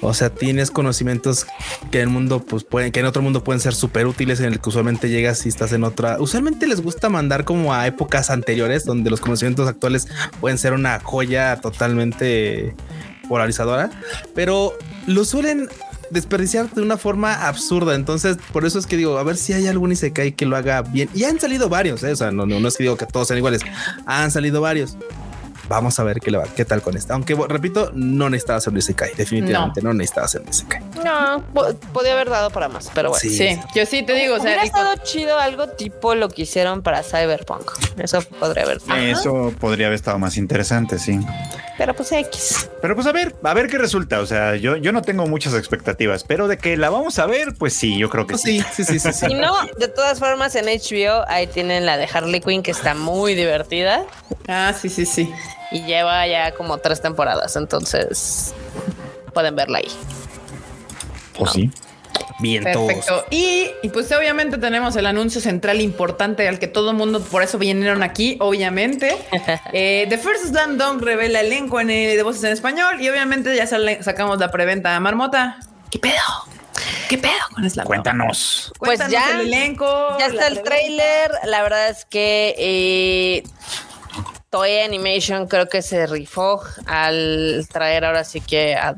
O 0.00 0.14
sea, 0.14 0.30
tienes 0.30 0.70
conocimientos 0.70 1.46
que 1.90 1.98
en 1.98 2.08
el 2.08 2.08
mundo, 2.10 2.44
pues 2.44 2.64
pueden, 2.64 2.92
que 2.92 3.00
en 3.00 3.06
otro 3.06 3.22
mundo 3.22 3.42
pueden 3.42 3.60
ser 3.60 3.74
súper 3.74 4.06
útiles, 4.06 4.40
en 4.40 4.46
el 4.46 4.60
que 4.60 4.68
usualmente 4.68 5.08
llegas 5.08 5.46
y 5.46 5.48
estás 5.48 5.72
en 5.72 5.84
otra. 5.84 6.18
Usualmente 6.20 6.66
les 6.66 6.82
gusta 6.82 7.08
mandar 7.08 7.44
como 7.44 7.72
a 7.72 7.86
épocas 7.86 8.30
anteriores, 8.30 8.84
donde 8.84 9.10
los 9.10 9.20
conocimientos 9.20 9.68
actuales 9.68 10.06
pueden 10.40 10.58
ser 10.58 10.74
una 10.74 11.00
joya 11.00 11.60
totalmente 11.60 12.74
polarizadora, 13.28 13.90
pero 14.34 14.74
lo 15.06 15.24
suelen 15.24 15.68
desperdiciar 16.10 16.70
de 16.70 16.82
una 16.82 16.96
forma 16.96 17.46
absurda. 17.46 17.94
Entonces, 17.94 18.36
por 18.52 18.64
eso 18.64 18.78
es 18.78 18.86
que 18.86 18.96
digo, 18.96 19.18
a 19.18 19.22
ver 19.22 19.36
si 19.36 19.52
hay 19.52 19.66
algún 19.66 19.92
Isekai 19.92 20.32
que 20.32 20.46
lo 20.46 20.56
haga 20.56 20.82
bien. 20.82 21.08
Y 21.14 21.24
han 21.24 21.40
salido 21.40 21.68
varios, 21.68 22.02
¿eh? 22.04 22.12
o 22.12 22.16
sea, 22.16 22.30
no, 22.30 22.44
es 22.68 22.76
que 22.76 22.84
digo 22.84 22.96
que 22.96 23.06
todos 23.06 23.28
sean 23.28 23.38
iguales, 23.38 23.62
han 24.06 24.30
salido 24.30 24.60
varios. 24.60 24.96
Vamos 25.68 25.98
a 25.98 26.04
ver 26.04 26.20
qué, 26.20 26.30
le 26.30 26.38
va, 26.38 26.44
qué 26.44 26.64
tal 26.64 26.82
con 26.82 26.96
esta. 26.96 27.14
Aunque 27.14 27.34
repito, 27.48 27.90
no 27.94 28.30
necesitaba 28.30 28.60
ser 28.60 28.72
un 28.72 28.78
Isekai. 28.78 29.14
Definitivamente 29.14 29.82
no, 29.82 29.92
necesitaba 29.92 30.28
ser 30.28 30.42
un 30.42 30.48
Isekai. 30.48 30.82
No, 31.04 31.42
podía 31.92 32.12
haber 32.12 32.30
dado 32.30 32.50
para 32.50 32.68
más, 32.68 32.90
pero 32.94 33.10
bueno. 33.10 33.20
Sí, 33.20 33.58
yo 33.74 33.86
sí 33.86 34.04
te 34.04 34.14
digo. 34.14 34.34
O 34.34 34.38
sea, 34.38 34.46
Hubiera 34.46 34.64
estado 34.64 34.94
chido 35.02 35.38
algo 35.38 35.68
tipo 35.68 36.14
lo 36.14 36.28
que 36.28 36.42
hicieron 36.42 36.82
para 36.82 37.02
Cyberpunk. 37.02 37.70
Eso 37.98 38.22
podría 38.22 38.64
haber. 38.64 38.78
Eso 38.96 39.52
podría 39.58 39.86
haber 39.86 39.96
estado 39.96 40.18
más 40.18 40.36
interesante, 40.36 40.98
sí. 40.98 41.20
Pero 41.78 41.94
pues 41.94 42.10
X. 42.12 42.70
Pero 42.80 42.94
pues 42.94 43.06
a 43.06 43.12
ver, 43.12 43.34
a 43.42 43.54
ver 43.54 43.68
qué 43.68 43.78
resulta. 43.78 44.20
O 44.20 44.26
sea, 44.26 44.56
yo, 44.56 44.76
yo 44.76 44.92
no 44.92 45.02
tengo 45.02 45.26
muchas 45.26 45.54
expectativas, 45.54 46.24
pero 46.24 46.48
de 46.48 46.56
que 46.56 46.76
la 46.76 46.88
vamos 46.90 47.18
a 47.18 47.26
ver, 47.26 47.54
pues 47.58 47.74
sí, 47.74 47.98
yo 47.98 48.08
creo 48.08 48.26
que 48.26 48.38
sí. 48.38 48.62
Sí, 48.72 48.84
sí, 48.84 48.98
sí, 48.98 49.12
sí. 49.12 49.26
Y 49.30 49.34
no, 49.34 49.52
de 49.78 49.88
todas 49.88 50.18
formas, 50.18 50.54
en 50.54 50.66
HBO 50.66 51.24
ahí 51.28 51.46
tienen 51.46 51.84
la 51.84 51.96
de 51.96 52.08
Harley 52.12 52.40
Quinn 52.40 52.62
que 52.62 52.70
está 52.70 52.94
muy 52.94 53.34
divertida. 53.34 54.04
Ah, 54.48 54.72
sí, 54.78 54.88
sí, 54.88 55.04
sí 55.04 55.32
y 55.70 55.82
lleva 55.82 56.26
ya 56.26 56.52
como 56.52 56.78
tres 56.78 57.00
temporadas, 57.00 57.56
entonces 57.56 58.54
pueden 59.32 59.56
verla 59.56 59.78
ahí. 59.78 59.88
¿O 61.38 61.46
sí? 61.46 61.70
Bien, 62.38 62.62
Perfecto. 62.62 63.24
Y, 63.30 63.70
pues 63.92 64.12
obviamente 64.12 64.58
tenemos 64.58 64.96
el 64.96 65.06
anuncio 65.06 65.40
central 65.40 65.80
importante 65.80 66.46
al 66.46 66.58
que 66.58 66.66
todo 66.66 66.90
el 66.90 66.96
mundo 66.96 67.20
por 67.22 67.42
eso 67.42 67.58
vinieron 67.58 68.02
aquí, 68.02 68.36
obviamente. 68.40 69.16
eh, 69.72 70.06
The 70.08 70.18
First 70.18 70.46
Slam 70.46 70.76
Dunk 70.76 71.02
revela 71.02 71.40
elenco 71.40 71.80
en, 71.80 71.88
de 71.88 72.22
voces 72.22 72.44
en 72.44 72.52
español 72.52 73.00
y 73.00 73.08
obviamente 73.08 73.54
ya 73.56 73.66
sacamos 73.66 74.38
la 74.38 74.50
preventa 74.50 74.94
a 74.94 75.00
Marmota. 75.00 75.58
¿Qué 75.90 75.98
pedo? 75.98 76.14
¿Qué 77.08 77.18
pedo 77.18 77.32
con 77.54 77.68
Slam 77.68 77.86
Cuéntanos. 77.86 78.72
Pues 78.78 79.00
ya 79.08 79.40
el 79.40 79.46
elenco. 79.46 80.16
Ya 80.18 80.26
está 80.26 80.48
el 80.48 80.62
trailer. 80.62 81.30
La 81.44 81.62
verdad 81.62 81.88
es 81.88 82.04
que 82.04 82.54
eh, 82.58 83.42
Toei 84.50 84.80
Animation 84.80 85.46
creo 85.46 85.68
que 85.68 85.82
se 85.82 86.06
rifó 86.06 86.62
al 86.86 87.66
traer 87.72 88.04
ahora 88.04 88.24
sí 88.24 88.40
que 88.40 88.74
a 88.74 88.96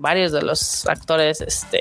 varios 0.00 0.32
de 0.32 0.42
los 0.42 0.86
actores 0.86 1.40
este, 1.40 1.80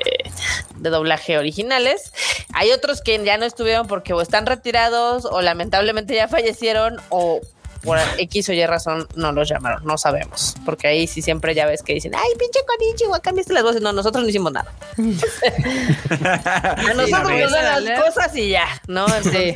de 0.75 0.89
doblaje 0.89 1.37
originales. 1.37 2.13
Hay 2.53 2.71
otros 2.71 3.01
que 3.01 3.23
ya 3.23 3.37
no 3.37 3.45
estuvieron 3.45 3.87
porque 3.87 4.13
o 4.13 4.21
están 4.21 4.45
retirados 4.45 5.25
o 5.25 5.41
lamentablemente 5.41 6.15
ya 6.15 6.27
fallecieron 6.27 6.97
o 7.09 7.41
por 7.83 7.97
X 8.17 8.49
o 8.49 8.53
Y 8.53 8.65
razón 8.65 9.07
no 9.15 9.31
los 9.31 9.49
llamaron, 9.49 9.83
no 9.85 9.97
sabemos, 9.97 10.55
porque 10.65 10.87
ahí 10.87 11.07
sí 11.07 11.21
siempre 11.21 11.55
ya 11.55 11.65
ves 11.65 11.83
que 11.83 11.93
dicen, 11.93 12.13
ay, 12.15 12.31
pinche 12.37 12.59
Konichiwa, 12.65 13.19
cambiaste 13.19 13.53
las 13.53 13.63
voces. 13.63 13.81
No, 13.81 13.93
nosotros 13.93 14.23
no 14.23 14.29
hicimos 14.29 14.51
nada. 14.51 14.71
a 14.97 16.93
nosotros 16.93 17.31
nos 17.31 17.51
dan 17.51 17.85
las 17.85 18.01
cosas 18.01 18.35
y 18.35 18.49
ya, 18.49 18.67
¿no? 18.87 19.07
sí. 19.23 19.53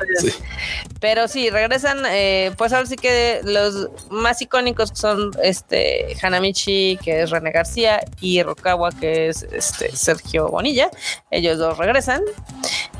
Pero 0.99 1.27
sí, 1.27 1.49
regresan, 1.49 2.03
eh, 2.07 2.51
pues 2.57 2.71
ahora 2.71 2.87
sí 2.87 2.95
que 2.95 3.41
los 3.43 3.89
más 4.09 4.41
icónicos 4.41 4.91
son 4.93 5.31
este 5.43 6.15
Hanamichi, 6.21 6.97
que 7.03 7.23
es 7.23 7.29
René 7.29 7.51
García, 7.51 7.99
y 8.21 8.41
Rokawa, 8.41 8.91
que 8.91 9.27
es 9.27 9.43
este 9.51 9.93
Sergio 9.95 10.47
Bonilla. 10.47 10.89
Ellos 11.29 11.57
dos 11.57 11.77
regresan. 11.77 12.21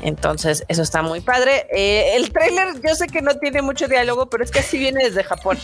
Entonces, 0.02 0.64
eso 0.68 0.82
está 0.82 1.02
muy 1.02 1.20
padre. 1.20 1.66
Eh, 1.74 2.16
el 2.16 2.30
tráiler, 2.32 2.80
yo 2.86 2.94
sé 2.94 3.06
que 3.06 3.22
no 3.22 3.34
tiene 3.38 3.62
mucho 3.62 3.88
diálogo, 3.88 4.28
pero 4.28 4.44
es 4.44 4.50
que 4.50 4.58
así 4.58 4.78
viene 4.78 5.08
de 5.10 5.24
Japón. 5.24 5.58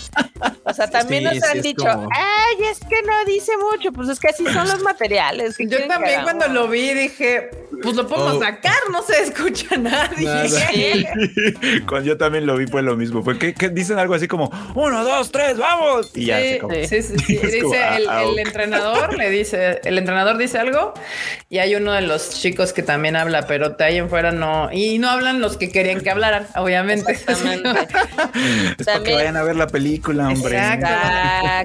O 0.65 0.73
sea, 0.73 0.87
también 0.91 1.25
nos 1.25 1.43
han 1.43 1.61
dicho, 1.61 1.87
ay, 1.87 2.65
es 2.71 2.81
que 2.81 3.03
no 3.03 3.25
dice 3.27 3.53
mucho, 3.59 3.93
pues 3.93 4.09
es 4.09 4.19
que 4.21 4.29
así 4.29 4.45
son 4.47 4.69
los 4.69 4.83
materiales. 4.83 5.57
Yo 5.59 5.87
también 5.87 6.23
cuando 6.23 6.49
lo 6.49 6.69
vi 6.69 6.95
dije, 6.95 7.51
pues 7.83 7.97
lo 7.97 8.07
podemos 8.07 8.37
oh. 8.37 8.41
sacar, 8.41 8.79
no 8.91 9.03
se 9.03 9.23
escucha 9.23 9.77
nadie. 9.77 11.07
cuando 11.89 12.09
yo 12.09 12.17
también 12.17 12.47
lo 12.47 12.57
vi 12.57 12.67
fue 12.67 12.83
lo 12.83 12.97
mismo, 12.97 13.23
fue 13.23 13.39
que, 13.39 13.53
dicen 13.71 13.99
algo 13.99 14.15
así 14.15 14.29
como, 14.29 14.51
uno, 14.75 15.05
dos, 15.05 15.31
tres, 15.31 15.59
vamos. 15.59 16.11
Y 16.15 16.27
ya. 16.27 16.39
Sí, 16.41 16.59
sí, 16.89 17.03
sí. 17.03 17.37
dice 17.37 17.97
el, 17.97 18.09
ah, 18.09 18.25
entrenador, 18.37 19.17
le 19.17 19.29
dice, 19.31 19.81
el 19.85 19.99
entrenador 19.99 20.39
dice 20.39 20.59
algo 20.59 20.95
y 21.49 21.59
hay 21.59 21.75
uno 21.75 21.93
de 21.93 22.03
los 22.03 22.31
chicos 22.41 22.73
que 22.73 22.83
también 22.83 23.17
habla, 23.17 23.47
pero 23.47 23.77
ahí 23.81 23.99
en 23.99 24.09
fuera 24.09 24.20
no, 24.33 24.71
y 24.73 24.99
no 24.99 25.11
hablan 25.11 25.41
los 25.41 25.57
que 25.57 25.71
querían 25.71 26.01
que 26.01 26.11
hablaran, 26.11 26.47
obviamente. 26.57 27.13
Exactamente. 27.13 27.71
que 29.05 29.15
vayan 29.15 29.37
a 29.37 29.43
ver 29.43 29.57
la 29.57 29.67
película, 29.67 30.29
hombre. 30.29 30.59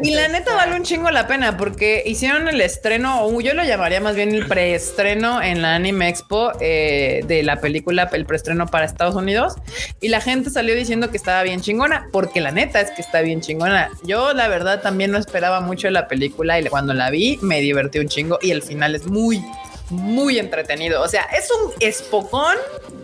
Y 0.02 0.12
la 0.12 0.28
neta 0.28 0.56
vale 0.56 0.76
un 0.76 0.84
chingo 0.84 1.12
la 1.12 1.28
pena 1.28 1.58
porque 1.58 2.04
hicieron 2.06 2.48
el 2.48 2.62
estreno, 2.62 3.26
o 3.26 3.42
yo 3.42 3.54
lo 3.54 3.64
llamaría 3.64 4.00
más 4.00 4.16
bien 4.16 4.34
el 4.34 4.46
preestreno 4.48 5.42
en 5.42 5.62
la 5.62 5.76
Anime 5.76 6.10
Expo 6.10 6.52
eh, 6.62 7.24
de 7.28 7.44
la 7.44 7.60
película, 7.60 8.10
el 8.14 8.26
preestreno 8.26 8.68
para 8.68 8.86
Estados 8.86 9.16
Unidos. 9.16 9.56
Y 10.02 10.08
la 10.08 10.22
gente 10.22 10.50
salió 10.50 10.76
diciendo 10.76 11.12
que 11.12 11.18
estaba 11.18 11.44
bien 11.44 11.62
chingona, 11.62 12.08
porque 12.12 12.42
la 12.42 12.52
neta 12.52 12.80
es 12.80 12.92
que 12.92 13.02
está 13.02 13.22
bien 13.22 13.42
chingona. 13.42 13.90
Yo, 14.04 14.34
la 14.34 14.48
verdad, 14.48 14.82
también 14.82 15.12
no 15.12 15.18
esperaba 15.18 15.62
mucho 15.62 15.88
de 15.88 15.92
la 15.92 16.08
película 16.08 16.60
y 16.60 16.66
cuando 16.66 16.94
la 16.94 17.10
vi 17.10 17.38
me 17.42 17.62
divertí 17.62 18.00
un 18.00 18.08
chingo 18.08 18.40
y 18.42 18.52
el 18.52 18.62
final 18.62 18.96
es 18.96 19.06
muy, 19.08 19.44
muy 19.90 20.40
entretenido. 20.40 21.02
O 21.02 21.08
sea, 21.08 21.24
es 21.24 21.50
un 21.52 21.74
espocón 21.80 22.58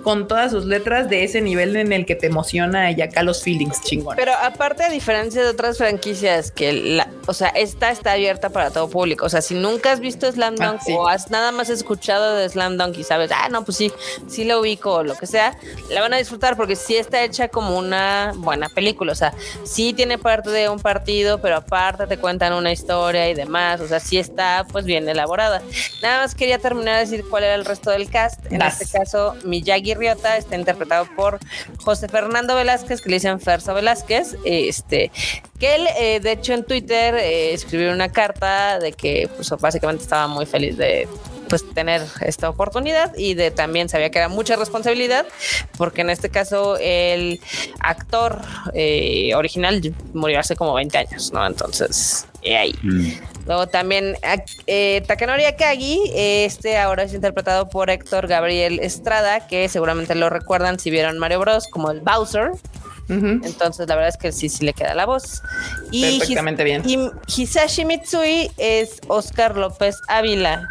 con 0.04 0.28
todas 0.28 0.52
sus 0.52 0.66
letras 0.66 1.10
de 1.10 1.24
ese 1.24 1.41
nivel 1.41 1.76
en 1.76 1.93
el 1.93 2.06
que 2.06 2.16
te 2.16 2.28
emociona 2.28 2.91
y 2.91 3.02
acá 3.02 3.24
los 3.24 3.43
feelings 3.43 3.82
chingón. 3.82 4.16
Pero 4.16 4.34
aparte, 4.34 4.84
a 4.84 4.89
diferencia 4.89 5.43
de 5.43 5.49
otras 5.49 5.78
franquicias, 5.78 6.52
que 6.52 6.74
la, 6.74 7.08
o 7.28 7.34
sea, 7.34 7.49
esta 7.49 7.91
está 7.91 8.14
abierta 8.14 8.49
para 8.49 8.72
todo 8.72 8.89
público. 8.89 9.26
O 9.26 9.30
sea, 9.30 9.41
si 9.41 9.56
nunca 9.56 9.91
has 9.91 9.99
visto 9.99 10.32
Slam 10.32 10.56
ah, 10.60 10.66
Dunk 10.66 10.82
o 10.97 11.08
has 11.08 11.30
nada 11.30 11.52
más 11.52 11.70
escuchado 11.70 12.36
de 12.36 12.49
Slam 12.49 12.78
Dunk 12.78 12.97
y 12.97 13.04
sabes, 13.04 13.32
ah, 13.34 13.49
no, 13.49 13.64
pues 13.64 13.78
sí, 13.78 13.91
sí 14.28 14.43
lo 14.43 14.60
ubico 14.60 14.95
o 14.95 15.04
lo 15.04 15.16
que 15.16 15.28
sea, 15.28 15.58
la 15.89 16.02
van 16.02 16.14
a 16.14 16.18
disfrutar 16.18 16.58
porque 16.58 16.76
sí 16.76 16.95
está 16.95 17.24
hecha 17.24 17.47
como 17.47 17.78
una 17.78 18.34
buena 18.36 18.70
película. 18.70 19.12
O 19.12 19.16
sea, 19.16 19.34
sí 19.64 19.93
tiene 19.93 20.18
parte 20.18 20.49
de 20.49 20.70
un 20.70 20.80
partido, 20.80 21.41
pero 21.41 21.58
aparte 21.58 22.08
te 22.08 22.18
cuentan 22.18 22.54
una 22.54 22.72
historia 22.72 23.30
y 23.30 23.34
demás. 23.34 23.82
O 23.82 23.88
sea, 23.88 23.99
sí 23.99 24.18
está 24.18 24.66
pues 24.72 24.86
bien 24.86 25.08
elaborada. 25.08 25.62
Nada 26.02 26.22
más 26.22 26.36
quería 26.36 26.60
terminar 26.60 26.95
de 26.95 27.02
decir 27.02 27.26
cuál 27.30 27.43
era 27.43 27.56
el 27.56 27.66
resto 27.66 27.91
del 27.91 28.10
cast. 28.10 28.52
En 28.52 28.62
este 28.62 28.86
caso, 28.86 29.36
Miyagi 29.43 29.91
Ryota 29.94 30.38
está 30.38 30.56
interpretado 30.56 31.08
por 31.16 31.39
José 31.84 32.08
Fernando 32.08 32.56
Velázquez, 32.56 33.02
que 33.02 33.10
le 33.10 33.16
dicen 33.16 33.39
Ferso 33.39 33.74
Velázquez. 33.74 34.36
Este, 34.46 35.12
que 35.60 35.76
él, 35.76 35.88
eh, 35.98 36.20
de 36.20 36.32
hecho, 36.32 36.54
en 36.54 36.64
Twitter 36.64 37.16
eh, 37.16 37.54
escribió 37.54 37.92
una 37.92 38.10
carta 38.10 38.80
de 38.80 38.94
que 38.94 39.30
pues, 39.36 39.50
básicamente 39.60 40.04
estaba 40.04 40.28
muy 40.28 40.46
feliz 40.46 40.78
de 40.78 41.08
pues 41.52 41.70
tener 41.74 42.02
esta 42.22 42.49
oportunidad 42.49 43.12
y 43.18 43.34
de 43.34 43.52
también 43.52 43.89
sabía 43.89 44.10
que 44.10 44.20
era 44.20 44.30
mucha 44.30 44.56
responsabilidad 44.56 45.26
porque 45.78 45.99
en 45.99 46.10
este 46.10 46.30
caso 46.30 46.78
el 46.80 47.41
actor 47.82 48.41
eh, 48.74 49.36
original 49.36 49.82
murió 50.14 50.39
hace 50.39 50.56
como 50.56 50.74
20 50.76 50.97
años, 50.97 51.34
¿no? 51.34 51.45
Entonces, 51.45 52.26
ahí. 52.45 52.74
Mm. 52.82 53.12
Luego 53.47 53.68
también 53.68 54.16
eh, 54.66 55.04
Takanori 55.06 55.43
Akagi, 55.43 55.99
este 56.16 56.78
ahora 56.78 57.04
es 57.04 57.14
interpretado 57.14 57.68
por 57.68 57.89
Héctor 57.89 58.28
Gabriel 58.28 58.80
Estrada, 58.80 59.45
que 59.45 59.68
seguramente 59.68 60.16
lo 60.16 60.30
recuerdan 60.30 60.80
si 60.80 60.89
vieron 60.89 61.20
Mario 61.20 61.41
Bros. 61.41 61.68
como 61.68 61.91
el 61.91 61.99
Bowser. 61.99 62.52
Entonces, 63.10 63.89
la 63.89 63.95
verdad 63.95 64.08
es 64.08 64.16
que 64.16 64.32
sí, 64.32 64.47
sí 64.47 64.64
le 64.64 64.72
queda 64.72 64.95
la 64.95 65.06
voz. 65.06 65.43
Y 65.91 66.20
Perfectamente 66.20 66.64
bien. 66.64 66.82
Y 66.86 66.97
Hisashi 67.28 67.84
Mitsui 67.84 68.49
es 68.56 69.02
Oscar 69.10 69.58
López 69.58 69.97
Ávila, 70.08 70.66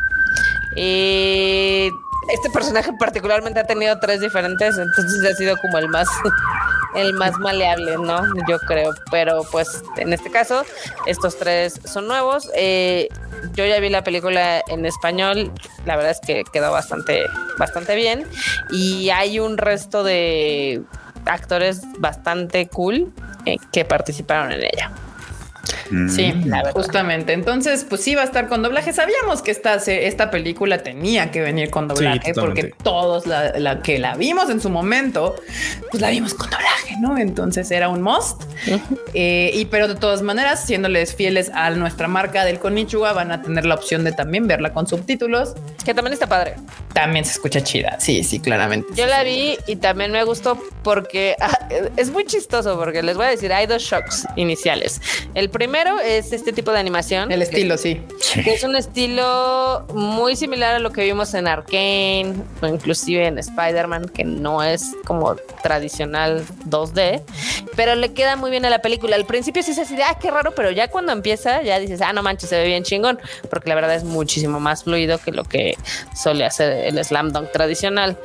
y 0.76 1.90
este 2.32 2.50
personaje 2.52 2.92
particularmente 2.98 3.60
ha 3.60 3.66
tenido 3.66 3.98
tres 3.98 4.20
diferentes, 4.20 4.78
entonces 4.78 5.24
ha 5.24 5.34
sido 5.36 5.56
como 5.56 5.78
el 5.78 5.88
más 5.88 6.08
el 6.94 7.14
más 7.14 7.38
maleable, 7.38 7.96
¿no? 7.98 8.22
Yo 8.48 8.58
creo. 8.60 8.92
Pero 9.10 9.42
pues 9.50 9.82
en 9.96 10.12
este 10.12 10.30
caso, 10.30 10.64
estos 11.06 11.38
tres 11.38 11.80
son 11.84 12.06
nuevos. 12.08 12.50
Eh, 12.54 13.08
yo 13.54 13.64
ya 13.64 13.80
vi 13.80 13.88
la 13.88 14.04
película 14.04 14.62
en 14.68 14.86
español, 14.86 15.52
la 15.86 15.96
verdad 15.96 16.12
es 16.12 16.20
que 16.20 16.44
quedó 16.52 16.72
bastante, 16.72 17.22
bastante 17.58 17.94
bien. 17.94 18.26
Y 18.70 19.10
hay 19.10 19.40
un 19.40 19.58
resto 19.58 20.02
de 20.02 20.82
actores 21.26 21.82
bastante 21.98 22.68
cool 22.68 23.12
eh, 23.46 23.56
que 23.72 23.84
participaron 23.84 24.52
en 24.52 24.62
ella. 24.62 24.90
Sí, 26.08 26.32
mm. 26.32 26.72
justamente. 26.72 27.32
Entonces, 27.32 27.84
pues 27.88 28.02
sí 28.02 28.14
va 28.14 28.22
a 28.22 28.24
estar 28.24 28.48
con 28.48 28.62
doblaje. 28.62 28.92
Sabíamos 28.92 29.42
que 29.42 29.50
esta, 29.50 29.74
esta 29.74 30.30
película 30.30 30.82
tenía 30.82 31.30
que 31.30 31.40
venir 31.40 31.70
con 31.70 31.88
doblaje 31.88 32.34
porque 32.34 32.72
todos 32.82 33.26
la, 33.26 33.82
que 33.82 33.98
la 33.98 34.14
vimos 34.14 34.50
en 34.50 34.60
su 34.60 34.70
momento, 34.70 35.34
pues 35.90 36.00
la 36.00 36.10
vimos 36.10 36.34
con 36.34 36.48
doblaje, 36.50 36.96
¿no? 37.00 37.18
Entonces 37.18 37.70
era 37.70 37.88
un 37.88 38.02
must. 38.02 38.42
Eh, 39.14 39.50
y 39.54 39.64
pero 39.66 39.88
de 39.88 39.96
todas 39.96 40.22
maneras, 40.22 40.64
siéndoles 40.64 41.14
fieles 41.14 41.50
a 41.54 41.70
nuestra 41.70 42.08
marca 42.08 42.44
del 42.44 42.58
Konichiwa, 42.58 43.12
van 43.12 43.32
a 43.32 43.42
tener 43.42 43.66
la 43.66 43.74
opción 43.74 44.04
de 44.04 44.12
también 44.12 44.46
verla 44.46 44.72
con 44.72 44.86
subtítulos. 44.86 45.54
Que 45.84 45.94
también 45.94 46.12
está 46.12 46.28
padre. 46.28 46.54
También 46.92 47.24
se 47.24 47.32
escucha 47.32 47.62
chida. 47.62 47.98
Sí, 47.98 48.22
sí, 48.22 48.40
claramente. 48.40 48.88
Yo 48.94 49.06
la 49.06 49.22
vi 49.22 49.58
y 49.66 49.76
también 49.76 50.12
me 50.12 50.22
gustó 50.24 50.58
porque 50.82 51.36
ah, 51.40 51.68
es 51.96 52.10
muy 52.10 52.24
chistoso 52.24 52.78
porque 52.78 53.02
les 53.02 53.16
voy 53.16 53.26
a 53.26 53.30
decir, 53.30 53.52
hay 53.52 53.66
dos 53.66 53.82
shocks 53.82 54.26
iniciales. 54.36 55.00
El 55.34 55.49
primero 55.50 56.00
es 56.00 56.32
este 56.32 56.52
tipo 56.52 56.72
de 56.72 56.78
animación. 56.78 57.30
El 57.30 57.42
estilo, 57.42 57.76
sí. 57.76 58.02
Que 58.34 58.54
es 58.54 58.64
un 58.64 58.76
estilo 58.76 59.86
muy 59.94 60.36
similar 60.36 60.74
a 60.74 60.78
lo 60.78 60.90
que 60.92 61.04
vimos 61.04 61.34
en 61.34 61.46
Arkane 61.46 62.34
o 62.60 62.66
inclusive 62.66 63.26
en 63.26 63.38
Spider-Man, 63.38 64.08
que 64.08 64.24
no 64.24 64.62
es 64.62 64.94
como 65.04 65.36
tradicional 65.62 66.44
2D, 66.68 67.22
pero 67.76 67.94
le 67.94 68.12
queda 68.12 68.36
muy 68.36 68.50
bien 68.50 68.64
a 68.64 68.70
la 68.70 68.80
película. 68.80 69.16
Al 69.16 69.26
principio 69.26 69.62
sí 69.62 69.72
es 69.72 69.78
así 69.78 69.96
de, 69.96 70.02
ah, 70.02 70.16
qué 70.20 70.30
raro, 70.30 70.52
pero 70.54 70.70
ya 70.70 70.88
cuando 70.88 71.12
empieza 71.12 71.62
ya 71.62 71.78
dices, 71.78 72.00
ah, 72.00 72.12
no 72.12 72.22
manches, 72.22 72.48
se 72.48 72.56
ve 72.56 72.66
bien 72.66 72.82
chingón, 72.84 73.18
porque 73.50 73.68
la 73.68 73.74
verdad 73.74 73.94
es 73.94 74.04
muchísimo 74.04 74.60
más 74.60 74.84
fluido 74.84 75.18
que 75.18 75.32
lo 75.32 75.44
que 75.44 75.76
suele 76.14 76.44
hacer 76.44 76.86
el 76.86 77.04
slam 77.04 77.32
dunk 77.32 77.52
tradicional 77.52 78.16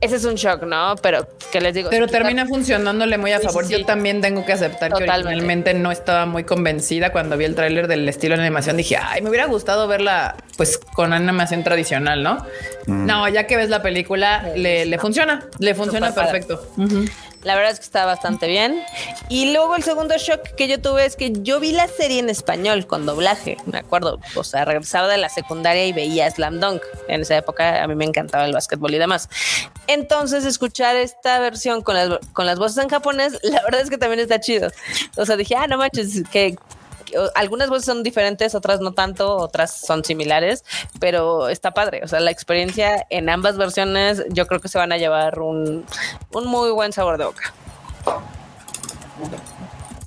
ese 0.00 0.16
es 0.16 0.24
un 0.24 0.36
shock, 0.36 0.62
¿no? 0.62 0.94
Pero 1.02 1.26
que 1.50 1.60
les 1.60 1.74
digo. 1.74 1.90
Pero 1.90 2.06
termina 2.06 2.46
funcionándole 2.46 3.18
muy 3.18 3.32
a 3.32 3.40
favor. 3.40 3.68
Yo 3.68 3.84
también 3.84 4.20
tengo 4.20 4.44
que 4.44 4.52
aceptar 4.52 4.92
que 4.92 5.04
originalmente 5.04 5.74
no 5.74 5.90
estaba 5.90 6.24
muy 6.26 6.44
convencida 6.44 7.10
cuando 7.10 7.36
vi 7.36 7.44
el 7.44 7.54
tráiler 7.54 7.88
del 7.88 8.08
estilo 8.08 8.36
de 8.36 8.42
animación. 8.42 8.76
Dije, 8.76 8.96
ay, 8.96 9.22
me 9.22 9.28
hubiera 9.28 9.46
gustado 9.46 9.88
verla 9.88 10.36
pues 10.56 10.78
con 10.78 11.12
animación 11.12 11.64
tradicional, 11.64 12.22
¿no? 12.22 12.46
Mm. 12.86 13.06
No, 13.06 13.28
ya 13.28 13.46
que 13.46 13.56
ves 13.56 13.70
la 13.70 13.82
película, 13.82 14.52
le, 14.54 14.98
funciona, 14.98 15.46
le 15.58 15.74
funciona 15.74 16.14
perfecto. 16.14 16.62
La 17.44 17.54
verdad 17.54 17.72
es 17.72 17.78
que 17.78 17.84
está 17.84 18.04
bastante 18.04 18.48
bien. 18.48 18.82
Y 19.28 19.52
luego 19.52 19.76
el 19.76 19.82
segundo 19.82 20.16
shock 20.18 20.42
que 20.56 20.68
yo 20.68 20.80
tuve 20.80 21.04
es 21.04 21.16
que 21.16 21.32
yo 21.32 21.60
vi 21.60 21.72
la 21.72 21.86
serie 21.86 22.18
en 22.18 22.28
español 22.28 22.86
con 22.86 23.06
doblaje, 23.06 23.56
me 23.66 23.78
acuerdo. 23.78 24.18
O 24.34 24.44
sea, 24.44 24.64
regresaba 24.64 25.08
de 25.08 25.18
la 25.18 25.28
secundaria 25.28 25.86
y 25.86 25.92
veía 25.92 26.30
Slam 26.30 26.60
Dunk. 26.60 26.82
En 27.06 27.22
esa 27.22 27.36
época 27.36 27.82
a 27.82 27.86
mí 27.86 27.94
me 27.94 28.04
encantaba 28.04 28.44
el 28.44 28.52
básquetbol 28.52 28.94
y 28.94 28.98
demás. 28.98 29.28
Entonces, 29.86 30.44
escuchar 30.44 30.96
esta 30.96 31.38
versión 31.38 31.82
con 31.82 31.94
las, 31.94 32.18
con 32.32 32.44
las 32.46 32.58
voces 32.58 32.82
en 32.82 32.88
japonés, 32.88 33.38
la 33.42 33.62
verdad 33.62 33.80
es 33.80 33.90
que 33.90 33.98
también 33.98 34.20
está 34.20 34.40
chido. 34.40 34.70
O 35.16 35.24
sea, 35.24 35.36
dije, 35.36 35.54
ah, 35.56 35.66
no 35.66 35.78
manches, 35.78 36.22
que 36.30 36.56
algunas 37.34 37.68
voces 37.68 37.84
son 37.84 38.02
diferentes, 38.02 38.54
otras 38.54 38.80
no 38.80 38.92
tanto, 38.92 39.36
otras 39.36 39.80
son 39.80 40.04
similares, 40.04 40.64
pero 41.00 41.48
está 41.48 41.72
padre. 41.72 42.00
O 42.04 42.08
sea, 42.08 42.20
la 42.20 42.30
experiencia 42.30 43.06
en 43.10 43.28
ambas 43.28 43.56
versiones 43.56 44.24
yo 44.30 44.46
creo 44.46 44.60
que 44.60 44.68
se 44.68 44.78
van 44.78 44.92
a 44.92 44.96
llevar 44.96 45.40
un, 45.40 45.84
un 46.32 46.46
muy 46.46 46.70
buen 46.70 46.92
sabor 46.92 47.18
de 47.18 47.24
boca. 47.24 47.52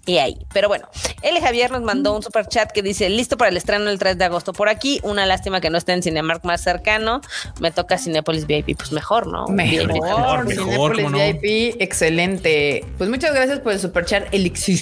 Y 0.06 0.18
ahí. 0.18 0.38
Pero 0.52 0.68
bueno, 0.68 0.90
L. 1.22 1.40
Javier 1.40 1.72
nos 1.72 1.84
mandó 1.84 2.16
un 2.16 2.24
super 2.24 2.48
chat 2.48 2.72
que 2.72 2.82
dice: 2.82 3.10
Listo 3.10 3.38
para 3.38 3.50
el 3.50 3.58
estreno 3.58 3.90
el 3.90 4.00
3 4.00 4.18
de 4.18 4.26
agosto 4.26 4.52
por 4.52 4.68
aquí. 4.68 5.00
Una 5.04 5.26
lástima 5.26 5.62
que 5.62 5.70
no 5.70 5.78
esté 5.78 5.94
en 5.94 6.02
Cinemark 6.02 6.44
más 6.44 6.62
cercano. 6.62 7.22
Me 7.60 7.72
toca 7.72 7.98
Cinepolis 7.98 8.48
VIP. 8.48 8.76
Pues 8.78 8.92
mejor, 8.92 9.28
¿no? 9.28 9.48
Mejor, 9.48 10.46
mejor, 10.46 10.96
VIP, 10.98 11.80
excelente. 11.80 12.84
Pues 12.98 13.10
muchas 13.10 13.34
gracias 13.34 13.60
por 13.60 13.74
el 13.74 13.80
super 13.80 14.06
chat, 14.06 14.34
Elixir 14.34 14.82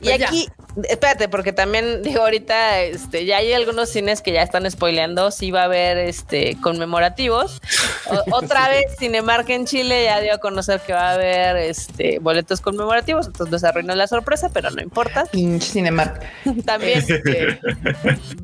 Y 0.00 0.08
pues 0.08 0.22
aquí, 0.22 0.48
espérate, 0.88 1.28
porque 1.28 1.52
también 1.52 2.02
digo 2.02 2.22
ahorita, 2.22 2.80
este, 2.80 3.24
ya 3.24 3.38
hay 3.38 3.52
algunos 3.52 3.90
cines 3.90 4.22
que 4.22 4.32
ya 4.32 4.42
están 4.42 4.70
spoileando, 4.70 5.30
si 5.30 5.50
va 5.50 5.62
a 5.62 5.64
haber 5.64 5.98
este 5.98 6.56
conmemorativos. 6.62 7.60
otra 8.32 8.68
vez 8.68 8.96
Cinemark 8.98 9.48
en 9.50 9.66
Chile 9.66 10.04
ya 10.04 10.20
dio 10.20 10.34
a 10.34 10.38
conocer 10.38 10.80
que 10.80 10.92
va 10.92 11.10
a 11.10 11.14
haber 11.14 11.56
este 11.56 12.18
boletos 12.18 12.60
conmemorativos, 12.60 13.26
entonces 13.26 13.52
nos 13.52 13.64
arruinó 13.64 13.94
la 13.94 14.06
sorpresa, 14.06 14.48
pero 14.52 14.70
no 14.70 14.80
importa. 14.80 15.26
Cinemark. 15.60 16.20
También 16.64 16.98
este, 16.98 17.60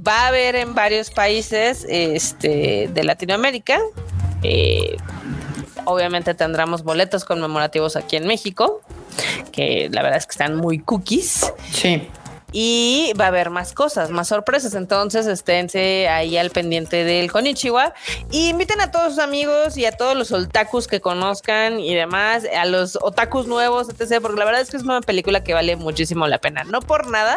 va 0.06 0.24
a 0.24 0.26
haber 0.28 0.56
en 0.56 0.74
varios 0.74 1.10
países 1.10 1.86
este, 1.88 2.88
de 2.92 3.04
Latinoamérica. 3.04 3.80
Eh, 4.42 4.96
obviamente 5.84 6.34
tendremos 6.34 6.82
boletos 6.82 7.24
conmemorativos 7.24 7.96
aquí 7.96 8.16
en 8.16 8.26
México 8.26 8.82
que 9.52 9.88
la 9.90 10.02
verdad 10.02 10.18
es 10.18 10.26
que 10.26 10.32
están 10.32 10.56
muy 10.56 10.78
cookies. 10.78 11.52
Sí 11.72 12.08
y 12.58 13.12
va 13.20 13.26
a 13.26 13.28
haber 13.28 13.50
más 13.50 13.74
cosas, 13.74 14.10
más 14.10 14.28
sorpresas. 14.28 14.74
Entonces, 14.74 15.26
esténse 15.26 16.08
ahí 16.08 16.38
al 16.38 16.48
pendiente 16.48 17.04
del 17.04 17.30
Konichiwa 17.30 17.92
y 18.30 18.48
inviten 18.48 18.80
a 18.80 18.90
todos 18.90 19.14
sus 19.14 19.18
amigos 19.18 19.76
y 19.76 19.84
a 19.84 19.92
todos 19.92 20.16
los 20.16 20.32
otakus 20.32 20.86
que 20.86 21.02
conozcan 21.02 21.80
y 21.80 21.94
demás, 21.94 22.44
a 22.56 22.64
los 22.64 22.96
otakus 23.02 23.46
nuevos, 23.46 23.88
etc. 23.90 24.20
Porque 24.22 24.38
la 24.38 24.46
verdad 24.46 24.62
es 24.62 24.70
que 24.70 24.78
es 24.78 24.84
una 24.84 25.02
película 25.02 25.44
que 25.44 25.54
vale 25.54 25.76
muchísimo 25.76 26.26
la 26.28 26.38
pena. 26.38 26.64
No 26.64 26.80
por 26.80 27.10
nada, 27.10 27.36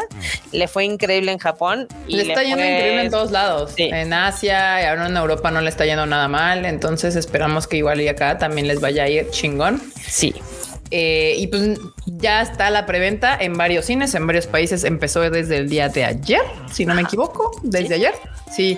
le 0.53 0.69
fue 0.69 0.85
increíble 0.85 1.33
en 1.33 1.39
Japón. 1.39 1.89
Y 2.07 2.15
le 2.15 2.21
está 2.23 2.43
yendo 2.43 2.63
increíble 2.63 3.01
en 3.01 3.11
todos 3.11 3.31
lados. 3.31 3.73
En 3.75 4.13
Asia 4.13 4.81
y 4.81 4.85
ahora 4.85 5.07
en 5.07 5.17
Europa 5.17 5.51
no 5.51 5.59
le 5.59 5.69
está 5.69 5.85
yendo 5.85 6.05
nada 6.05 6.29
mal. 6.29 6.65
Entonces, 6.65 7.17
esperamos 7.17 7.67
que 7.67 7.75
igual 7.75 7.99
y 7.99 8.07
acá 8.07 8.37
también 8.37 8.67
les 8.67 8.79
vaya 8.79 9.03
a 9.03 9.09
ir 9.09 9.29
chingón. 9.31 9.81
Sí. 10.07 10.33
Eh, 10.91 11.35
y 11.37 11.47
pues 11.47 11.79
ya 12.05 12.41
está 12.41 12.69
la 12.69 12.85
preventa 12.85 13.37
en 13.39 13.53
varios 13.55 13.85
cines, 13.85 14.15
en 14.15 14.25
varios 14.25 14.47
países. 14.47 14.83
Empezó 14.83 15.21
desde 15.29 15.57
el 15.57 15.69
día 15.69 15.89
de 15.89 16.05
ayer, 16.05 16.41
si 16.71 16.85
no 16.85 16.95
me 16.95 17.01
equivoco, 17.03 17.51
desde 17.63 17.95
ayer. 17.95 18.13
Sí. 18.51 18.77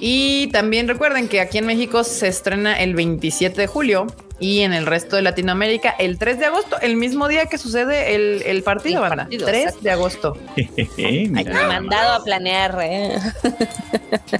Y 0.00 0.48
también 0.48 0.86
recuerden 0.88 1.28
que 1.28 1.40
aquí 1.40 1.58
en 1.58 1.66
México 1.66 2.04
se 2.04 2.28
estrena 2.28 2.78
el 2.80 2.94
27 2.94 3.60
de 3.60 3.66
julio 3.66 4.06
y 4.40 4.60
en 4.60 4.72
el 4.72 4.86
resto 4.86 5.16
de 5.16 5.22
Latinoamérica 5.22 5.90
el 5.98 6.18
3 6.18 6.38
de 6.38 6.46
agosto, 6.46 6.80
el 6.80 6.96
mismo 6.96 7.26
día 7.26 7.46
que 7.46 7.58
sucede 7.58 8.14
el, 8.14 8.62
partido, 8.62 9.00
banda. 9.00 9.28
3 9.28 9.80
de 9.80 9.90
agosto. 9.90 10.36
Hay 10.96 11.28
mandado 11.28 12.14
a 12.14 12.24
planear. 12.24 12.78
¿eh? 12.82 13.18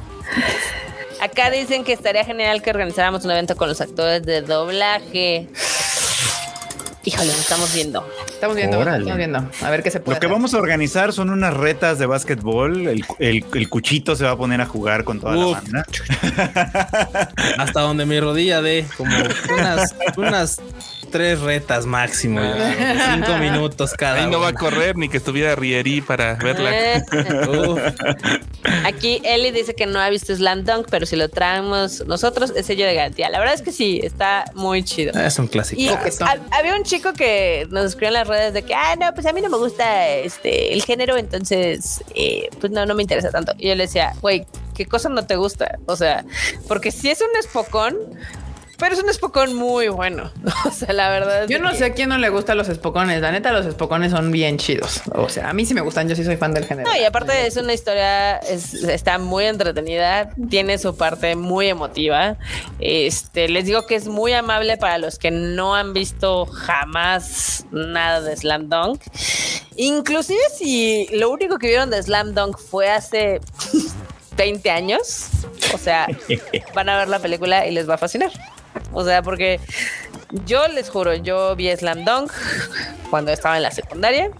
Acá 1.20 1.50
dicen 1.50 1.82
que 1.82 1.92
estaría 1.92 2.24
genial 2.24 2.62
que 2.62 2.70
organizáramos 2.70 3.24
un 3.24 3.32
evento 3.32 3.56
con 3.56 3.68
los 3.68 3.80
actores 3.80 4.22
de 4.22 4.42
doblaje. 4.42 5.48
Híjole, 7.08 7.30
estamos 7.30 7.72
viendo. 7.72 8.06
Estamos 8.28 8.54
viendo, 8.54 8.82
estamos 8.82 9.16
viendo. 9.16 9.50
A 9.62 9.70
ver 9.70 9.82
qué 9.82 9.90
se 9.90 9.98
puede. 9.98 10.16
Lo 10.16 10.20
que 10.20 10.26
vamos 10.26 10.52
a 10.52 10.58
organizar 10.58 11.14
son 11.14 11.30
unas 11.30 11.54
retas 11.54 11.98
de 11.98 12.04
básquetbol. 12.04 12.86
El, 12.86 13.02
el, 13.18 13.68
cuchito 13.70 14.14
se 14.14 14.24
va 14.24 14.32
a 14.32 14.36
poner 14.36 14.60
a 14.60 14.66
jugar 14.66 15.04
con 15.04 15.18
toda 15.18 15.34
la 15.34 15.46
banda. 15.46 15.86
Hasta 17.56 17.80
donde 17.80 18.04
mi 18.04 18.20
rodilla 18.20 18.60
de 18.60 18.84
como 18.98 19.16
unas, 19.54 19.94
unas 20.18 20.60
tres 21.10 21.40
retas 21.40 21.86
máximo. 21.86 22.40
cinco 23.14 23.36
minutos 23.38 23.92
cada. 23.94 24.20
Ahí 24.20 24.30
no 24.30 24.40
va 24.40 24.48
a 24.48 24.52
correr 24.52 24.96
ni 24.96 25.08
que 25.08 25.16
estuviera 25.16 25.54
Rieri 25.54 26.00
para 26.00 26.34
verla. 26.34 26.70
Aquí 28.84 29.20
Eli 29.24 29.50
dice 29.50 29.74
que 29.74 29.86
no 29.86 30.00
ha 30.00 30.10
visto 30.10 30.34
Slam 30.34 30.64
Dunk, 30.64 30.88
pero 30.90 31.06
si 31.06 31.16
lo 31.16 31.28
traemos 31.28 32.04
nosotros 32.06 32.52
es 32.56 32.66
sello 32.66 32.86
de 32.86 32.94
garantía. 32.94 33.28
La 33.30 33.38
verdad 33.38 33.54
es 33.54 33.62
que 33.62 33.72
sí, 33.72 34.00
está 34.02 34.44
muy 34.54 34.82
chido. 34.82 35.18
Es 35.18 35.38
un 35.38 35.46
clásico. 35.46 35.80
Y 35.80 35.88
había 36.50 36.74
un 36.74 36.82
chico 36.84 37.12
que 37.12 37.66
nos 37.70 37.86
escribió 37.86 38.08
en 38.08 38.14
las 38.14 38.28
redes 38.28 38.52
de 38.52 38.62
que, 38.62 38.74
ah, 38.74 38.96
no, 38.98 39.12
pues 39.14 39.26
a 39.26 39.32
mí 39.32 39.40
no 39.40 39.48
me 39.48 39.56
gusta 39.56 40.08
este 40.08 40.72
el 40.72 40.82
género, 40.82 41.16
entonces, 41.16 42.02
eh, 42.14 42.48
pues 42.60 42.72
no, 42.72 42.86
no 42.86 42.94
me 42.94 43.02
interesa 43.02 43.30
tanto. 43.30 43.52
Y 43.58 43.68
yo 43.68 43.74
le 43.74 43.84
decía, 43.84 44.12
güey, 44.20 44.46
¿qué 44.74 44.86
cosa 44.86 45.08
no 45.08 45.26
te 45.26 45.36
gusta? 45.36 45.78
O 45.86 45.96
sea, 45.96 46.24
porque 46.66 46.90
si 46.90 47.10
es 47.10 47.20
un 47.20 47.36
espocón, 47.38 47.96
pero 48.78 48.94
es 48.94 49.02
un 49.02 49.08
espocón 49.08 49.54
muy 49.54 49.88
bueno. 49.88 50.30
O 50.64 50.70
sea, 50.70 50.92
la 50.92 51.08
verdad. 51.08 51.46
Yo 51.48 51.58
no 51.58 51.72
sé 51.74 51.86
a 51.86 51.92
quién 51.94 52.08
no 52.08 52.18
le 52.18 52.28
gustan 52.28 52.58
los 52.58 52.68
espocones. 52.68 53.20
La 53.22 53.32
neta, 53.32 53.52
los 53.52 53.64
espocones 53.64 54.12
son 54.12 54.30
bien 54.30 54.58
chidos. 54.58 55.02
O 55.14 55.28
sea, 55.28 55.48
a 55.48 55.52
mí 55.52 55.64
sí 55.64 55.72
me 55.72 55.80
gustan. 55.80 56.08
Yo 56.08 56.16
sí 56.16 56.24
soy 56.24 56.36
fan 56.36 56.52
del 56.52 56.66
género. 56.66 56.88
No, 56.88 56.96
y 56.96 57.04
aparte 57.04 57.46
es 57.46 57.56
una 57.56 57.72
historia, 57.72 58.36
está 58.38 59.18
muy 59.18 59.44
entretenida. 59.44 60.30
Tiene 60.50 60.78
su 60.78 60.96
parte 60.96 61.36
muy 61.36 61.68
emotiva. 61.68 62.36
Este, 62.80 63.48
les 63.48 63.64
digo 63.64 63.86
que 63.86 63.94
es 63.94 64.08
muy 64.08 64.32
amable 64.32 64.76
para 64.76 64.98
los 64.98 65.18
que 65.18 65.30
no 65.30 65.74
han 65.74 65.92
visto 65.94 66.46
jamás 66.46 67.64
nada 67.70 68.20
de 68.20 68.36
Slam 68.36 68.68
Dunk. 68.68 69.00
Inclusive 69.76 70.40
si 70.56 71.08
lo 71.12 71.30
único 71.30 71.58
que 71.58 71.68
vieron 71.68 71.90
de 71.90 72.02
Slam 72.02 72.34
Dunk 72.34 72.58
fue 72.58 72.90
hace 72.90 73.40
20 74.36 74.70
años, 74.70 75.28
o 75.72 75.78
sea, 75.78 76.06
van 76.74 76.88
a 76.88 76.98
ver 76.98 77.08
la 77.08 77.20
película 77.20 77.66
y 77.66 77.72
les 77.72 77.88
va 77.88 77.94
a 77.94 77.98
fascinar. 77.98 78.30
O 78.92 79.04
sea, 79.04 79.22
porque 79.22 79.60
yo 80.46 80.66
les 80.68 80.90
juro, 80.90 81.14
yo 81.14 81.56
vi 81.56 81.74
Slam 81.74 82.04
Dunk 82.04 82.32
cuando 83.10 83.32
estaba 83.32 83.56
en 83.56 83.62
la 83.62 83.70
secundaria. 83.70 84.30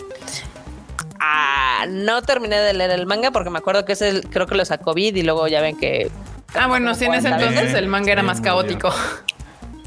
Ah, 1.20 1.86
no 1.88 2.22
terminé 2.22 2.56
de 2.58 2.74
leer 2.74 2.90
el 2.90 3.06
manga 3.06 3.30
porque 3.30 3.50
me 3.50 3.58
acuerdo 3.58 3.84
que 3.84 3.92
ese 3.92 4.22
creo 4.22 4.46
que 4.46 4.54
lo 4.54 4.64
sacó 4.64 4.94
Vid 4.94 5.16
y 5.16 5.22
luego 5.22 5.48
ya 5.48 5.60
ven 5.60 5.76
que. 5.76 6.10
Ah, 6.54 6.66
bueno, 6.66 6.94
sí, 6.94 7.04
en 7.04 7.14
ese 7.14 7.28
entonces 7.28 7.74
el 7.74 7.86
manga 7.88 8.12
era 8.12 8.22
más 8.22 8.40
caótico. 8.40 8.92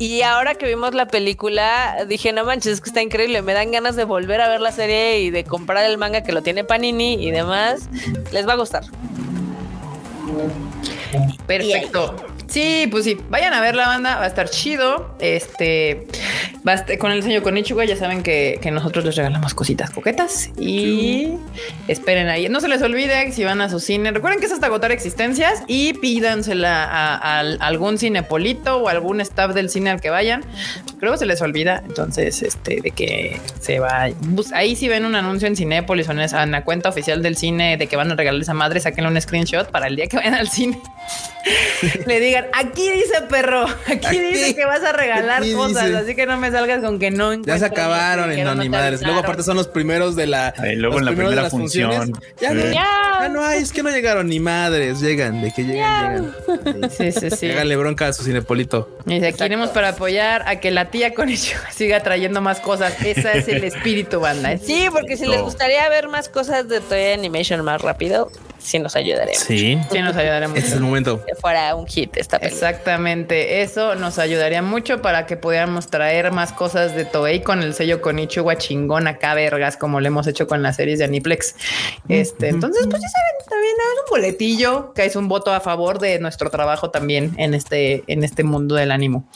Y 0.01 0.23
ahora 0.23 0.55
que 0.55 0.65
vimos 0.65 0.95
la 0.95 1.05
película, 1.05 2.05
dije, 2.07 2.33
no 2.33 2.43
manches, 2.43 2.73
es 2.73 2.81
que 2.81 2.89
está 2.89 3.03
increíble. 3.03 3.43
Me 3.43 3.53
dan 3.53 3.71
ganas 3.71 3.95
de 3.95 4.03
volver 4.03 4.41
a 4.41 4.49
ver 4.49 4.59
la 4.59 4.71
serie 4.71 5.19
y 5.19 5.29
de 5.29 5.43
comprar 5.43 5.85
el 5.85 5.99
manga 5.99 6.23
que 6.23 6.31
lo 6.31 6.41
tiene 6.41 6.63
Panini 6.63 7.23
y 7.23 7.29
demás. 7.29 7.87
Les 8.31 8.47
va 8.47 8.53
a 8.53 8.55
gustar. 8.55 8.83
Perfecto. 11.45 12.15
Sí, 12.51 12.85
pues 12.91 13.05
sí, 13.05 13.17
vayan 13.29 13.53
a 13.53 13.61
ver 13.61 13.75
la 13.75 13.87
banda, 13.87 14.17
va 14.17 14.25
a 14.25 14.27
estar 14.27 14.49
chido. 14.49 15.15
Este, 15.19 16.05
va 16.67 16.83
con 16.99 17.11
el 17.11 17.21
diseño 17.21 17.41
con 17.41 17.57
Ichigo, 17.57 17.81
ya 17.81 17.95
saben 17.95 18.23
que, 18.23 18.59
nosotros 18.71 19.05
les 19.05 19.15
regalamos 19.15 19.53
cositas 19.53 19.89
coquetas 19.89 20.49
y 20.59 21.37
esperen 21.87 22.27
ahí. 22.27 22.49
No 22.49 22.59
se 22.59 22.67
les 22.67 22.81
olvide 22.81 23.31
si 23.31 23.45
van 23.45 23.61
a 23.61 23.69
su 23.69 23.79
cine, 23.79 24.11
recuerden 24.11 24.41
que 24.41 24.47
es 24.47 24.51
hasta 24.51 24.67
agotar 24.67 24.91
existencias 24.91 25.63
y 25.67 25.93
pídansela 25.93 26.83
a, 26.83 27.39
algún 27.39 27.97
cinepolito 27.97 28.77
o 28.77 28.89
algún 28.89 29.21
staff 29.21 29.53
del 29.53 29.69
cine 29.69 29.89
al 29.89 30.01
que 30.01 30.09
vayan. 30.09 30.43
Creo 30.99 31.13
que 31.13 31.19
se 31.19 31.25
les 31.25 31.41
olvida, 31.41 31.81
entonces, 31.87 32.43
este, 32.43 32.81
de 32.81 32.91
que 32.91 33.39
se 33.61 33.79
va. 33.79 34.09
Pues, 34.35 34.51
ahí 34.51 34.75
si 34.75 34.89
ven 34.89 35.05
un 35.05 35.15
anuncio 35.15 35.47
en 35.47 35.55
Cinépolis 35.55 36.09
o 36.09 36.11
en, 36.11 36.51
la 36.51 36.63
cuenta 36.65 36.89
oficial 36.89 37.23
del 37.23 37.37
cine 37.37 37.77
de 37.77 37.87
que 37.87 37.95
van 37.95 38.11
a 38.11 38.15
regalar 38.15 38.41
esa 38.41 38.53
madre, 38.53 38.81
saquen 38.81 39.05
un 39.05 39.19
screenshot 39.19 39.71
para 39.71 39.87
el 39.87 39.95
día 39.95 40.07
que 40.07 40.17
vayan 40.17 40.33
al 40.33 40.49
cine. 40.49 40.81
Le 42.05 42.19
digan, 42.19 42.45
aquí 42.53 42.89
dice 42.91 43.21
perro, 43.29 43.65
aquí, 43.87 44.19
dice 44.19 44.55
que 44.55 44.65
vas 44.65 44.83
a 44.83 44.91
regalar 44.91 45.43
cosas, 45.53 45.91
así 45.91 46.15
que 46.15 46.25
no 46.25 46.37
me 46.37 46.51
salgas 46.51 46.81
con 46.81 46.99
que 46.99 47.11
no. 47.11 47.33
Ya 47.33 47.57
se 47.57 47.65
acabaron 47.65 48.31
en 48.31 48.43
no, 48.43 48.55
ni 48.55 48.69
madres. 48.69 49.01
Luego 49.01 49.19
aparte 49.19 49.43
son 49.43 49.57
los 49.57 49.67
primeros 49.67 50.15
de 50.15 50.27
la. 50.27 50.53
luego 50.75 50.99
en 50.99 51.05
la 51.05 51.11
primera 51.13 51.49
función. 51.49 52.13
Ya, 52.39 52.53
ya. 52.53 53.29
no 53.29 53.43
hay, 53.43 53.61
es 53.61 53.71
que 53.71 53.83
no 53.83 53.89
llegaron 53.89 54.27
ni 54.27 54.39
madres, 54.39 54.99
llegan, 54.99 55.41
de 55.41 55.51
que 55.51 55.63
llegan, 55.63 56.33
llegan. 56.63 56.91
Sí, 56.91 57.11
sí, 57.11 57.29
sí. 57.31 57.49
Háganle 57.49 57.75
bronca 57.75 58.07
a 58.07 58.13
su 58.13 58.23
cinepolito. 58.23 58.97
Y 59.05 59.15
dice, 59.15 59.27
aquí 59.27 59.43
iremos 59.43 59.69
para 59.69 59.89
apoyar 59.89 60.43
a 60.47 60.59
que 60.59 60.71
la 60.71 60.91
tía 60.91 61.13
con 61.13 61.29
ello 61.29 61.57
siga 61.75 62.01
trayendo 62.01 62.41
más 62.41 62.59
cosas. 62.59 62.93
Ese 63.03 63.37
es 63.37 63.47
el 63.47 63.63
espíritu, 63.63 64.19
banda. 64.19 64.57
Sí, 64.57 64.85
porque 64.91 65.17
si 65.17 65.25
les 65.25 65.41
gustaría 65.41 65.87
ver 65.89 66.07
más 66.07 66.29
cosas 66.29 66.67
de 66.67 66.81
Toy 66.81 67.13
Animation 67.13 67.63
más 67.63 67.81
rápido, 67.81 68.31
sí 68.61 68.79
nos 68.79 68.95
ayudaría. 68.95 69.35
Sí, 69.35 69.77
sí 69.91 69.99
nos 69.99 70.15
ayudaría 70.15 70.47
mucho. 70.47 70.59
Este 70.59 70.71
es 70.71 70.75
el 70.75 70.81
momento. 70.81 71.25
Que 71.25 71.35
fuera 71.35 71.75
un 71.75 71.87
hit 71.87 72.15
esta 72.17 72.39
película. 72.39 72.69
Exactamente, 72.69 73.61
eso 73.61 73.95
nos 73.95 74.19
ayudaría 74.19 74.61
mucho 74.61 75.01
para 75.01 75.25
que 75.25 75.37
pudiéramos 75.37 75.87
traer 75.87 76.31
más 76.31 76.53
cosas 76.53 76.95
de 76.95 77.05
Toei 77.05 77.41
con 77.41 77.61
el 77.61 77.73
sello 77.73 78.01
con 78.01 78.19
Ichiwa 78.19 78.57
chingón 78.57 79.07
acá, 79.07 79.33
vergas, 79.33 79.77
como 79.77 79.99
lo 79.99 80.07
hemos 80.07 80.27
hecho 80.27 80.47
con 80.47 80.61
las 80.61 80.75
series 80.75 80.99
de 80.99 81.05
Aniplex. 81.05 81.55
Este, 82.07 82.49
entonces, 82.49 82.87
pues 82.89 83.01
ya 83.01 83.09
saben, 83.09 83.49
también 83.49 83.73
es 83.73 83.99
un 83.99 84.09
boletillo 84.09 84.93
que 84.93 85.05
es 85.05 85.15
un 85.15 85.27
voto 85.27 85.53
a 85.53 85.59
favor 85.59 85.99
de 85.99 86.19
nuestro 86.19 86.49
trabajo 86.49 86.89
también 86.89 87.33
en 87.37 87.53
este, 87.53 88.03
en 88.07 88.23
este 88.23 88.43
mundo 88.43 88.75
del 88.75 88.91
ánimo. 88.91 89.27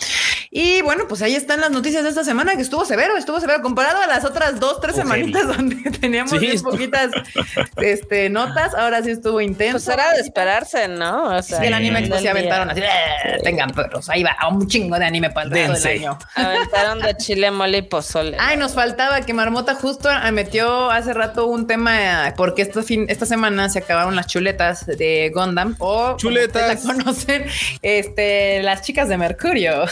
Y 0.57 0.81
bueno, 0.83 1.03
pues 1.09 1.21
ahí 1.21 1.35
están 1.35 1.59
las 1.59 1.69
noticias 1.69 2.01
de 2.01 2.07
esta 2.07 2.23
semana 2.23 2.55
que 2.55 2.61
estuvo 2.61 2.85
severo, 2.85 3.17
estuvo 3.17 3.41
severo 3.41 3.61
comparado 3.61 4.01
a 4.01 4.07
las 4.07 4.23
otras 4.23 4.57
dos, 4.57 4.79
tres 4.79 4.95
semanitas 4.95 5.45
donde 5.57 5.75
teníamos 5.91 6.31
sí, 6.31 6.57
poquitas 6.63 7.11
este, 7.75 8.29
notas. 8.29 8.73
Ahora 8.73 9.03
sí 9.03 9.11
estuvo 9.11 9.41
intenso. 9.41 9.73
Pues 9.73 9.89
era 9.89 10.13
de 10.13 10.21
esperarse, 10.21 10.87
¿no? 10.87 11.35
O 11.35 11.41
sea, 11.41 11.59
el 11.59 11.73
anime 11.73 12.07
se 12.07 12.29
aventaron 12.29 12.69
así, 12.69 12.79
eh, 12.79 13.41
tengan 13.43 13.71
perros, 13.71 14.07
ahí 14.09 14.23
va, 14.23 14.33
un 14.49 14.65
chingo 14.65 14.97
de 14.97 15.03
anime 15.03 15.29
para 15.29 15.47
el 15.47 15.51
resto 15.51 15.89
del 15.89 15.97
año. 15.99 16.17
Aventaron 16.35 17.01
de 17.01 17.17
chile, 17.17 17.51
mole 17.51 17.79
y 17.79 17.81
pozole. 17.81 18.37
Ay, 18.39 18.55
nos 18.55 18.75
faltaba 18.75 19.19
que 19.19 19.33
Marmota 19.33 19.75
justo 19.75 20.07
metió 20.31 20.89
hace 20.89 21.13
rato 21.13 21.47
un 21.47 21.67
tema 21.67 22.33
porque 22.37 22.61
esta, 22.61 22.81
fin, 22.81 23.07
esta 23.09 23.25
semana 23.25 23.67
se 23.67 23.79
acabaron 23.79 24.15
las 24.15 24.27
chuletas 24.27 24.85
de 24.85 25.33
Gundam 25.35 25.75
o 25.79 26.15
chuletas. 26.15 26.81
conocen 26.81 27.45
este, 27.81 28.63
las 28.63 28.83
chicas 28.83 29.09
de 29.09 29.17
Mercurio. 29.17 29.83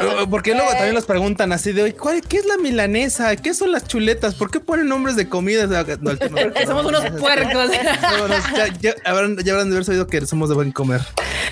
Porque 0.30 0.54
luego 0.54 0.70
también 0.70 0.94
los 0.94 1.04
preguntan 1.04 1.52
así 1.52 1.72
de 1.72 1.82
hoy, 1.82 1.94
¿qué 2.28 2.38
es 2.38 2.46
la 2.46 2.56
milanesa? 2.56 3.34
¿Qué 3.36 3.54
son 3.54 3.72
las 3.72 3.86
chuletas? 3.86 4.34
¿Por 4.34 4.50
qué 4.50 4.60
ponen 4.60 4.88
nombres 4.88 5.16
de 5.16 5.28
comida? 5.28 5.66
somos 6.66 6.86
unos 6.86 7.10
puercos. 7.20 7.70
ya, 8.80 8.94
habrán, 9.04 9.36
de 9.36 9.50
haber 9.50 9.84
sabido 9.84 10.06
que 10.06 10.24
somos 10.26 10.48
de 10.48 10.54
buen 10.54 10.72
comer. 10.72 11.00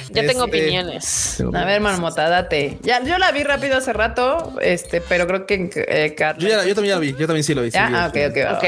Yo 0.08 0.26
tengo 0.26 0.44
este, 0.44 0.58
opiniones. 0.58 1.42
A 1.54 1.64
ver, 1.64 1.80
marmota, 1.80 2.28
date. 2.28 2.78
Ya, 2.82 3.02
yo 3.02 3.18
la 3.18 3.32
vi 3.32 3.44
rápido 3.44 3.76
hace 3.76 3.92
rato, 3.92 4.54
este, 4.60 5.00
pero 5.00 5.26
creo 5.26 5.46
que 5.46 5.70
eh, 5.74 6.14
yo, 6.38 6.74
también 6.74 6.86
ya 6.86 6.94
la 6.94 7.00
vi, 7.00 7.12
yo 7.12 7.26
también 7.26 7.44
sí 7.44 7.54
lo 7.54 7.62
vi. 7.62 7.70
ah, 7.74 8.10
ok, 8.10 8.18
ok. 8.30 8.56
Ok. 8.56 8.64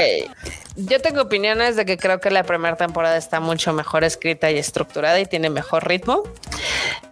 Yo 0.77 1.01
tengo 1.01 1.21
opiniones 1.21 1.77
de 1.77 1.85
que 1.85 1.97
creo 1.97 2.19
que 2.19 2.29
la 2.29 2.43
primera 2.43 2.75
temporada 2.75 3.15
está 3.15 3.39
mucho 3.39 3.71
mejor 3.71 4.03
escrita 4.03 4.51
y 4.51 4.57
estructurada 4.57 5.17
y 5.21 5.25
tiene 5.25 5.49
mejor 5.49 5.87
ritmo. 5.87 6.23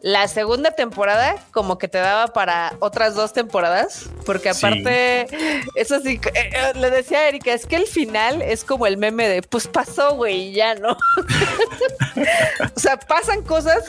La 0.01 0.27
segunda 0.27 0.71
temporada 0.71 1.35
como 1.51 1.77
que 1.77 1.87
te 1.87 1.97
daba 1.97 2.33
para 2.33 2.52
otras 2.79 3.15
dos 3.15 3.33
temporadas, 3.33 4.09
porque 4.25 4.49
aparte, 4.49 5.27
eso 5.75 5.99
sí, 6.01 6.19
eh, 6.33 6.49
eh, 6.53 6.71
le 6.75 6.89
decía 6.89 7.19
a 7.19 7.27
Erika, 7.27 7.53
es 7.53 7.65
que 7.65 7.75
el 7.75 7.87
final 7.87 8.41
es 8.41 8.63
como 8.63 8.87
el 8.87 8.97
meme 8.97 9.27
de, 9.27 9.41
pues 9.41 9.67
pasó, 9.67 10.15
güey, 10.15 10.53
ya 10.53 10.75
no. 10.75 10.91
o 12.75 12.79
sea, 12.79 12.97
pasan 12.97 13.43
cosas 13.43 13.83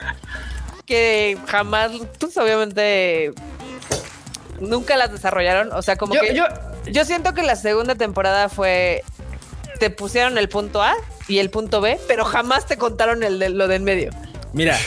que 0.87 1.39
jamás, 1.47 1.93
pues 2.19 2.37
obviamente 2.37 3.33
nunca 4.61 4.97
las 4.97 5.13
desarrollaron. 5.13 5.73
O 5.73 5.83
sea, 5.83 5.97
como 5.97 6.15
que 6.15 6.35
yo, 6.35 6.45
yo 6.87 7.05
siento 7.05 7.35
que 7.35 7.43
la 7.43 7.57
segunda 7.57 7.95
temporada 7.95 8.49
fue 8.49 9.03
te 9.79 9.91
pusieron 9.91 10.39
el 10.39 10.49
punto 10.49 10.83
A 10.83 10.95
y 11.29 11.39
el 11.39 11.51
punto 11.51 11.81
B, 11.81 11.99
pero 12.07 12.25
jamás 12.25 12.67
te 12.67 12.77
contaron 12.77 13.23
el 13.23 13.39
de, 13.39 13.49
lo 13.49 13.69
del 13.69 13.83
medio. 13.83 14.11
Mira, 14.53 14.79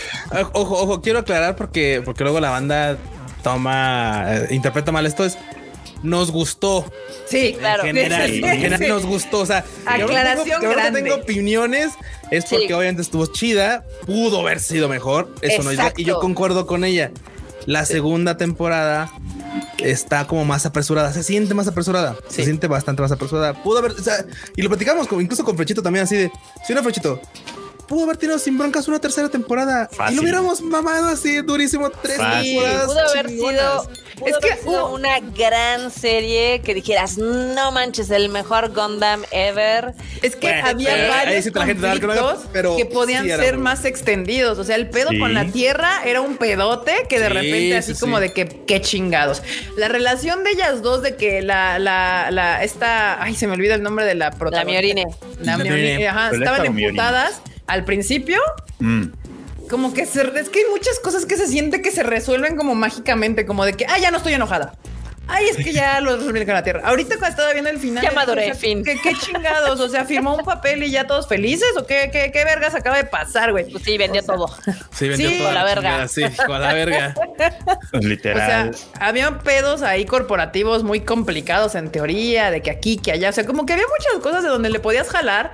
ojo, 0.54 0.82
ojo, 0.82 1.02
quiero 1.02 1.20
aclarar 1.20 1.56
porque, 1.56 2.02
porque 2.04 2.24
luego 2.24 2.40
la 2.40 2.52
banda 2.52 2.98
toma, 3.44 4.26
eh, 4.28 4.48
interpreta 4.52 4.92
mal 4.92 5.06
esto 5.06 5.26
es 5.26 5.38
nos 6.04 6.32
gustó. 6.32 6.92
Sí, 7.28 7.56
claro. 7.58 7.84
En 7.84 7.96
general, 7.96 8.88
nos 8.88 9.06
gustó. 9.06 9.40
O 9.40 9.46
sea, 9.46 9.66
aclaración 9.86 10.60
que 10.60 10.66
ahora, 10.66 10.92
tengo, 10.92 11.16
opiniones 11.16 11.94
es 12.32 12.46
porque 12.46 12.74
obviamente 12.74 13.02
estuvo 13.02 13.26
chida, 13.28 13.86
pudo 14.06 14.42
haber 14.42 14.60
sido 14.60 14.90
mejor. 14.90 15.34
Eso 15.42 15.64
no 15.64 15.72
y 15.72 16.04
yo 16.04 16.20
concuerdo 16.20 16.66
con 16.66 16.84
ella. 16.84 17.12
La 17.66 17.86
segunda 17.86 18.38
temporada 18.38 19.12
está 19.80 20.26
como 20.26 20.46
más 20.46 20.66
apresurada, 20.66 21.12
se 21.12 21.22
siente 21.22 21.54
más 21.54 21.68
apresurada, 21.68 22.16
se 22.30 22.46
siente 22.46 22.68
bastante 22.68 23.02
más 23.02 23.12
apresurada. 23.12 23.62
Pudo 23.62 23.80
haber, 23.80 23.92
o 23.92 24.02
sea, 24.02 24.26
y 24.56 24.62
lo 24.62 24.70
platicamos 24.70 25.08
incluso 25.20 25.44
con 25.44 25.58
Frechito 25.58 25.82
también 25.84 26.04
así 26.04 26.16
de, 26.16 26.32
si 26.66 26.74
no 26.74 26.82
Frechito, 26.82 27.20
pudo 27.88 28.04
haber 28.04 28.18
tenido 28.18 28.40
sin 28.40 28.58
broncas 28.58 28.88
una 28.88 29.00
tercera 29.00 29.30
temporada 29.30 29.90
y 30.10 30.16
lo 30.16 30.22
hubiéramos 30.22 30.62
mamado 30.62 31.08
así 31.08 31.38
durísimo 31.42 31.90
tres 31.90 32.18
temporadas. 32.18 32.86
Pudo 32.86 33.10
haber 33.10 33.30
sido 33.30 33.90
es 34.26 34.38
que 34.38 34.68
hubo 34.68 34.94
una 34.96 35.20
gran 35.20 35.92
serie 35.92 36.62
que 36.62 36.74
dijeras, 36.74 37.18
no 37.18 37.72
manches, 37.72 38.10
el 38.10 38.30
mejor 38.30 38.74
Gundam 38.74 39.24
ever. 39.32 39.94
Es 40.22 40.36
que 40.36 40.54
había 40.54 41.08
varios 41.10 41.52
conflictos 41.52 42.46
que 42.78 42.86
podían 42.86 43.26
ser 43.28 43.58
más 43.58 43.86
extendidos. 43.86 44.58
O 44.58 44.64
sea, 44.64 44.76
el 44.76 44.90
pedo 44.90 45.10
con 45.20 45.34
la 45.34 45.46
Tierra 45.46 46.02
era 46.06 46.22
un 46.22 46.38
pedote 46.38 46.94
que 47.10 47.20
de 47.20 47.30
repente 47.30 47.78
así 47.78 47.94
como 47.94 48.20
de 48.20 48.34
que 48.34 48.48
qué 48.66 48.82
chingados. 48.82 49.44
La 49.78 49.88
relación 49.88 50.44
de 50.44 50.52
ellas 50.52 50.82
dos 50.82 51.02
de 51.02 51.16
que 51.16 51.42
la, 51.42 51.80
la, 51.80 52.30
la, 52.32 52.64
esta, 52.64 53.22
ay, 53.22 53.36
se 53.36 53.48
me 53.48 53.54
olvida 53.54 53.76
el 53.76 53.84
nombre 53.84 54.06
de 54.06 54.16
la 54.16 54.32
protagonista. 54.32 54.64
La 54.64 54.82
Miorine. 54.82 55.06
La 55.42 55.58
Miorine, 55.58 56.08
ajá, 56.08 56.32
estaban 56.32 56.66
emputadas 56.66 57.42
al 57.68 57.86
principio. 57.86 58.40
Mm 58.80 59.08
como 59.70 59.94
que 59.94 60.06
se, 60.06 60.22
es 60.22 60.50
que 60.50 60.60
hay 60.60 60.66
muchas 60.72 61.00
cosas 61.00 61.26
que 61.26 61.36
se 61.36 61.48
siente 61.48 61.82
que 61.82 61.92
se 61.92 62.04
resuelven 62.04 62.56
como 62.56 62.76
mágicamente, 62.76 63.46
como 63.46 63.66
de 63.66 63.74
que, 63.74 63.86
ah, 63.86 63.98
ya 64.00 64.12
no 64.12 64.18
estoy 64.18 64.34
enojada. 64.34 64.74
Ay, 65.30 65.48
es 65.50 65.58
que 65.58 65.74
ya 65.74 66.00
lo 66.02 66.16
resolví 66.16 66.46
con 66.46 66.54
la 66.54 66.64
tierra. 66.64 66.82
Ahorita 66.86 67.18
cuando 67.18 67.28
estaba 67.28 67.52
viendo 67.52 67.70
el 67.70 67.80
final. 67.80 68.02
Ya 68.02 68.12
maduré, 68.12 68.54
fin. 68.54 68.82
¿qué, 68.82 68.98
¿qué, 69.02 69.14
chingados? 69.14 69.80
O 69.82 69.90
sea, 69.90 70.06
firmó 70.06 70.36
un 70.36 70.46
papel 70.46 70.84
y 70.84 70.92
ya 70.92 71.06
todos 71.06 71.28
felices 71.28 71.68
o 71.78 71.86
qué, 71.86 72.10
qué, 72.14 72.32
qué 72.32 72.46
vergas 72.46 72.76
acaba 72.76 72.96
de 72.96 73.04
pasar, 73.04 73.52
güey. 73.52 73.70
Pues 73.70 73.84
sí, 73.84 73.98
vendió 73.98 74.24
todo. 74.24 74.50
Sí, 74.92 75.10
vendió 75.10 75.30
todo. 75.32 75.46
Con 75.46 75.54
la 75.54 75.64
verga. 75.66 76.08
Sí, 76.08 76.24
con 76.46 76.62
la 76.62 76.74
verga. 76.74 77.14
Literal. 77.92 78.70
O 78.70 78.74
sea, 78.74 79.06
había 79.06 79.40
pedos 79.40 79.82
ahí 79.82 80.06
corporativos 80.06 80.84
muy 80.84 81.02
complicados 81.02 81.76
en 81.76 81.92
teoría, 81.92 82.50
de 82.50 82.62
que 82.62 82.72
aquí, 82.72 82.98
que 82.98 83.12
allá. 83.12 83.30
O 83.30 83.34
sea, 83.34 83.46
como 83.46 83.66
que 83.66 83.74
había 83.74 83.86
muchas 83.86 84.24
cosas 84.24 84.44
de 84.44 84.50
donde 84.50 84.70
le 84.70 84.80
podías 84.80 85.10
jalar 85.10 85.52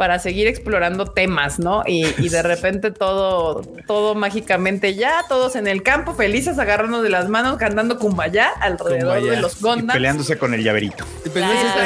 para 0.00 0.18
seguir 0.18 0.46
explorando 0.46 1.04
temas, 1.04 1.58
¿no? 1.58 1.82
Y, 1.86 2.06
y 2.24 2.30
de 2.30 2.40
repente 2.50 2.90
todo, 2.90 3.60
todo 3.86 4.14
mágicamente 4.14 4.94
ya, 4.94 5.26
todos 5.28 5.56
en 5.56 5.66
el 5.66 5.82
campo, 5.82 6.14
felices, 6.14 6.58
agarrándonos 6.58 7.02
de 7.02 7.10
las 7.10 7.28
manos, 7.28 7.58
cantando 7.58 7.98
cumbaya 7.98 8.48
alrededor 8.48 9.22
de 9.22 9.36
los 9.36 9.60
Gondams. 9.60 9.92
peleándose 9.92 10.38
con 10.38 10.54
el 10.54 10.64
llaverito. 10.64 11.04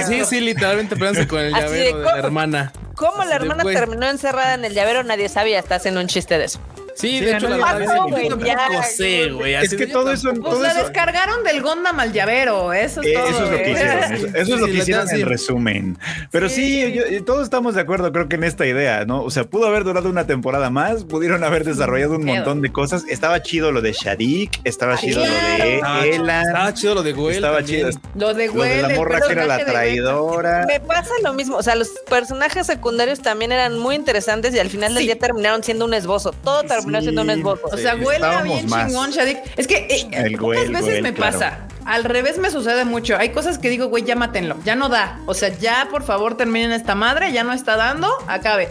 Sí, 0.07 0.24
sí, 0.24 0.41
literalmente 0.41 0.95
peleándose 0.95 1.27
con 1.27 1.41
el 1.41 1.53
llavero 1.55 1.99
de, 1.99 2.05
la 2.05 2.19
hermana. 2.19 2.73
¿Cómo 2.95 3.24
la 3.24 3.35
hermana 3.35 3.65
terminó 3.65 4.09
encerrada 4.09 4.55
en 4.55 4.65
el 4.65 4.74
llavero? 4.74 5.03
Nadie 5.03 5.28
sabía. 5.28 5.59
Está 5.59 5.74
haciendo 5.74 6.01
un 6.01 6.07
chiste 6.07 6.39
de 6.39 6.45
eso. 6.45 6.61
Sí, 6.95 7.21
de 7.21 7.33
hecho, 7.33 7.49
la 7.49 7.57
verdad 7.57 7.97
es 8.89 9.33
güey. 9.33 9.55
Es 9.55 9.75
que 9.75 9.87
todo 9.87 10.12
eso. 10.12 10.33
Pues 10.35 10.61
la 10.61 10.75
descargaron 10.75 11.43
del 11.45 11.61
Gondam 11.61 11.99
al 11.99 12.12
llavero. 12.12 12.73
Eso 12.73 13.03
es 13.03 13.12
todo. 13.12 13.27
Eso 13.27 13.45
es 13.45 13.51
lo 13.51 13.57
que 13.57 13.71
hicieron. 13.71 14.15
Eso 14.35 14.55
es 14.55 14.61
lo 14.61 14.66
que 14.66 14.73
hicieron 14.73 15.11
en 15.11 15.27
resumen. 15.27 15.99
Pero 16.31 16.49
sí, 16.49 16.95
todos 17.27 17.45
estamos 17.45 17.75
de 17.75 17.81
acuerdo, 17.81 18.12
creo 18.12 18.29
que 18.29 18.37
en 18.37 18.45
esta 18.45 18.66
idea, 18.66 19.05
¿no? 19.05 19.23
O 19.23 19.31
sea, 19.31 19.45
pudo 19.45 19.66
haber 19.66 19.85
durado 19.85 20.09
una 20.09 20.27
temporada 20.27 20.71
más, 20.71 21.05
pudieron 21.05 21.45
haber 21.45 21.65
desarrollado 21.65 22.16
un 22.16 22.25
montón 22.25 22.62
de 22.62 22.73
cosas. 22.73 23.05
Estaba 23.09 23.43
chido 23.43 23.73
lo 23.73 23.81
de 23.81 23.93
Shadik, 23.93 24.61
estaba 24.65 24.97
chido 24.97 25.25
lo 25.25 25.33
de 25.33 26.15
Elan. 26.15 26.47
Estaba 26.47 26.75
chido 26.75 26.95
lo 26.95 27.03
de 27.03 27.12
Güell. 27.12 27.37
Estaba 27.37 27.65
chido. 27.65 27.91
Lo 28.15 28.35
de 28.35 28.49
Güell. 28.49 28.83
Lo 28.83 28.89
de 28.89 28.95
la 28.95 28.99
morra 29.01 29.21
que 29.21 29.33
era 29.33 29.47
la 29.47 29.65
traidora. 29.65 30.65
Me 30.66 30.81
pasa 30.81 31.11
lo 31.23 31.33
mismo. 31.33 31.57
O 31.57 31.62
sea, 31.62 31.75
los 31.75 31.89
personajes 32.09 32.66
secundarios 32.66 33.21
también 33.21 33.53
eran 33.53 33.79
muy 33.79 33.95
interesantes 33.97 34.55
y 34.55 34.59
al 34.59 34.71
final 34.71 34.95
del 34.95 35.05
día 35.05 35.19
terminaron 35.19 35.62
siendo 35.62 35.85
un 35.85 35.95
esbozo. 35.95 36.33
Todo 36.45 36.62
terminó 36.62 36.84
haciendo 36.93 37.23
un 37.23 37.31
esbozo. 37.31 37.66
O 37.70 37.77
sea, 37.77 37.97
huele 37.97 38.27
bien 38.44 38.66
chingón, 38.69 39.11
Shadik. 39.11 39.39
Es 39.56 39.66
que 39.66 39.86
eh, 39.89 40.36
pocas 40.39 40.70
veces 40.70 41.02
me 41.02 41.12
pasa. 41.12 41.69
Al 41.85 42.05
revés 42.05 42.39
me 42.39 42.51
sucede 42.51 42.85
mucho. 42.85 43.16
Hay 43.19 43.31
cosas 43.31 43.59
que 43.59 43.69
digo, 43.69 43.89
güey, 43.89 44.05
ya 44.05 44.16
mátenlo. 44.16 44.56
Ya 44.65 44.74
no 44.74 44.89
da. 44.89 45.20
O 45.27 45.35
sea, 45.35 45.51
ya 45.51 45.89
por 45.90 46.02
favor 46.02 46.36
terminen 46.36 46.73
esta 46.73 46.94
madre. 46.94 47.32
Ya 47.32 47.44
no 47.44 47.52
está 47.52 47.77
dando. 47.77 48.09
Acabe. 48.27 48.70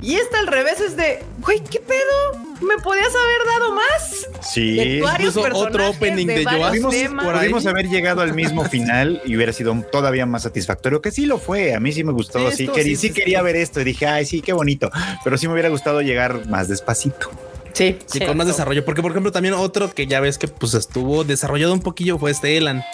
Y 0.00 0.14
esta 0.14 0.38
al 0.38 0.46
revés 0.46 0.80
es 0.80 0.96
de, 0.96 1.24
güey, 1.40 1.60
¿qué 1.64 1.80
pedo? 1.80 2.52
¿Me 2.60 2.80
podías 2.80 3.08
haber 3.08 3.58
dado 3.58 3.74
más? 3.74 4.28
Sí. 4.40 4.98
Incluso 4.98 5.42
otro 5.54 5.90
opening 5.90 6.26
de, 6.26 6.34
de 6.44 7.10
Pudimos 7.20 7.66
haber 7.66 7.88
llegado 7.88 8.20
al 8.20 8.34
mismo 8.34 8.64
final 8.64 9.20
y 9.24 9.34
hubiera 9.34 9.52
sido 9.52 9.74
todavía 9.90 10.26
más 10.26 10.42
satisfactorio, 10.42 11.02
que 11.02 11.10
sí 11.10 11.26
lo 11.26 11.38
fue. 11.38 11.74
A 11.74 11.80
mí 11.80 11.90
sí 11.90 12.04
me 12.04 12.12
gustó. 12.12 12.50
Sí, 12.52 12.68
sí, 12.72 12.96
sí 12.96 13.12
quería 13.12 13.42
ver 13.42 13.56
esto 13.56 13.80
y 13.80 13.84
dije, 13.84 14.06
ay, 14.06 14.24
sí, 14.24 14.40
qué 14.40 14.52
bonito. 14.52 14.90
Pero 15.24 15.36
sí 15.36 15.48
me 15.48 15.54
hubiera 15.54 15.68
gustado 15.68 16.00
llegar 16.02 16.46
más 16.46 16.68
despacito. 16.68 17.30
Sí, 17.72 17.98
sí, 18.06 18.20
con 18.20 18.36
más 18.36 18.46
desarrollo. 18.46 18.84
Porque, 18.84 19.02
por 19.02 19.10
ejemplo, 19.10 19.32
también 19.32 19.54
otro 19.54 19.92
que 19.92 20.06
ya 20.06 20.20
ves 20.20 20.38
que 20.38 20.48
pues 20.48 20.74
estuvo 20.74 21.24
desarrollado 21.24 21.72
un 21.72 21.80
poquillo 21.80 22.18
fue 22.18 22.30
este 22.30 22.56
Elan. 22.56 22.84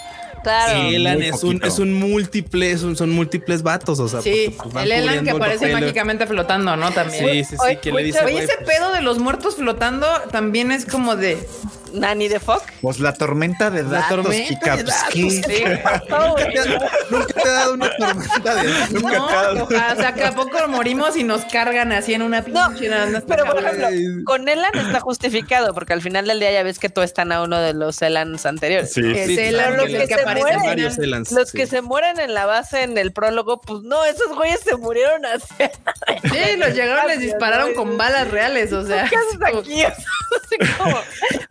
Claro. 0.43 0.89
Elan 0.89 1.21
es 1.21 1.43
un, 1.43 1.61
es 1.63 1.79
un 1.79 1.93
múltiple, 1.93 2.77
son 2.77 3.09
múltiples 3.09 3.61
vatos. 3.61 3.99
O 3.99 4.07
sea, 4.07 4.21
sí, 4.21 4.55
pues, 4.71 4.85
el 4.85 4.91
Elan 4.91 5.23
que 5.23 5.31
aparece 5.31 5.71
mágicamente 5.73 6.27
flotando, 6.27 6.75
¿no? 6.75 6.91
También. 6.91 7.45
Sí, 7.45 7.55
sí, 7.55 7.57
sí. 7.67 7.75
que 7.81 7.91
le 7.91 8.03
dice, 8.03 8.23
oye, 8.23 8.43
ese 8.43 8.55
pues 8.57 8.69
pedo 8.69 8.91
de 8.93 9.01
los 9.01 9.19
muertos 9.19 9.55
flotando 9.55 10.07
también 10.31 10.71
es 10.71 10.85
como 10.85 11.15
de 11.15 11.37
Nani 11.93 12.27
de 12.27 12.39
Fuck. 12.39 12.63
Pues 12.81 12.99
la 12.99 13.13
tormenta 13.13 13.69
de 13.69 13.83
datos, 13.83 13.91
la 13.91 14.07
tormenta 14.23 14.75
de 14.77 14.83
datos, 14.83 15.15
¿Nunca, 15.15 15.47
te 15.47 15.63
ha, 15.63 16.03
nunca 17.09 17.33
te 17.33 17.49
ha 17.49 17.51
dado 17.51 17.73
una 17.73 17.89
tormenta 17.97 18.55
de 18.55 18.69
datos. 18.69 19.03
No, 19.03 19.63
o 19.63 19.95
sea, 19.95 20.13
que 20.13 20.23
a 20.23 20.33
poco 20.33 20.57
morimos 20.67 21.15
y 21.15 21.23
nos 21.23 21.45
cargan 21.45 21.91
así 21.91 22.13
en 22.13 22.21
una 22.21 22.43
pinche. 22.43 22.89
No, 22.89 23.21
pero 23.27 23.45
por 23.45 23.63
ejemplo, 23.63 23.87
con 24.25 24.47
Elan 24.47 24.77
está 24.77 24.99
justificado, 24.99 25.73
porque 25.73 25.93
al 25.93 26.01
final 26.01 26.27
del 26.27 26.39
día 26.39 26.51
ya 26.51 26.63
ves 26.63 26.79
que 26.79 26.89
tú 26.89 27.01
están 27.01 27.31
a 27.31 27.41
uno 27.41 27.59
de 27.59 27.73
los 27.73 28.01
Elans 28.01 28.45
anteriores. 28.45 28.93
Sí, 28.93 29.01
sí, 29.01 29.35
sí 29.35 29.39
Elan, 29.39 29.77
los 29.77 29.87
que, 29.87 30.07
que, 30.07 30.15
se 30.15 30.25
mueren, 30.25 30.79
Elans, 30.99 31.31
los 31.31 31.49
sí. 31.49 31.57
que 31.57 31.67
se 31.67 31.81
mueren 31.81 32.19
en 32.19 32.33
la 32.33 32.45
base 32.45 32.83
en 32.83 32.97
el 32.97 33.11
prólogo, 33.11 33.61
pues 33.61 33.81
no, 33.83 34.05
esos 34.05 34.35
güeyes 34.35 34.59
se 34.61 34.75
murieron 34.77 35.25
así. 35.25 35.45
Sí, 36.23 36.57
los 36.57 36.73
llegaron, 36.73 37.07
les 37.07 37.19
dispararon 37.19 37.73
con 37.73 37.97
balas 37.97 38.29
reales, 38.29 38.73
o 38.73 38.85
sea. 38.85 39.07
¿Qué 39.09 39.15
haces 39.15 39.57
aquí? 39.57 39.83
Así 40.29 40.57
como, 40.77 40.97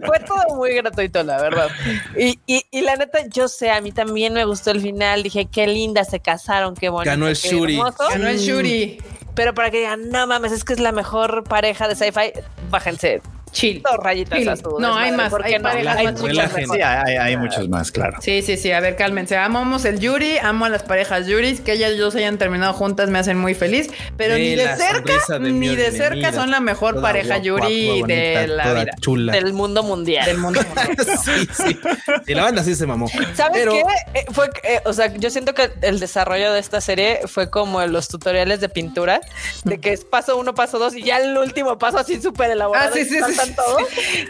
fue 0.07 0.21
todo 0.29 0.57
muy 0.57 0.75
gratuito, 0.75 1.23
la 1.23 1.41
verdad. 1.41 1.69
Y, 2.17 2.39
y, 2.47 2.65
y, 2.71 2.81
la 2.83 2.97
neta, 2.97 3.27
yo 3.29 3.49
sé, 3.49 3.71
a 3.71 3.81
mí 3.81 3.93
también 3.93 4.35
me 4.35 4.45
gustó 4.45 4.71
el 4.71 4.81
final. 4.81 5.23
Dije, 5.23 5.47
qué 5.47 5.67
linda, 5.67 6.05
se 6.05 6.21
casaron, 6.21 6.75
qué 6.75 6.89
bonito. 6.89 7.11
Ganó 7.11 7.29
el 7.29 7.35
Shuri. 7.35 7.81
Ganó 8.11 8.29
el 8.29 8.39
Shuri. 8.39 8.99
Pero 9.35 9.55
para 9.55 9.71
que 9.71 9.79
digan, 9.79 10.11
no 10.11 10.27
mames, 10.27 10.53
es 10.53 10.65
que 10.65 10.73
es 10.73 10.81
la 10.81 10.93
mejor 10.93 11.45
pareja 11.45 11.89
de 11.89 11.95
sci-fi, 11.95 12.33
bájense 12.71 13.23
chill. 13.51 13.83
Dos 13.83 13.97
rayitas 14.03 14.39
chill. 14.39 14.49
azules. 14.49 14.81
No, 14.81 14.97
hay 14.97 15.13
más. 15.13 15.33
Hay, 15.43 15.59
no? 15.59 15.69
hay, 15.69 15.87
hay, 15.87 16.13
muchas 16.13 16.53
sí, 16.53 16.81
hay, 16.81 17.17
hay, 17.17 17.37
muchos 17.37 17.69
más, 17.69 17.91
claro. 17.91 18.19
Sí, 18.21 18.43
sí, 18.43 18.57
sí. 18.57 18.73
A 18.73 18.81
ver, 18.81 18.97
cálmense. 18.97 19.37
Amamos 19.37 19.85
el 19.85 19.99
Yuri, 19.99 20.39
amo 20.39 20.65
a 20.65 20.69
las 20.69 20.83
parejas 20.83 21.27
Yuris. 21.27 21.61
Que 21.61 21.73
ellas 21.73 21.97
dos 21.99 22.15
hayan 22.15 22.39
terminado 22.39 22.73
juntas 22.73 23.11
me 23.11 23.19
hacen 23.19 23.39
muy 23.39 23.55
feliz. 23.55 23.91
Pero 24.17 24.37
sí, 24.37 24.43
ni 24.43 24.55
de 24.57 24.77
cerca, 24.77 25.39
de 25.39 25.51
ni 25.51 25.75
de 25.75 25.91
cerca 25.93 26.33
son 26.33 26.51
la 26.51 26.61
mejor 26.61 27.01
pareja 27.01 27.39
guapa, 27.39 27.45
Yuri 27.45 28.01
bonita, 28.01 28.07
de 28.15 28.49
la 28.49 28.73
vida. 28.75 28.93
Chula. 29.01 29.33
Del 29.33 29.53
mundo 29.53 29.83
mundial. 29.83 30.25
Del 30.27 30.39
mundo 30.39 30.61
mundial. 30.63 30.97
sí, 31.25 31.49
sí. 31.53 31.79
Y 32.27 32.35
la 32.35 32.45
banda 32.45 32.63
sí 32.63 32.75
se 32.75 32.87
mamó. 32.87 33.09
¿Sabes 33.35 33.53
Pero... 33.53 33.73
qué? 33.73 33.83
Eh, 34.15 34.25
fue, 34.33 34.51
eh, 34.63 34.81
o 34.85 34.93
sea, 34.93 35.15
yo 35.15 35.31
siento 35.31 35.55
que 35.55 35.71
el 35.83 36.01
desarrollo 36.01 36.53
de 36.53 36.61
esta 36.61 36.81
serie 36.81 37.21
fue 37.27 37.51
como 37.51 37.85
los 37.87 38.09
tutoriales 38.09 38.61
de 38.61 38.69
pintura, 38.69 39.21
de 39.65 39.79
que 39.79 39.93
es 39.93 40.05
paso 40.05 40.37
uno, 40.37 40.55
paso 40.55 40.79
dos, 40.79 40.95
y 40.95 41.03
ya 41.03 41.19
el 41.19 41.37
último 41.37 41.79
paso 41.79 41.99
así 41.99 42.21
súper 42.21 42.51
elaborado. 42.51 42.91
Ah, 42.91 42.93
sí, 42.93 43.05
sí, 43.05 43.19
sí, 43.27 43.38
todo. 43.55 43.79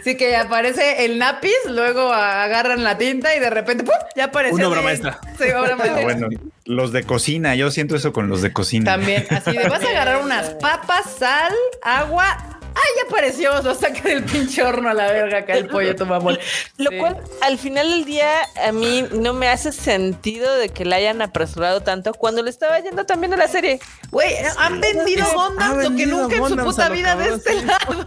Sí, 0.03 0.15
que 0.15 0.35
aparece 0.35 1.05
el 1.05 1.19
lápiz, 1.19 1.55
luego 1.67 2.11
agarran 2.13 2.83
la 2.83 2.97
tinta 2.97 3.35
y 3.35 3.39
de 3.39 3.49
repente 3.49 3.83
¡pum! 3.83 3.95
ya 4.15 4.25
aparece. 4.25 4.55
Una 4.55 4.67
obra 4.69 4.81
maestra. 4.81 5.19
Sí, 5.37 5.49
obra 5.51 5.75
maestra. 5.75 6.01
Ah, 6.01 6.03
bueno, 6.03 6.27
los 6.65 6.91
de 6.91 7.03
cocina, 7.03 7.55
yo 7.55 7.71
siento 7.71 7.95
eso 7.95 8.13
con 8.13 8.29
los 8.29 8.41
de 8.41 8.53
cocina. 8.53 8.85
También, 8.85 9.25
así 9.29 9.51
de 9.51 9.67
vas 9.67 9.83
a 9.83 9.89
agarrar 9.89 10.21
unas 10.21 10.49
papas, 10.61 11.05
sal, 11.17 11.53
agua, 11.81 12.58
¡Ay, 12.79 12.95
ya 12.95 13.09
apareció! 13.09 13.61
Lo 13.61 13.75
saca 13.75 14.01
del 14.07 14.23
pinche 14.23 14.63
horno 14.63 14.89
a 14.89 14.93
la 14.93 15.11
verga 15.11 15.39
acá 15.39 15.53
el 15.53 15.67
pollo, 15.67 15.95
tu 15.95 16.05
mamón. 16.05 16.37
Lo 16.77 16.89
sí. 16.91 16.97
cual, 16.97 17.17
al 17.41 17.57
final 17.57 17.89
del 17.89 18.05
día, 18.05 18.29
a 18.65 18.71
mí 18.71 19.05
no 19.11 19.33
me 19.33 19.49
hace 19.49 19.71
sentido 19.71 20.55
de 20.55 20.69
que 20.69 20.85
la 20.85 20.95
hayan 20.95 21.21
apresurado 21.21 21.81
tanto 21.81 22.13
cuando 22.13 22.41
le 22.41 22.49
estaba 22.49 22.79
yendo 22.79 23.05
también 23.05 23.33
a 23.33 23.37
la 23.37 23.47
serie. 23.47 23.79
Güey, 24.11 24.33
han 24.57 24.79
vendido 24.79 25.25
Gondam 25.33 25.77
lo 25.77 25.95
que 25.95 26.05
nunca 26.05 26.35
en 26.37 26.47
su 26.47 26.55
puta 26.57 26.89
vida 26.89 27.15
de 27.15 27.35
este 27.35 27.65
lado. 27.65 28.05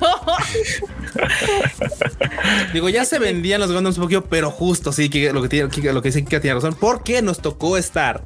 Digo, 2.73 2.89
ya 2.89 3.05
se 3.05 3.19
vendían 3.19 3.61
los 3.61 3.73
Gondams 3.73 3.99
un 3.99 4.05
poquito, 4.05 4.25
pero 4.25 4.51
justo, 4.51 4.93
sí, 4.93 5.11
que 5.11 5.33
lo 5.33 5.43
que 5.43 5.49
tiene, 5.49 5.69
que, 5.69 5.93
lo 5.93 6.01
que 6.01 6.09
dice 6.09 6.25
que 6.25 6.41
tiene 6.41 6.55
razón, 6.55 6.77
porque 6.79 7.21
nos 7.21 7.41
tocó 7.41 7.77
estar 7.77 8.23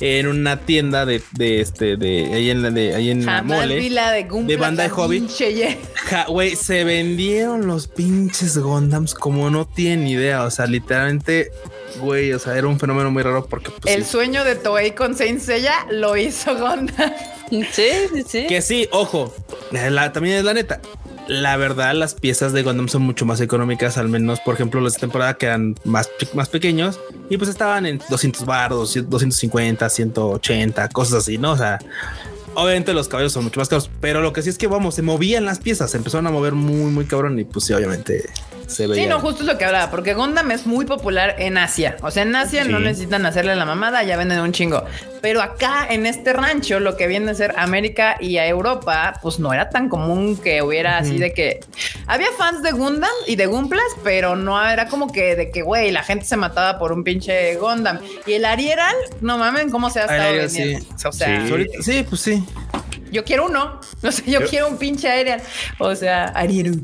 en 0.00 0.28
una 0.28 0.60
tienda 0.60 1.06
de, 1.06 1.22
de 1.32 1.60
este, 1.60 1.96
de 1.96 2.32
ahí 2.32 2.50
en 2.50 2.62
la, 2.62 2.70
de, 2.70 2.94
ahí 2.94 3.10
en 3.10 3.26
la 3.26 3.42
mole, 3.42 3.90
la 3.90 4.12
de, 4.12 4.24
de 4.24 4.56
banda 4.56 4.84
de 4.84 4.88
hobby. 4.90 5.26
Güey, 6.28 6.56
se 6.56 6.84
vendieron 6.84 7.66
los 7.66 7.86
pinches 7.86 8.56
Gondams 8.56 9.14
como 9.14 9.50
no 9.50 9.66
tienen 9.66 10.06
idea. 10.06 10.44
O 10.44 10.50
sea, 10.50 10.66
literalmente, 10.66 11.50
güey, 12.00 12.32
o 12.32 12.38
sea, 12.38 12.56
era 12.56 12.66
un 12.66 12.78
fenómeno 12.78 13.10
muy 13.10 13.22
raro 13.22 13.46
porque 13.46 13.70
pues, 13.70 13.94
el 13.94 14.04
sí. 14.04 14.12
sueño 14.12 14.44
de 14.44 14.56
Toei 14.56 14.92
con 14.94 15.14
Saint 15.14 15.40
Seiya 15.40 15.86
lo 15.90 16.16
hizo 16.16 16.56
Gondam. 16.56 17.12
Sí, 17.50 17.88
sí, 18.12 18.24
sí. 18.26 18.46
Que 18.46 18.60
sí, 18.62 18.88
ojo, 18.92 19.34
la, 19.70 20.12
también 20.12 20.36
es 20.36 20.44
la 20.44 20.54
neta 20.54 20.80
la 21.28 21.58
verdad, 21.58 21.94
las 21.94 22.14
piezas 22.14 22.52
de 22.54 22.62
Gundam 22.62 22.88
son 22.88 23.02
mucho 23.02 23.26
más 23.26 23.40
económicas, 23.40 23.98
al 23.98 24.08
menos, 24.08 24.40
por 24.40 24.54
ejemplo, 24.54 24.80
las 24.80 24.94
de 24.94 25.00
temporada 25.00 25.34
quedan 25.34 25.76
más, 25.84 26.10
más 26.32 26.48
pequeños 26.48 26.98
y 27.28 27.36
pues 27.36 27.50
estaban 27.50 27.84
en 27.84 28.00
200 28.08 28.46
bar, 28.46 28.70
250, 28.70 29.88
180, 29.88 30.88
cosas 30.88 31.18
así, 31.18 31.36
¿no? 31.36 31.52
O 31.52 31.56
sea, 31.56 31.78
Obviamente 32.58 32.92
los 32.92 33.06
caballos 33.06 33.32
son 33.32 33.44
mucho 33.44 33.60
más 33.60 33.68
caros, 33.68 33.88
pero 34.00 34.20
lo 34.20 34.32
que 34.32 34.42
sí 34.42 34.48
es 34.48 34.58
que 34.58 34.66
vamos, 34.66 34.96
se 34.96 35.02
movían 35.02 35.44
las 35.44 35.60
piezas, 35.60 35.92
se 35.92 35.96
empezaron 35.96 36.26
a 36.26 36.30
mover 36.32 36.54
muy, 36.54 36.90
muy 36.90 37.04
cabrón 37.04 37.38
y 37.38 37.44
pues 37.44 37.66
sí, 37.66 37.72
obviamente 37.72 38.28
se 38.66 38.88
veía. 38.88 39.04
Sí, 39.04 39.08
no, 39.08 39.20
justo 39.20 39.42
es 39.42 39.46
lo 39.46 39.56
que 39.56 39.64
hablaba, 39.64 39.92
porque 39.92 40.14
Gundam 40.14 40.50
es 40.50 40.66
muy 40.66 40.84
popular 40.84 41.36
en 41.38 41.56
Asia. 41.56 41.96
O 42.02 42.10
sea, 42.10 42.24
en 42.24 42.34
Asia 42.34 42.64
no 42.64 42.80
necesitan 42.80 43.24
hacerle 43.26 43.54
la 43.54 43.64
mamada, 43.64 44.02
ya 44.02 44.16
venden 44.16 44.40
un 44.40 44.50
chingo. 44.50 44.84
Pero 45.20 45.42
acá 45.42 45.86
en 45.88 46.06
este 46.06 46.32
rancho, 46.32 46.80
lo 46.80 46.96
que 46.96 47.06
viene 47.06 47.30
a 47.30 47.34
ser 47.34 47.54
América 47.56 48.16
y 48.20 48.38
a 48.38 48.46
Europa, 48.46 49.18
pues 49.22 49.38
no 49.38 49.52
era 49.52 49.70
tan 49.70 49.88
común 49.88 50.36
que 50.36 50.62
hubiera 50.62 50.98
así 50.98 51.18
de 51.18 51.32
que 51.32 51.60
había 52.06 52.28
fans 52.36 52.62
de 52.62 52.72
Gundam 52.72 53.10
y 53.26 53.36
de 53.36 53.46
Gumplas, 53.46 53.82
pero 54.04 54.36
no 54.36 54.62
era 54.62 54.88
como 54.88 55.10
que 55.12 55.36
de 55.36 55.50
que, 55.50 55.62
güey, 55.62 55.90
la 55.90 56.02
gente 56.02 56.24
se 56.24 56.36
mataba 56.36 56.78
por 56.78 56.92
un 56.92 57.04
pinche 57.04 57.56
Gundam. 57.56 57.98
Y 58.26 58.34
el 58.34 58.44
Arieral, 58.44 58.94
no 59.20 59.38
mamen 59.38 59.70
cómo 59.70 59.90
se 59.90 60.00
ha 60.00 60.02
estado 60.02 60.34
vendiendo. 60.34 60.86
O 61.04 61.12
sea, 61.12 61.46
sí. 61.82 62.06
pues 62.08 62.20
sí. 62.20 62.44
Yo 63.10 63.24
quiero 63.24 63.46
uno. 63.46 63.80
No 64.00 64.12
sé, 64.12 64.22
yo, 64.30 64.46
quiero 64.46 64.68
un 64.68 64.78
pinche 64.78 65.10
Ariel. 65.10 65.40
O 65.78 65.92
sea, 65.96 66.26
Arieru. 66.26 66.80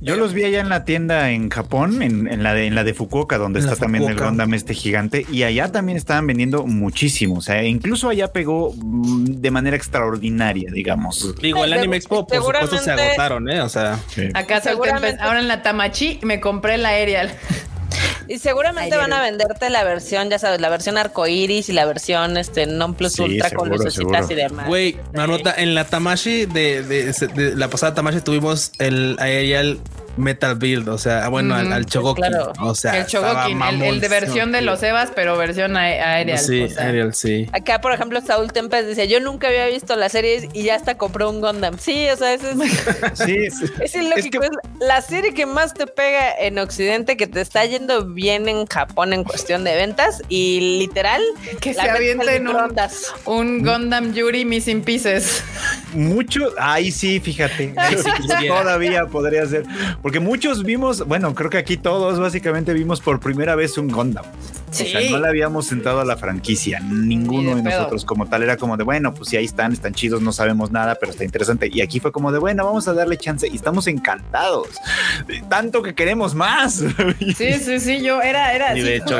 Yo 0.00 0.16
los 0.16 0.34
vi 0.34 0.44
allá 0.44 0.60
en 0.60 0.68
la 0.68 0.84
tienda 0.84 1.30
en 1.30 1.48
Japón, 1.48 2.02
en, 2.02 2.42
la, 2.42 2.54
de, 2.54 2.66
en 2.66 2.74
la 2.74 2.84
de 2.84 2.92
Fukuoka, 2.92 3.38
donde 3.38 3.60
está 3.60 3.76
también 3.76 4.04
el 4.04 4.18
Gundam 4.18 4.52
este 4.54 4.74
gigante, 4.74 5.24
y 5.30 5.44
allá 5.44 5.72
también 5.72 5.96
estaban 5.96 6.26
vendiendo 6.26 6.66
muchísimo. 6.66 7.36
O 7.36 7.40
sea, 7.40 7.62
incluso 7.64 8.08
allá 8.08 8.32
pegó 8.32 8.74
mm, 8.76 9.24
de 9.40 9.50
manera 9.50 9.76
extraordinaria, 9.76 10.70
digamos. 10.70 11.34
Digo, 11.40 11.64
el 11.64 11.72
Anime 11.72 11.96
Expo, 11.96 12.26
por 12.26 12.36
supuesto, 12.36 12.78
se 12.78 12.90
agotaron, 12.92 13.48
¿eh? 13.48 13.60
O 13.62 13.68
sea, 13.68 13.98
acá 14.34 14.60
seguramente 14.60 15.20
ahora 15.22 15.40
en 15.40 15.48
la 15.48 15.62
Tamachi 15.62 16.20
me 16.22 16.40
compré 16.40 16.76
la 16.76 16.90
Aerial. 16.90 17.30
Y 18.28 18.38
seguramente 18.38 18.96
van 18.96 19.12
a 19.12 19.20
venderte 19.20 19.70
la 19.70 19.84
versión, 19.84 20.30
ya 20.30 20.38
sabes, 20.38 20.60
la 20.60 20.68
versión 20.68 20.98
arcoiris 20.98 21.68
y 21.68 21.72
la 21.72 21.84
versión 21.84 22.36
este 22.36 22.66
non 22.66 22.94
plus 22.94 23.18
ultra 23.18 23.50
con 23.50 23.68
lucecitas 23.68 24.30
y 24.30 24.34
demás. 24.34 24.66
Güey, 24.66 24.98
una 25.14 25.26
nota 25.26 25.54
en 25.56 25.74
la 25.74 25.84
Tamashi 25.84 26.46
de, 26.46 26.82
de, 26.82 27.54
la 27.54 27.68
pasada 27.68 27.94
Tamashi 27.94 28.20
tuvimos 28.20 28.72
el 28.78 29.16
aerial 29.20 29.78
Metal 30.16 30.54
Build, 30.54 30.88
o 30.88 30.98
sea, 30.98 31.28
bueno, 31.28 31.54
al, 31.54 31.72
al 31.72 31.86
Chogoki. 31.86 32.22
O 32.60 32.74
sea, 32.74 32.98
el 32.98 33.06
Chogoki, 33.06 33.56
el, 33.82 34.00
de 34.00 34.08
versión 34.08 34.52
de 34.52 34.62
los 34.62 34.82
Evas, 34.82 35.10
pero 35.14 35.36
versión 35.36 35.76
aérea. 35.76 36.38
Sí, 36.38 36.66
aerial, 36.78 37.14
sí. 37.14 37.48
Acá, 37.52 37.80
por 37.80 37.92
ejemplo, 37.92 38.20
Saúl 38.20 38.52
Tempest 38.52 38.88
dice: 38.88 39.08
Yo 39.08 39.20
nunca 39.20 39.48
había 39.48 39.66
visto 39.66 39.96
la 39.96 40.08
serie 40.08 40.48
y 40.52 40.64
ya 40.64 40.74
hasta 40.74 40.96
compré 40.96 41.26
un 41.26 41.40
Gundam. 41.40 41.78
Sí, 41.78 42.08
o 42.08 42.16
sea, 42.16 42.34
eso 42.34 42.48
es. 42.48 42.56
sí, 43.14 43.48
es 43.80 43.94
ilógico. 43.94 44.42
Es, 44.42 44.50
la 44.80 45.00
serie 45.00 45.34
que 45.34 45.46
más 45.46 45.74
te 45.74 45.86
pega 45.86 46.32
en 46.38 46.58
Occidente, 46.58 47.16
que 47.16 47.26
te 47.26 47.40
está 47.40 47.64
yendo 47.64 48.06
bien 48.06 48.48
en 48.48 48.66
Japón 48.66 49.12
en 49.12 49.24
cuestión 49.24 49.64
de 49.64 49.74
ventas 49.74 50.22
y 50.28 50.78
literal. 50.78 51.22
Que 51.60 51.74
se 51.74 51.80
avienten 51.80 52.48
un, 52.48 52.74
un 53.26 53.62
Gundam 53.62 54.12
Yuri 54.12 54.44
Missing 54.44 54.82
Pieces. 54.82 55.42
Mucho, 55.92 56.52
ahí 56.58 56.90
sí, 56.90 57.20
fíjate. 57.20 57.74
todavía 58.46 59.06
podría 59.06 59.46
ser. 59.46 59.64
Porque 60.06 60.20
muchos 60.20 60.62
vimos, 60.62 61.04
bueno, 61.04 61.34
creo 61.34 61.50
que 61.50 61.58
aquí 61.58 61.76
todos 61.76 62.20
básicamente 62.20 62.72
vimos 62.72 63.00
por 63.00 63.18
primera 63.18 63.56
vez 63.56 63.76
un 63.76 63.88
Gundam. 63.88 64.24
O 64.84 64.86
sea, 64.86 65.10
no 65.10 65.18
le 65.18 65.28
habíamos 65.28 65.66
sentado 65.66 66.00
a 66.00 66.04
la 66.04 66.16
franquicia, 66.16 66.80
ninguno 66.80 67.56
de, 67.56 67.62
nosotros 67.62 68.04
como 68.04 68.26
tal. 68.26 68.42
Era 68.42 68.56
como 68.56 68.76
de, 68.76 68.84
bueno, 68.84 69.14
pues 69.14 69.30
si 69.30 69.36
ahí 69.36 69.44
están, 69.44 69.72
están 69.72 69.94
chidos, 69.94 70.20
no 70.20 70.32
sabemos 70.32 70.70
nada, 70.70 70.96
pero 70.98 71.12
está 71.12 71.24
interesante. 71.24 71.68
Y 71.72 71.80
aquí 71.80 72.00
fue 72.00 72.12
como 72.12 72.32
de, 72.32 72.38
bueno, 72.38 72.64
vamos 72.64 72.86
a 72.88 72.94
darle 72.94 73.16
chance 73.16 73.48
y 73.48 73.56
estamos 73.56 73.86
encantados. 73.86 74.68
Tanto 75.48 75.82
que 75.82 75.94
queremos 75.94 76.34
más. 76.34 76.82
Sí, 77.36 77.52
sí, 77.54 77.80
sí, 77.80 78.02
yo 78.02 78.22
era, 78.22 78.54
era. 78.54 78.76
Y 78.76 78.82
de 78.82 78.96
hecho, 78.96 79.18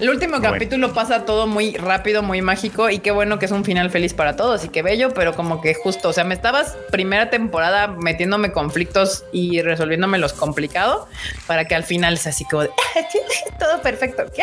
el 0.00 0.08
último 0.08 0.40
capítulo 0.40 0.92
pasa 0.92 1.24
todo 1.24 1.46
muy 1.46 1.76
rápido, 1.76 2.22
muy 2.22 2.40
mágico 2.40 2.88
y 2.88 2.98
qué 2.98 3.10
bueno 3.10 3.38
que 3.38 3.46
es 3.46 3.52
un 3.52 3.64
final 3.64 3.90
feliz 3.90 4.14
para 4.14 4.36
todos 4.36 4.64
y 4.64 4.68
qué 4.68 4.82
bello, 4.82 5.12
pero 5.12 5.34
como 5.34 5.60
que 5.60 5.74
justo, 5.74 6.08
o 6.08 6.12
sea, 6.12 6.24
me 6.24 6.34
estabas 6.34 6.76
primera 6.90 7.30
temporada 7.30 7.88
metiéndome 7.88 8.52
conflictos 8.52 9.24
y 9.32 9.60
resolviéndome 9.60 10.18
los 10.18 10.32
complicados 10.32 11.06
para 11.46 11.66
que 11.66 11.74
al 11.74 11.84
final 11.84 12.16
sea 12.18 12.30
así 12.30 12.44
como 12.44 12.62
de, 12.62 12.70
todo 13.58 13.82
perfecto. 13.82 14.24
¿Qué? 14.34 14.42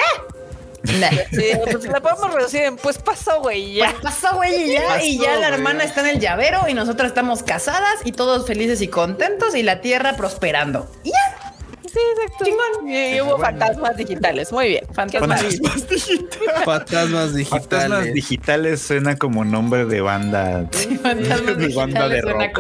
Sí, 0.84 1.52
pues 1.72 1.86
la 1.86 2.02
podemos 2.02 2.34
reducir 2.34 2.62
en 2.62 2.78
pues 2.78 2.98
pasó, 2.98 3.42
güey, 3.42 3.74
ya. 3.76 3.92
Pues 3.92 4.14
pasó, 4.14 4.36
güey, 4.36 4.70
y 4.70 4.74
ya. 4.74 5.04
y 5.04 5.20
ya 5.20 5.36
la 5.38 5.50
hermana 5.50 5.84
está 5.84 6.02
en 6.02 6.16
el 6.16 6.20
llavero 6.20 6.68
y 6.68 6.74
nosotras 6.74 7.10
estamos 7.10 7.44
casadas 7.44 7.96
y 8.06 8.12
todos 8.12 8.48
felices 8.48 8.82
y 8.82 8.88
contentos 8.88 9.56
y 9.56 9.64
la 9.64 9.82
tierra 9.82 10.16
prosperando. 10.16 10.90
Y 11.04 11.10
ya. 11.10 11.54
Sí, 11.84 12.00
exacto. 12.16 12.46
Y, 12.86 13.22
hubo 13.22 13.40
fantasmas 13.40 13.98
digitales. 13.98 14.52
Muy 14.52 14.68
bien. 14.70 14.86
Fantasmas, 14.94 15.42
digitales. 15.42 16.66
Fantasmas 16.66 17.34
digitales. 17.34 17.60
Fantasmas 17.60 18.14
digitales 18.14 18.82
suena 18.82 19.18
como 19.18 19.46
nombre 19.46 19.86
de 19.86 20.02
banda. 20.02 20.68
Sí, 20.72 20.98
fantasmas 20.98 21.58
de 21.58 21.74
banda 21.74 22.10
de 22.10 22.22
rock. 22.22 22.60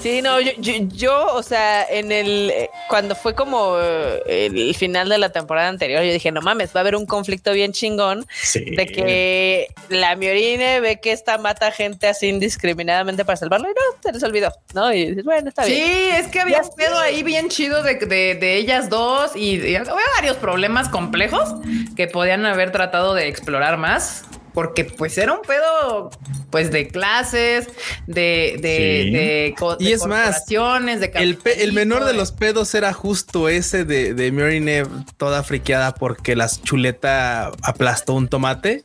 Sí, 0.00 0.22
no, 0.22 0.40
yo, 0.40 0.52
yo, 0.58 1.34
o 1.34 1.42
sea, 1.42 1.84
en 1.84 2.10
el 2.10 2.50
eh, 2.50 2.70
cuando 2.88 3.14
fue 3.14 3.34
como 3.34 3.76
eh, 3.78 4.46
el 4.46 4.74
final 4.74 5.10
de 5.10 5.18
la 5.18 5.30
temporada 5.30 5.68
anterior, 5.68 6.02
yo 6.02 6.12
dije, 6.12 6.32
no 6.32 6.40
mames, 6.40 6.74
va 6.74 6.80
a 6.80 6.82
haber 6.82 6.96
un 6.96 7.04
conflicto 7.04 7.52
bien 7.52 7.72
chingón 7.72 8.26
de 8.54 8.86
que 8.86 9.68
la 9.90 10.16
Miorine 10.16 10.80
ve 10.80 11.00
que 11.00 11.12
esta 11.12 11.36
mata 11.36 11.70
gente 11.70 12.08
así 12.08 12.28
indiscriminadamente 12.28 13.26
para 13.26 13.36
salvarlo 13.36 13.68
y 13.68 13.74
no, 13.74 14.02
se 14.02 14.12
les 14.12 14.22
olvidó, 14.22 14.52
¿no? 14.72 14.90
Y 14.92 15.10
dices, 15.10 15.24
bueno, 15.24 15.50
está 15.50 15.66
bien. 15.66 15.78
Sí, 15.78 16.08
es 16.12 16.28
que 16.28 16.40
había 16.40 16.62
un 16.62 16.74
pedo 16.74 16.98
ahí 16.98 17.22
bien 17.22 17.50
chido 17.50 17.82
de, 17.82 17.96
de, 17.96 18.56
ellas 18.56 18.88
dos 18.88 19.36
y, 19.36 19.56
y 19.56 19.76
había 19.76 19.92
varios 20.16 20.36
problemas 20.38 20.88
complejos 20.88 21.54
que 21.94 22.06
podían 22.06 22.46
haber 22.46 22.72
tratado 22.72 23.12
de 23.14 23.28
explorar 23.28 23.76
más 23.76 24.24
porque 24.52 24.84
pues 24.84 25.16
era 25.18 25.32
un 25.32 25.42
pedo 25.42 26.10
pues 26.50 26.70
de 26.72 26.88
clases, 26.88 27.68
de, 28.06 28.58
de, 28.60 29.54
y 29.78 29.92
es 29.92 30.04
más, 30.06 30.46
de 30.46 31.10
el, 31.14 31.38
el, 31.44 31.72
menor 31.72 32.04
de 32.04 32.12
los 32.12 32.32
pedos 32.32 32.74
era 32.74 32.92
justo 32.92 33.48
ese 33.48 33.84
de, 33.84 34.14
de 34.14 34.86
toda 35.16 35.42
friqueada 35.42 35.94
porque 35.94 36.34
la 36.34 36.48
chuleta 36.48 37.52
aplastó 37.62 38.14
un 38.14 38.28
tomate, 38.28 38.82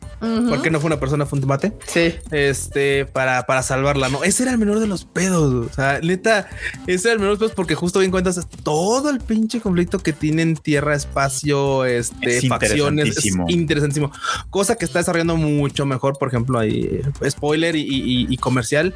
porque 0.48 0.70
no 0.70 0.80
fue 0.80 0.88
una 0.88 1.00
persona, 1.00 1.26
fue 1.26 1.38
un 1.38 1.42
tomate. 1.42 1.74
Sí. 1.88 2.14
Este, 2.32 3.06
para, 3.06 3.46
para 3.46 3.64
salvarla, 3.64 4.10
no, 4.10 4.24
ese 4.24 4.44
era 4.44 4.52
el 4.52 4.58
menor 4.60 4.80
de 4.80 4.88
los 4.88 5.06
pedos, 5.06 5.72
o 5.72 5.74
sea, 5.74 6.00
neta, 6.02 6.48
ese 6.86 7.08
era 7.08 7.14
el 7.14 7.20
menor 7.20 7.38
de 7.38 7.40
los 7.40 7.40
pedos 7.40 7.56
porque 7.56 7.76
justo 7.76 8.00
bien 8.00 8.12
cuentas 8.12 8.40
todo 8.64 9.10
el 9.10 9.20
pinche 9.20 9.60
conflicto 9.60 10.00
que 10.00 10.14
tienen 10.14 10.56
tierra, 10.56 10.96
espacio, 10.96 11.86
este, 11.86 12.48
facciones, 12.48 13.18
es 13.18 13.26
interesantísimo, 13.48 14.12
cosa 14.52 14.76
que 14.76 14.86
está 14.86 15.00
desarrollando 15.00 15.36
muy 15.36 15.55
mucho 15.56 15.86
mejor. 15.86 16.18
Por 16.18 16.28
ejemplo, 16.28 16.60
hay 16.60 17.02
spoiler 17.28 17.76
y, 17.76 18.38
comercial 18.38 18.94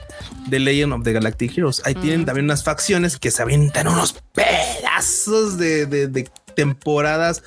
de 0.47 0.59
Legend 0.59 0.93
of 0.93 1.03
the 1.03 1.13
Galactic 1.13 1.57
Heroes. 1.57 1.81
Ahí 1.85 1.95
tienen 1.95 2.25
también 2.25 2.45
unas 2.45 2.63
facciones 2.63 3.17
que 3.17 3.31
se 3.31 3.41
avientan 3.41 3.87
unos 3.87 4.15
pedazos 4.33 5.57
de, 5.57 6.29
temporadas 6.55 7.41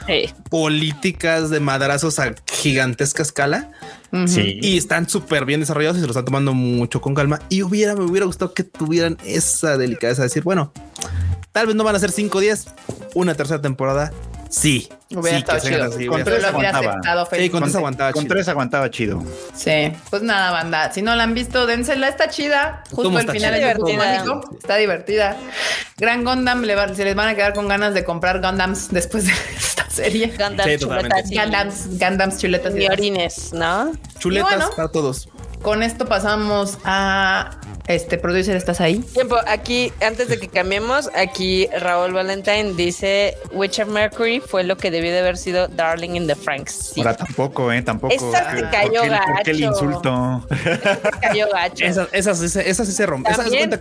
políticas 0.48 1.50
de 1.50 1.60
madrazos 1.60 2.18
a 2.18 2.34
gigantesca 2.50 3.22
escala. 3.22 3.70
Y 4.12 4.76
están 4.76 5.08
súper 5.08 5.44
bien 5.44 5.60
desarrollados 5.60 5.98
y 5.98 6.00
se 6.00 6.06
lo 6.06 6.12
están 6.12 6.24
tomando 6.24 6.52
mucho 6.52 7.00
con 7.00 7.14
calma. 7.14 7.40
Y 7.48 7.62
hubiera, 7.62 7.94
me 7.94 8.04
hubiera 8.04 8.26
gustado 8.26 8.52
que 8.52 8.64
tuvieran 8.64 9.16
esa 9.24 9.78
delicadeza 9.78 10.22
de 10.22 10.28
decir, 10.28 10.42
bueno, 10.42 10.72
tal 11.52 11.66
vez 11.66 11.76
no 11.76 11.84
van 11.84 11.96
a 11.96 11.98
ser 11.98 12.10
5 12.10 12.40
días, 12.40 12.74
una 13.14 13.34
tercera 13.34 13.60
temporada 13.62 14.12
Sí. 14.52 14.86
Hubiera 15.14 15.38
estado 15.38 15.60
chido. 15.60 16.10
con 16.10 16.24
tres 16.24 16.44
aguantaba. 16.44 17.26
Sí, 17.30 17.50
con, 17.50 17.62
tres 17.62 17.74
aguantaba 17.74 18.12
con 18.12 18.28
tres 18.28 18.48
aguantaba 18.48 18.90
chido. 18.90 19.24
Sí. 19.54 19.92
Pues 20.10 20.22
nada, 20.22 20.50
banda. 20.50 20.92
Si 20.92 21.00
no 21.00 21.16
la 21.16 21.22
han 21.22 21.32
visto, 21.32 21.66
dénsela. 21.66 22.08
Está 22.08 22.28
chida. 22.28 22.84
Justo 22.90 23.16
al 23.16 23.30
final 23.30 23.54
es 23.54 23.60
divertida. 23.60 24.40
Está 24.58 24.76
divertida. 24.76 25.36
Gran 25.96 26.22
Gundam. 26.22 26.64
se 26.94 27.04
les 27.04 27.14
van 27.14 27.28
a 27.28 27.34
quedar 27.34 27.54
con 27.54 27.66
ganas 27.66 27.94
de 27.94 28.04
comprar 28.04 28.42
Gundams 28.42 28.90
después 28.90 29.24
de 29.24 29.32
esta 29.56 29.88
serie. 29.88 30.34
Gundams, 30.38 30.80
chuletas. 30.80 31.30
Gundams, 31.30 31.98
Gundams, 31.98 32.38
chuletas. 32.38 32.76
Y 32.76 32.86
orines, 32.86 33.52
¿no? 33.54 33.92
Chuletas 34.18 34.70
para 34.76 34.88
todos. 34.88 35.28
Con 35.62 35.84
esto 35.84 36.06
pasamos 36.06 36.78
a 36.84 37.50
este 37.86 38.18
producer, 38.18 38.56
¿estás 38.56 38.80
ahí? 38.80 38.98
Tiempo, 38.98 39.36
aquí, 39.46 39.92
antes 40.04 40.28
de 40.28 40.38
que 40.38 40.48
cambiemos, 40.48 41.10
aquí 41.14 41.68
Raúl 41.80 42.12
Valentine 42.12 42.74
dice 42.74 43.36
Witcher 43.52 43.86
Mercury 43.86 44.40
fue 44.40 44.64
lo 44.64 44.76
que 44.76 44.90
debió 44.90 45.12
de 45.12 45.20
haber 45.20 45.36
sido 45.36 45.68
Darling 45.68 46.16
in 46.16 46.26
the 46.26 46.34
Franks. 46.34 46.94
Ahora 46.96 47.16
tampoco, 47.16 47.72
eh, 47.72 47.82
tampoco. 47.82 48.12
Esa 48.12 48.56
se 48.56 48.62
cayó 48.70 49.02
gacho. 49.02 49.32
¿por 49.32 49.42
qué 49.42 49.50
el 49.52 49.60
insulto? 49.60 50.46
se 50.48 51.10
cayó 51.20 51.46
gacho. 51.52 51.84
Esa, 51.84 52.08
esa, 52.12 52.34
sí 52.34 52.92
se 52.92 53.06
rompe. 53.06 53.30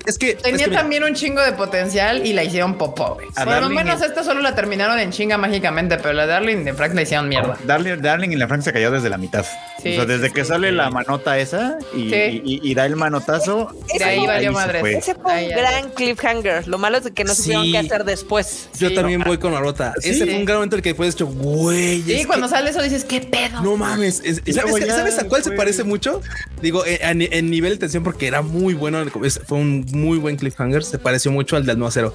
es 0.06 0.18
que 0.18 0.36
tenía 0.36 0.70
también 0.72 1.04
un 1.04 1.14
chingo 1.14 1.42
de 1.42 1.54
potencial 1.54 2.26
y 2.26 2.34
la 2.34 2.44
hicieron 2.44 2.78
popó, 2.78 3.18
Por 3.44 3.62
lo 3.62 3.70
menos 3.70 4.02
esta 4.02 4.24
solo 4.24 4.42
la 4.42 4.56
terminaron 4.56 5.00
en 5.00 5.12
chinga 5.12 5.38
mágicamente, 5.38 5.98
pero 5.98 6.14
la 6.14 6.28
Darling 6.28 6.58
in 6.58 6.66
the 6.66 6.74
Franks 6.74 6.96
la 6.96 7.02
hicieron 7.02 7.28
mierda. 7.28 7.58
Darling, 7.64 8.02
Darling 8.02 8.32
in 8.32 8.40
the 8.40 8.48
Franks 8.48 8.66
se 8.66 8.74
cayó 8.74 8.92
desde 8.92 9.10
la 9.10 9.18
mitad. 9.18 9.46
o 9.78 9.82
sea, 9.82 10.06
desde 10.06 10.32
que 10.32 10.46
sale 10.46 10.72
la 10.72 10.90
manota 10.90 11.38
esa 11.40 11.71
y, 11.96 12.42
y, 12.44 12.74
da 12.74 12.86
el 12.86 12.96
manotazo, 12.96 13.72
de 13.98 14.04
ahí 14.04 14.26
valió 14.26 14.52
madre. 14.52 14.98
Ese 14.98 15.16
fue 15.16 15.44
un 15.44 15.50
gran 15.50 15.90
cliffhanger. 15.92 16.68
Lo 16.68 16.78
malo 16.78 16.98
es 16.98 17.12
que 17.12 17.24
no 17.24 17.36
supieron 17.36 17.72
qué 17.72 17.78
hacer 17.78 18.04
después. 18.04 18.70
Yo 18.80 18.94
también 18.94 19.22
voy 19.22 19.38
con 19.38 19.54
la 19.54 19.60
rota. 19.60 19.94
Ese 20.02 20.26
fue 20.26 20.36
un 20.36 20.46
gran 20.46 20.58
momento 20.58 20.76
en 20.76 20.80
el 20.80 20.84
que 20.84 20.90
después 20.90 21.14
hecho, 21.14 21.28
güey. 21.28 22.02
Sí, 22.02 22.26
cuando 22.26 22.48
sale 22.48 22.70
eso 22.70 22.82
dices, 22.82 23.06
¿qué 23.06 23.22
pedo? 23.22 23.62
No 23.62 23.78
mames. 23.78 24.22
¿sabes, 24.54 25.20
a 25.20 25.28
cuál 25.28 25.44
se 25.44 25.52
parece 25.52 25.84
mucho? 25.84 26.22
Digo, 26.62 26.86
eh, 26.86 27.00
en, 27.02 27.50
nivel 27.50 27.74
de 27.74 27.78
tensión, 27.78 28.04
porque 28.04 28.28
era 28.28 28.42
muy 28.42 28.74
bueno. 28.74 29.04
Fue 29.46 29.58
un 29.58 29.86
muy 29.92 30.18
buen 30.18 30.38
cliffhanger. 30.38 30.84
Se 30.84 31.00
pareció 31.00 31.32
mucho 31.32 31.56
al 31.56 31.66
del 31.66 31.78
No 31.78 31.88
Acero. 31.88 32.14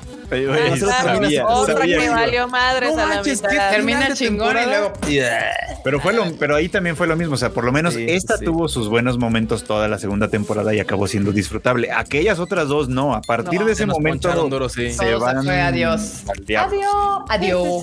Otra 1.47 1.81
que 1.83 2.09
valió 2.09 2.49
mitad. 2.49 3.71
Termina 3.71 4.15
chingón 4.15 4.57
y 4.57 4.67
luego. 4.67 4.93
Pero 5.85 6.01
fue 6.01 6.13
lo, 6.13 6.37
pero 6.37 6.57
ahí 6.57 6.69
también 6.69 6.97
fue 6.97 7.07
lo 7.07 7.17
mismo. 7.17 7.35
O 7.35 7.39
sea, 7.39 7.51
por 7.51 7.65
lo 7.65 7.73
menos 7.73 7.95
esta 7.97 8.39
tuvo 8.39 8.69
sus 8.69 8.89
buenos 8.89 9.19
momentos 9.19 9.46
toda 9.47 9.89
la 9.89 9.99
segunda 9.99 10.29
temporada 10.29 10.75
y 10.75 10.81
acabó 10.81 11.07
siendo 11.07 11.33
disfrutable. 11.33 11.91
Aquellas 11.93 12.39
otras 12.39 12.69
dos 12.69 12.89
no. 12.89 13.15
A 13.15 13.23
partir 13.23 13.65
de 13.65 13.73
ese 13.73 13.87
momento 13.87 14.33
duro, 14.49 14.69
se 14.69 14.95
van. 15.17 15.45
Fue 15.45 15.61
adiós. 15.61 16.25
Adiós. 16.29 17.23
Adiós. 17.29 17.83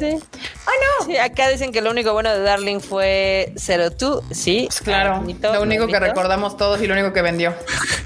Ah, 0.65 0.71
no. 1.07 1.21
acá 1.21 1.49
dicen 1.49 1.71
que 1.71 1.81
lo 1.81 1.91
único 1.91 2.13
bueno 2.13 2.31
de 2.31 2.41
Darling 2.41 2.79
fue 2.79 3.53
Zero 3.57 3.91
Two. 3.91 4.21
Sí. 4.31 4.65
Pues 4.67 4.81
claro. 4.81 5.23
lo 5.41 5.61
único 5.61 5.87
que 5.87 5.99
recordamos 5.99 6.57
todos 6.57 6.81
y 6.81 6.87
lo 6.87 6.93
único 6.93 7.13
que 7.13 7.21
vendió. 7.21 7.53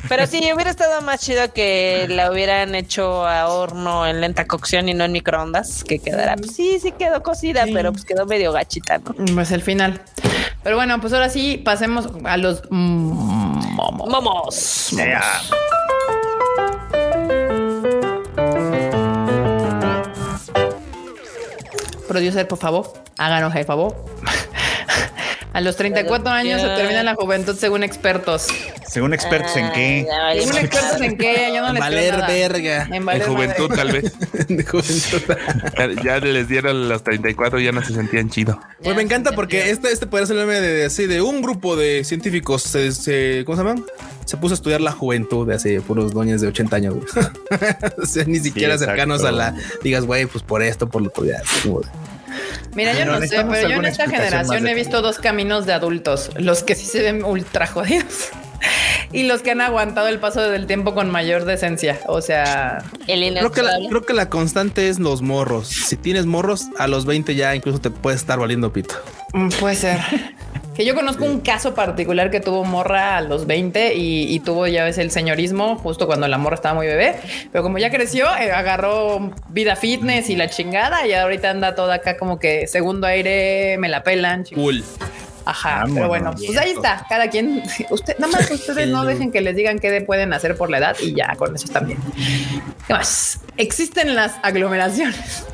Pero 0.09 0.25
sí, 0.25 0.39
hubiera 0.53 0.69
estado 0.69 1.01
más 1.01 1.21
chido 1.21 1.51
que 1.53 2.05
la 2.09 2.31
hubieran 2.31 2.75
hecho 2.75 3.27
a 3.27 3.47
horno 3.47 4.07
en 4.07 4.21
lenta 4.21 4.45
cocción 4.45 4.89
y 4.89 4.93
no 4.93 5.03
en 5.03 5.11
microondas, 5.11 5.83
que 5.83 5.99
quedara. 5.99 6.35
Pues 6.35 6.55
sí, 6.55 6.79
sí 6.81 6.91
quedó 6.91 7.21
cocida, 7.23 7.65
pero 7.73 7.91
pues 7.91 8.05
quedó 8.05 8.25
medio 8.25 8.51
gachita, 8.51 8.99
¿no? 8.99 9.13
Pues 9.33 9.51
el 9.51 9.61
final. 9.61 10.01
Pero 10.67 10.75
bueno, 10.75 10.99
pues 10.99 11.13
ahora 11.13 11.29
sí 11.29 11.57
pasemos 11.63 12.09
a 12.25 12.35
los 12.35 12.61
momos. 12.69 14.09
Momos. 14.09 14.93
Producer, 22.09 22.45
por 22.49 22.57
favor, 22.57 22.93
háganos 23.17 23.55
el 23.55 23.63
favor. 23.63 23.95
A 25.53 25.61
los 25.61 25.77
34 25.77 26.29
años 26.29 26.59
se 26.59 26.67
termina 26.67 27.01
la 27.01 27.15
juventud 27.15 27.55
según 27.55 27.83
expertos. 27.83 28.47
Según 28.89 29.13
expertos 29.13 29.55
en 29.57 29.71
qué. 29.73 30.07
Según 30.39 30.57
expertos 30.57 31.01
en 31.01 31.17
qué, 31.17 31.51
yo 31.53 31.61
no 31.61 31.73
les 31.73 31.79
Valer 31.79 32.15
verga. 32.27 32.87
En, 32.91 33.03
juventud, 33.21 33.69
tal 33.75 33.91
vez. 33.91 34.13
de 34.47 34.63
juventud. 34.63 35.21
ya, 36.03 36.19
les 36.19 36.47
dieron 36.47 36.87
los 36.87 37.03
34, 37.03 37.59
ya 37.59 37.71
no 37.71 37.83
se 37.83 37.93
sentían 37.93 38.29
chido. 38.29 38.59
Pues 38.81 38.95
me 38.95 39.01
encanta 39.01 39.33
porque 39.33 39.71
este, 39.71 39.91
este 39.91 40.07
puede 40.07 40.25
ser 40.25 40.37
el 40.37 40.47
meme 40.47 40.61
de, 40.61 40.85
así, 40.85 41.05
de 41.05 41.21
un 41.21 41.41
grupo 41.41 41.75
de 41.75 42.03
científicos. 42.05 42.63
Se, 42.63 43.43
¿Cómo 43.45 43.57
se 43.57 43.63
llaman? 43.63 43.85
Se 44.25 44.37
puso 44.37 44.53
a 44.53 44.55
estudiar 44.55 44.81
la 44.81 44.91
juventud 44.91 45.47
de 45.47 45.55
así, 45.55 45.79
puros 45.79 46.13
doñas 46.13 46.41
de 46.41 46.47
80 46.47 46.75
años. 46.75 46.95
o 48.01 48.05
sea, 48.05 48.23
ni 48.25 48.39
siquiera 48.39 48.77
cercanos 48.77 49.23
a 49.25 49.31
la. 49.31 49.55
Digas, 49.83 50.05
güey, 50.05 50.25
pues 50.27 50.43
por 50.43 50.63
esto, 50.63 50.89
por 50.89 51.01
lo 51.01 51.09
otro. 51.09 51.25
Ya, 51.25 51.41
Mira, 52.75 52.93
yo 52.93 53.05
no, 53.05 53.19
sé, 53.19 53.43
pero 53.49 53.67
yo 53.67 53.75
en 53.77 53.85
esta 53.85 54.07
generación 54.07 54.67
he 54.67 54.75
visto 54.75 55.01
dos 55.01 55.17
caminos 55.17 55.65
de 55.65 55.73
adultos. 55.73 56.31
Los 56.37 56.63
que 56.63 56.75
sí 56.75 56.85
se 56.85 57.01
ven 57.01 57.23
ultra 57.23 57.67
jodidos 57.67 58.31
y 59.11 59.23
los 59.23 59.41
que 59.41 59.51
han 59.51 59.61
aguantado 59.61 60.07
el 60.07 60.19
paso 60.19 60.41
del 60.41 60.67
tiempo 60.67 60.93
con 60.93 61.09
mayor 61.09 61.45
decencia. 61.45 61.99
O 62.07 62.21
sea, 62.21 62.83
creo 63.05 63.51
que, 63.51 63.61
la, 63.61 63.77
creo 63.89 64.01
que 64.05 64.13
la 64.13 64.29
constante 64.29 64.89
es 64.89 64.99
los 64.99 65.21
morros. 65.21 65.67
Si 65.67 65.95
tienes 65.95 66.25
morros, 66.25 66.67
a 66.77 66.87
los 66.87 67.05
20 67.05 67.35
ya 67.35 67.55
incluso 67.55 67.79
te 67.79 67.89
puede 67.89 68.15
estar 68.15 68.39
valiendo 68.39 68.71
pito. 68.71 68.95
Mm, 69.33 69.49
puede 69.59 69.75
ser. 69.75 69.99
Que 70.75 70.85
yo 70.85 70.93
conozco 70.93 71.25
un 71.25 71.39
caso 71.41 71.73
particular 71.73 72.29
que 72.29 72.39
tuvo 72.39 72.63
morra 72.63 73.17
a 73.17 73.21
los 73.21 73.47
20 73.47 73.95
y, 73.95 74.39
tuvo 74.41 74.67
ya 74.67 74.83
ves 74.83 74.99
el 74.99 75.09
señorismo 75.09 75.75
justo 75.77 76.05
cuando 76.05 76.27
la 76.27 76.37
morra 76.37 76.53
estaba 76.53 76.75
muy 76.75 76.85
bebé, 76.85 77.15
pero 77.51 77.63
como 77.63 77.79
ya 77.79 77.89
creció, 77.89 78.27
eh, 78.37 78.51
agarró 78.51 79.31
vida 79.49 79.75
fitness 79.75 80.29
y 80.29 80.35
la 80.35 80.49
chingada 80.49 81.07
y 81.07 81.13
ahorita 81.13 81.49
anda 81.49 81.73
toda 81.73 81.95
acá 81.95 82.15
como 82.15 82.37
que 82.37 82.67
segundo 82.67 83.07
aire, 83.07 83.77
me 83.79 83.89
la 83.89 84.03
pelan. 84.03 84.45
Cool. 84.53 84.83
Ajá, 85.49 85.85
pero 85.93 86.09
bueno, 86.09 86.33
pues 86.35 86.57
ahí 86.57 86.71
está. 86.71 87.05
Cada 87.07 87.29
quien, 87.29 87.63
usted, 87.89 88.17
nada 88.19 88.33
más 88.33 88.51
ustedes 88.51 88.87
no 88.89 89.05
dejen 89.05 89.31
que 89.31 89.39
les 89.39 89.55
digan 89.55 89.79
qué 89.79 90.01
pueden 90.01 90.33
hacer 90.33 90.57
por 90.57 90.69
la 90.69 90.79
edad 90.79 90.97
y 91.01 91.15
ya 91.15 91.35
con 91.37 91.55
eso 91.55 91.67
también. 91.69 91.99
¿Qué 92.85 92.93
más? 92.93 93.39
Existen 93.55 94.15
las 94.15 94.35
aglomeraciones. 94.43 95.45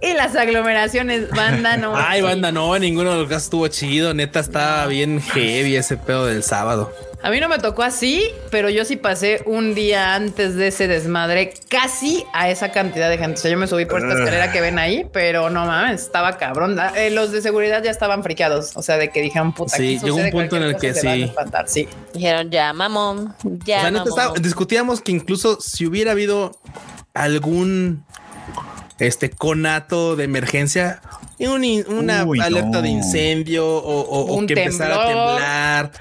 Y 0.00 0.12
las 0.14 0.34
aglomeraciones, 0.34 1.30
banda, 1.30 1.76
no. 1.76 1.92
Ay, 1.96 2.20
banda, 2.20 2.50
no, 2.50 2.76
ninguno 2.78 3.12
de 3.12 3.18
los 3.20 3.28
casos 3.28 3.44
estuvo 3.44 3.68
chido. 3.68 4.12
Neta, 4.12 4.40
estaba 4.40 4.86
bien 4.86 5.22
heavy 5.22 5.76
ese 5.76 5.96
pedo 5.96 6.26
del 6.26 6.42
sábado. 6.42 6.92
A 7.26 7.30
mí 7.30 7.40
no 7.40 7.48
me 7.48 7.58
tocó 7.58 7.82
así, 7.82 8.30
pero 8.52 8.70
yo 8.70 8.84
sí 8.84 8.94
pasé 8.94 9.42
un 9.46 9.74
día 9.74 10.14
antes 10.14 10.54
de 10.54 10.68
ese 10.68 10.86
desmadre 10.86 11.54
casi 11.68 12.24
a 12.32 12.50
esa 12.50 12.70
cantidad 12.70 13.10
de 13.10 13.18
gente. 13.18 13.40
O 13.40 13.42
sea, 13.42 13.50
yo 13.50 13.58
me 13.58 13.66
subí 13.66 13.84
por 13.84 14.00
esta 14.00 14.16
escalera 14.16 14.52
que 14.52 14.60
ven 14.60 14.78
ahí, 14.78 15.08
pero 15.12 15.50
no 15.50 15.66
mames, 15.66 16.02
estaba 16.02 16.38
cabrón. 16.38 16.78
Ah, 16.78 16.92
eh, 16.94 17.10
los 17.10 17.32
de 17.32 17.42
seguridad 17.42 17.82
ya 17.82 17.90
estaban 17.90 18.22
friqueados. 18.22 18.76
O 18.76 18.82
sea, 18.82 18.96
de 18.96 19.10
que 19.10 19.22
dijeron 19.22 19.52
puta. 19.52 19.76
Sí, 19.76 19.98
llegó 19.98 20.18
un 20.18 20.30
punto 20.30 20.56
en 20.56 20.62
el 20.62 20.76
que 20.76 20.94
sí. 20.94 21.28
sí. 21.66 21.88
Dijeron 22.14 22.48
ya, 22.48 22.72
mamón, 22.72 23.34
ya. 23.64 23.90
O 24.08 24.14
sea, 24.14 24.30
discutíamos 24.40 25.00
que 25.00 25.10
incluso 25.10 25.60
si 25.60 25.84
hubiera 25.84 26.12
habido 26.12 26.52
algún 27.12 28.04
este 29.00 29.30
conato 29.30 30.14
de 30.14 30.22
emergencia, 30.22 31.00
una 31.38 32.20
alerta 32.42 32.82
de 32.82 32.88
incendio 32.88 33.66
o, 33.66 34.36
o 34.36 34.46
que 34.46 34.54
empezara 34.54 34.94
a 34.94 35.06
temblar 35.06 35.92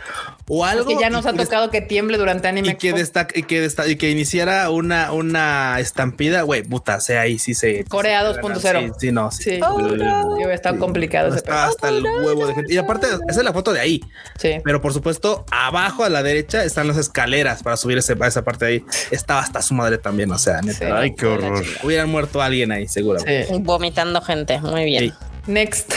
o 0.48 0.64
algo 0.64 0.86
que 0.86 0.98
ya 1.00 1.10
nos 1.10 1.26
ha 1.26 1.34
tocado 1.34 1.72
que 1.72 1.82
tiemble 1.82 2.18
durante 2.18 2.48
anime 2.48 2.70
y 2.70 2.76
que 2.76 2.94
destaque 2.94 3.40
y 3.40 3.44
que 3.44 3.68
y 3.88 3.96
que 3.96 4.12
iniciara 4.12 4.70
una 4.70 5.12
una 5.12 5.80
estampida 5.80 6.44
güey 6.44 6.62
puta 6.62 7.00
sea 7.00 7.22
ahí 7.22 7.40
sí 7.40 7.56
se 7.56 7.84
Corea 7.86 8.24
2.0 8.24 8.60
sí, 8.60 8.94
sí, 9.00 9.12
no 9.12 9.32
sí, 9.32 9.60
oh, 9.62 9.80
no. 9.80 10.40
Yo 10.40 10.52
estado 10.52 10.78
complicado 10.78 11.34
hasta 11.34 11.90
el 11.90 12.04
huevo 12.04 12.46
de 12.46 12.54
gente. 12.54 12.74
Y 12.74 12.78
aparte 12.78 13.08
esa 13.28 13.40
es 13.40 13.44
la 13.44 13.54
foto 13.54 13.74
de 13.74 13.80
ahí. 13.80 14.02
Sí. 14.38 14.58
Pero 14.64 14.82
por 14.82 14.94
supuesto 14.94 15.46
abajo 15.52 16.04
a 16.04 16.10
la 16.10 16.22
derecha 16.22 16.64
están 16.64 16.88
las 16.88 16.98
escaleras 16.98 17.64
para 17.64 17.78
subir 17.78 17.98
ese, 17.98 18.16
esa 18.26 18.44
parte 18.44 18.66
de 18.66 18.72
ahí. 18.72 18.86
Estaba 19.12 19.40
hasta 19.40 19.62
su 19.62 19.74
madre 19.74 19.98
también 19.98 20.32
o 20.32 20.38
sea 20.38 20.62
neta. 20.62 21.00
Ay 21.00 21.16
qué 21.16 21.26
horror. 21.26 21.64
Hubieran 21.84 22.10
muerto 22.10 22.42
alguien 22.42 22.72
ahí 22.72 22.88
seguro. 22.88 23.20
Vomitando 23.62 24.22
gente 24.22 24.60
muy 24.60 24.86
bien 24.86 25.14
next 25.48 25.94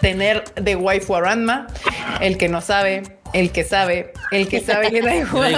tener 0.00 0.44
de 0.54 0.76
waifu 0.76 1.14
a 1.14 1.20
Ranma, 1.20 1.66
el 2.20 2.36
que 2.36 2.48
no 2.48 2.60
sabe, 2.60 3.02
el 3.32 3.50
que 3.50 3.64
sabe, 3.64 4.12
el 4.32 4.48
que 4.48 4.60
sabe 4.60 4.90
le 4.90 5.00
da 5.06 5.16
igual. 5.16 5.54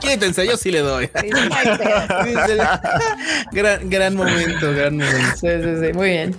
Quítense, 0.00 0.46
yo 0.46 0.56
sí 0.56 0.72
le 0.72 0.80
doy. 0.80 1.08
gran, 3.52 3.88
gran 3.88 4.16
momento, 4.16 4.72
gran 4.72 4.96
momento. 4.96 5.36
Sí, 5.36 5.48
sí, 5.62 5.86
sí, 5.86 5.92
muy 5.92 6.08
bien. 6.08 6.36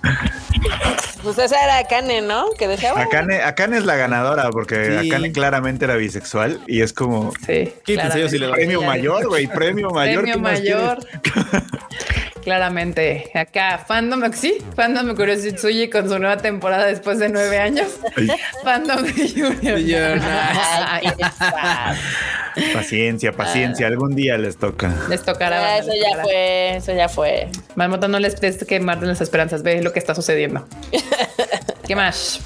Pues 1.22 1.38
esa 1.38 1.64
era 1.64 1.78
Akane, 1.78 2.22
¿no? 2.22 2.48
Que 2.58 2.68
decía. 2.68 2.92
Akane, 3.00 3.42
Akane 3.42 3.78
es 3.78 3.86
la 3.86 3.96
ganadora 3.96 4.50
porque 4.50 4.98
Akane 5.06 5.32
claramente 5.32 5.86
era 5.86 5.96
bisexual 5.96 6.60
y 6.68 6.82
es 6.82 6.92
como. 6.92 7.32
Sí. 7.46 7.74
Quítense, 7.86 8.20
yo 8.20 8.28
sí 8.28 8.40
le 8.40 8.48
doy. 8.48 8.56
Premio 8.56 8.82
mayor, 8.82 9.28
güey, 9.28 9.48
premio 9.48 9.90
mayor. 9.92 10.24
Premio 10.24 10.40
mayor. 10.40 10.98
Claramente. 12.44 13.32
Acá, 13.34 13.84
Fandom, 13.88 14.32
sí, 14.34 14.58
Fandom 14.76 15.16
Kuroshitsuji 15.16 15.90
con 15.90 16.10
su 16.10 16.20
nueva 16.20 16.38
temporada 16.38 16.86
después 16.86 17.20
de 17.20 17.30
nueve 17.30 17.58
años. 17.58 17.88
Fandom 18.64 19.06
Junior. 19.06 20.20
paciencia, 22.74 23.32
paciencia. 23.32 23.88
Algún 23.88 24.16
día 24.16 24.38
les 24.38 24.58
toca. 24.58 24.94
Les 25.10 25.24
tocará. 25.24 25.78
eso 25.78 25.92
ya 25.94 26.22
fue, 26.22 26.76
eso 26.76 26.94
ya 26.94 27.10
fue. 27.10 27.48
Marmota, 27.76 28.08
no 28.08 28.20
les 28.20 28.40
des 28.40 28.64
que 28.66 28.80
maten 28.80 29.08
las 29.08 29.22
esperanzas. 29.22 29.64
Ve 29.64 29.82
lo 29.82 29.94
que 29.94 30.00
está 30.00 30.14
sucediendo. 30.14 30.68
¿Qué 31.88 31.96
más? 31.96 32.40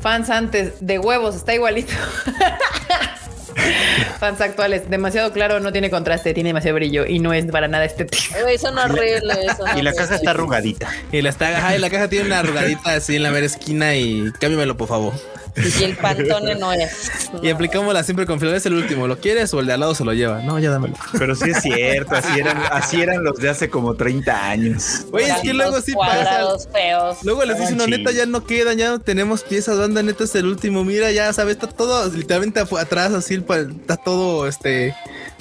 Fans 0.00 0.30
antes 0.30 0.84
de 0.84 0.98
huevos, 0.98 1.36
está 1.36 1.54
igualito. 1.54 1.92
Fans 4.18 4.40
actuales, 4.40 4.88
demasiado 4.90 5.32
claro, 5.32 5.60
no 5.60 5.72
tiene 5.72 5.90
contraste, 5.90 6.34
tiene 6.34 6.50
demasiado 6.50 6.76
brillo 6.76 7.06
y 7.06 7.18
no 7.18 7.32
es 7.32 7.46
para 7.46 7.68
nada 7.68 7.84
estético. 7.84 8.36
Eso 8.48 8.70
no 8.70 8.84
horrible. 8.84 9.34
Eso 9.44 9.64
y 9.76 9.82
la 9.82 9.92
caja 9.94 10.14
está 10.16 10.30
arrugadita. 10.30 10.90
Y 11.12 11.22
la, 11.22 11.30
está, 11.30 11.78
la 11.78 11.90
caja 11.90 12.08
tiene 12.08 12.26
una 12.26 12.40
arrugadita 12.40 12.94
así 12.94 13.16
en 13.16 13.22
la 13.22 13.30
mera 13.30 13.46
esquina 13.46 13.94
y 13.96 14.32
cámbiamelo, 14.40 14.76
por 14.76 14.88
favor. 14.88 15.14
Y 15.56 15.84
el 15.84 15.96
pantone 15.96 16.54
no 16.54 16.72
es. 16.72 17.10
Y 17.42 17.48
aplicamos 17.48 17.92
la 17.94 18.02
siempre 18.02 18.26
con 18.26 18.42
es 18.46 18.66
el 18.66 18.74
último. 18.74 19.06
¿Lo 19.06 19.18
quieres 19.18 19.52
o 19.54 19.60
el 19.60 19.66
de 19.66 19.72
al 19.72 19.80
lado 19.80 19.94
se 19.94 20.04
lo 20.04 20.12
lleva? 20.12 20.42
No, 20.42 20.58
ya 20.58 20.70
dámelo. 20.70 20.94
Pero 21.18 21.34
sí 21.34 21.50
es 21.50 21.62
cierto, 21.62 22.14
así 22.14 22.38
eran, 22.38 22.58
así 22.70 23.00
eran 23.00 23.24
los 23.24 23.38
de 23.38 23.48
hace 23.48 23.70
como 23.70 23.94
30 23.94 24.48
años. 24.48 25.06
Oye, 25.12 25.28
es 25.28 25.40
que 25.40 25.54
luego 25.54 25.80
sí 25.80 25.94
pasa. 25.94 26.46
Feos. 26.72 27.18
Luego 27.22 27.44
les 27.44 27.58
dicen, 27.58 27.76
no, 27.76 27.86
neta, 27.86 28.10
ya 28.12 28.26
no 28.26 28.44
quedan, 28.44 28.76
ya 28.76 28.90
no 28.90 29.00
tenemos 29.00 29.42
piezas, 29.42 29.78
banda, 29.78 30.02
neta 30.02 30.24
es 30.24 30.34
el 30.34 30.46
último. 30.46 30.84
Mira, 30.84 31.10
ya 31.12 31.32
sabes, 31.32 31.54
está 31.54 31.68
todo 31.68 32.06
literalmente 32.10 32.60
atrás, 32.60 33.12
así, 33.12 33.34
está 33.34 33.96
todo 33.96 34.46
este 34.46 34.94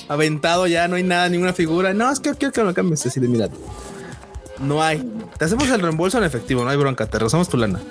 aventado, 0.08 0.68
ya 0.68 0.88
no 0.88 0.96
hay 0.96 1.04
nada, 1.04 1.30
ninguna 1.30 1.54
figura. 1.54 1.94
No, 1.94 2.12
es 2.12 2.20
que 2.20 2.34
quiero 2.36 2.54
que 2.54 2.64
lo 2.64 2.74
cambies 2.74 3.06
así 3.06 3.20
de 3.20 3.28
mira. 3.28 3.50
No 4.60 4.82
hay. 4.82 5.04
Te 5.38 5.46
hacemos 5.46 5.70
el 5.70 5.82
reembolso 5.82 6.18
en 6.18 6.24
efectivo, 6.24 6.64
no 6.64 6.70
hay 6.70 6.78
bronca, 6.78 7.06
te 7.08 7.20
rezamos 7.20 7.50
tu 7.50 7.58
lana. 7.58 7.82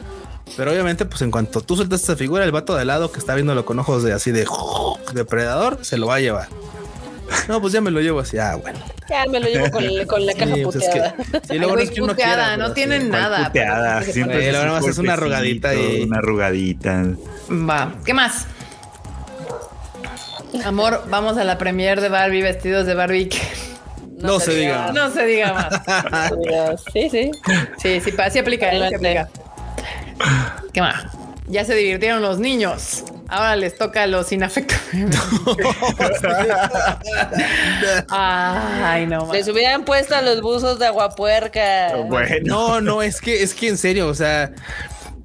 Pero 0.57 0.71
obviamente, 0.71 1.05
pues 1.05 1.23
en 1.23 1.31
cuanto 1.31 1.61
tú 1.63 1.77
sueltas 1.77 2.03
esa 2.03 2.17
figura, 2.17 2.45
el 2.45 2.53
vato 2.53 2.77
de 2.77 2.85
lado 2.85 3.11
que 3.11 3.19
está 3.19 3.35
viéndolo 3.35 3.65
con 3.65 3.79
ojos 3.79 4.03
de 4.03 4.13
así 4.13 4.31
de 4.31 4.47
depredador, 5.15 5.85
se 5.85 5.97
lo 5.97 6.07
va 6.07 6.17
a 6.17 6.21
llevar. 6.21 6.49
No, 7.49 7.61
pues 7.61 7.73
ya 7.73 7.81
me 7.81 7.91
lo 7.91 8.01
llevo 8.01 8.21
así. 8.21 8.39
Ah, 8.39 8.57
bueno. 8.57 8.79
Ya 9.09 9.25
me 9.27 9.41
lo 9.41 9.49
llevo 9.49 9.71
con, 9.71 9.85
con 10.07 10.27
la 10.27 10.35
caja 10.39 10.55
pues 10.63 10.77
puteada. 10.77 11.15
y 11.51 11.59
luego 11.59 11.79
es 11.79 11.91
que 11.91 12.03
uno 12.03 12.15
quiera, 12.15 12.57
no 12.57 12.73
tienen 12.73 13.11
nada. 13.11 13.47
Puteada, 13.47 14.03
siempre 14.03 14.51
es 14.51 14.99
una 14.99 15.15
arrugadita 15.15 15.75
y 15.75 16.03
una 16.03 16.19
arrugadita. 16.19 17.05
Va. 17.51 17.95
¿Qué 18.05 18.15
más? 18.15 18.47
Amor, 20.65 21.03
vamos 21.09 21.37
a 21.37 21.45
la 21.45 21.59
premier 21.59 22.01
de 22.01 22.09
Barbie, 22.09 22.43
vestidos 22.43 22.87
de 22.87 22.95
Barbie. 22.95 23.29
No, 24.19 24.41
se, 24.41 24.55
diga. 24.55 24.93
No 24.93 25.11
se 25.11 25.27
diga 25.27 25.53
más. 25.53 26.81
sí, 26.93 27.11
sí. 27.11 27.31
Sí, 27.79 28.01
sí, 28.01 28.11
sí 28.31 28.39
aplica, 28.39 28.71
sí 28.71 28.95
aplica. 28.95 29.29
¿Qué 30.73 30.81
más? 30.81 31.07
Ya 31.47 31.65
se 31.65 31.75
divirtieron 31.75 32.23
los 32.23 32.39
niños. 32.39 33.05
Ahora 33.29 33.57
les 33.57 33.77
toca 33.77 34.05
a 34.05 34.07
los 34.07 34.33
inafectos. 34.33 34.79
Ay, 38.09 39.07
no. 39.07 39.31
Les 39.33 39.47
hubieran 39.49 39.85
puesto 39.85 40.15
a 40.15 40.23
los 40.23 40.41
buzos 40.41 40.79
de 40.79 40.87
aguapuerca. 40.87 41.97
Bueno. 42.07 42.37
No, 42.45 42.81
no, 42.81 43.03
es 43.03 43.21
que, 43.21 43.43
es 43.43 43.53
que 43.55 43.69
en 43.69 43.77
serio, 43.77 44.09
o 44.09 44.15
sea, 44.15 44.53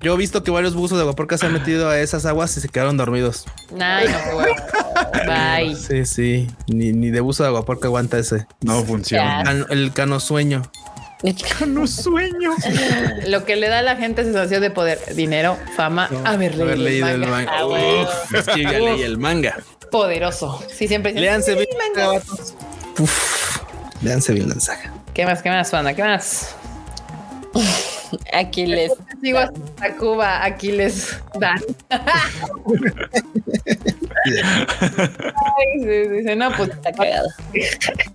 yo 0.02 0.14
he 0.14 0.18
visto 0.18 0.44
que 0.44 0.52
varios 0.52 0.76
buzos 0.76 0.98
de 0.98 1.04
aguaporca 1.04 1.38
se 1.38 1.46
han 1.46 1.54
metido 1.54 1.90
a 1.90 2.00
esas 2.00 2.26
aguas 2.26 2.56
y 2.58 2.62
se 2.62 2.70
quedaron 2.70 2.96
dormidos. 2.98 3.46
Ay, 3.80 4.08
no, 4.08 4.38
Bye. 5.28 5.76
Sí, 5.76 6.06
sí. 6.06 6.48
Ni, 6.68 6.94
ni 6.94 7.12
de 7.12 7.20
buzo 7.20 7.44
de 7.44 7.50
aguaporca 7.50 7.88
aguanta 7.88 8.18
ese. 8.18 8.48
No 8.62 8.84
funciona. 8.84 9.44
El 9.70 9.92
cano 9.94 10.20
sueño. 10.20 10.64
El 11.24 11.36
cano 11.36 11.86
sueño. 11.86 12.56
Lo 13.28 13.44
que 13.44 13.58
le 13.58 13.68
da 13.68 13.80
a 13.80 13.82
la 13.82 13.98
gente 13.98 14.24
sensación 14.24 14.62
de 14.62 14.72
poder, 14.72 15.16
dinero, 15.16 15.58
fama, 15.76 16.10
haber 16.24 16.56
leído, 16.56 17.10
el 17.10 17.28
manga. 17.28 17.52
Ah, 17.52 18.08
es 18.34 18.48
que 18.48 18.64
ya 18.64 18.80
leí 18.80 19.04
el 19.04 19.18
manga. 19.18 19.58
Poderoso. 19.92 20.64
Sí, 20.74 20.88
siempre. 20.88 21.12
Leanse 21.14 21.56
bien, 21.56 21.68
Leanse 24.02 24.34
bien 24.34 24.50
la 24.50 24.60
saga. 24.60 24.94
¿Qué 25.14 25.26
más? 25.26 25.42
¿Qué 25.42 25.50
más, 25.50 25.70
Fana? 25.70 25.94
¿Qué 25.94 26.04
más? 26.04 26.56
Aquiles. 28.34 28.94
Sigo 29.22 29.40
hasta 29.40 29.96
Cuba, 29.98 30.46
Aquiles 30.46 31.18
dan. 31.38 31.60
Dice, 35.80 36.36
no, 36.36 36.52
pues 36.52 36.70
está 36.70 36.92
cagado. 36.92 37.28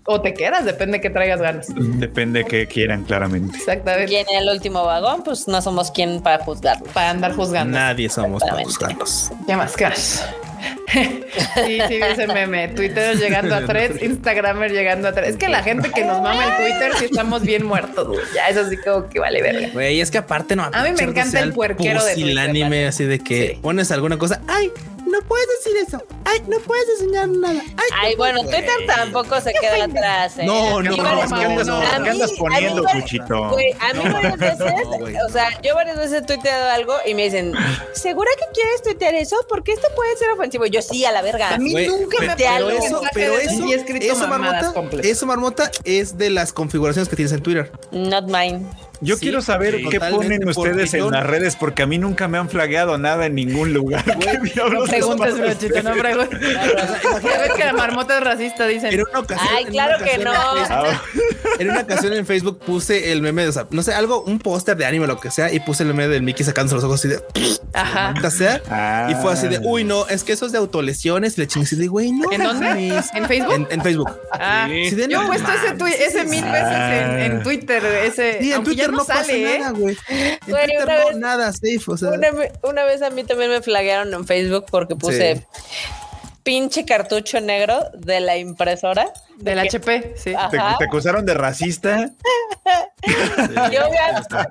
O 0.06 0.20
te 0.20 0.34
quedas, 0.34 0.66
depende 0.66 1.00
que 1.00 1.08
traigas 1.08 1.40
ganas. 1.40 1.68
Depende 1.74 2.44
que 2.44 2.66
quieran, 2.66 3.04
claramente. 3.04 3.56
Exactamente. 3.56 4.08
¿Quién 4.08 4.26
en 4.28 4.42
el 4.42 4.50
último 4.50 4.84
vagón? 4.84 5.22
Pues 5.22 5.48
no 5.48 5.62
somos 5.62 5.90
quien 5.90 6.20
para 6.20 6.44
juzgarlo. 6.44 6.84
Para 6.92 7.08
andar 7.08 7.34
juzgando. 7.34 7.78
Nadie 7.78 8.10
somos 8.10 8.42
para 8.42 8.62
juzgarlos. 8.62 9.30
¿Qué 9.46 9.56
más, 9.56 9.74
Crash? 9.74 10.18
sí, 10.92 11.78
sí, 11.88 11.94
ese 11.94 12.26
meme. 12.26 12.68
Twitter 12.68 13.16
llegando 13.16 13.54
a 13.54 13.60
tres, 13.66 14.02
Instagramer 14.02 14.72
llegando 14.72 15.08
a 15.08 15.12
tres. 15.12 15.30
Es 15.30 15.36
que 15.36 15.48
la 15.48 15.62
gente 15.62 15.90
que 15.90 16.04
nos 16.04 16.20
mama 16.20 16.44
el 16.44 16.56
Twitter, 16.56 16.92
si 16.98 17.04
estamos 17.06 17.42
bien 17.42 17.64
muertos, 17.64 18.16
Ya 18.34 18.48
es 18.48 18.56
así 18.56 18.76
como 18.76 19.08
que 19.08 19.20
vale 19.20 19.42
verga. 19.42 19.68
Güey, 19.72 20.00
es 20.00 20.10
que 20.10 20.18
aparte 20.18 20.54
no. 20.56 20.64
A 20.64 20.82
mí 20.82 20.90
me 20.92 21.02
encanta 21.02 21.40
el 21.40 21.52
puerquero 21.52 22.04
de 22.04 22.14
Twitter. 22.14 22.30
el 22.30 22.38
anime, 22.38 22.86
así 22.86 23.04
de 23.04 23.20
que 23.20 23.58
pones 23.62 23.90
alguna 23.90 24.18
cosa. 24.18 24.40
¡Ay! 24.46 24.70
No 25.14 25.28
puedes 25.28 25.46
decir 25.58 25.76
eso. 25.86 26.02
Ay, 26.24 26.42
no 26.48 26.58
puedes 26.60 26.88
enseñar 26.88 27.28
nada. 27.28 27.62
Ay, 27.94 28.16
bueno, 28.16 28.42
Twitter 28.42 28.86
tampoco 28.86 29.40
se 29.40 29.52
queda 29.52 29.84
atrás. 29.84 30.38
¿eh? 30.38 30.44
No, 30.44 30.82
no, 30.82 30.96
no, 30.96 31.22
es 31.22 31.32
que 31.32 31.44
andas, 31.44 31.68
¿qué 32.02 32.10
andas 32.10 32.32
poniendo, 32.32 32.84
Cuchito? 32.84 33.44
a 33.44 33.92
mí 33.92 34.08
varias 34.12 34.38
veces, 34.38 34.72
o 35.28 35.32
sea, 35.32 35.60
yo 35.62 35.74
varias 35.74 35.96
veces 35.96 36.22
he 36.22 36.26
tuiteado 36.26 36.70
algo 36.70 36.94
y 37.06 37.14
me 37.14 37.24
dicen, 37.24 37.52
¿segura 37.92 38.30
que 38.38 38.52
quieres 38.52 38.82
tuitear 38.82 39.14
eso? 39.14 39.36
Porque 39.48 39.72
esto 39.72 39.88
puede 39.94 40.16
ser 40.16 40.30
ofensivo. 40.30 40.66
Yo 40.66 40.82
sí, 40.82 41.04
a 41.04 41.12
la 41.12 41.22
verga. 41.22 41.54
A 41.54 41.58
mí 41.58 41.74
nunca 41.86 42.18
me 42.20 42.34
pero 42.36 42.70
eso, 42.70 43.02
pero 43.12 43.38
eso, 43.38 43.64
eso, 43.72 44.28
marmota, 44.28 44.72
eso, 45.02 45.26
marmota, 45.26 45.70
es 45.84 46.18
de 46.18 46.30
las 46.30 46.52
configuraciones 46.52 47.08
que 47.08 47.16
tienes 47.16 47.32
en 47.32 47.42
Twitter. 47.42 47.70
Not 47.92 48.26
mine. 48.26 48.66
Yo 49.04 49.18
quiero 49.18 49.42
saber 49.42 49.80
qué 49.90 50.00
ponen 50.00 50.46
ustedes 50.48 50.94
en 50.94 51.10
las 51.10 51.26
redes 51.26 51.56
porque 51.56 51.82
a 51.82 51.86
mí 51.86 51.98
nunca 51.98 52.28
me 52.28 52.38
han 52.38 52.48
flagueado 52.48 52.98
nada 52.98 53.26
en 53.26 53.34
ningún 53.34 53.72
lugar. 53.72 54.04
no 54.56 54.84
preguntes, 54.84 55.38
brochito, 55.38 55.82
no 55.82 55.92
preguntes. 55.92 56.40
Imagínate 56.40 57.50
que 57.56 57.64
la 57.64 57.72
marmota 57.72 58.18
es 58.18 58.24
racista, 58.24 58.66
dicen. 58.66 58.92
En 58.92 59.02
una 59.02 59.20
ocasión, 59.20 59.48
Ay, 59.56 59.64
claro 59.66 60.04
que 60.04 60.18
no. 60.18 60.32
En, 61.58 61.70
una 61.70 61.82
ocasión 61.82 62.12
en 62.14 62.26
Facebook 62.26 62.58
puse 62.58 63.12
el 63.12 63.22
meme, 63.22 63.46
o 63.46 63.52
sea, 63.52 63.66
no 63.70 63.82
sé, 63.82 63.94
algo, 63.94 64.22
un 64.22 64.40
póster 64.40 64.76
de 64.76 64.86
anime, 64.86 65.06
lo 65.06 65.20
que 65.20 65.30
sea, 65.30 65.52
y 65.52 65.60
puse 65.60 65.84
el 65.84 65.90
meme 65.90 66.08
del 66.08 66.22
Mickey 66.22 66.44
sacándose 66.44 66.74
los 66.74 66.84
ojos 66.84 67.00
así 67.00 67.08
de. 67.08 67.22
Ajá. 67.72 68.14
Sea, 68.30 69.08
Y 69.10 69.14
fue 69.16 69.32
así 69.32 69.48
de, 69.48 69.60
uy, 69.62 69.84
no, 69.84 70.06
es 70.08 70.24
que 70.24 70.32
eso 70.32 70.46
es 70.46 70.52
de 70.52 70.58
autolesiones. 70.58 71.36
Y 71.38 71.42
le 71.42 71.46
chingué 71.46 71.66
así 71.66 71.76
de, 71.76 71.86
güey, 71.86 72.10
no. 72.10 72.30
¿En 72.32 72.42
dónde? 72.42 73.02
¿En 73.14 73.26
Facebook? 73.26 73.66
En, 73.70 73.82
Facebook. 73.82 74.10
Ah, 74.32 74.66
sí. 74.68 74.96
Yo 75.08 75.22
he 75.22 75.26
puesto 75.26 75.48
ese, 75.52 76.04
ese 76.06 76.24
mil 76.24 76.44
veces 76.44 76.72
en, 76.72 77.20
en, 77.20 77.42
Twitter. 77.42 77.84
Ese, 77.84 78.38
sí, 78.40 78.52
en 78.52 78.64
Twitter 78.64 78.90
no, 78.94 79.04
sale, 79.04 79.56
¿eh? 79.56 79.58
nada, 79.58 79.70
güey. 79.72 79.96
nada 81.16 81.52
safe, 81.52 81.82
o 81.86 81.96
sea. 81.96 82.10
Una, 82.62 82.84
vez 82.84 83.02
a 83.02 83.10
mí 83.10 83.24
también 83.24 83.50
me 83.50 83.62
flaguearon 83.62 84.12
en 84.14 84.26
Facebook 84.26 84.66
porque 84.70 84.96
puse 84.96 85.46
pinche 86.42 86.84
cartucho 86.84 87.40
negro 87.40 87.90
de 87.94 88.20
la 88.20 88.36
impresora. 88.36 89.12
Del 89.36 89.58
HP, 89.58 90.14
sí. 90.16 90.32
¿Te, 90.50 90.58
¿Te, 90.78 90.84
acusaron 90.84 91.26
de 91.26 91.34
racista? 91.34 92.10
Yo 93.72 93.82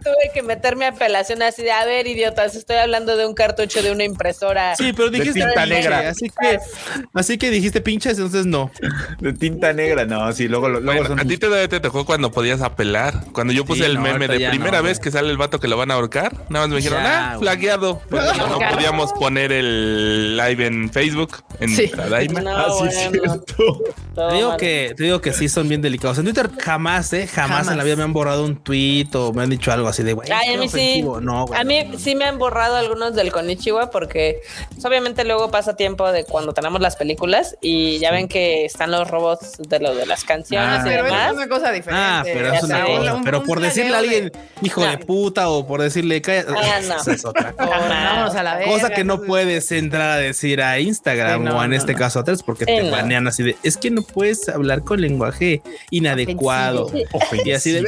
tuve 0.04 0.32
que 0.34 0.44
meterme 0.44 0.86
a 0.86 0.90
apelación 0.90 1.42
así 1.42 1.64
de, 1.64 1.72
a 1.72 1.86
ver, 1.86 2.06
idiotas, 2.06 2.56
estoy 2.56 2.76
hablando 2.78 3.16
de 3.18 3.26
un 3.26 3.34
cartucho 3.34 3.82
de 3.82 3.92
una 3.92 4.04
impresora. 4.04 4.76
Sí, 4.76 4.94
pero 4.94 5.10
dijiste 5.10 5.40
de 5.40 5.46
tinta 5.46 5.66
negra. 5.66 6.10
Así 6.10 6.30
que, 6.30 6.60
así 7.14 7.38
que 7.38 7.50
dijiste 7.50 7.82
pinches, 7.82 8.18
entonces 8.18 8.46
no. 8.46 8.72
De 9.20 9.34
tinta 9.34 9.74
negra, 9.74 10.06
no, 10.06 10.32
sí, 10.34 10.48
luego, 10.48 10.70
luego 10.70 11.14
A 11.14 11.26
ti 11.26 11.38
te, 11.38 11.68
te 11.68 11.80
tocó 11.80 12.06
cuando 12.06 12.32
podías 12.32 12.62
apelar. 12.62 13.26
Cuando 13.32 13.54
yo 13.54 13.66
puse 13.66 13.86
el 13.86 14.00
meme 14.00 14.28
de 14.28 14.50
primera 14.50 14.82
vez 14.82 15.00
que 15.00 15.12
sale 15.12 15.30
el 15.30 15.38
vato 15.38 15.60
que 15.60 15.68
lo 15.68 15.78
van 15.78 15.92
a 15.92 15.96
ahorcar, 15.96 16.34
nada 16.50 16.66
más 16.66 16.70
me 16.70 16.76
dijeron, 16.78 17.04
ah, 17.06 17.38
flagueado. 17.40 18.02
Pero 18.10 18.34
no, 18.34 18.60
podíamos 18.60 19.14
poner 19.14 19.52
el 19.52 20.38
live 20.38 20.66
en 20.66 20.90
Facebook, 20.92 21.44
en 21.60 21.70
sí. 21.70 21.92
No, 22.44 22.58
así 22.58 22.88
es 22.88 23.12
cierto. 23.12 23.84
Te 24.16 24.36
digo, 24.36 24.58
que, 24.58 24.94
te 24.96 25.04
digo 25.04 25.22
que 25.22 25.34
sí 25.34 25.50
son 25.50 25.68
bien 25.68 25.82
delicados. 25.82 26.20
En 26.20 26.26
Twitter 26.26 26.50
jamás, 26.60 27.12
eh, 27.14 27.26
jamás, 27.26 27.68
en 27.68 27.78
la 27.78 27.84
vida 27.84 27.96
me 27.96 28.04
han 28.04 28.14
borrado 28.14 28.46
un 28.46 28.56
tweet 28.58 29.08
o 29.16 29.34
me 29.34 29.42
han 29.42 29.50
dicho 29.50 29.72
algo 29.72 29.88
así 29.88 30.04
de 30.04 30.14
güey. 30.14 30.30
a 30.32 30.58
mí 30.58 30.70
sí. 30.70 31.04
a 31.56 31.64
mí 31.64 31.92
sí 31.98 32.16
me 32.16 32.26
han 32.26 32.38
borrado 32.38 32.76
algunos 32.76 33.16
del 33.16 33.32
Konichiwa 33.32 33.90
porque 33.90 34.42
pues, 34.72 34.86
obviamente 34.86 35.24
luego 35.24 35.50
pasa 35.50 35.76
tiempo 35.76 36.12
de 36.12 36.26
cuando 36.26 36.54
tenemos 36.54 36.80
las 36.80 36.96
películas 36.96 37.58
y 37.60 37.98
ya 37.98 38.12
ven 38.12 38.28
que 38.28 38.66
están 38.66 38.92
los 38.92 39.10
robots 39.10 39.58
de 39.58 39.80
lo 39.80 39.96
de 39.96 40.06
las 40.06 40.24
canciones 40.24 40.82
ah, 40.82 40.84
y 40.86 40.90
pero 40.90 41.04
demás. 41.06 41.32
es 41.32 41.38
una 41.38 41.48
cosa 41.48 41.72
diferente. 41.72 42.06
Ah, 42.06 42.22
pero 42.24 42.54
es 42.54 42.64
una 42.64 42.86
cosa. 42.86 43.22
pero 43.24 43.44
por 43.44 43.60
decirle 43.62 43.96
a 43.96 44.00
alguien 44.00 44.32
hijo 44.62 44.86
de 44.86 44.98
puta 45.00 45.50
o 45.50 45.66
por 45.66 45.82
decirle 45.82 46.22
calla, 46.22 46.46
ah, 46.50 46.80
no. 47.06 47.12
es 47.14 47.26
otra 47.26 47.54
cosa. 47.54 48.40
a 48.40 48.44
la 48.44 48.64
cosa 48.64 48.92
que 48.92 49.04
no 49.04 49.22
puedes 49.24 49.72
entrar 49.72 50.12
a 50.12 50.18
decir 50.18 50.62
a 50.62 50.80
Instagram 50.80 51.48
o 51.48 51.64
en 51.64 51.74
este 51.74 51.96
caso 51.96 52.20
a 52.20 52.24
tres 52.24 52.44
porque 52.44 52.66
te 52.66 52.92
banean 52.92 53.28
así 53.28 53.42
de 53.42 53.56
es 53.64 53.78
que 53.78 53.90
no 53.90 54.03
puedes 54.04 54.48
hablar 54.50 54.84
con 54.84 55.02
lenguaje 55.02 55.62
inadecuado. 55.90 56.92
Y 57.46 57.52
así 57.52 57.72
de 57.72 57.84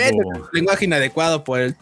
lenguaje 0.53 0.85
inadecuado 0.85 1.43
por 1.43 1.61
el 1.61 1.75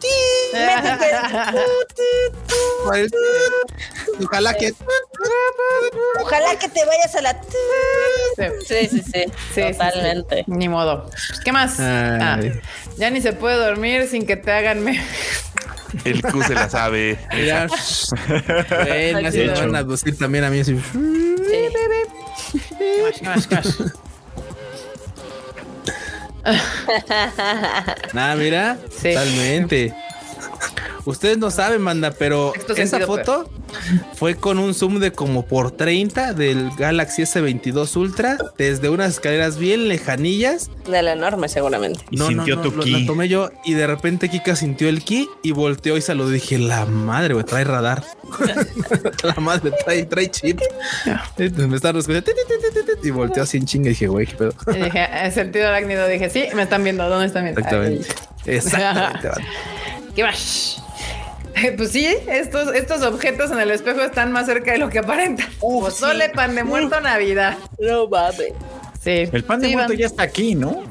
Ojalá 4.22 4.54
que 4.54 4.74
Ojalá 6.20 6.58
que 6.58 6.68
te 6.68 6.84
vayas 6.84 7.14
a 7.16 7.22
la 7.22 7.40
Sí, 8.66 8.88
sí, 8.88 9.02
sí, 9.02 9.24
totalmente. 9.72 10.44
Ni 10.46 10.68
modo. 10.68 11.10
¿Qué 11.44 11.52
más? 11.52 11.76
Ah, 11.78 12.38
ya 12.96 13.10
ni 13.10 13.20
se 13.20 13.32
puede 13.32 13.56
dormir 13.56 14.08
sin 14.08 14.26
que 14.26 14.36
te 14.36 14.52
hagan 14.52 14.84
El 16.04 16.22
Q 16.22 16.42
se 16.42 16.54
la 16.54 16.68
sabe. 16.68 17.18
Ya. 17.46 17.66
me 19.20 19.28
has 19.28 19.34
hecho 19.34 20.18
también 20.18 20.44
a 20.44 20.50
mí 20.50 20.60
así. 20.60 20.76
Nada, 28.12 28.36
mira. 28.36 28.78
Totalmente. 28.90 29.94
Ustedes 31.04 31.38
no 31.38 31.50
saben, 31.50 31.82
manda, 31.82 32.12
pero 32.12 32.52
esa 32.76 33.00
foto 33.00 33.50
fue 34.14 34.36
con 34.36 34.58
un 34.58 34.74
zoom 34.74 35.00
de 35.00 35.12
como 35.12 35.44
por 35.46 35.70
30 35.70 36.32
del 36.32 36.70
Galaxy 36.76 37.22
S22 37.22 37.96
Ultra 37.96 38.38
desde 38.56 38.88
unas 38.88 39.14
escaleras 39.14 39.58
bien 39.58 39.88
lejanillas. 39.88 40.70
De 40.88 41.02
la 41.02 41.12
enorme, 41.12 41.48
seguramente. 41.48 42.00
Y 42.10 42.16
no, 42.16 42.28
sintió 42.28 42.60
tu 42.60 42.78
ki. 42.78 42.90
La 42.90 43.06
tomé 43.06 43.28
yo 43.28 43.50
y 43.64 43.74
de 43.74 43.86
repente 43.86 44.28
Kika 44.28 44.56
sintió 44.56 44.88
el 44.88 45.04
ki 45.04 45.28
y 45.42 45.52
volteó 45.52 45.96
y 45.96 46.00
saludó. 46.00 46.30
Dije, 46.30 46.58
la 46.58 46.86
madre, 46.86 47.34
güey, 47.34 47.44
trae 47.44 47.64
radar. 47.64 48.02
la 49.22 49.34
madre 49.34 49.72
trae, 49.84 50.04
trae 50.04 50.30
chip. 50.30 50.60
me 51.36 51.76
estaba 51.76 52.00
y 53.02 53.10
volteó 53.10 53.42
así 53.42 53.58
en 53.58 53.66
chinga 53.66 53.86
y 53.86 53.90
dije, 53.90 54.06
güey, 54.06 54.26
qué 54.26 54.36
pedo. 54.36 54.54
Y 54.74 54.82
dije, 54.84 55.06
el 55.22 55.32
sentido 55.32 55.68
arácnido, 55.68 56.06
dije, 56.08 56.30
sí, 56.30 56.46
me 56.54 56.62
están 56.62 56.82
viendo, 56.82 57.08
¿dónde 57.08 57.26
están 57.26 57.44
viendo? 57.44 57.60
Exactamente. 57.60 58.08
Exactamente. 58.46 59.28
¿Qué 60.14 60.22
más? 60.22 60.83
Pues 61.76 61.90
sí, 61.92 62.06
estos, 62.28 62.74
estos 62.74 63.02
objetos 63.02 63.50
en 63.50 63.60
el 63.60 63.70
espejo 63.70 64.00
están 64.00 64.32
más 64.32 64.46
cerca 64.46 64.72
de 64.72 64.78
lo 64.78 64.88
que 64.88 64.98
aparentan. 64.98 65.46
Pozole, 65.60 66.28
pan 66.30 66.54
de 66.54 66.64
muerto, 66.64 67.00
Navidad. 67.00 67.56
No 67.78 68.08
mames. 68.08 68.52
Sí. 69.02 69.28
El 69.32 69.44
pan 69.44 69.60
de 69.60 69.68
muerto 69.68 69.92
ya 69.92 70.06
está 70.06 70.24
aquí, 70.24 70.54
¿no? 70.54 70.82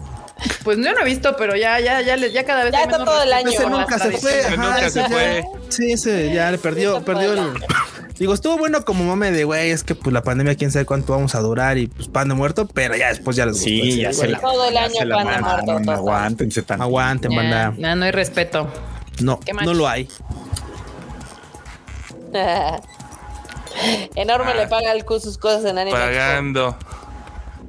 Pues 0.64 0.78
yo 0.78 0.92
no 0.94 1.02
he 1.02 1.06
visto, 1.06 1.36
pero 1.38 1.56
ya, 1.56 1.80
ya, 1.80 2.02
ya, 2.02 2.16
ya 2.16 2.44
cada 2.44 2.64
vez. 2.64 2.74
Ya 2.74 2.84
está 2.84 3.04
todo 3.04 3.24
el 3.24 3.32
año. 3.32 3.50
Ese 3.50 3.66
nunca 3.70 3.98
se 3.98 4.12
fue. 4.12 4.44
nunca 4.58 4.90
se 4.90 5.04
fue. 5.06 5.44
Sí, 5.70 5.94
ese 5.94 6.34
ya 6.34 6.52
le 6.52 6.58
perdió, 6.58 7.04
perdió 7.04 7.34
el, 7.34 7.40
Digo, 8.20 8.34
estuvo 8.34 8.58
bueno 8.58 8.86
como 8.86 9.04
mame 9.06 9.32
de 9.32 9.44
güey, 9.44 9.72
es 9.72 9.84
que 9.84 9.96
pues 9.96 10.14
la 10.14 10.22
pandemia, 10.22 10.56
quién 10.56 10.72
sabe 10.72 10.86
cuánto 10.86 11.14
vamos 11.14 11.34
a 11.34 11.40
durar 11.40 11.78
y 11.78 11.88
pues 11.88 12.08
pan 12.08 12.30
de 12.30 12.36
muerto, 12.36 12.68
pero 12.68 12.96
ya 12.96 13.08
después 13.10 13.36
ya 13.36 13.46
les 13.46 13.56
gustó. 13.56 13.70
Sí, 13.70 14.02
ya 14.02 14.14
se 14.14 14.28
la, 14.28 14.40
Todo 14.40 14.70
el 14.70 14.78
año 14.78 14.94
se 14.94 15.06
la 15.06 15.16
pan 15.24 15.66
de 15.66 15.72
muerto. 15.80 15.92
Aguanten, 15.92 17.32
Ya, 17.32 17.38
banda. 17.38 17.74
no, 17.78 17.96
no 17.96 18.06
hay 18.06 18.12
respeto. 18.12 18.72
No, 19.22 19.40
no 19.64 19.74
lo 19.74 19.88
hay. 19.88 20.08
Enorme 24.16 24.54
le 24.56 24.68
paga 24.68 24.92
al 24.92 25.04
Q 25.06 25.20
sus 25.20 25.38
cosas 25.38 25.66
en 25.66 25.78
anime. 25.78 25.98
Pagando. 25.98 26.78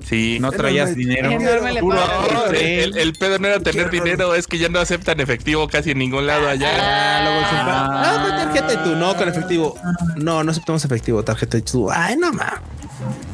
Sí. 0.04 0.38
No 0.38 0.52
traías 0.52 0.94
dinero. 0.94 1.30
Enorme 1.30 1.72
le 1.72 1.82
paga. 1.82 2.46
El, 2.52 2.96
el 2.96 3.12
pedo 3.14 3.38
no 3.38 3.48
era 3.48 3.60
tener 3.60 3.90
dinero, 3.90 4.34
es 4.34 4.46
que 4.46 4.58
ya 4.58 4.68
no 4.68 4.78
aceptan 4.78 5.18
efectivo 5.20 5.66
casi 5.68 5.92
en 5.92 5.98
ningún 5.98 6.26
lado 6.26 6.46
allá. 6.48 6.70
Ah, 6.78 7.22
luego 7.24 7.40
Ah. 7.66 8.02
Ah, 8.04 8.44
tarjeta 8.44 8.74
y 8.74 8.84
tú, 8.84 8.96
no, 8.96 9.16
con 9.16 9.28
efectivo. 9.28 9.74
No, 10.16 10.44
no 10.44 10.50
aceptamos 10.50 10.84
efectivo, 10.84 11.22
tarjeta 11.24 11.56
y 11.58 11.62
tú. 11.62 11.90
Ay, 11.90 12.16
no 12.16 12.32
ma. 12.32 12.60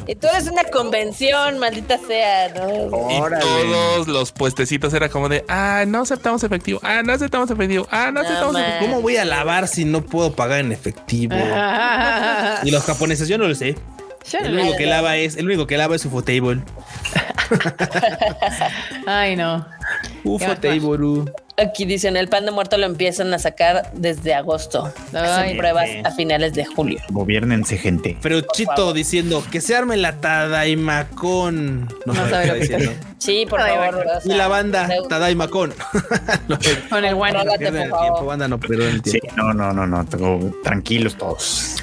Y 0.07 0.15
tú 0.17 0.27
eres 0.27 0.49
una 0.51 0.65
convención, 0.65 1.59
maldita 1.59 1.99
sea, 1.99 2.49
¿no? 2.49 3.11
Y 3.11 3.21
todos 3.41 4.09
los 4.09 4.33
puestecitos 4.33 4.93
era 4.95 5.09
como 5.09 5.29
de, 5.29 5.45
ah, 5.49 5.85
no 5.87 6.03
aceptamos 6.03 6.43
efectivo, 6.43 6.81
ah, 6.83 7.03
no 7.05 7.13
aceptamos 7.13 7.51
efectivo, 7.51 7.87
ah, 7.91 8.07
no 8.07 8.13
No, 8.13 8.21
aceptamos 8.23 8.53
man. 8.55 8.63
efectivo. 8.65 8.91
¿Cómo 8.91 9.03
voy 9.03 9.17
a 9.19 9.25
lavar 9.25 9.69
si 9.69 9.85
no 9.85 10.03
puedo 10.03 10.33
pagar 10.35 10.61
en 10.61 10.73
efectivo? 10.73 11.37
Y 12.65 12.71
los 12.71 12.85
japoneses, 12.85 13.29
yo 13.29 13.39
no 13.39 13.47
lo 13.47 13.55
sé. 13.55 13.77
El 14.33 14.59
único 14.59 14.77
que 14.77 14.87
lava 14.87 15.17
es, 15.17 15.37
el 15.37 15.47
único 15.47 15.67
que 15.67 15.77
lava 15.79 15.97
es 15.97 16.05
Ufotable. 16.05 16.61
Ay, 19.07 19.35
no. 19.37 19.67
Ufotable. 20.25 21.33
Aquí 21.57 21.85
dicen, 21.85 22.17
el 22.17 22.29
pan 22.29 22.47
de 22.47 22.53
muerto 22.53 22.79
lo 22.79 22.87
empiezan 22.87 23.35
a 23.35 23.39
sacar 23.39 23.91
desde 23.93 24.33
agosto. 24.35 24.91
Hacen 25.13 25.59
pruebas 25.59 25.91
a 26.05 26.11
finales 26.13 26.55
de 26.55 26.65
julio. 26.65 27.01
Gobiernense, 27.11 27.77
gente. 27.77 28.17
Pero 28.23 28.41
Chito 28.41 28.95
diciendo 28.95 29.45
que 29.51 29.61
se 29.61 29.77
arme 29.77 29.99
la 29.99 30.13
Tadaimacón. 30.17 31.87
No, 32.07 32.15
No 32.15 32.29
sabe 32.31 32.47
lo 32.47 32.55
está 32.55 32.55
que 32.55 32.61
diciendo. 32.61 32.93
Sí, 33.19 33.47
por 33.49 33.61
favor. 33.61 33.95
bueno. 33.95 34.11
o 34.17 34.21
sea, 34.23 34.35
Y 34.35 34.37
la 34.39 34.49
banda 34.49 34.89
Tadaimacón. 35.09 35.75
Con 36.91 37.05
el 37.05 37.15
guano. 37.15 37.41
Favor. 37.45 38.25
banda, 38.27 38.49
no 38.49 38.59
pierden 38.59 38.89
el 38.89 39.03
Sí, 39.05 39.21
tiempo. 39.21 39.31
no, 39.37 39.53
no, 39.53 39.73
no, 39.75 39.87
no. 39.87 40.05
tengo- 40.07 40.55
tranquilos 40.65 41.17
todos. 41.17 41.77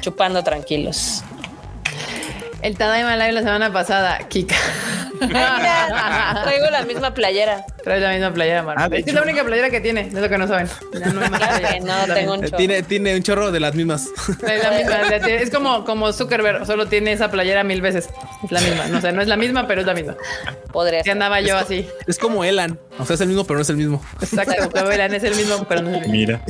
Chupando 0.00 0.42
tranquilos. 0.44 1.24
El 2.62 2.76
Tadaima 2.78 3.16
Live 3.16 3.32
la 3.32 3.42
semana 3.42 3.72
pasada, 3.72 4.18
Kika. 4.28 4.54
Mira, 5.20 6.40
traigo 6.44 6.70
la 6.70 6.82
misma 6.82 7.12
playera. 7.14 7.64
Trae 7.82 8.00
la 8.00 8.10
misma 8.12 8.32
playera, 8.32 8.62
Marta. 8.62 8.84
Ah, 8.84 8.88
es 8.92 9.04
hecho. 9.06 9.14
la 9.14 9.22
única 9.22 9.44
playera 9.44 9.70
que 9.70 9.80
tiene, 9.80 10.02
es 10.02 10.12
lo 10.14 10.28
que 10.28 10.38
no 10.38 10.46
saben. 10.48 10.68
Ya 10.92 11.06
no 11.06 11.20
Claro 11.20 11.58
playeras. 11.58 11.84
no, 12.08 12.14
tengo 12.14 12.34
un 12.34 12.42
chorro. 12.44 12.56
Tiene, 12.56 12.82
tiene 12.82 13.16
un 13.16 13.22
chorro 13.22 13.50
de 13.52 13.60
las 13.60 13.74
mismas. 13.74 14.06
Es 14.28 14.62
la 14.62 14.70
misma, 14.70 15.16
es 15.28 15.50
como, 15.50 15.84
como 15.84 16.12
Zuckerberg, 16.12 16.66
solo 16.66 16.86
tiene 16.86 17.12
esa 17.12 17.30
playera 17.30 17.62
mil 17.64 17.80
veces. 17.82 18.08
Es 18.44 18.50
la 18.52 18.60
misma. 18.60 18.86
No 18.86 19.00
sé, 19.00 19.12
no 19.12 19.22
es 19.22 19.28
la 19.28 19.36
misma, 19.36 19.66
pero 19.66 19.80
es 19.80 19.86
la 19.86 19.94
misma. 19.94 20.16
Podría 20.72 20.98
Que 20.98 21.04
ser. 21.04 21.12
andaba 21.12 21.40
yo 21.40 21.56
así. 21.56 21.88
Es 22.06 22.18
como 22.18 22.44
Elan. 22.44 22.78
O 22.98 23.04
sea, 23.06 23.14
es 23.14 23.20
el 23.20 23.28
mismo, 23.28 23.44
pero 23.44 23.58
no 23.58 23.62
es 23.62 23.70
el 23.70 23.76
mismo. 23.76 24.04
Exacto, 24.20 24.70
que 24.70 24.82
verán, 24.82 25.14
es 25.14 25.24
el 25.24 25.34
mismo, 25.34 25.64
pero 25.68 25.82
no 25.82 25.90
es 25.90 25.94
el 25.96 26.00
mismo. 26.02 26.12
Mira. 26.12 26.42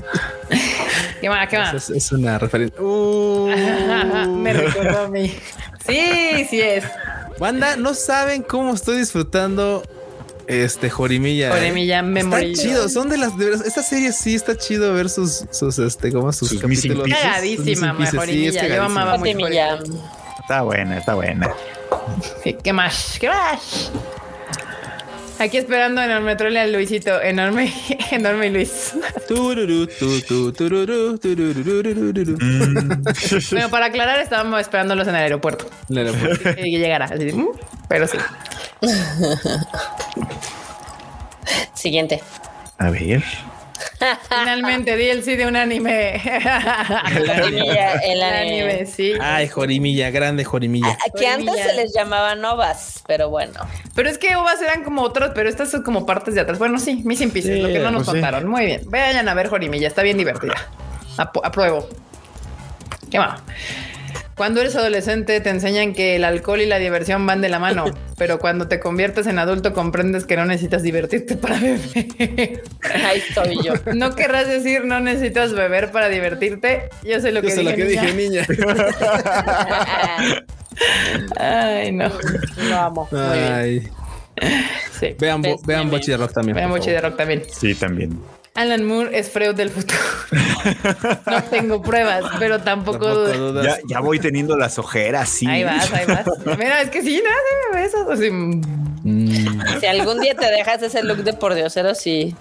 ¿Qué 1.20 1.28
más? 1.28 1.48
¿Qué 1.48 1.58
más? 1.58 1.74
Es, 1.74 1.90
es 1.90 2.12
una 2.12 2.38
referencia. 2.38 2.80
Uh. 2.82 3.48
Me 4.36 4.52
recordó 4.52 5.02
a 5.02 5.08
mí. 5.08 5.34
Sí, 5.86 6.46
sí 6.50 6.60
es. 6.60 6.84
Banda, 7.38 7.76
no 7.76 7.94
saben 7.94 8.42
cómo 8.42 8.74
estoy 8.74 8.98
disfrutando 8.98 9.82
este 10.46 10.90
Jorimilla. 10.90 11.48
¿eh? 11.48 11.52
Jorimilla 11.52 12.02
Memory. 12.02 12.52
Está 12.52 12.62
chido, 12.62 12.88
son 12.88 13.08
de 13.08 13.16
las 13.18 13.36
de 13.38 13.46
verdad, 13.50 13.66
esta 13.66 13.82
serie 13.82 14.12
sí 14.12 14.34
está 14.34 14.56
chido 14.56 14.92
ver 14.94 15.08
sus 15.08 15.44
sus 15.50 15.78
este 15.78 16.12
como 16.12 16.32
sus, 16.32 16.50
Sus 16.50 16.60
capítulos. 16.60 17.04
pieces. 17.04 17.22
Cagadísima, 17.22 17.96
Sus 18.06 18.18
Jorimilla. 18.18 18.62
es 18.66 18.74
Yo 18.76 18.82
amaba 18.82 19.16
muy 19.18 19.32
Jorimilla. 19.32 19.78
Está 20.40 20.62
buena, 20.62 20.98
está 20.98 21.14
buena. 21.14 21.52
Sí, 22.42 22.56
¿Qué 22.62 22.72
más? 22.72 23.16
¿Qué 23.20 23.28
más? 23.28 23.90
Aquí 25.42 25.56
esperando 25.58 26.00
enorme 26.00 26.36
trole 26.36 26.60
al 26.60 26.72
Luisito, 26.72 27.20
enorme, 27.20 27.72
enorme 28.12 28.48
Luis. 28.50 28.92
Tururururururu. 29.26 31.18
Bueno, 33.50 33.68
para 33.70 33.86
aclarar, 33.86 34.20
estábamos 34.20 34.60
esperándolos 34.60 35.08
en 35.08 35.16
el 35.16 35.22
aeropuerto. 35.22 35.66
El 35.90 35.98
aeropuerto. 35.98 36.50
Y 36.50 36.54
que 36.72 36.78
llegara. 36.78 37.06
así 37.06 37.24
de, 37.24 37.32
"Mm", 37.32 37.48
pero 37.88 38.06
sí. 38.06 38.18
Siguiente. 41.74 42.22
A 42.78 42.90
ver. 42.90 43.24
Finalmente 44.28 44.96
di 44.96 45.08
el 45.08 45.22
sí 45.22 45.36
de 45.36 45.46
un 45.46 45.56
anime. 45.56 46.20
Jorimilla, 46.20 47.92
el 47.94 48.12
El 48.12 48.22
anime. 48.22 48.62
anime, 48.72 48.86
sí. 48.86 49.12
Ay, 49.20 49.48
Jorimilla, 49.48 50.10
grande 50.10 50.44
Jorimilla. 50.44 50.96
Que 51.18 51.26
antes 51.28 51.54
se 51.62 51.74
les 51.74 51.92
llamaba 51.94 52.34
novas, 52.34 53.02
pero 53.06 53.28
bueno. 53.30 53.60
Pero 53.94 54.08
es 54.08 54.18
que 54.18 54.34
ovas 54.36 54.60
eran 54.62 54.84
como 54.84 55.02
otros, 55.02 55.32
pero 55.34 55.48
estas 55.48 55.70
son 55.70 55.82
como 55.82 56.06
partes 56.06 56.34
de 56.34 56.40
atrás. 56.40 56.58
Bueno, 56.58 56.78
sí, 56.78 57.02
mis 57.04 57.22
Pieces, 57.22 57.56
Sí, 57.56 57.62
lo 57.62 57.68
que 57.68 57.78
no 57.78 57.90
nos 57.90 58.04
pues 58.04 58.06
sí. 58.06 58.12
contaron. 58.12 58.46
Muy 58.48 58.66
bien. 58.66 58.82
Vayan 58.86 59.28
a 59.28 59.34
ver 59.34 59.48
Jorimilla, 59.48 59.86
está 59.88 60.02
bien 60.02 60.18
divertida. 60.18 60.54
Apruebo. 61.16 61.88
¿Qué 63.10 63.18
más? 63.18 63.40
Cuando 64.36 64.60
eres 64.60 64.74
adolescente 64.76 65.40
te 65.40 65.50
enseñan 65.50 65.92
que 65.94 66.16
el 66.16 66.24
alcohol 66.24 66.60
y 66.62 66.66
la 66.66 66.78
diversión 66.78 67.26
van 67.26 67.40
de 67.42 67.48
la 67.48 67.58
mano, 67.58 67.84
pero 68.18 68.38
cuando 68.38 68.66
te 68.68 68.80
conviertes 68.80 69.26
en 69.26 69.38
adulto 69.38 69.72
comprendes 69.74 70.24
que 70.24 70.36
no 70.36 70.44
necesitas 70.46 70.82
divertirte 70.82 71.36
para 71.36 71.58
beber. 71.58 71.80
Ahí 73.04 73.22
estoy 73.28 73.58
yo. 73.62 73.74
No 73.94 74.14
querrás 74.14 74.48
decir 74.48 74.84
no 74.84 75.00
necesitas 75.00 75.52
beber 75.52 75.90
para 75.92 76.08
divertirte. 76.08 76.88
Yo 77.04 77.20
sé 77.20 77.30
lo 77.32 77.40
Yo 77.40 77.48
que 77.48 77.54
sé 77.54 77.62
lo 77.62 77.70
dije. 77.72 77.84
que 78.00 78.14
niña. 78.14 78.40
dije, 78.46 78.56
niña. 78.64 80.36
Ay, 81.38 81.92
no. 81.92 82.10
Lo 82.68 82.76
amo. 82.76 83.08
Muy 83.10 83.20
bien. 83.20 83.52
Ay. 83.52 83.88
Sí. 84.98 85.14
Vean, 85.18 85.42
Ves, 85.42 85.56
vean. 85.66 85.90
Bochi 85.90 86.10
de 86.10 86.16
Rock 86.16 86.32
también. 86.32 86.56
Vean 86.56 86.70
Bochi 86.70 86.90
de. 86.90 87.00
Rock 87.00 87.16
también. 87.16 87.42
Sí, 87.52 87.74
también. 87.74 88.18
Alan 88.54 88.84
Moore 88.84 89.18
es 89.18 89.30
Freud 89.30 89.54
del 89.54 89.70
futuro. 89.70 89.98
No 91.26 91.42
tengo 91.44 91.82
pruebas, 91.82 92.24
pero 92.38 92.60
tampoco, 92.60 92.98
Tampoco 92.98 93.14
dudas. 93.20 93.36
dudas. 93.38 93.66
Ya, 93.66 93.78
ya 93.96 94.00
voy 94.00 94.20
teniendo 94.20 94.56
las 94.56 94.78
ojeras, 94.78 95.28
sí. 95.28 95.46
Ahí 95.48 95.64
vas, 95.64 95.92
ahí 95.92 96.06
vas. 96.06 96.24
Mira, 96.58 96.82
es 96.82 96.90
que 96.90 97.02
sí, 97.02 97.20
nada, 97.22 97.36
sí 97.36 97.54
me 97.72 97.80
besas. 97.82 98.08
Así, 98.08 98.30
mm, 98.30 98.82
Mm. 99.04 99.80
Si 99.80 99.86
algún 99.86 100.20
día 100.20 100.36
te 100.36 100.46
dejas 100.48 100.80
ese 100.80 101.02
look 101.02 101.24
de 101.24 101.32
por 101.32 101.54
diosero, 101.54 101.92
sí. 101.96 102.36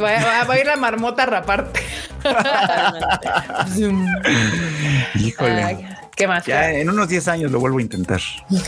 va, 0.00 0.12
va- 0.14 0.44
va 0.44 0.54
a 0.54 0.58
ir 0.58 0.64
la 0.64 0.76
marmota 0.76 1.24
a 1.24 1.26
raparte. 1.26 1.80
Híjole. 5.16 5.62
Ay, 5.62 5.86
¿Qué 6.16 6.26
más? 6.26 6.44
Ya 6.46 6.72
en 6.72 6.90
unos 6.90 7.08
10 7.08 7.28
años 7.28 7.50
lo 7.50 7.60
vuelvo 7.60 7.78
a 7.78 7.82
intentar. 7.82 8.20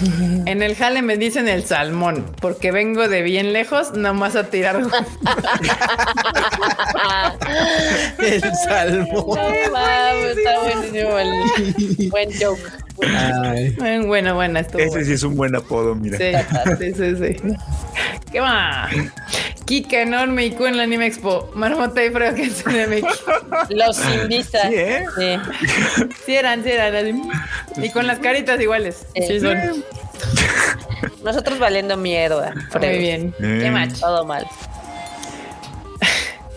En 0.46 0.62
el 0.62 0.74
jale 0.74 1.02
me 1.02 1.16
dicen 1.16 1.48
el 1.48 1.64
salmón, 1.64 2.24
porque 2.40 2.72
vengo 2.72 3.08
de 3.08 3.22
bien 3.22 3.52
lejos, 3.52 3.92
nomás 3.94 4.36
a 4.36 4.44
tirar. 4.50 4.80
El 8.18 8.42
salmón. 8.64 9.38
Está 10.36 10.60
buenísimo 10.62 11.18
el 11.18 12.10
buen 12.10 12.30
joke. 12.40 12.60
Ay. 13.00 13.74
bueno, 14.06 14.34
bueno, 14.34 14.58
esto. 14.58 14.78
Ese 14.78 15.04
sí 15.04 15.12
es 15.12 15.22
un 15.22 15.36
buen 15.36 15.54
apodo, 15.54 15.94
mira. 15.94 16.18
Sí, 16.18 16.32
sí, 16.78 16.94
sí, 16.94 17.16
sí. 17.16 17.56
¿Qué 18.30 18.40
más? 18.40 18.90
Kika 19.64 20.02
enorme 20.02 20.46
y 20.46 20.50
Q 20.50 20.66
en 20.66 20.76
la 20.76 20.82
Anime 20.84 21.06
Expo. 21.06 21.50
Marmota 21.54 22.04
y 22.04 22.10
Freo 22.10 22.34
que 22.34 22.44
es 22.44 22.64
MX. 22.66 23.70
Los 23.70 24.00
invita. 24.14 24.68
Sí, 24.68 24.74
¿eh? 24.74 25.04
Sí. 25.16 26.06
Sí 26.26 26.34
eran, 26.34 26.62
sí 26.64 26.70
eran. 26.70 27.22
Y 27.76 27.90
con 27.90 28.06
las 28.06 28.18
caritas 28.18 28.60
iguales. 28.60 29.06
Sí, 29.14 29.40
son. 29.40 29.84
Nosotros 31.24 31.58
valiendo 31.58 31.96
mierda. 31.96 32.54
Muy 32.78 32.98
bien. 32.98 33.34
Eh. 33.40 33.60
¿Qué 33.62 33.70
más? 33.70 34.00
Todo 34.00 34.24
mal. 34.24 34.46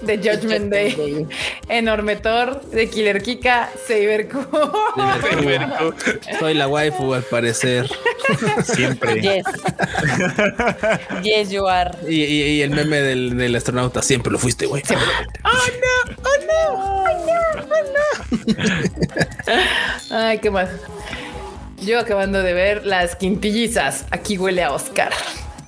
De 0.05 0.17
Judgment 0.23 0.71
Day. 0.71 1.27
Enorme 1.69 2.15
Thor. 2.17 2.61
De 2.71 2.89
Killer 2.89 3.21
Kika. 3.21 3.69
Saber 3.87 4.27
Q. 4.27 4.39
Soy 6.39 6.53
la 6.53 6.67
waifu 6.67 7.13
al 7.13 7.23
parecer. 7.23 7.89
Siempre. 8.63 9.21
Yes. 9.21 9.45
yes, 11.23 11.49
you 11.51 11.67
are. 11.67 11.91
Y, 12.07 12.23
y- 12.23 12.43
y 12.57 12.61
el 12.61 12.71
meme 12.71 13.01
del, 13.01 13.37
del 13.37 13.55
astronauta 13.55 14.01
siempre 14.01 14.31
lo 14.31 14.39
fuiste, 14.39 14.65
güey. 14.65 14.83
Ay, 20.11 20.39
¿qué 20.39 20.49
más? 20.49 20.69
Yo 21.81 21.99
acabando 21.99 22.41
de 22.41 22.53
ver 22.53 22.85
las 22.85 23.15
quintillizas. 23.15 24.05
Aquí 24.11 24.37
huele 24.37 24.63
a 24.63 24.71
Oscar. 24.71 25.11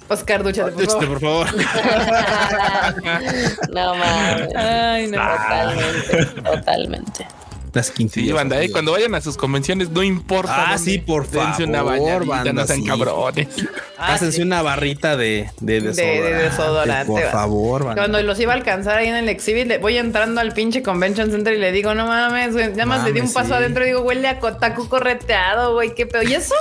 Oscar, 0.09 0.43
dúchate, 0.43 0.71
por 0.71 0.87
favor. 0.87 1.07
por 1.07 1.19
favor. 1.19 1.47
no 3.73 3.95
mames. 3.95 4.55
Ay, 4.55 5.07
no. 5.07 5.17
Totalmente. 5.17 6.25
Totalmente. 6.41 7.27
Las 7.77 7.91
quintillas. 7.91 8.27
Sí, 8.27 8.33
banda, 8.33 8.61
eh, 8.61 8.71
cuando 8.71 8.91
vayan 8.91 9.13
a 9.15 9.21
sus 9.21 9.37
convenciones, 9.37 9.89
no 9.91 10.01
importa. 10.03 10.71
Ah, 10.71 10.77
sí, 10.77 10.97
por 10.97 11.25
favor. 11.25 11.61
una 11.67 11.83
bañadita, 11.83 12.51
no 12.53 12.65
sean 12.65 12.79
sí. 12.81 12.85
cabrones. 12.87 13.47
Ah, 13.99 14.13
Hácense 14.15 14.37
sí. 14.37 14.41
una 14.41 14.61
barrita 14.63 15.15
de, 15.15 15.49
de 15.59 15.81
desodorante. 15.81 16.21
de 16.23 16.33
desodorante, 16.43 17.05
Por 17.11 17.21
favor, 17.31 17.83
banda. 17.85 18.01
Cuando 18.01 18.21
los 18.23 18.39
iba 18.39 18.53
a 18.53 18.55
alcanzar 18.55 18.97
ahí 18.97 19.07
en 19.07 19.15
el 19.15 19.29
exhibit, 19.29 19.67
le- 19.67 19.77
voy 19.77 19.97
entrando 19.97 20.41
al 20.41 20.51
pinche 20.53 20.81
convention 20.83 21.29
center 21.31 21.53
y 21.53 21.59
le 21.59 21.71
digo, 21.71 21.93
no 21.93 22.07
mames, 22.07 22.53
güey. 22.53 22.69
Nada 22.71 22.85
más 22.87 23.03
le 23.03 23.13
di 23.13 23.21
un 23.21 23.31
paso 23.31 23.49
sí. 23.49 23.53
adentro 23.53 23.83
y 23.83 23.87
digo, 23.87 24.01
huele 24.01 24.27
a 24.27 24.39
Kotaku 24.39 24.87
correteado, 24.89 25.73
güey, 25.73 25.93
qué 25.95 26.05
pedo. 26.07 26.23
Y 26.23 26.33
eso, 26.33 26.55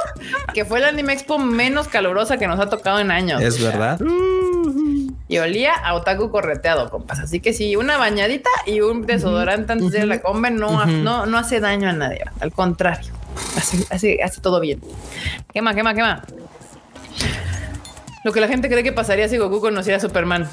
que 0.54 0.64
fue 0.64 0.80
la 0.80 0.88
Anime 0.88 1.12
Expo 1.14 1.38
menos 1.38 1.88
calurosa 1.88 2.36
que 2.36 2.46
nos 2.46 2.60
ha 2.60 2.68
tocado 2.68 2.98
en 3.00 3.10
años. 3.10 3.40
Es 3.42 3.62
verdad. 3.62 3.98
Y 5.28 5.38
olía 5.38 5.72
a 5.74 5.94
otaku 5.94 6.30
correteado, 6.30 6.88
compas. 6.88 7.18
Así 7.18 7.40
que 7.40 7.52
sí, 7.52 7.74
una 7.74 7.96
bañadita 7.96 8.48
y 8.64 8.80
un 8.80 9.06
desodorante 9.06 9.72
antes 9.72 9.90
de 9.90 9.98
ir 9.98 10.04
a 10.04 10.06
la 10.06 10.20
conven 10.20 10.56
no, 10.56 10.80
ha- 10.80 10.86
no, 11.06 11.24
no 11.24 11.38
hace 11.38 11.60
daño 11.60 11.88
a 11.88 11.92
nadie. 11.92 12.24
Al 12.40 12.50
contrario, 12.50 13.14
hace, 13.56 13.86
hace, 13.90 14.18
hace 14.24 14.40
todo 14.40 14.58
bien. 14.58 14.80
Quema, 15.52 15.72
quema, 15.72 15.94
quema. 15.94 16.24
Lo 18.24 18.32
que 18.32 18.40
la 18.40 18.48
gente 18.48 18.68
cree 18.68 18.82
que 18.82 18.90
pasaría 18.90 19.28
si 19.28 19.36
Goku 19.36 19.60
conociera 19.60 19.98
a 19.98 20.00
Superman. 20.00 20.48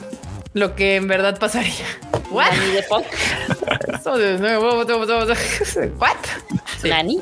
Lo 0.53 0.75
que 0.75 0.97
en 0.97 1.07
verdad 1.07 1.39
pasaría. 1.39 1.88
¿What? 2.30 2.51
Nani 2.51 2.71
de 2.71 2.84
Fox. 2.84 3.07
Eso 3.99 4.15
de 4.15 4.38
nuevo, 4.38 4.84
¿What? 5.97 6.17
Sí. 6.80 6.89
Nani. 6.89 7.19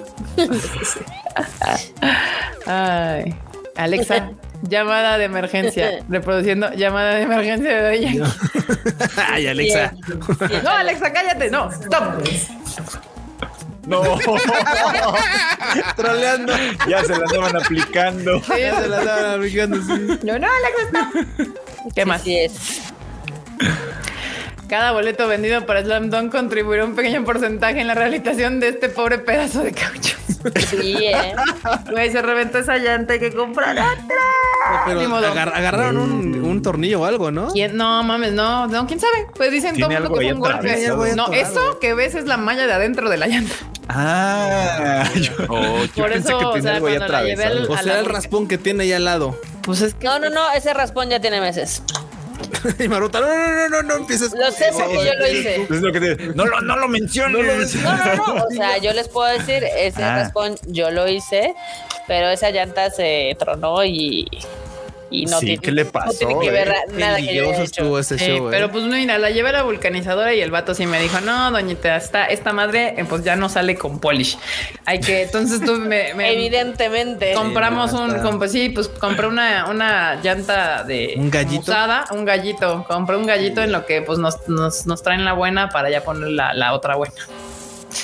Ay. 2.65 3.33
Alexa, 3.77 4.31
llamada 4.63 5.17
de 5.17 5.23
emergencia. 5.23 6.03
Reproduciendo 6.09 6.73
llamada 6.73 7.15
de 7.15 7.21
emergencia 7.21 7.81
de 7.83 8.01
Yankee. 8.01 8.23
Ay, 9.29 9.47
Alexa. 9.47 9.93
No, 10.63 10.69
Alexa, 10.71 11.13
cállate. 11.13 11.49
No, 11.49 11.71
stop. 11.71 12.21
No, 13.87 14.01
Troleando. 15.95 16.53
ya 16.87 17.03
se 17.03 17.09
la 17.17 17.25
andaban 17.25 17.55
aplicando. 17.55 18.39
Sí, 18.43 18.53
Se 18.53 18.87
la 18.87 18.99
estaban 18.99 19.25
aplicando, 19.39 19.77
sí. 19.81 20.19
No, 20.23 20.39
no, 20.39 20.47
Alexa, 20.47 20.83
stop. 20.85 21.93
¿Qué 21.95 22.05
más? 22.05 22.21
Sí 22.21 22.37
es. 22.37 22.81
Cada 24.69 24.91
boleto 24.93 25.27
vendido 25.27 25.65
para 25.65 25.81
Slam 25.83 26.09
Dunk 26.09 26.31
contribuirá 26.31 26.85
un 26.85 26.95
pequeño 26.95 27.25
porcentaje 27.25 27.81
en 27.81 27.87
la 27.87 27.93
rehabilitación 27.95 28.59
de 28.61 28.69
este 28.69 28.87
pobre 28.89 29.17
pedazo 29.17 29.63
de 29.63 29.73
caucho. 29.73 30.15
Sí, 30.69 30.95
eh. 30.97 31.35
Güey, 31.91 32.11
se 32.11 32.21
reventó 32.21 32.59
esa 32.59 32.77
llanta, 32.77 33.13
hay 33.13 33.19
que 33.19 33.33
comprar 33.33 33.75
otra. 33.77 34.85
Pero 34.85 35.01
agar- 35.17 35.51
agarraron 35.53 35.97
un, 35.97 36.40
un 36.61 36.63
tornillo 36.63 37.01
o 37.01 37.05
algo, 37.05 37.31
¿no? 37.31 37.47
¿Quién? 37.47 37.75
No 37.75 38.03
mames, 38.03 38.33
no, 38.33 38.67
no, 38.67 38.85
quién 38.87 38.99
sabe. 38.99 39.27
Pues 39.35 39.51
dicen 39.51 39.77
todo 39.79 39.89
mundo 39.89 40.09
que 40.09 40.15
fue 40.15 40.33
un 40.33 40.39
golpe. 40.39 40.85
algo 40.87 41.05
No, 41.15 41.31
eso 41.33 41.79
que 41.79 41.93
ves 41.95 42.15
es 42.15 42.25
la 42.25 42.37
malla 42.37 42.67
de 42.67 42.73
adentro 42.73 43.09
de 43.09 43.17
la 43.17 43.27
llanta. 43.27 43.53
Ah, 43.89 45.03
yo, 45.15 45.31
Oh, 45.49 45.83
yo 45.83 46.03
Por 46.03 46.11
pensé 46.11 46.29
eso, 46.29 46.39
que 46.39 46.59
o 46.59 46.61
sea, 46.61 46.75
algo 46.75 46.87
ahí 46.87 46.97
cuando 46.97 47.13
la 47.13 47.23
llevé 47.23 47.43
al-. 47.45 47.69
O 47.69 47.77
sea, 47.77 47.99
el 47.99 48.05
raspón 48.05 48.47
que 48.47 48.57
tiene 48.57 48.83
ahí 48.83 48.93
al 48.93 49.05
lado. 49.05 49.35
Pues 49.63 49.81
es 49.81 49.93
que. 49.95 50.05
No, 50.05 50.19
no, 50.19 50.29
no, 50.29 50.51
ese 50.51 50.73
raspón 50.73 51.09
ya 51.09 51.19
tiene 51.19 51.41
meses. 51.41 51.81
y 52.79 52.87
Maruta, 52.87 53.19
no, 53.19 53.27
no, 53.27 53.35
no, 53.35 53.69
no, 53.69 53.81
no 53.83 53.95
empieces. 53.95 54.31
Lo 54.33 54.51
sé 54.51 54.65
porque 54.73 54.95
yo 55.05 55.13
lo 55.17 55.27
hice. 55.27 55.63
Es 55.63 55.69
lo 55.81 55.91
que 55.91 55.99
te- 55.99 56.15
no, 56.35 56.45
lo, 56.45 56.61
no 56.61 56.75
lo 56.77 56.87
menciones. 56.87 57.75
No, 57.75 57.97
no, 57.97 58.15
no. 58.35 58.43
O 58.45 58.49
sea, 58.51 58.77
yo 58.77 58.93
les 58.93 59.07
puedo 59.09 59.27
decir, 59.37 59.63
ese 59.77 60.03
Ah. 60.03 60.15
raspón 60.17 60.55
yo 60.67 60.89
lo 60.91 61.07
hice, 61.07 61.53
pero 62.07 62.29
esa 62.29 62.49
llanta 62.51 62.89
se 62.89 63.35
tronó 63.39 63.83
y, 63.83 64.27
y 65.11 65.25
no 65.25 65.39
Sí, 65.39 65.45
tiene, 65.47 65.61
¿qué 65.61 65.71
le 65.71 65.83
no 65.85 65.91
pasó, 65.91 66.17
tiene 66.17 66.39
que 66.39 66.49
ver 66.51 66.69
eh? 66.69 66.75
nada 66.93 67.17
que 67.17 67.21
yo 67.23 67.27
Peligroso 67.27 67.51
haya 67.51 67.63
hecho. 67.63 67.81
estuvo 67.81 67.99
ese 67.99 68.17
Sí, 68.17 68.25
show, 68.25 68.47
pero 68.49 68.65
eh. 68.67 68.69
pues 68.71 68.83
mira, 68.85 69.17
la 69.17 69.29
llevé 69.29 69.49
a 69.49 69.51
la 69.51 69.63
vulcanizadora 69.63 70.33
y 70.33 70.41
el 70.41 70.51
vato 70.51 70.73
sí 70.73 70.85
me 70.85 70.99
dijo, 71.01 71.19
no, 71.21 71.51
doñita, 71.51 71.95
esta, 71.97 72.25
esta 72.25 72.53
madre 72.53 72.95
eh, 72.97 73.05
pues 73.07 73.23
ya 73.23 73.35
no 73.35 73.49
sale 73.49 73.75
con 73.75 73.99
polish. 73.99 74.37
Hay 74.85 74.99
que, 75.01 75.23
entonces 75.23 75.61
tú 75.63 75.73
me, 75.77 76.13
me- 76.13 76.31
Evidentemente. 76.33 77.33
compramos 77.33 77.91
Sí, 77.91 77.97
un, 77.97 78.19
com- 78.19 78.37
pues 78.39 78.51
sí, 78.51 78.69
pues 78.69 78.87
compré 78.87 79.27
una, 79.27 79.67
una 79.69 80.15
llanta 80.21 80.83
de 80.83 81.15
¿Un 81.17 81.29
gallito? 81.29 81.61
usada, 81.61 82.05
un 82.11 82.25
gallito, 82.25 82.85
compré 82.87 83.17
un 83.17 83.25
gallito 83.25 83.61
en 83.61 83.71
lo 83.71 83.85
que 83.85 84.01
pues 84.01 84.17
nos, 84.19 84.47
nos, 84.47 84.85
nos 84.85 85.03
traen 85.03 85.25
la 85.25 85.33
buena 85.33 85.69
para 85.69 85.89
ya 85.89 86.03
poner 86.03 86.29
la, 86.29 86.53
la 86.53 86.73
otra 86.73 86.95
buena. 86.95 87.13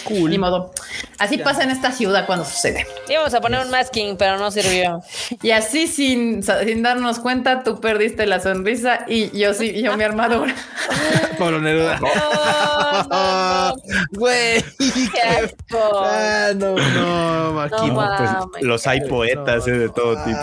Cool. 0.03 0.29
Ni 0.29 0.37
modo. 0.37 0.71
Así 1.19 1.37
pasa 1.37 1.63
en 1.63 1.71
esta 1.71 1.91
ciudad 1.91 2.25
cuando 2.25 2.45
sucede. 2.45 2.85
Íbamos 3.09 3.33
a 3.33 3.41
poner 3.41 3.65
un 3.65 3.71
masking, 3.71 4.17
pero 4.17 4.37
no 4.37 4.51
sirvió. 4.51 5.01
Y 5.41 5.51
así 5.51 5.87
sin, 5.87 6.43
sin 6.43 6.83
darnos 6.83 7.19
cuenta, 7.19 7.63
tú 7.63 7.79
perdiste 7.79 8.25
la 8.25 8.39
sonrisa 8.39 9.05
y 9.07 9.37
yo 9.37 9.53
sí, 9.53 9.81
yo 9.81 9.95
mi 9.95 10.03
armadura. 10.03 10.53
Pablo 11.39 11.59
Neruda. 11.59 11.99
No, 11.99 13.03
no, 13.03 13.73
no. 13.73 13.75
Güey. 14.11 14.63
Qué 14.77 15.21
asco. 15.21 16.01
Ah, 16.03 16.51
no, 16.55 16.75
no, 16.75 17.67
No. 17.67 18.49
Pues 18.51 18.63
los 18.63 18.87
hay 18.87 19.01
poetas 19.01 19.67
eh, 19.67 19.71
de 19.71 19.89
todo 19.89 20.15
tipo. 20.23 20.39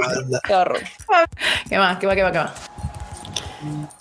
Banda. 0.00 0.40
Qué 0.44 0.54
horror. 0.54 0.80
¿Qué 1.68 1.78
más? 1.78 1.98
¿Qué 1.98 2.06
va? 2.06 2.14
¿Qué 2.14 2.22
va? 2.22 2.32
¿Qué 2.32 2.38
va? 2.38 2.54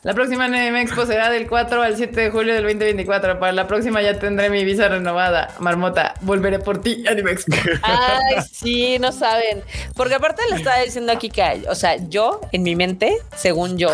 La 0.03 0.13
próxima 0.13 0.45
Anime 0.45 0.81
Expo 0.81 1.05
será 1.05 1.29
del 1.29 1.47
4 1.47 1.81
al 1.81 1.95
7 1.95 2.19
de 2.21 2.29
julio 2.29 2.53
del 2.53 2.63
2024. 2.63 3.39
Para 3.39 3.51
la 3.51 3.67
próxima 3.67 4.01
ya 4.01 4.19
tendré 4.19 4.49
mi 4.49 4.63
visa 4.65 4.87
renovada. 4.87 5.53
Marmota, 5.59 6.13
volveré 6.21 6.59
por 6.59 6.81
ti, 6.81 7.03
Anime 7.07 7.31
Expo. 7.31 7.55
Ay, 7.83 8.35
sí, 8.51 8.99
no 8.99 9.11
saben. 9.11 9.63
Porque 9.95 10.15
aparte 10.15 10.43
le 10.49 10.57
estaba 10.57 10.79
diciendo 10.79 11.11
aquí 11.11 11.29
que, 11.29 11.63
o 11.69 11.75
sea, 11.75 11.95
yo, 12.09 12.41
en 12.51 12.63
mi 12.63 12.75
mente, 12.75 13.17
según 13.35 13.77
yo, 13.77 13.89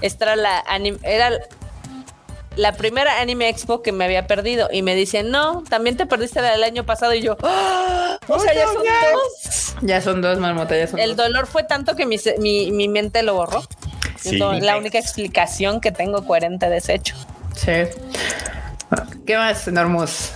esta 0.00 0.26
era 0.26 0.36
la 0.36 0.64
anim- 0.64 0.98
era 1.02 1.30
la 2.56 2.72
primera 2.72 3.20
anime 3.20 3.50
expo 3.50 3.82
que 3.82 3.92
me 3.92 4.04
había 4.06 4.26
perdido. 4.26 4.68
Y 4.72 4.80
me 4.82 4.94
dicen, 4.94 5.30
no, 5.30 5.62
también 5.68 5.96
te 5.96 6.06
perdiste 6.06 6.40
la 6.40 6.52
del 6.52 6.62
año 6.64 6.84
pasado. 6.84 7.12
Y 7.14 7.20
yo, 7.22 7.36
¡Ah! 7.42 8.18
o 8.28 8.38
sea, 8.38 8.54
ya 8.54 8.64
son 8.66 8.82
dos. 9.12 9.74
Ya 9.82 10.00
son 10.00 10.22
dos, 10.22 10.38
Marmota, 10.38 10.76
ya 10.76 10.86
son 10.86 10.98
El 10.98 11.16
dos. 11.16 11.26
dolor 11.26 11.46
fue 11.46 11.64
tanto 11.64 11.96
que 11.96 12.06
mi, 12.06 12.16
mi, 12.38 12.72
mi 12.72 12.88
mente 12.88 13.22
lo 13.22 13.34
borró. 13.34 13.62
Sí. 14.18 14.30
Entonces, 14.34 14.64
la 14.64 14.76
única 14.76 14.98
explicación 14.98 15.80
que 15.80 15.92
tengo 15.92 16.24
coherente 16.24 16.68
de 16.68 16.78
ese 16.78 16.94
hecho. 16.94 17.14
Sí. 17.54 17.72
¿Qué 19.26 19.36
más, 19.36 19.66
Normus? 19.68 20.32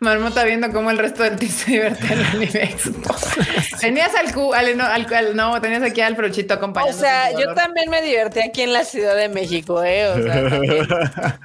Marmota 0.00 0.44
viendo 0.44 0.72
cómo 0.72 0.90
el 0.90 0.96
resto 0.96 1.22
del 1.22 1.36
team 1.36 1.52
se 1.52 1.70
divierte 1.72 2.06
en 2.06 2.12
el 2.20 2.24
Anime 2.24 2.62
Expo. 2.64 3.14
tenías 3.80 4.14
al, 4.14 4.32
cu- 4.32 4.54
al, 4.54 4.74
no, 4.76 4.84
al- 4.86 5.12
al- 5.14 5.36
no, 5.36 5.60
tenías 5.60 5.82
aquí 5.82 6.00
al 6.00 6.16
Frochito 6.16 6.54
O 6.54 6.56
acompañando. 6.56 6.98
sea, 6.98 7.30
yo 7.38 7.52
también 7.54 7.90
me 7.90 8.00
divertí 8.00 8.40
aquí 8.40 8.62
en 8.62 8.72
la 8.72 8.84
Ciudad 8.84 9.14
de 9.14 9.28
México, 9.28 9.84
¿eh? 9.84 10.08
O 10.08 10.22
sea. 10.22 10.40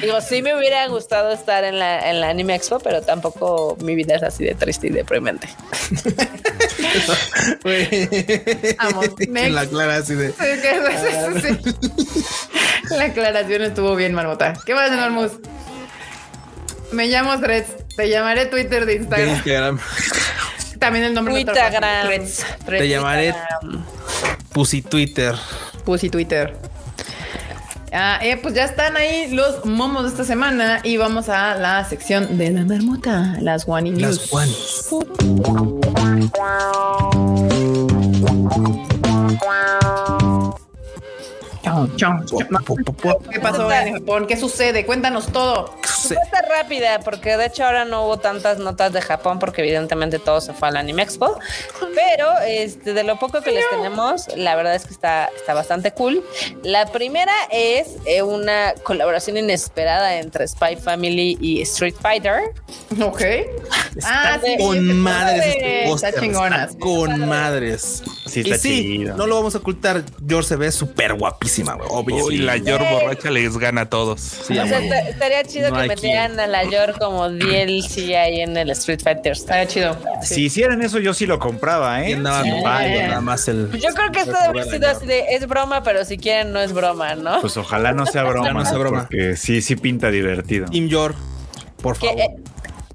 Digo, 0.00 0.18
sí 0.22 0.40
me 0.40 0.56
hubiera 0.56 0.86
gustado 0.88 1.30
estar 1.30 1.62
en 1.64 1.78
la, 1.78 2.08
en 2.10 2.22
la 2.22 2.30
Anime 2.30 2.54
Expo, 2.54 2.78
pero 2.80 3.02
tampoco 3.02 3.76
mi 3.82 3.94
vida 3.94 4.14
es 4.16 4.22
así 4.22 4.44
de 4.44 4.54
triste 4.54 4.86
y 4.86 4.90
deprimente. 4.90 5.46
Vamos, 8.78 9.06
En 9.20 9.54
la 9.54 9.60
next. 9.60 9.72
clara 9.72 9.96
así 9.96 10.14
de. 10.14 10.30
Sí, 10.30 10.36
que- 10.38 11.42
sí, 11.42 11.58
sí. 11.64 11.74
La 12.96 13.04
aclaración 13.04 13.62
estuvo 13.62 13.94
bien, 13.94 14.14
Marmota. 14.14 14.54
¿Qué 14.64 14.74
más, 14.74 14.90
Normus? 14.90 15.32
Me 16.92 17.06
llamo 17.06 17.38
Threads. 17.40 17.86
Te 17.96 18.08
llamaré 18.08 18.46
Twitter 18.46 18.86
de 18.86 18.98
de 18.98 19.26
Instagram. 19.28 19.78
También 20.78 21.04
el 21.04 21.14
nombre. 21.14 21.44
paso. 21.44 21.58
Instagram. 21.58 22.06
Threads. 22.06 22.46
Te 22.66 22.88
llamaré 22.88 23.34
Pussy 24.52 24.82
Twitter. 24.82 25.34
Pussy 25.84 26.10
Twitter. 26.10 26.56
Ah, 27.92 28.20
eh, 28.22 28.36
pues 28.36 28.54
ya 28.54 28.64
están 28.64 28.96
ahí 28.96 29.32
los 29.32 29.64
momos 29.64 30.04
de 30.04 30.10
esta 30.10 30.24
semana 30.24 30.80
y 30.84 30.96
vamos 30.96 31.28
a 31.28 31.56
la 31.56 31.84
sección 31.84 32.38
de 32.38 32.50
la 32.50 32.64
marmota, 32.64 33.36
las 33.40 33.68
One 33.68 33.90
News. 33.90 34.00
Las 34.00 34.28
Juanis. 34.28 34.88
Chao, 41.62 41.88
chao, 41.96 42.24
chao. 42.26 42.38
¿Qué 43.30 43.40
pasó 43.40 43.72
en 43.72 43.94
Japón? 43.94 44.26
¿Qué 44.28 44.36
sucede? 44.36 44.86
Cuéntanos 44.86 45.26
todo. 45.26 45.79
Respuesta 46.14 46.42
rápida, 46.48 47.00
porque 47.00 47.36
de 47.36 47.46
hecho 47.46 47.64
ahora 47.64 47.84
no 47.84 48.04
hubo 48.06 48.18
tantas 48.18 48.58
notas 48.58 48.92
de 48.92 49.00
Japón, 49.00 49.38
porque 49.38 49.62
evidentemente 49.62 50.18
todo 50.18 50.40
se 50.40 50.52
fue 50.52 50.68
al 50.68 50.76
Anime 50.76 51.02
Expo. 51.02 51.38
Pero 51.94 52.38
este, 52.46 52.92
de 52.94 53.02
lo 53.04 53.18
poco 53.18 53.40
que 53.42 53.52
les 53.52 53.68
tenemos, 53.70 54.26
la 54.36 54.54
verdad 54.56 54.74
es 54.74 54.86
que 54.86 54.92
está, 54.92 55.28
está 55.36 55.54
bastante 55.54 55.92
cool. 55.92 56.24
La 56.62 56.86
primera 56.86 57.32
es 57.50 57.96
eh, 58.04 58.22
una 58.22 58.74
colaboración 58.82 59.36
inesperada 59.36 60.16
entre 60.18 60.46
Spy 60.46 60.76
Family 60.76 61.38
y 61.40 61.62
Street 61.62 61.94
Fighter. 62.00 62.52
Ok. 63.02 63.20
Está 63.20 64.34
Ah, 64.34 64.40
sí, 64.44 64.56
con 64.58 64.98
madres 64.98 65.44
este 65.46 65.78
está 65.84 65.90
póster. 65.90 66.14
chingona. 66.20 66.64
Está 66.64 66.78
con 66.78 67.28
madres. 67.28 68.02
Sí, 68.30 68.40
y 68.44 68.54
sí, 68.54 68.82
chido. 68.98 69.16
no 69.16 69.26
lo 69.26 69.34
vamos 69.36 69.54
a 69.54 69.58
ocultar. 69.58 70.02
George 70.26 70.48
se 70.48 70.56
ve 70.56 70.70
súper 70.72 71.14
guapísima, 71.14 71.74
güey. 71.74 71.88
Obvio. 71.90 72.24
Uy, 72.26 72.38
la 72.38 72.56
Yor 72.56 72.80
borracha 72.90 73.30
les 73.30 73.58
gana 73.58 73.82
a 73.82 73.88
todos. 73.90 74.20
Sí, 74.20 74.58
O 74.58 74.66
sea, 74.66 74.78
estaría 75.08 75.42
chido 75.44 75.70
No 75.70 75.80
que 75.80 75.88
metieran 75.88 76.38
a 76.38 76.46
la 76.46 76.64
Yor 76.64 76.98
como 76.98 77.28
DLC 77.28 78.14
ahí 78.16 78.40
en 78.40 78.56
el 78.56 78.70
Street 78.70 79.00
Fighter. 79.02 79.32
Está 79.32 79.66
chido. 79.66 79.96
Si 80.22 80.44
hicieran 80.44 80.82
eso, 80.82 80.98
yo 80.98 81.12
sí 81.14 81.26
lo 81.26 81.38
compraba, 81.38 82.06
Y 82.08 82.12
¿eh? 82.12 82.16
nada 82.16 83.20
más 83.20 83.48
el. 83.48 83.70
Yo 83.72 83.88
creo 83.94 84.10
que 84.12 84.20
esto 84.20 84.32
debe 84.32 84.60
haber 84.60 84.64
sido 84.64 84.88
así 84.88 85.06
de 85.06 85.24
es 85.34 85.46
broma, 85.46 85.82
pero 85.82 86.04
si 86.04 86.16
quieren 86.18 86.52
no 86.52 86.60
es 86.60 86.72
broma, 86.72 87.14
¿no? 87.14 87.40
Pues 87.40 87.56
ojalá 87.56 87.92
no 87.92 88.06
sea 88.06 88.22
broma. 88.24 88.52
no 88.52 88.64
sea 88.64 88.78
broma. 88.78 89.00
Porque 89.08 89.36
sí, 89.36 89.60
sí 89.62 89.76
pinta 89.76 90.10
divertido. 90.10 90.66
Team 90.66 90.88
George, 90.88 91.18
por 91.82 91.98
que 91.98 92.06
favor. 92.06 92.20
eh, 92.22 92.36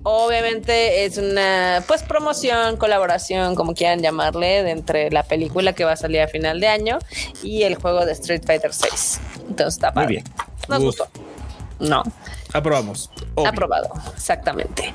obviamente 0.06 1.03
es 1.03 1.18
una 1.18 1.84
pues 1.88 2.03
promoción, 2.03 2.77
colaboración, 2.77 3.56
como 3.56 3.73
quieran 3.73 4.02
llamarle, 4.02 4.64
de 4.64 4.72
entre 4.72 5.11
la 5.11 5.23
película 5.23 5.73
que 5.73 5.84
va 5.84 5.94
a 5.94 5.98
salir 5.98 6.22
a 6.22 6.27
final 6.27 6.60
de 6.60 6.68
año 6.68 6.99
y 7.44 7.64
el 7.64 7.76
juego 7.76 8.06
de 8.06 8.14
Street 8.14 8.44
Fighter 8.45 8.72
6. 8.73 9.19
Entonces 9.49 9.73
está 9.76 9.88
Muy 9.91 9.95
padre. 10.03 10.07
bien. 10.07 10.23
Nos 10.69 10.80
Uf. 10.80 10.86
gustó. 10.86 11.07
No, 11.80 12.03
Aprobamos. 12.53 13.10
Obvio. 13.34 13.49
aprobado, 13.49 13.90
exactamente. 14.15 14.94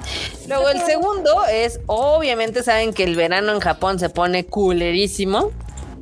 Luego 0.48 0.70
el 0.70 0.80
segundo 0.80 1.44
es, 1.44 1.78
obviamente 1.86 2.62
saben 2.62 2.94
que 2.94 3.04
el 3.04 3.16
verano 3.16 3.52
en 3.52 3.60
Japón 3.60 3.98
se 3.98 4.08
pone 4.08 4.46
culerísimo. 4.46 5.50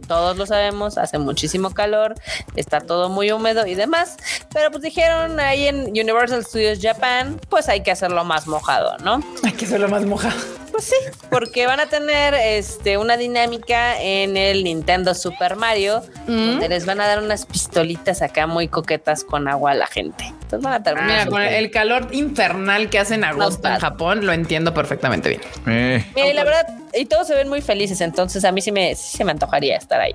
Todos 0.09 0.36
lo 0.36 0.47
sabemos, 0.47 0.98
hace 0.98 1.18
muchísimo 1.18 1.70
calor, 1.70 2.14
está 2.56 2.80
todo 2.80 3.09
muy 3.09 3.30
húmedo 3.30 3.66
y 3.66 3.74
demás. 3.74 4.16
Pero 4.52 4.70
pues 4.70 4.82
dijeron 4.82 5.39
ahí 5.39 5.68
en 5.68 5.90
Universal 5.90 6.44
Studios 6.44 6.78
Japan, 6.82 7.40
pues 7.48 7.68
hay 7.68 7.82
que 7.82 7.90
hacerlo 7.90 8.24
más 8.24 8.47
mojado, 8.47 8.97
¿no? 9.05 9.22
Hay 9.44 9.52
que 9.52 9.66
hacerlo 9.66 9.89
más 9.89 10.05
moja. 10.05 10.32
Pues 10.78 10.90
sí, 10.90 11.18
porque 11.28 11.66
van 11.66 11.80
a 11.80 11.86
tener 11.86 12.34
este 12.34 12.98
una 12.98 13.16
dinámica 13.16 14.00
en 14.00 14.36
el 14.36 14.62
Nintendo 14.62 15.12
Super 15.12 15.56
Mario, 15.56 16.05
donde 16.24 16.68
les 16.68 16.86
van 16.86 17.00
a 17.00 17.09
dar 17.09 17.20
unas 17.20 17.46
pistolitas 17.46 18.22
acá 18.22 18.46
muy 18.46 18.68
coquetas 18.68 19.24
con 19.24 19.48
agua 19.48 19.72
a 19.72 19.74
la 19.74 19.88
gente. 19.88 20.26
Entonces 20.26 20.62
van 20.62 20.74
a 20.74 20.82
terminar. 20.84 21.10
Mira, 21.10 21.26
con 21.26 21.42
el, 21.42 21.72
calor 21.72 22.06
infernal 22.12 22.90
que 22.90 23.00
hace 23.00 23.16
en 23.16 23.24
agosto 23.24 23.66
en. 23.66 23.80
Japón, 23.80 24.24
lo 24.24 24.32
entiendo 24.32 24.72
perfectamente 24.72 25.30
bien. 25.30 25.40
Eh, 25.66 26.06
Mira, 26.14 26.28
y 26.28 26.32
la 26.32 26.44
verdad, 26.44 26.68
y 26.94 27.06
todos 27.06 27.26
se 27.26 27.34
ven 27.34 27.48
muy 27.48 27.60
felices, 27.60 28.00
entonces 28.00 28.44
a 28.44 28.52
mí 28.52 28.60
sí 28.60 28.70
me, 28.70 28.94
sí 28.94 29.16
se 29.16 29.24
me 29.24 29.32
antojaría 29.32 29.76
estar 29.76 30.00
ahí. 30.00 30.14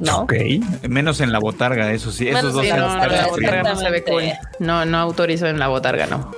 ¿No? 0.00 0.20
Ok. 0.20 0.32
Menos 0.88 1.20
en 1.20 1.32
la 1.32 1.38
botarga, 1.38 1.92
eso 1.92 2.10
sí. 2.10 2.24
Menos 2.24 2.44
Esos 2.44 2.54
dos 2.54 2.64
en 2.64 2.70
Sí, 2.70 2.76
no, 2.78 2.96
no, 2.96 3.06
la 3.06 3.26
botarga 3.26 3.62
no 3.62 3.76
se 3.76 3.90
ve 3.90 4.04
cool. 4.04 4.24
No, 4.58 4.86
no 4.86 4.96
autorizo 4.96 5.48
en 5.48 5.58
la 5.58 5.68
botarga, 5.68 6.06
no. 6.06 6.30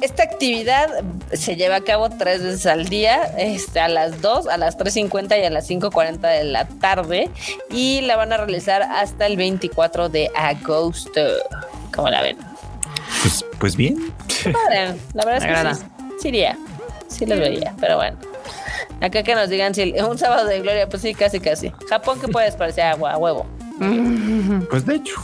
Esta 0.00 0.22
actividad 0.22 0.88
se 1.32 1.56
lleva 1.56 1.76
a 1.76 1.80
cabo 1.80 2.08
tres 2.08 2.42
veces 2.42 2.66
al 2.66 2.88
día, 2.88 3.24
este, 3.36 3.80
a 3.80 3.88
las 3.88 4.22
2, 4.22 4.48
a 4.48 4.56
las 4.56 4.78
3.50 4.78 5.40
y 5.40 5.44
a 5.44 5.50
las 5.50 5.68
5.40 5.68 6.20
de 6.20 6.44
la 6.44 6.66
tarde, 6.66 7.30
y 7.70 8.00
la 8.02 8.16
van 8.16 8.32
a 8.32 8.38
realizar 8.38 8.82
hasta 8.82 9.26
el 9.26 9.36
24 9.36 10.08
de 10.08 10.30
agosto. 10.34 11.20
¿Cómo 11.94 12.08
la 12.08 12.22
ven? 12.22 12.38
Pues, 13.22 13.44
pues 13.58 13.76
bien. 13.76 14.12
Padre, 14.44 14.94
La 15.14 15.24
verdad 15.24 15.64
Me 15.64 15.70
es 15.70 15.78
que 15.78 15.84
sí, 15.84 15.90
sí 16.20 16.28
iría, 16.28 16.58
sí 17.08 17.26
los 17.26 17.38
veía, 17.38 17.74
pero 17.80 17.96
bueno. 17.96 18.18
Acá 19.00 19.22
que 19.22 19.34
nos 19.34 19.48
digan 19.48 19.74
si 19.74 19.94
un 20.00 20.18
sábado 20.18 20.46
de 20.46 20.60
gloria, 20.60 20.88
pues 20.88 21.02
sí, 21.02 21.14
casi, 21.14 21.40
casi. 21.40 21.72
Japón, 21.88 22.20
que 22.20 22.28
puedes 22.28 22.56
parecer 22.56 22.84
agua, 22.84 23.12
a 23.12 23.18
huevo. 23.18 23.46
Pues 24.70 24.86
de 24.86 24.96
hecho. 24.96 25.14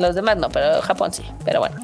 Los 0.00 0.14
demás 0.14 0.36
no, 0.38 0.48
pero 0.48 0.80
Japón 0.80 1.12
sí. 1.12 1.22
Pero 1.44 1.60
bueno. 1.60 1.76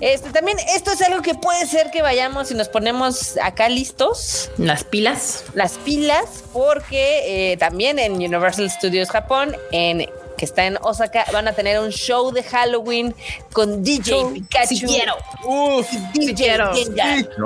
Este 0.00 0.30
también, 0.30 0.58
esto 0.74 0.92
es 0.92 1.00
algo 1.00 1.22
que 1.22 1.34
puede 1.34 1.66
ser 1.66 1.90
que 1.90 2.02
vayamos 2.02 2.50
y 2.50 2.54
nos 2.54 2.68
ponemos 2.68 3.38
acá 3.42 3.68
listos, 3.70 4.50
Las 4.58 4.84
pilas. 4.84 5.44
las 5.54 5.72
pilas, 5.78 6.44
porque 6.52 7.52
eh, 7.52 7.56
también 7.56 7.98
en 7.98 8.12
Universal 8.12 8.70
Studios 8.70 9.08
Japón, 9.10 9.56
en 9.72 10.06
que 10.36 10.44
está 10.44 10.66
en 10.66 10.76
Osaka, 10.82 11.24
van 11.32 11.48
a 11.48 11.52
tener 11.54 11.80
un 11.80 11.88
show 11.90 12.30
de 12.30 12.42
Halloween 12.42 13.14
con 13.54 13.82
DJ 13.82 14.26
Pikachu. 14.34 14.68
Sí 14.76 14.82
quiero. 14.82 15.14
Uf, 15.44 15.90
DJ 16.12 16.26
Sí 16.26 16.34
quiero. 16.34 16.72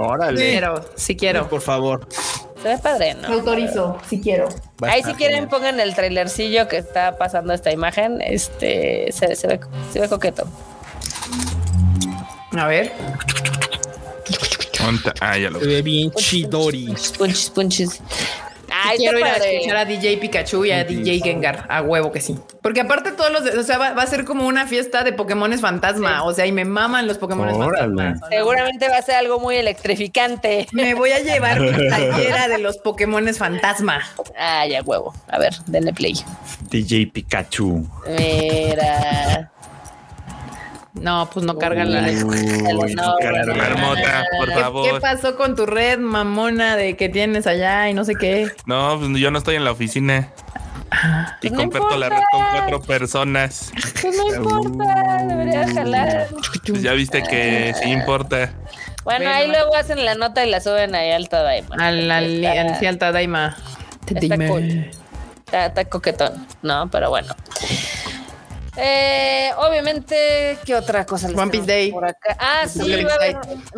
Órale. 0.03 0.41
Quiero, 0.51 0.85
sí 0.97 1.15
quiero. 1.17 1.49
por 1.49 1.61
favor. 1.61 2.09
Se 2.63 2.69
ve 2.69 2.79
padre, 2.79 3.15
¿no? 3.15 3.29
Autorizo, 3.29 3.99
si 4.09 4.21
quiero. 4.21 4.49
Ahí 4.83 5.03
si 5.03 5.15
quieren 5.15 5.49
pongan 5.49 5.81
el 5.81 5.95
trailercillo 5.95 6.69
que 6.69 6.77
está 6.77 7.17
pasando 7.17 7.55
esta 7.55 7.73
imagen, 7.73 8.21
este 8.21 9.11
se, 9.13 9.35
se 9.35 9.47
ve, 9.47 9.61
se 9.93 10.01
ve 10.01 10.09
coqueto. 10.09 10.47
A 12.53 12.67
ver. 12.67 12.93
Ah, 15.21 15.39
ya 15.39 15.51
lo 15.51 15.61
Se 15.61 15.67
ve 15.67 15.83
bien 15.83 16.11
chidori. 16.13 16.95
Punchis, 17.17 17.51
punchis. 17.51 18.03
Ay, 18.83 18.99
quiero 18.99 19.19
ir 19.19 19.25
a 19.25 19.37
escuchar 19.37 19.77
a 19.77 19.85
DJ 19.85 20.17
Pikachu 20.19 20.65
y 20.65 20.73
a 20.73 20.85
DJ 20.85 21.21
Gengar. 21.21 21.67
A 21.69 21.83
huevo 21.83 22.11
que 22.13 22.21
sí. 22.21 22.37
Porque 22.63 22.81
aparte 22.81 23.13
todos 23.13 23.31
los, 23.33 23.45
de- 23.45 23.59
o 23.59 23.63
sea, 23.63 23.79
va, 23.79 23.93
va 23.93 24.03
a 24.03 24.07
ser 24.07 24.25
como 24.25 24.47
una 24.47 24.67
fiesta 24.67 25.03
de 25.05 25.13
Pokémones 25.13 25.61
fantasma. 25.61 26.25
O 26.25 26.33
sea, 26.33 26.47
y 26.47 26.53
me 26.53 26.65
maman 26.65 27.07
los 27.07 27.19
Pokémones 27.19 27.57
fantasma. 27.57 28.15
Seguramente 28.31 28.89
va 28.89 28.97
a 28.99 29.03
ser 29.03 29.17
algo 29.17 29.39
muy 29.41 29.57
electrificante. 29.57 30.67
Me 30.73 30.95
voy 30.95 31.11
a 31.13 31.19
llevar 31.21 31.61
mi 31.61 31.71
playera 31.73 32.49
de 32.49 32.59
los 32.59 32.79
Pokémones 32.79 33.39
fantasma. 33.39 34.01
Ah, 34.39 34.67
ya 34.67 34.83
huevo. 34.83 35.15
A 35.29 35.39
ver, 35.39 35.55
denle 35.67 35.93
play. 35.93 36.15
DJ 36.71 37.07
Pikachu. 37.09 37.87
Mira. 38.07 39.51
No, 40.95 41.31
pues 41.33 41.47
no 41.47 41.57
cargan 41.57 41.93
la. 41.93 42.01
Carga. 43.21 43.55
Marmota, 43.55 44.25
por 44.39 44.49
¿Qué, 44.49 44.55
favor. 44.55 44.91
qué 44.95 45.01
pasó 45.01 45.37
con 45.37 45.55
tu 45.55 45.67
red 45.67 45.99
mamona 45.99 46.77
de 46.77 46.97
que 46.97 47.09
tienes 47.09 47.47
allá 47.47 47.89
y 47.89 47.95
no 47.95 48.05
sé 48.05 48.15
qué? 48.17 48.49
No, 48.67 48.99
pues 48.99 49.11
yo 49.21 49.31
no 49.31 49.39
estoy 49.39 49.57
en 49.57 49.65
la 49.65 49.71
oficina. 49.73 50.29
Y 51.41 51.49
Pues 51.49 51.53
no 51.53 51.59
comparto 51.59 51.97
la 51.97 52.09
red 52.09 52.17
importa. 52.17 52.31
con 52.51 52.59
cuatro 52.59 52.81
personas. 52.83 53.73
Pues 54.03 54.17
no 54.17 54.35
importa, 54.35 55.25
debería 55.29 55.69
jalar. 55.73 56.27
Pues 56.67 56.83
ya 56.83 56.93
viste 56.95 57.23
que 57.23 57.73
sí 57.81 57.91
importa. 57.91 58.51
Bueno, 59.05 59.31
ahí 59.31 59.47
luego 59.49 59.75
hacen 59.77 60.05
la 60.05 60.17
nota 60.17 60.45
y 60.45 60.51
la 60.51 60.61
suben 60.61 60.95
ahí 60.97 61.13
al 61.13 61.29
Tadaima. 61.29 61.77
Al, 61.79 62.11
al, 62.11 62.45
Está- 62.45 62.61
al, 62.61 62.79
sí, 62.81 62.87
al 62.87 62.99
Tadaima. 62.99 63.57
Está 64.13 64.37
cool. 64.49 64.91
Está, 65.47 65.67
está 65.67 65.85
coquetón, 65.85 66.47
¿no? 66.63 66.89
Pero 66.91 67.09
bueno. 67.11 67.35
Eh, 68.77 69.51
obviamente, 69.59 70.59
¿qué 70.65 70.75
otra 70.75 71.05
cosa? 71.05 71.29
les 71.29 71.37
One 71.37 71.51
Piece 71.51 71.67
Day. 71.67 71.91
por 71.91 72.05
acá? 72.05 72.37
Ah, 72.39 72.69
sí, 72.69 72.79
Doble 72.79 73.05
va 73.05 73.13
a, 73.13 73.15
haber, 73.17 73.37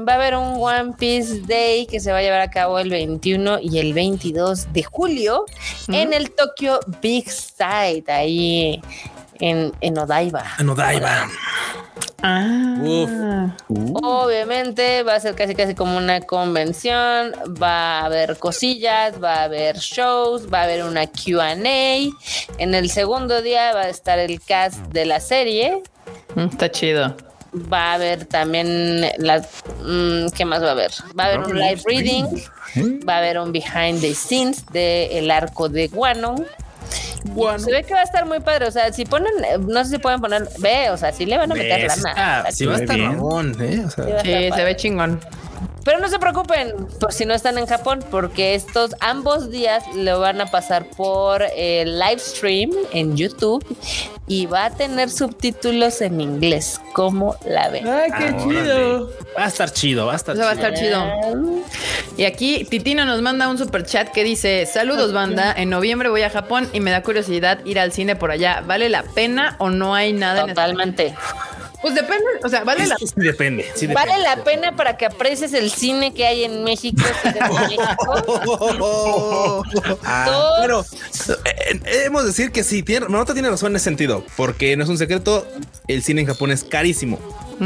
va 0.09 0.13
a 0.13 0.15
haber 0.17 0.37
un 0.37 0.55
One 0.63 0.95
Piece 0.99 1.41
Day 1.47 1.87
que 1.87 1.99
se 2.01 2.13
va 2.13 2.19
a 2.19 2.23
llevar 2.23 2.41
a 2.41 2.51
cabo 2.51 2.79
el 2.79 2.91
21 2.91 3.61
y 3.61 3.79
el 3.79 3.95
22 3.95 4.73
de 4.73 4.83
julio 4.83 5.47
en 5.89 6.13
el 6.13 6.31
Tokyo 6.31 6.81
Big 7.01 7.31
Sight, 7.31 8.09
ahí 8.09 8.83
en, 9.41 9.73
en 9.81 9.99
Odaiba. 9.99 10.45
En 10.59 10.69
Odaiba. 10.69 11.29
Ah. 12.23 12.77
Uf. 12.81 13.11
Obviamente 14.03 15.03
va 15.03 15.15
a 15.15 15.21
ser 15.21 15.35
casi 15.35 15.55
casi 15.55 15.75
como 15.75 15.97
una 15.97 16.21
convención, 16.21 17.33
va 17.61 18.01
a 18.01 18.05
haber 18.07 18.39
cosillas, 18.39 19.23
va 19.23 19.37
a 19.41 19.45
haber 19.45 19.77
shows, 19.79 20.47
va 20.53 20.61
a 20.61 20.65
haber 20.65 20.85
una 20.85 21.07
QA. 21.07 21.53
En 22.59 22.75
el 22.75 22.91
segundo 22.91 23.43
día 23.43 23.73
va 23.75 23.83
a 23.83 23.89
estar 23.89 24.19
el 24.19 24.41
cast 24.41 24.79
de 24.93 25.05
la 25.07 25.21
serie, 25.21 25.83
Mm, 26.35 26.47
Está 26.51 26.71
chido. 26.71 27.15
va 27.71 27.91
a 27.91 27.95
haber 27.95 28.25
también 28.25 29.05
las... 29.19 29.47
mm, 29.85 30.29
¿Qué 30.35 30.45
más 30.47 30.63
va 30.63 30.69
a 30.69 30.73
haber? 30.73 30.91
Va 31.19 31.25
a 31.25 31.27
haber 31.27 31.41
un 31.41 31.59
live 31.59 31.83
reading, 31.85 32.25
va 33.07 33.17
a 33.17 33.19
haber 33.19 33.39
un 33.39 33.53
behind 33.53 34.01
the 34.01 34.15
scenes 34.15 34.65
del 34.73 35.31
arco 35.31 35.69
de 35.69 35.89
Guano. 35.89 36.37
Se 37.61 37.71
ve 37.71 37.83
que 37.85 37.95
va 37.95 38.01
a 38.01 38.05
estar 38.05 38.27
muy 38.27 38.41
padre. 38.41 38.67
O 38.67 38.71
sea, 38.71 38.93
si 38.93 39.05
ponen, 39.05 39.33
eh, 39.45 39.59
no 39.59 39.85
sé 39.85 39.91
si 39.93 39.99
pueden 39.99 40.21
poner, 40.21 40.49
ve, 40.59 40.91
o 40.91 40.97
sea, 40.97 41.13
si 41.13 41.27
le 41.27 41.39
van 41.39 41.51
a 41.53 41.55
meter 41.55 41.89
lana. 41.89 42.45
Sí 42.51 42.67
va 42.67 42.75
a 42.75 42.79
estar 42.79 42.97
bien. 42.97 43.13
Ramón, 43.13 43.57
¿eh? 43.61 43.83
O 43.87 43.91
sea, 43.91 44.23
Sí 44.23 44.51
se 44.55 44.65
ve 44.65 44.77
chingón. 44.77 45.21
Pero 45.85 45.99
no 45.99 46.09
se 46.09 46.19
preocupen 46.19 46.87
por 47.01 47.13
si 47.13 47.25
no 47.25 47.35
están 47.35 47.59
en 47.59 47.67
Japón, 47.67 48.05
porque 48.11 48.55
estos 48.55 48.95
ambos 49.01 49.51
días 49.51 49.85
lo 49.95 50.21
van 50.21 50.41
a 50.41 50.47
pasar 50.47 50.87
por 50.97 51.43
el 51.57 51.99
live 51.99 52.19
stream 52.19 52.71
en 52.93 53.17
YouTube 53.17 53.65
y 54.29 54.47
va 54.47 54.67
a 54.67 54.71
tener 54.71 55.11
subtítulos 55.11 56.01
en 56.01 56.21
inglés. 56.21 56.81
¿Cómo 56.93 57.37
la 57.45 57.69
ven? 57.69 57.89
¡Ay, 57.89 58.11
qué 58.17 58.25
órale. 58.33 59.07
Va 59.37 59.45
a 59.45 59.49
estar 59.49 59.73
chido, 59.73 60.07
va 60.07 60.13
a 60.13 60.17
estar 60.17 60.37
Eso 60.37 60.45
va 60.45 60.51
a 60.51 60.55
chido. 60.55 60.69
estar 60.69 60.75
chido. 60.75 61.63
Y 62.17 62.25
aquí 62.25 62.65
Titino 62.65 63.05
nos 63.05 63.21
manda 63.23 63.49
un 63.49 63.59
super 63.59 63.85
chat 63.85 64.09
que 64.11 64.23
dice: 64.25 64.67
Saludos, 64.67 65.13
banda. 65.13 65.53
En 65.57 65.71
noviembre 65.71 66.09
voy 66.09 66.23
a 66.23 66.31
Japón 66.31 66.69
y 66.73 66.81
me 66.81 66.91
da 66.91 67.03
curiosidad 67.03 67.59
ir 67.65 67.81
al 67.81 67.93
cine 67.93 68.15
por 68.15 68.31
allá. 68.31 68.63
¿Vale 68.65 68.89
la 68.89 69.03
pena 69.03 69.57
o 69.59 69.71
no 69.71 69.95
hay 69.95 70.13
nada 70.13 70.43
en 70.43 70.49
Totalmente. 70.49 71.15
Pues 71.83 71.95
depende, 71.95 72.25
o 72.45 72.49
sea, 72.49 72.65
vale 72.65 72.87
la 72.87 72.97
Sí, 72.97 73.07
sí 73.09 73.15
depende, 73.17 73.65
sí 73.75 73.87
depende. 73.87 74.11
Vale 74.11 74.23
la 74.23 74.45
pena 74.45 74.77
para 74.77 74.97
que 74.97 75.05
aprecies 75.07 75.53
el 75.53 75.71
cine 75.71 76.15
que 76.15 76.25
hay 76.27 76.45
en 76.45 76.63
México. 76.65 77.03
México. 77.69 79.65
Ah, 80.05 80.25
Todo- 80.27 80.59
bueno, 80.59 80.81
eh, 81.45 81.81
eh, 81.85 82.03
hemos 82.07 82.23
de 82.23 82.29
decir 82.29 82.53
que 82.53 82.63
sí, 82.65 82.83
tiene, 82.83 83.07
tiene 83.33 83.51
razón 83.51 83.73
en 83.73 83.77
ese 83.77 83.85
sentido, 83.85 84.25
porque 84.37 84.77
no 84.77 84.85
es 84.85 84.91
un 84.91 84.99
secreto, 84.99 85.47
el 85.89 86.03
cine 86.03 86.21
en 86.23 86.27
Japón 86.29 86.51
es 86.53 86.65
carísimo. 86.65 87.19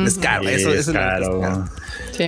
Es 0.05 0.19
caro, 0.19 0.49
eso, 0.49 0.73
es 0.75 0.91
caro. 0.91 1.69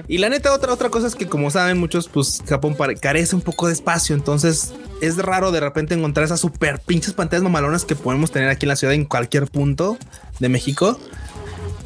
Y 0.07 0.19
la 0.19 0.29
neta, 0.29 0.53
otra, 0.55 0.73
otra 0.73 0.91
cosa 0.91 1.07
es 1.07 1.15
que, 1.15 1.27
como 1.27 1.51
saben 1.51 1.79
muchos, 1.79 2.09
pues 2.09 2.43
Japón 2.49 2.77
carece 3.01 3.35
un 3.35 3.43
poco 3.43 3.67
de 3.67 3.73
espacio. 3.73 4.15
Entonces 4.15 4.73
es 5.01 5.17
raro 5.17 5.51
de 5.53 5.61
repente 5.61 5.95
encontrar 5.95 6.25
esas 6.25 6.41
super 6.41 6.81
pinches 6.81 7.13
pantallas 7.13 7.43
mamalonas 7.43 7.85
que 7.85 7.95
podemos 7.95 8.31
tener 8.31 8.49
aquí 8.49 8.67
en 8.67 8.69
la 8.69 8.77
ciudad 8.77 8.95
en 8.95 9.05
cualquier 9.05 9.47
punto 9.47 9.99
de 10.39 10.49
México. 10.49 10.99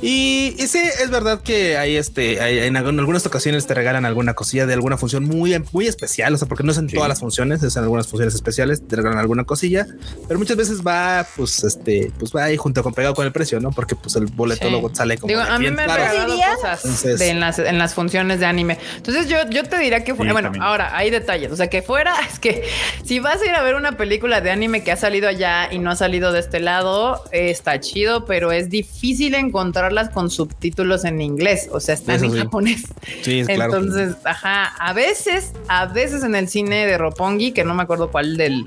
Y, 0.02 0.56
sí, 0.58 0.80
es 0.80 1.10
verdad 1.10 1.42
que 1.42 1.76
hay 1.76 1.96
este, 1.96 2.66
en, 2.66 2.76
algunas 2.76 3.24
ocasiones 3.24 3.68
te 3.68 3.74
regalan 3.74 4.04
alguna 4.04 4.34
cosilla 4.34 4.66
de 4.66 4.74
alguna 4.74 4.98
función 4.98 5.22
muy, 5.24 5.56
muy 5.70 5.86
especial, 5.86 6.34
o 6.34 6.38
sea, 6.38 6.48
porque 6.48 6.64
no 6.64 6.72
es 6.72 6.78
en 6.78 6.88
todas 6.88 7.08
las 7.08 7.20
funciones, 7.20 7.62
es 7.62 7.76
en 7.76 7.84
algunas 7.84 8.08
funciones 8.08 8.34
especiales, 8.34 8.86
te 8.86 8.96
regalan 8.96 9.18
alguna 9.18 9.44
cosilla, 9.44 9.86
pero 10.26 10.40
muchas 10.40 10.56
veces 10.56 10.82
va, 10.84 11.24
pues, 11.36 11.62
este, 11.62 12.10
pues 12.18 12.32
va 12.34 12.44
ahí 12.44 12.56
junto 12.56 12.82
con 12.82 12.92
pegado 12.94 13.14
con 13.14 13.26
el 13.26 13.32
precio, 13.32 13.60
¿no? 13.60 13.70
Porque 13.70 13.94
pues 13.94 14.16
el 14.16 14.26
boleto 14.26 14.68
luego 14.70 14.92
sale 14.92 15.18
como. 15.18 15.28
Digo, 15.28 15.40
a 15.40 15.56
mí 15.60 15.70
me 15.70 15.86
regalado 15.86 16.36
cosas 16.56 17.04
en, 17.20 17.38
las, 17.38 17.60
en 17.60 17.78
las 17.78 17.94
funciones 17.94 18.40
de 18.40 18.46
anime. 18.46 18.78
Entonces 18.96 19.28
yo, 19.28 19.48
yo 19.50 19.62
te 19.62 19.78
diría 19.78 20.02
que, 20.02 20.12
bueno, 20.12 20.50
ahora 20.60 20.96
hay 20.96 21.10
detalles, 21.10 21.52
o 21.52 21.56
sea, 21.56 21.68
que 21.68 21.80
fuera, 21.80 22.12
es 22.32 22.40
que 22.40 22.64
si 23.04 23.20
vas 23.20 23.40
a 23.40 23.44
ir 23.44 23.54
a 23.54 23.62
ver 23.62 23.76
una 23.76 23.96
película 23.96 24.40
de 24.40 24.50
anime 24.50 24.82
que 24.82 24.90
ha 24.90 24.96
salido 24.96 25.28
allá 25.28 25.72
y 25.72 25.78
no 25.78 25.92
ha 25.92 25.96
salido 25.96 26.32
de 26.32 26.40
este 26.40 26.58
lado, 26.58 27.22
está 27.30 27.78
chido, 27.78 28.24
pero 28.24 28.50
es 28.50 28.68
difícil 28.68 29.36
encontrar 29.36 29.91
con 30.12 30.30
subtítulos 30.30 31.04
en 31.04 31.20
inglés, 31.20 31.68
o 31.72 31.80
sea, 31.80 31.94
están 31.94 32.24
en 32.24 32.36
japonés. 32.36 32.84
Sí, 33.22 33.42
claro. 33.44 33.76
Entonces, 33.76 34.16
ajá, 34.24 34.74
a 34.78 34.92
veces, 34.92 35.52
a 35.68 35.86
veces 35.86 36.24
en 36.24 36.34
el 36.34 36.48
cine 36.48 36.86
de 36.86 36.98
Roppongi, 36.98 37.52
que 37.52 37.64
no 37.64 37.74
me 37.74 37.82
acuerdo 37.82 38.10
cuál 38.10 38.36
del 38.36 38.64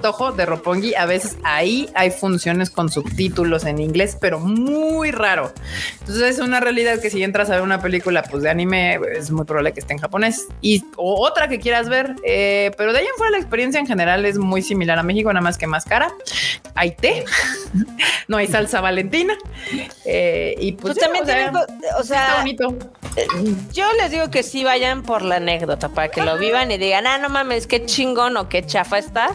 Tojo 0.00 0.32
de 0.32 0.46
Roppongi, 0.46 0.94
a 0.94 1.06
veces 1.06 1.36
ahí 1.44 1.88
hay 1.94 2.10
funciones 2.10 2.70
con 2.70 2.90
subtítulos 2.90 3.64
en 3.64 3.80
inglés, 3.80 4.16
pero 4.20 4.40
muy 4.40 5.10
raro. 5.10 5.52
Entonces 6.00 6.36
es 6.36 6.38
una 6.38 6.60
realidad 6.60 7.00
que 7.00 7.10
si 7.10 7.22
entras 7.22 7.50
a 7.50 7.54
ver 7.54 7.62
una 7.62 7.80
película 7.80 8.22
pues 8.22 8.42
de 8.42 8.50
anime, 8.50 8.98
es 9.16 9.30
muy 9.30 9.44
probable 9.44 9.72
que 9.72 9.80
esté 9.80 9.94
en 9.94 9.98
japonés. 9.98 10.46
Y 10.60 10.84
otra 10.96 11.48
que 11.48 11.58
quieras 11.58 11.88
ver, 11.88 12.14
eh, 12.24 12.70
pero 12.76 12.92
de 12.92 13.00
ahí 13.00 13.06
en 13.06 13.16
fuera 13.16 13.32
la 13.32 13.38
experiencia 13.38 13.80
en 13.80 13.86
general 13.86 14.24
es 14.24 14.38
muy 14.38 14.62
similar 14.62 14.98
a 14.98 15.02
México, 15.02 15.32
nada 15.32 15.42
más 15.42 15.58
que 15.58 15.66
más 15.66 15.84
cara. 15.84 16.12
Hay 16.74 16.92
té, 16.92 17.24
no 18.28 18.36
hay 18.36 18.46
salsa 18.46 18.80
valentina. 18.80 19.34
Eh, 20.04 20.54
y 20.58 20.65
pues, 20.72 20.94
pues 20.94 21.04
también 21.04 21.54
o 21.98 22.02
sea, 22.02 22.44
eh, 23.16 23.26
yo 23.72 23.84
les 24.00 24.10
digo 24.10 24.30
que 24.30 24.42
sí 24.42 24.64
vayan 24.64 25.02
por 25.02 25.22
la 25.22 25.36
anécdota 25.36 25.88
para 25.88 26.08
que 26.08 26.22
lo 26.22 26.36
vivan 26.38 26.70
y 26.70 26.78
digan, 26.78 27.06
ah, 27.06 27.18
no 27.18 27.28
mames, 27.28 27.66
qué 27.66 27.86
chingón 27.86 28.36
o 28.36 28.48
qué 28.48 28.64
chafa 28.64 28.98
está. 28.98 29.30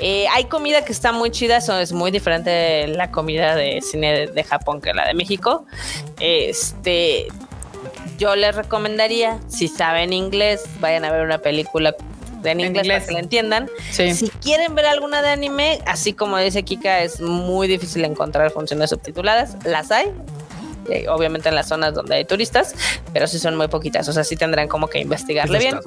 Eh, 0.00 0.26
hay 0.32 0.44
comida 0.44 0.84
que 0.84 0.92
está 0.92 1.12
muy 1.12 1.30
chida, 1.30 1.58
eso 1.58 1.78
es 1.78 1.92
muy 1.92 2.10
diferente 2.10 2.50
de 2.50 2.88
la 2.88 3.10
comida 3.10 3.54
de 3.54 3.80
cine 3.80 4.26
de, 4.26 4.44
Japón 4.44 4.80
que 4.80 4.92
la 4.92 5.06
de 5.06 5.14
México. 5.14 5.64
Este, 6.20 7.28
yo 8.18 8.36
les 8.36 8.54
recomendaría, 8.54 9.38
si 9.48 9.68
saben 9.68 10.12
inglés, 10.12 10.64
vayan 10.80 11.04
a 11.04 11.12
ver 11.12 11.24
una 11.24 11.38
película 11.38 11.94
en 12.44 12.60
inglés, 12.60 12.88
para 12.88 13.06
que 13.06 13.12
la 13.12 13.18
entiendan. 13.20 13.70
Si 13.90 14.28
quieren 14.42 14.74
ver 14.74 14.86
alguna 14.86 15.22
de 15.22 15.28
anime, 15.30 15.80
así 15.86 16.12
como 16.12 16.38
dice 16.38 16.62
Kika, 16.62 17.02
es 17.02 17.20
muy 17.20 17.68
difícil 17.68 18.04
encontrar 18.04 18.50
funciones 18.50 18.90
subtituladas. 18.90 19.56
Las 19.64 19.90
hay, 19.90 20.12
eh, 20.88 21.06
obviamente 21.08 21.48
en 21.48 21.54
las 21.54 21.68
zonas 21.68 21.94
donde 21.94 22.16
hay 22.16 22.24
turistas, 22.24 22.74
pero 23.12 23.26
sí 23.26 23.38
son 23.38 23.56
muy 23.56 23.68
poquitas, 23.68 24.08
o 24.08 24.12
sea, 24.12 24.24
sí 24.24 24.36
tendrán 24.36 24.68
como 24.68 24.88
que 24.88 25.00
investigarle 25.00 25.58
bien. 25.58 25.78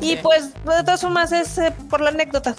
y 0.00 0.16
pues, 0.16 0.52
de 0.52 0.84
todas 0.84 1.00
formas, 1.00 1.32
es 1.32 1.58
eh, 1.58 1.72
por 1.90 2.00
la 2.00 2.10
anécdota. 2.10 2.54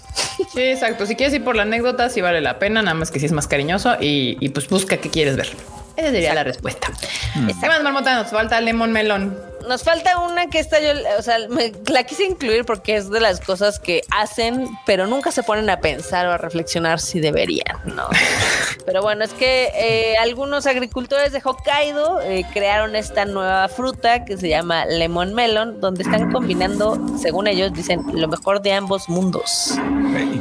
Sí, 0.54 0.62
exacto. 0.62 1.06
Si 1.06 1.16
quieres 1.16 1.34
ir 1.34 1.44
por 1.44 1.56
la 1.56 1.64
anécdota, 1.64 2.10
sí 2.10 2.22
vale 2.22 2.42
la 2.42 2.60
pena, 2.60 2.82
nada 2.82 2.94
más 2.94 3.12
que 3.12 3.20
si 3.20 3.26
es 3.26 3.32
más 3.32 3.48
cariñoso 3.48 3.96
y, 4.00 4.38
y 4.40 4.50
pues 4.50 4.68
busca 4.70 4.98
qué 4.98 5.10
quieres 5.10 5.36
ver. 5.36 5.48
Esa 5.96 6.12
sería 6.12 6.36
la 6.36 6.44
respuesta. 6.44 6.90
Mm. 7.36 7.48
¿Qué 7.60 7.68
más, 7.68 7.82
Marmota? 7.82 8.16
Nos 8.16 8.30
falta 8.30 8.62
lemon 8.62 8.92
melón. 8.92 9.47
Nos 9.68 9.84
falta 9.84 10.20
una 10.20 10.48
que 10.48 10.60
esta 10.60 10.80
yo, 10.80 10.92
o 11.18 11.22
sea, 11.22 11.38
la 11.40 12.04
quise 12.04 12.26
incluir 12.26 12.66
porque 12.66 12.96
es 12.96 13.10
de 13.10 13.20
las 13.20 13.42
cosas 13.42 13.80
que 13.80 14.02
hacen, 14.12 14.68
pero 14.86 15.08
nunca 15.08 15.32
se 15.32 15.44
ponen 15.44 15.70
a 15.70 15.82
pensar 15.82 16.26
o 16.28 16.32
a 16.32 16.38
reflexionar 16.38 17.00
si 17.00 17.20
deberían, 17.20 17.78
¿no? 17.86 18.08
pero 18.86 19.02
bueno, 19.02 19.24
es 19.24 19.34
que 19.34 19.70
eh, 19.76 20.16
algunos 20.22 20.66
agricultores 20.68 21.34
de 21.34 21.42
Hokkaido 21.44 22.22
eh, 22.22 22.46
crearon 22.54 22.96
esta 22.96 23.26
nueva 23.26 23.68
fruta 23.68 24.24
que 24.24 24.38
se 24.38 24.48
llama 24.48 24.86
lemon 24.86 25.34
melon, 25.34 25.82
donde 25.82 26.04
están 26.04 26.32
combinando, 26.32 26.98
según 27.18 27.48
ellos, 27.48 27.74
dicen, 27.74 28.04
lo 28.14 28.28
mejor 28.28 28.62
de 28.62 28.74
ambos 28.74 29.10
mundos. 29.10 29.76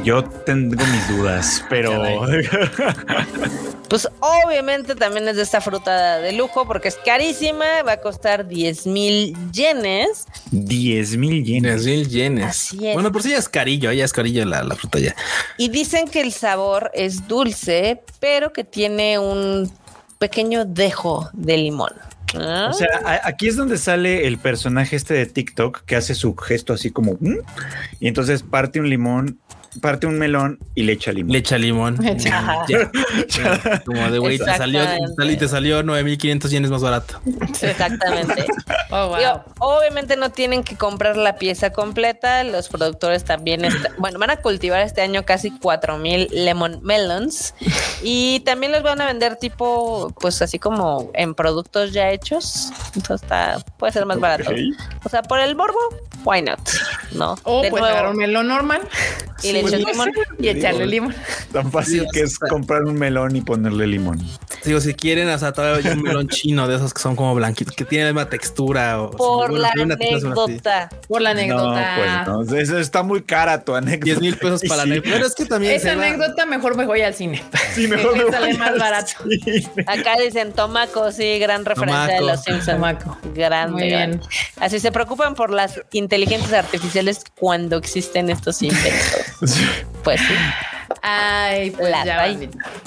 Yo 0.03 0.23
tengo 0.23 0.83
mis 0.85 1.07
dudas, 1.09 1.63
pero... 1.69 2.01
pues 3.89 4.07
obviamente 4.19 4.95
también 4.95 5.27
es 5.27 5.37
de 5.37 5.43
esta 5.43 5.61
fruta 5.61 6.19
de 6.19 6.33
lujo 6.33 6.65
porque 6.65 6.89
es 6.89 6.95
carísima, 6.95 7.65
va 7.85 7.93
a 7.93 7.97
costar 7.97 8.47
10 8.47 8.87
mil 8.87 9.16
yenes. 9.51 10.25
10 10.51 11.17
mil 11.17 11.43
yenes. 11.43 11.83
10 11.83 11.97
mil 11.97 12.07
yenes. 12.07 12.75
Bueno, 12.93 13.11
por 13.11 13.23
si 13.23 13.31
ya 13.31 13.37
es 13.37 13.49
carillo, 13.49 13.91
ya 13.91 14.05
es 14.05 14.13
carillo 14.13 14.45
la, 14.45 14.63
la 14.63 14.75
fruta 14.75 14.99
ya. 14.99 15.15
Y 15.57 15.69
dicen 15.69 16.07
que 16.07 16.21
el 16.21 16.31
sabor 16.31 16.91
es 16.93 17.27
dulce, 17.27 18.01
pero 18.19 18.53
que 18.53 18.63
tiene 18.63 19.19
un 19.19 19.71
pequeño 20.19 20.65
dejo 20.65 21.29
de 21.33 21.57
limón. 21.57 21.93
O 22.35 22.73
sea, 22.73 23.21
aquí 23.23 23.47
es 23.47 23.55
donde 23.55 23.77
sale 23.77 24.27
el 24.27 24.37
personaje 24.37 24.95
este 24.95 25.13
de 25.13 25.25
TikTok 25.25 25.83
que 25.85 25.95
hace 25.95 26.13
su 26.13 26.35
gesto 26.35 26.73
así 26.73 26.91
como 26.91 27.13
mm", 27.19 27.37
y 27.99 28.07
entonces 28.07 28.43
parte 28.43 28.79
un 28.79 28.89
limón 28.89 29.39
parte 29.77 30.07
un 30.07 30.17
melón 30.17 30.59
y 30.75 30.83
le 30.83 30.93
echa 30.93 31.11
limón. 31.11 31.31
Le 31.31 31.39
echa 31.39 31.57
limón. 31.57 31.95
Como 33.85 34.09
de 34.09 34.19
güey, 34.19 34.37
te 34.37 34.45
salió, 34.45 34.81
te 35.17 35.47
salió 35.47 35.83
9500 35.83 36.51
yenes 36.51 36.71
más 36.71 36.81
barato. 36.81 37.19
Exactamente. 37.61 38.45
Oh, 38.89 39.17
obviamente 39.59 40.15
no 40.15 40.31
tienen 40.31 40.63
que 40.63 40.77
comprar 40.77 41.17
la 41.17 41.35
pieza 41.35 41.71
completa. 41.71 42.45
Los 42.45 42.69
productores 42.69 43.25
también, 43.25 43.63
bueno, 43.97 44.17
van 44.17 44.29
a 44.29 44.37
cultivar 44.37 44.81
este 44.81 45.01
año 45.01 45.25
casi 45.25 45.51
4000 45.51 46.29
lemon 46.31 46.79
melons 46.83 47.53
y 48.01 48.39
también 48.41 48.71
los 48.71 48.83
van 48.83 49.01
a 49.01 49.05
vender 49.05 49.35
tipo, 49.35 50.13
pues 50.21 50.41
así 50.41 50.57
como 50.57 51.11
en 51.15 51.35
productos 51.35 51.91
ya 51.91 52.11
hechos. 52.11 52.71
Entonces 52.95 53.23
está, 53.23 53.59
puede 53.77 53.91
ser 53.91 54.05
más 54.05 54.21
barato. 54.21 54.51
O 55.03 55.09
sea, 55.09 55.21
por 55.21 55.39
el 55.39 55.55
morbo, 55.55 55.79
why 56.23 56.41
not? 56.41 56.59
¿No? 57.11 57.35
O 57.43 57.61
puede 57.69 58.09
un 58.09 58.17
melón 58.17 58.47
normal 58.47 58.87
y 59.43 59.51
le 59.51 59.63
echas 59.67 59.91
limón 59.91 60.11
y 60.39 60.47
echarle 60.49 60.85
limón. 60.85 61.15
Tan 61.51 61.71
fácil 61.71 62.05
que 62.11 62.21
es 62.21 62.37
comprar 62.39 62.83
un 62.83 62.95
melón 62.95 63.35
y 63.35 63.41
ponerle 63.41 63.87
limón. 63.87 64.19
Digo, 64.63 64.79
si 64.79 64.93
quieren 64.93 65.29
hasta 65.29 65.53
todavía 65.53 65.93
un 65.93 66.01
melón 66.01 66.27
chino 66.29 66.67
de 66.67 66.75
esos 66.75 66.93
que 66.93 67.01
son 67.01 67.15
como 67.15 67.35
blanquitos, 67.35 67.75
que 67.75 67.85
tienen 67.85 68.07
la 68.07 68.13
misma 68.13 68.29
textura. 68.29 69.01
O, 69.01 69.11
por, 69.11 69.51
la 69.51 69.69
anécdota. 69.69 70.89
por 71.07 71.21
la 71.21 71.31
anécdota. 71.31 72.25
No, 72.25 72.35
pues 72.35 72.49
no. 72.49 72.57
Eso 72.57 72.77
está 72.77 73.03
muy 73.03 73.21
cara 73.23 73.63
tu 73.63 73.75
anécdota. 73.75 74.05
10 74.05 74.21
mil 74.21 74.37
pesos 74.37 74.61
para 74.67 74.77
la 74.77 74.83
anécdota. 74.83 75.09
Pero 75.13 75.27
es 75.27 75.35
que 75.35 75.45
también. 75.45 75.73
Esa 75.73 75.91
anécdota 75.91 76.45
mejor 76.45 76.75
me 76.75 76.85
voy 76.85 77.01
al 77.01 77.13
cine. 77.13 77.43
Sí, 77.73 77.87
mejor 77.87 78.17
me 78.25 78.31
sale 78.31 78.53
más 78.55 78.77
barato. 78.77 79.13
Acá 79.85 80.15
dicen 80.23 80.53
Tomaco, 80.53 81.11
sí, 81.11 81.39
gran 81.39 81.65
referencia 81.65 82.15
de 82.15 82.21
los 82.21 82.43
Simpsons. 82.43 82.65
Tomaco. 82.77 83.17
Grande. 83.33 83.71
Muy 83.71 83.83
bien. 83.83 84.21
Así 84.57 84.79
se 84.79 84.91
preocupan 84.91 85.35
por 85.35 85.51
las 85.51 85.79
inteligencias 85.91 86.53
artificiales 86.53 87.23
cuando 87.39 87.77
existen 87.77 88.29
estos 88.29 88.61
inventos. 88.61 88.93
Pues 90.03 90.21
sí. 90.21 90.33
Ay, 91.01 91.71
pues 91.71 91.93
ya. 92.05 92.27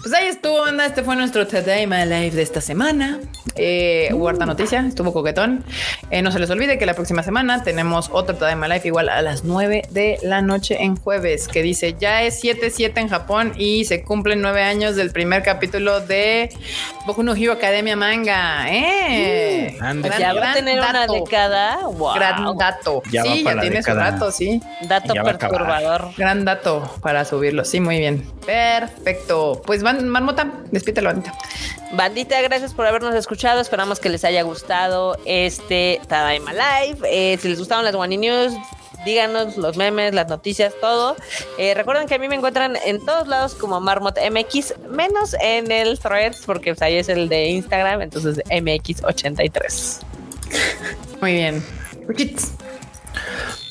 Pues 0.03 0.15
ahí 0.15 0.29
estuvo, 0.29 0.65
anda. 0.65 0.87
Este 0.87 1.03
fue 1.03 1.17
nuestro 1.17 1.45
My 1.45 2.05
Live 2.05 2.31
de 2.31 2.43
esta 2.43 2.61
semana. 2.61 3.19
Eh, 3.57 4.11
hubo 4.13 4.29
harta 4.29 4.47
noticia, 4.47 4.81
estuvo 4.87 5.13
coquetón. 5.13 5.65
Eh, 6.11 6.23
no 6.23 6.31
se 6.31 6.39
les 6.39 6.51
olvide 6.51 6.79
que 6.79 6.87
la 6.87 6.95
próxima 6.95 7.23
semana 7.23 7.63
tenemos 7.63 8.09
otro 8.13 8.37
My 8.57 8.69
Life 8.69 8.89
igual 8.89 9.09
a 9.09 9.23
las 9.23 9.45
9 9.45 9.83
de 9.91 10.19
la 10.23 10.41
noche 10.43 10.83
en 10.83 10.97
jueves, 10.97 11.49
que 11.49 11.63
dice 11.63 11.97
ya 11.99 12.23
es 12.23 12.43
7-7 12.43 12.93
en 12.97 13.09
Japón 13.09 13.53
y 13.57 13.85
se 13.85 14.03
cumplen 14.03 14.41
nueve 14.41 14.63
años 14.63 14.97
del 14.97 15.11
primer 15.11 15.43
capítulo 15.43 16.01
de 16.01 16.51
Boku 17.07 17.23
no 17.23 17.35
Hero 17.35 17.53
Academia 17.53 17.97
Manga. 17.97 18.67
Eh, 18.69 19.77
ya 20.19 20.35
va 20.35 20.53
a 20.53 20.55
tener 20.55 20.79
una 20.79 21.07
década. 21.07 21.79
Wow. 21.87 22.15
Gran 22.15 22.57
dato. 22.57 23.03
sí, 23.11 23.45
ya 23.45 23.61
tiene 23.61 23.83
su 23.83 23.95
dato, 23.95 24.31
sí. 24.31 24.63
Dato 24.83 25.15
perturbador. 25.15 26.11
Gran 26.17 26.45
dato 26.45 26.95
para 27.03 27.25
subirlo. 27.25 27.65
Sí, 27.65 27.81
muy 27.81 27.90
bien. 27.99 28.25
Perfecto. 28.47 29.63
Pues 29.67 29.83
van, 29.83 30.09
Marmota, 30.09 30.53
despídete 30.71 31.01
bandita. 31.01 31.35
Bandita, 31.93 32.41
gracias 32.43 32.75
por 32.75 32.87
habernos 32.87 33.15
escuchado. 33.15 33.61
Esperamos 33.61 34.01
que 34.01 34.09
les 34.09 34.25
haya 34.25 34.43
gustado 34.43 35.17
este 35.25 36.01
Tadaima 36.09 36.53
Live. 36.53 36.99
Eh, 37.05 37.39
si 37.41 37.49
les 37.49 37.59
gustaron 37.59 37.85
las 37.85 37.95
One 37.95 38.17
News, 38.17 38.55
díganos 39.05 39.57
los 39.57 39.77
memes, 39.77 40.15
las 40.15 40.29
noticias, 40.29 40.75
todo. 40.81 41.17
Eh, 41.59 41.75
recuerden 41.75 42.07
que 42.07 42.15
a 42.15 42.19
mí 42.19 42.29
me 42.29 42.37
encuentran 42.37 42.77
en 42.85 43.05
todos 43.05 43.29
lados 43.29 43.55
como 43.55 43.81
Marmot 43.81 44.19
MX, 44.19 44.75
menos 44.91 45.35
en 45.41 45.71
el 45.71 45.99
Threads, 45.99 46.43
porque 46.47 46.73
pues, 46.73 46.83
ahí 46.83 46.97
es 46.97 47.09
el 47.09 47.29
de 47.29 47.49
Instagram, 47.49 48.03
entonces 48.03 48.43
MX83. 48.51 50.01
Muy 51.21 51.33
bien. 51.33 51.65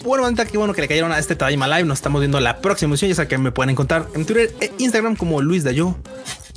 Bueno, 0.04 0.24
bandita, 0.24 0.46
qué 0.46 0.58
bueno 0.58 0.74
que 0.74 0.82
le 0.82 0.88
cayeron 0.88 1.12
a 1.12 1.20
este 1.20 1.36
Tadaima 1.36 1.68
Live. 1.68 1.84
Nos 1.84 1.98
estamos 1.98 2.22
viendo 2.22 2.40
la 2.40 2.62
próxima 2.62 2.94
edición. 2.94 3.10
Ya 3.10 3.16
saben 3.16 3.30
que 3.30 3.38
me 3.38 3.52
pueden 3.52 3.72
encontrar 3.72 4.08
en 4.16 4.26
Twitter 4.26 4.54
e 4.62 4.72
Instagram 4.78 5.16
como 5.16 5.42
Luis 5.42 5.64
Dayo 5.64 5.96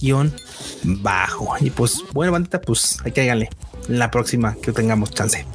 guion 0.01 0.35
bajo. 0.83 1.55
Y 1.61 1.71
pues, 1.71 2.03
bueno, 2.13 2.33
bandita, 2.33 2.61
pues 2.61 2.99
hay 3.05 3.13
que 3.13 3.29
en 3.29 3.49
la 3.89 4.11
próxima 4.11 4.57
que 4.63 4.73
tengamos 4.73 5.11
chance. 5.11 5.47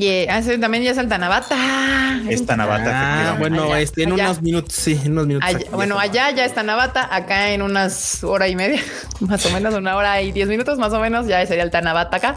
Y 0.00 0.06
eh, 0.08 0.58
también 0.58 0.82
ya 0.82 0.92
es 0.92 1.08
Tanabata. 1.08 2.22
Es 2.26 2.46
Tanabata. 2.46 3.32
Ah, 3.32 3.36
bueno, 3.38 3.76
este, 3.76 4.04
en 4.04 4.12
unos 4.12 4.40
minutos, 4.40 4.74
sí, 4.74 4.98
en 5.04 5.12
unos 5.12 5.26
minutos. 5.26 5.50
bueno, 5.72 5.98
allá 5.98 6.30
ya 6.30 6.46
está 6.46 6.60
Tanabata, 6.62 7.14
acá 7.14 7.50
en 7.50 7.60
unas 7.60 8.24
hora 8.24 8.48
y 8.48 8.56
media, 8.56 8.80
más 9.20 9.44
o 9.44 9.50
menos, 9.50 9.74
una 9.74 9.96
hora 9.96 10.22
y 10.22 10.32
diez 10.32 10.48
minutos, 10.48 10.78
más 10.78 10.94
o 10.94 11.00
menos, 11.00 11.26
ya 11.26 11.44
sería 11.46 11.64
el 11.64 11.70
Tanabata 11.70 12.16
acá. 12.16 12.36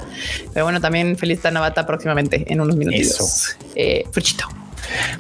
Pero 0.54 0.66
bueno, 0.66 0.82
también 0.82 1.18
feliz 1.18 1.42
Tanabata 1.42 1.86
próximamente, 1.86 2.52
en 2.52 2.60
unos 2.60 2.76
minutos. 2.76 3.00
Eso. 3.00 3.26
Eh, 3.76 4.04
Fruchito. 4.12 4.63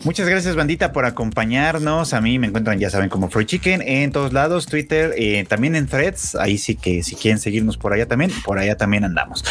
Muchas 0.03 0.27
gracias, 0.27 0.55
bandita, 0.55 0.91
por 0.91 1.05
acompañarnos. 1.05 2.13
A 2.13 2.21
mí 2.21 2.39
me 2.39 2.47
encuentran, 2.47 2.79
ya 2.79 2.89
saben, 2.89 3.09
como 3.09 3.29
Free 3.29 3.45
Chicken 3.45 3.81
en 3.81 4.11
todos 4.11 4.33
lados, 4.33 4.65
Twitter, 4.65 5.13
eh, 5.17 5.45
también 5.47 5.75
en 5.75 5.87
Threads. 5.87 6.35
Ahí 6.35 6.57
sí 6.57 6.75
que 6.75 7.03
si 7.03 7.15
quieren 7.15 7.39
seguirnos 7.39 7.77
por 7.77 7.93
allá 7.93 8.07
también, 8.07 8.31
por 8.43 8.59
allá 8.59 8.75
también 8.75 9.03
andamos. 9.03 9.43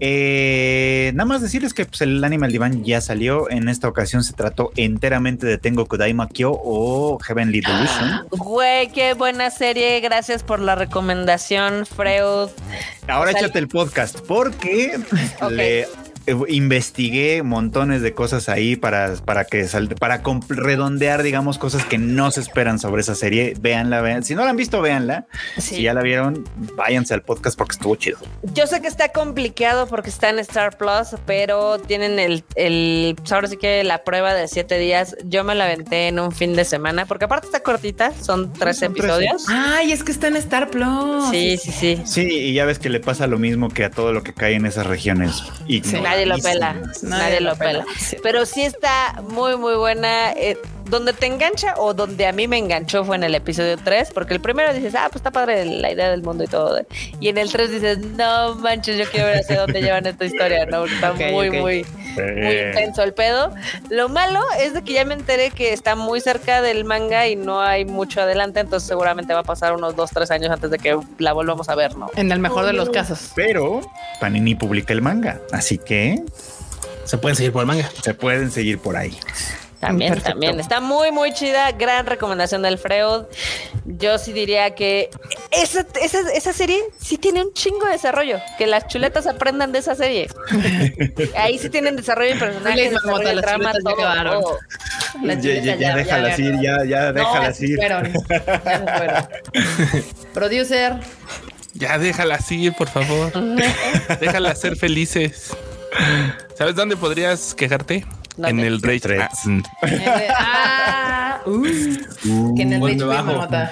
Eh, 0.00 1.12
nada 1.14 1.26
más 1.26 1.42
decirles 1.42 1.74
que 1.74 1.84
pues, 1.84 2.00
el 2.00 2.22
Animal 2.24 2.52
Divan 2.52 2.84
ya 2.84 3.00
salió. 3.00 3.50
En 3.50 3.68
esta 3.68 3.88
ocasión 3.88 4.24
se 4.24 4.32
trató 4.32 4.72
enteramente 4.76 5.46
de 5.46 5.58
Tengo 5.58 5.86
Kudaima 5.86 6.28
Kyo 6.28 6.52
o 6.52 7.18
Heavenly 7.18 7.60
Delusion. 7.60 8.26
Güey, 8.30 8.88
qué 8.88 9.14
buena 9.14 9.50
serie. 9.50 10.00
Gracias 10.00 10.42
por 10.42 10.60
la 10.60 10.74
recomendación, 10.74 11.86
Freud. 11.86 12.50
Ahora 13.08 13.32
échate 13.32 13.58
el 13.58 13.68
podcast 13.68 14.20
porque 14.26 14.98
le 15.50 15.86
investigué 16.48 17.42
montones 17.42 18.02
de 18.02 18.14
cosas 18.14 18.48
ahí 18.48 18.76
para, 18.76 19.14
para 19.16 19.44
que 19.44 19.66
para 19.98 20.22
redondear, 20.48 21.22
digamos, 21.22 21.58
cosas 21.58 21.84
que 21.84 21.98
no 21.98 22.30
se 22.30 22.40
esperan 22.40 22.78
sobre 22.78 23.02
esa 23.02 23.14
serie. 23.14 23.54
Véanla, 23.60 24.00
vean. 24.00 24.24
Si 24.24 24.34
no 24.34 24.44
la 24.44 24.50
han 24.50 24.56
visto, 24.56 24.80
véanla. 24.80 25.26
Si 25.58 25.82
ya 25.82 25.94
la 25.94 26.02
vieron, 26.02 26.44
váyanse 26.76 27.14
al 27.14 27.22
podcast 27.22 27.56
porque 27.56 27.72
estuvo 27.72 27.96
chido. 27.96 28.18
Yo 28.54 28.66
sé 28.66 28.80
que 28.80 28.88
está 28.88 29.10
complicado 29.10 29.86
porque 29.86 30.10
está 30.10 30.30
en 30.30 30.38
Star 30.40 30.76
Plus, 30.76 31.16
pero 31.26 31.78
tienen 31.78 32.18
el, 32.18 32.44
el 32.54 33.16
ahora 33.30 33.48
sí 33.48 33.56
que 33.56 33.82
la 33.84 34.04
prueba 34.04 34.34
de 34.34 34.48
siete 34.48 34.78
días. 34.78 35.16
Yo 35.24 35.44
me 35.44 35.54
la 35.54 35.64
aventé 35.64 36.08
en 36.08 36.18
un 36.18 36.32
fin 36.32 36.54
de 36.54 36.64
semana 36.64 37.06
porque 37.06 37.24
aparte 37.24 37.46
está 37.46 37.60
cortita, 37.60 38.12
son 38.20 38.52
tres 38.52 38.82
episodios. 38.82 39.46
Ay, 39.48 39.92
es 39.92 40.04
que 40.04 40.12
está 40.12 40.28
en 40.28 40.36
Star 40.36 40.70
Plus. 40.70 41.30
Sí, 41.30 41.56
sí, 41.56 41.72
sí. 41.72 42.02
Sí, 42.04 42.22
y 42.22 42.52
ya 42.54 42.64
ves 42.64 42.78
que 42.78 42.88
le 42.88 43.00
pasa 43.00 43.26
lo 43.26 43.38
mismo 43.38 43.68
que 43.68 43.84
a 43.84 43.90
todo 43.90 44.12
lo 44.12 44.22
que 44.22 44.34
cae 44.34 44.54
en 44.54 44.66
esas 44.66 44.86
regiones. 44.86 45.42
Y 45.66 45.82
nadie 46.12 46.26
lo 46.26 46.38
pela, 46.38 46.82
nadie, 47.02 47.40
lo 47.40 47.56
pela. 47.56 47.84
Pero 48.22 48.46
sí 48.46 48.62
está 48.62 49.22
muy, 49.28 49.56
muy 49.56 49.74
buena. 49.74 50.32
Eh, 50.32 50.56
donde 50.84 51.12
te 51.12 51.26
engancha 51.26 51.74
o 51.76 51.94
donde 51.94 52.26
a 52.26 52.32
mí 52.32 52.48
me 52.48 52.58
enganchó 52.58 53.04
fue 53.04 53.16
en 53.16 53.24
el 53.24 53.34
episodio 53.34 53.76
3, 53.76 54.10
porque 54.12 54.34
el 54.34 54.40
primero 54.40 54.72
dices, 54.72 54.94
ah, 54.94 55.06
pues 55.08 55.16
está 55.16 55.30
padre 55.30 55.64
la 55.64 55.90
idea 55.90 56.10
del 56.10 56.22
mundo 56.22 56.44
y 56.44 56.46
todo. 56.46 56.80
Y 57.20 57.28
en 57.28 57.38
el 57.38 57.50
3 57.50 57.70
dices, 57.70 57.98
no 57.98 58.54
manches, 58.56 58.98
yo 58.98 59.10
quiero 59.10 59.26
ver 59.26 59.38
hacia 59.38 59.60
dónde 59.60 59.80
llevan 59.80 60.06
esta 60.06 60.24
historia, 60.24 60.66
¿no? 60.66 60.84
Está 60.92 61.12
muy, 61.12 61.50
muy, 61.50 61.50
muy 61.50 61.86
intenso 62.68 63.02
el 63.02 63.14
pedo. 63.14 63.52
Lo 63.88 64.08
malo 64.08 64.40
es 64.60 64.74
de 64.74 64.82
que 64.82 64.92
ya 64.92 65.04
me 65.04 65.14
enteré 65.14 65.50
que 65.50 65.72
está 65.72 65.96
muy 65.96 66.20
cerca 66.20 66.62
del 66.62 66.84
manga 66.84 67.26
y 67.26 67.36
no 67.36 67.60
hay 67.60 67.84
mucho 67.84 68.20
adelante, 68.20 68.60
entonces 68.60 68.86
seguramente 68.86 69.32
va 69.34 69.40
a 69.40 69.44
pasar 69.44 69.74
unos 69.74 69.96
2, 69.96 70.10
3 70.10 70.30
años 70.30 70.50
antes 70.50 70.70
de 70.70 70.78
que 70.78 70.98
la 71.18 71.32
volvamos 71.32 71.68
a 71.68 71.74
ver, 71.74 71.96
¿no? 71.96 72.10
En 72.16 72.30
el 72.30 72.38
mejor 72.38 72.66
de 72.66 72.72
los 72.72 72.90
casos. 72.90 73.32
Pero 73.34 73.80
Panini 74.20 74.54
publica 74.54 74.92
el 74.92 75.02
manga, 75.02 75.40
así 75.52 75.78
que 75.78 76.22
se 77.04 77.18
pueden 77.18 77.36
seguir 77.36 77.52
por 77.52 77.62
el 77.62 77.66
manga. 77.66 77.90
Se 78.02 78.14
pueden 78.14 78.50
seguir 78.50 78.78
por 78.78 78.96
ahí. 78.96 79.16
También, 79.82 80.18
también. 80.20 80.60
Está 80.60 80.80
muy, 80.80 81.10
muy 81.10 81.32
chida. 81.32 81.72
Gran 81.72 82.06
recomendación 82.06 82.62
del 82.62 82.78
Freud. 82.78 83.24
Yo 83.84 84.16
sí 84.16 84.32
diría 84.32 84.76
que 84.76 85.10
esa, 85.50 85.84
esa, 86.00 86.20
esa, 86.32 86.52
serie 86.52 86.78
sí 87.00 87.18
tiene 87.18 87.42
un 87.42 87.52
chingo 87.52 87.86
de 87.86 87.92
desarrollo. 87.92 88.38
Que 88.58 88.68
las 88.68 88.86
chuletas 88.86 89.26
aprendan 89.26 89.72
de 89.72 89.80
esa 89.80 89.96
serie. 89.96 90.28
Ahí 91.36 91.58
sí 91.58 91.68
tienen 91.68 91.96
desarrollo 91.96 92.34
de 92.34 92.38
personajes, 92.38 92.92
desarrollo 92.92 93.34
de 93.34 93.42
trama, 93.42 93.72
todo. 93.82 94.58
Ya, 95.20 95.34
ya, 95.34 95.74
ya, 95.74 95.96
déjalas 95.96 96.38
ir, 96.38 96.60
ya, 96.62 96.84
ya 96.84 97.12
déjalas 97.12 97.60
ir. 97.60 97.80
Producer. 100.32 100.92
Ya 101.74 101.98
déjalas 101.98 102.52
ir, 102.52 102.72
por 102.74 102.88
favor. 102.88 103.32
déjalas 104.20 104.60
ser 104.60 104.76
felices. 104.76 105.56
¿Sabes 106.56 106.76
dónde 106.76 106.96
podrías 106.96 107.52
quejarte? 107.52 108.06
En 108.38 108.60
el 108.60 108.80
Rage. 108.80 109.28
Ah, 110.36 111.40
uh, 111.44 112.54
que 112.54 112.62
en 112.62 112.72
el 112.72 113.00
Rage 113.00 113.70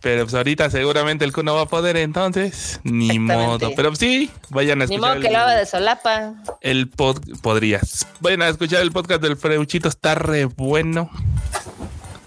Pero 0.00 0.24
pues 0.24 0.34
ahorita 0.34 0.70
seguramente 0.70 1.24
el 1.24 1.32
Q 1.32 1.42
no 1.42 1.54
va 1.54 1.62
a 1.62 1.66
poder, 1.66 1.96
entonces 1.96 2.80
ni 2.84 3.18
modo. 3.18 3.72
Pero 3.76 3.94
sí, 3.94 4.30
vayan 4.50 4.80
a 4.80 4.84
escuchar. 4.84 5.00
Ni 5.00 5.14
modo 5.14 5.20
que 5.20 5.30
lo 5.30 5.38
haga 5.38 5.54
de 5.54 5.66
solapa. 5.66 6.34
El 6.60 6.88
pod 6.88 7.20
podrías. 7.42 8.06
Vayan 8.20 8.42
a 8.42 8.48
escuchar 8.48 8.82
el 8.82 8.92
podcast 8.92 9.22
del 9.22 9.36
Freuchito, 9.36 9.88
está 9.88 10.14
re 10.14 10.44
bueno. 10.46 11.10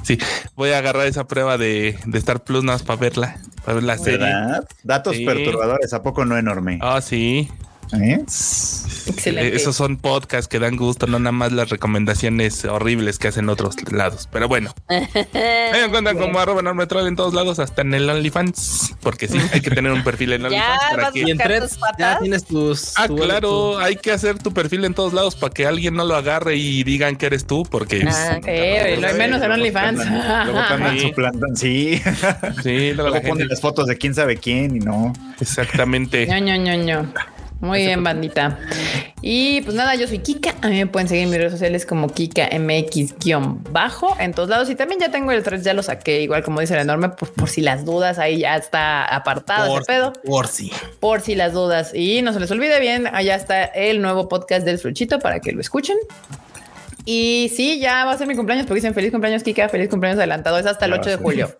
Sí, 0.03 0.17
voy 0.55 0.71
a 0.71 0.79
agarrar 0.79 1.07
esa 1.07 1.27
prueba 1.27 1.57
de, 1.57 1.97
de 2.05 2.19
Star 2.19 2.43
Plus 2.43 2.63
nada 2.63 2.75
más 2.75 2.83
para 2.83 2.99
verla, 2.99 3.37
para 3.63 3.75
ver 3.75 3.83
la 3.83 3.97
serie. 3.97 4.27
Datos 4.83 5.15
perturbadores, 5.25 5.93
¿a 5.93 6.03
poco 6.03 6.25
no 6.25 6.37
enorme? 6.37 6.77
Ah, 6.81 6.99
sí. 6.99 7.49
¿Eh? 8.01 8.23
Excelente. 9.05 9.55
Esos 9.55 9.75
son 9.75 9.97
podcasts 9.97 10.47
que 10.47 10.59
dan 10.59 10.75
gusto, 10.77 11.07
no 11.07 11.19
nada 11.19 11.31
más 11.31 11.51
las 11.51 11.69
recomendaciones 11.69 12.65
horribles 12.65 13.19
que 13.19 13.27
hacen 13.27 13.49
otros 13.49 13.75
lados. 13.91 14.27
Pero 14.31 14.47
bueno, 14.47 14.73
me 15.33 15.83
encuentran 15.83 16.17
como 16.17 16.39
arroba 16.39 16.61
enorme 16.61 16.87
troll 16.87 17.07
en 17.07 17.15
todos 17.15 17.33
lados, 17.33 17.59
hasta 17.59 17.81
en 17.81 17.93
el 17.93 18.09
OnlyFans, 18.09 18.95
porque 19.01 19.27
sí, 19.27 19.39
hay 19.51 19.61
que 19.61 19.71
tener 19.71 19.91
un 19.91 20.03
perfil 20.03 20.33
en 20.33 20.45
OnlyFans. 20.45 20.95
para 20.95 21.11
que... 21.11 21.35
ya 21.99 22.19
tienes 22.19 22.45
tus. 22.45 22.93
Ah, 22.95 23.07
claro, 23.07 23.79
hay 23.79 23.95
que 23.95 24.11
hacer 24.11 24.39
tu 24.39 24.53
perfil 24.53 24.85
en 24.85 24.93
todos 24.93 25.13
lados 25.13 25.35
para 25.35 25.53
que 25.53 25.65
alguien 25.65 25.95
no 25.95 26.05
lo 26.05 26.15
agarre 26.15 26.55
y 26.55 26.83
digan 26.83 27.15
que 27.15 27.27
eres 27.27 27.45
tú, 27.45 27.63
porque. 27.63 28.05
Ah, 28.07 28.39
lo 28.43 29.07
hay 29.07 29.13
menos 29.17 29.41
en 29.41 29.51
OnlyFans. 29.51 30.05
Luego 30.45 30.59
también 30.67 30.99
suplantan, 30.99 31.55
sí. 31.55 32.01
Sí, 32.61 32.93
luego, 32.93 33.21
ponen 33.21 33.47
las 33.47 33.61
fotos 33.61 33.87
de 33.87 33.97
quién 33.97 34.13
sabe 34.13 34.37
quién 34.37 34.75
y 34.75 34.79
no. 34.79 35.13
Exactamente. 35.39 36.27
ño, 36.27 36.39
ño, 36.39 36.55
ño, 36.55 36.75
ño. 36.75 37.13
Muy 37.63 37.79
bien, 37.79 38.03
bandita. 38.03 38.59
Y 39.21 39.61
pues 39.61 39.73
nada, 39.73 39.95
yo 39.95 40.05
soy 40.05 40.19
Kika. 40.19 40.53
A 40.61 40.67
mí 40.67 40.75
me 40.75 40.85
pueden 40.85 41.07
seguir 41.07 41.23
en 41.23 41.29
mis 41.29 41.39
redes 41.39 41.53
sociales 41.53 41.85
como 41.85 42.09
Kika 42.09 42.49
MX-bajo 42.49 44.17
en 44.19 44.33
todos 44.33 44.49
lados. 44.49 44.69
Y 44.69 44.75
también 44.75 44.99
ya 44.99 45.11
tengo 45.11 45.31
el 45.31 45.43
3, 45.43 45.63
ya 45.63 45.73
lo 45.73 45.81
saqué, 45.81 46.21
igual 46.21 46.43
como 46.43 46.59
dice 46.59 46.73
el 46.73 46.81
enorme, 46.81 47.07
pues 47.07 47.31
por 47.31 47.49
si 47.49 47.61
las 47.61 47.85
dudas, 47.85 48.19
ahí 48.19 48.39
ya 48.39 48.57
está 48.57 49.05
apartado 49.05 49.77
ese 49.77 49.85
pedo. 49.85 50.11
Por 50.25 50.47
si. 50.47 50.73
Por 50.99 51.21
si 51.21 51.35
las 51.35 51.53
dudas. 51.53 51.93
Y 51.95 52.21
no 52.21 52.33
se 52.33 52.41
les 52.41 52.51
olvide 52.51 52.81
bien, 52.81 53.07
allá 53.07 53.35
está 53.35 53.63
el 53.63 54.01
nuevo 54.01 54.27
podcast 54.27 54.65
del 54.65 54.77
Fruchito 54.77 55.19
para 55.19 55.39
que 55.39 55.53
lo 55.53 55.61
escuchen. 55.61 55.95
Y 57.05 57.49
sí, 57.55 57.79
ya 57.79 58.03
va 58.03 58.11
a 58.11 58.17
ser 58.17 58.27
mi 58.27 58.35
cumpleaños 58.35 58.65
porque 58.65 58.79
dicen 58.79 58.93
feliz 58.93 59.11
cumpleaños, 59.11 59.41
Kika, 59.41 59.69
feliz 59.69 59.87
cumpleaños 59.87 60.17
adelantado. 60.17 60.59
Es 60.59 60.65
hasta 60.65 60.83
el 60.83 60.91
8 60.91 61.11
de 61.11 61.15
julio. 61.15 61.57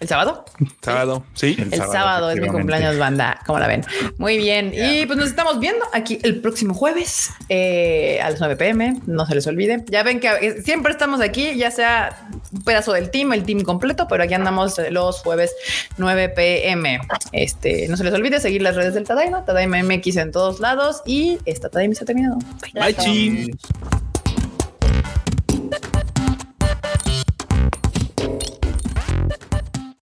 ¿El 0.00 0.08
sábado? 0.08 0.44
Sábado, 0.80 1.24
sí. 1.34 1.56
El, 1.58 1.72
sábado, 1.74 2.30
es 2.30 2.40
mi 2.40 2.48
cumpleaños, 2.48 2.98
banda. 2.98 3.40
como 3.46 3.58
la 3.58 3.66
ven? 3.66 3.84
Muy 4.18 4.36
bien. 4.38 4.72
Y 4.74 5.06
pues 5.06 5.18
nos 5.18 5.28
estamos 5.28 5.58
viendo 5.58 5.84
aquí 5.92 6.18
el 6.22 6.40
próximo 6.40 6.74
jueves 6.74 7.30
eh, 7.48 8.20
a 8.22 8.30
las 8.30 8.40
9 8.40 8.56
pm. 8.56 9.00
No 9.06 9.26
se 9.26 9.34
les 9.34 9.46
olvide. 9.46 9.84
Ya 9.88 10.02
ven 10.02 10.20
que 10.20 10.28
eh, 10.28 10.62
siempre 10.62 10.92
estamos 10.92 11.20
aquí, 11.20 11.56
ya 11.56 11.70
sea 11.70 12.28
un 12.52 12.62
pedazo 12.62 12.92
del 12.92 13.10
team, 13.10 13.32
el 13.32 13.44
team 13.44 13.62
completo, 13.62 14.06
pero 14.08 14.22
aquí 14.22 14.34
andamos 14.34 14.76
los 14.90 15.20
jueves 15.20 15.52
9 15.96 16.28
pm. 16.30 17.00
Este, 17.32 17.88
no 17.88 17.96
se 17.96 18.04
les 18.04 18.14
olvide 18.14 18.40
seguir 18.40 18.62
las 18.62 18.76
redes 18.76 18.94
del 18.94 19.04
Tadaima, 19.04 19.44
Tadaima 19.44 19.82
MX 19.82 20.16
en 20.16 20.32
todos 20.32 20.60
lados. 20.60 21.02
Y 21.06 21.38
esta 21.44 21.68
Tadaima 21.68 21.94
se 21.94 22.04
ha 22.04 22.06
terminado. 22.06 22.38
Bye, 22.74 22.94
Bye 22.94 24.07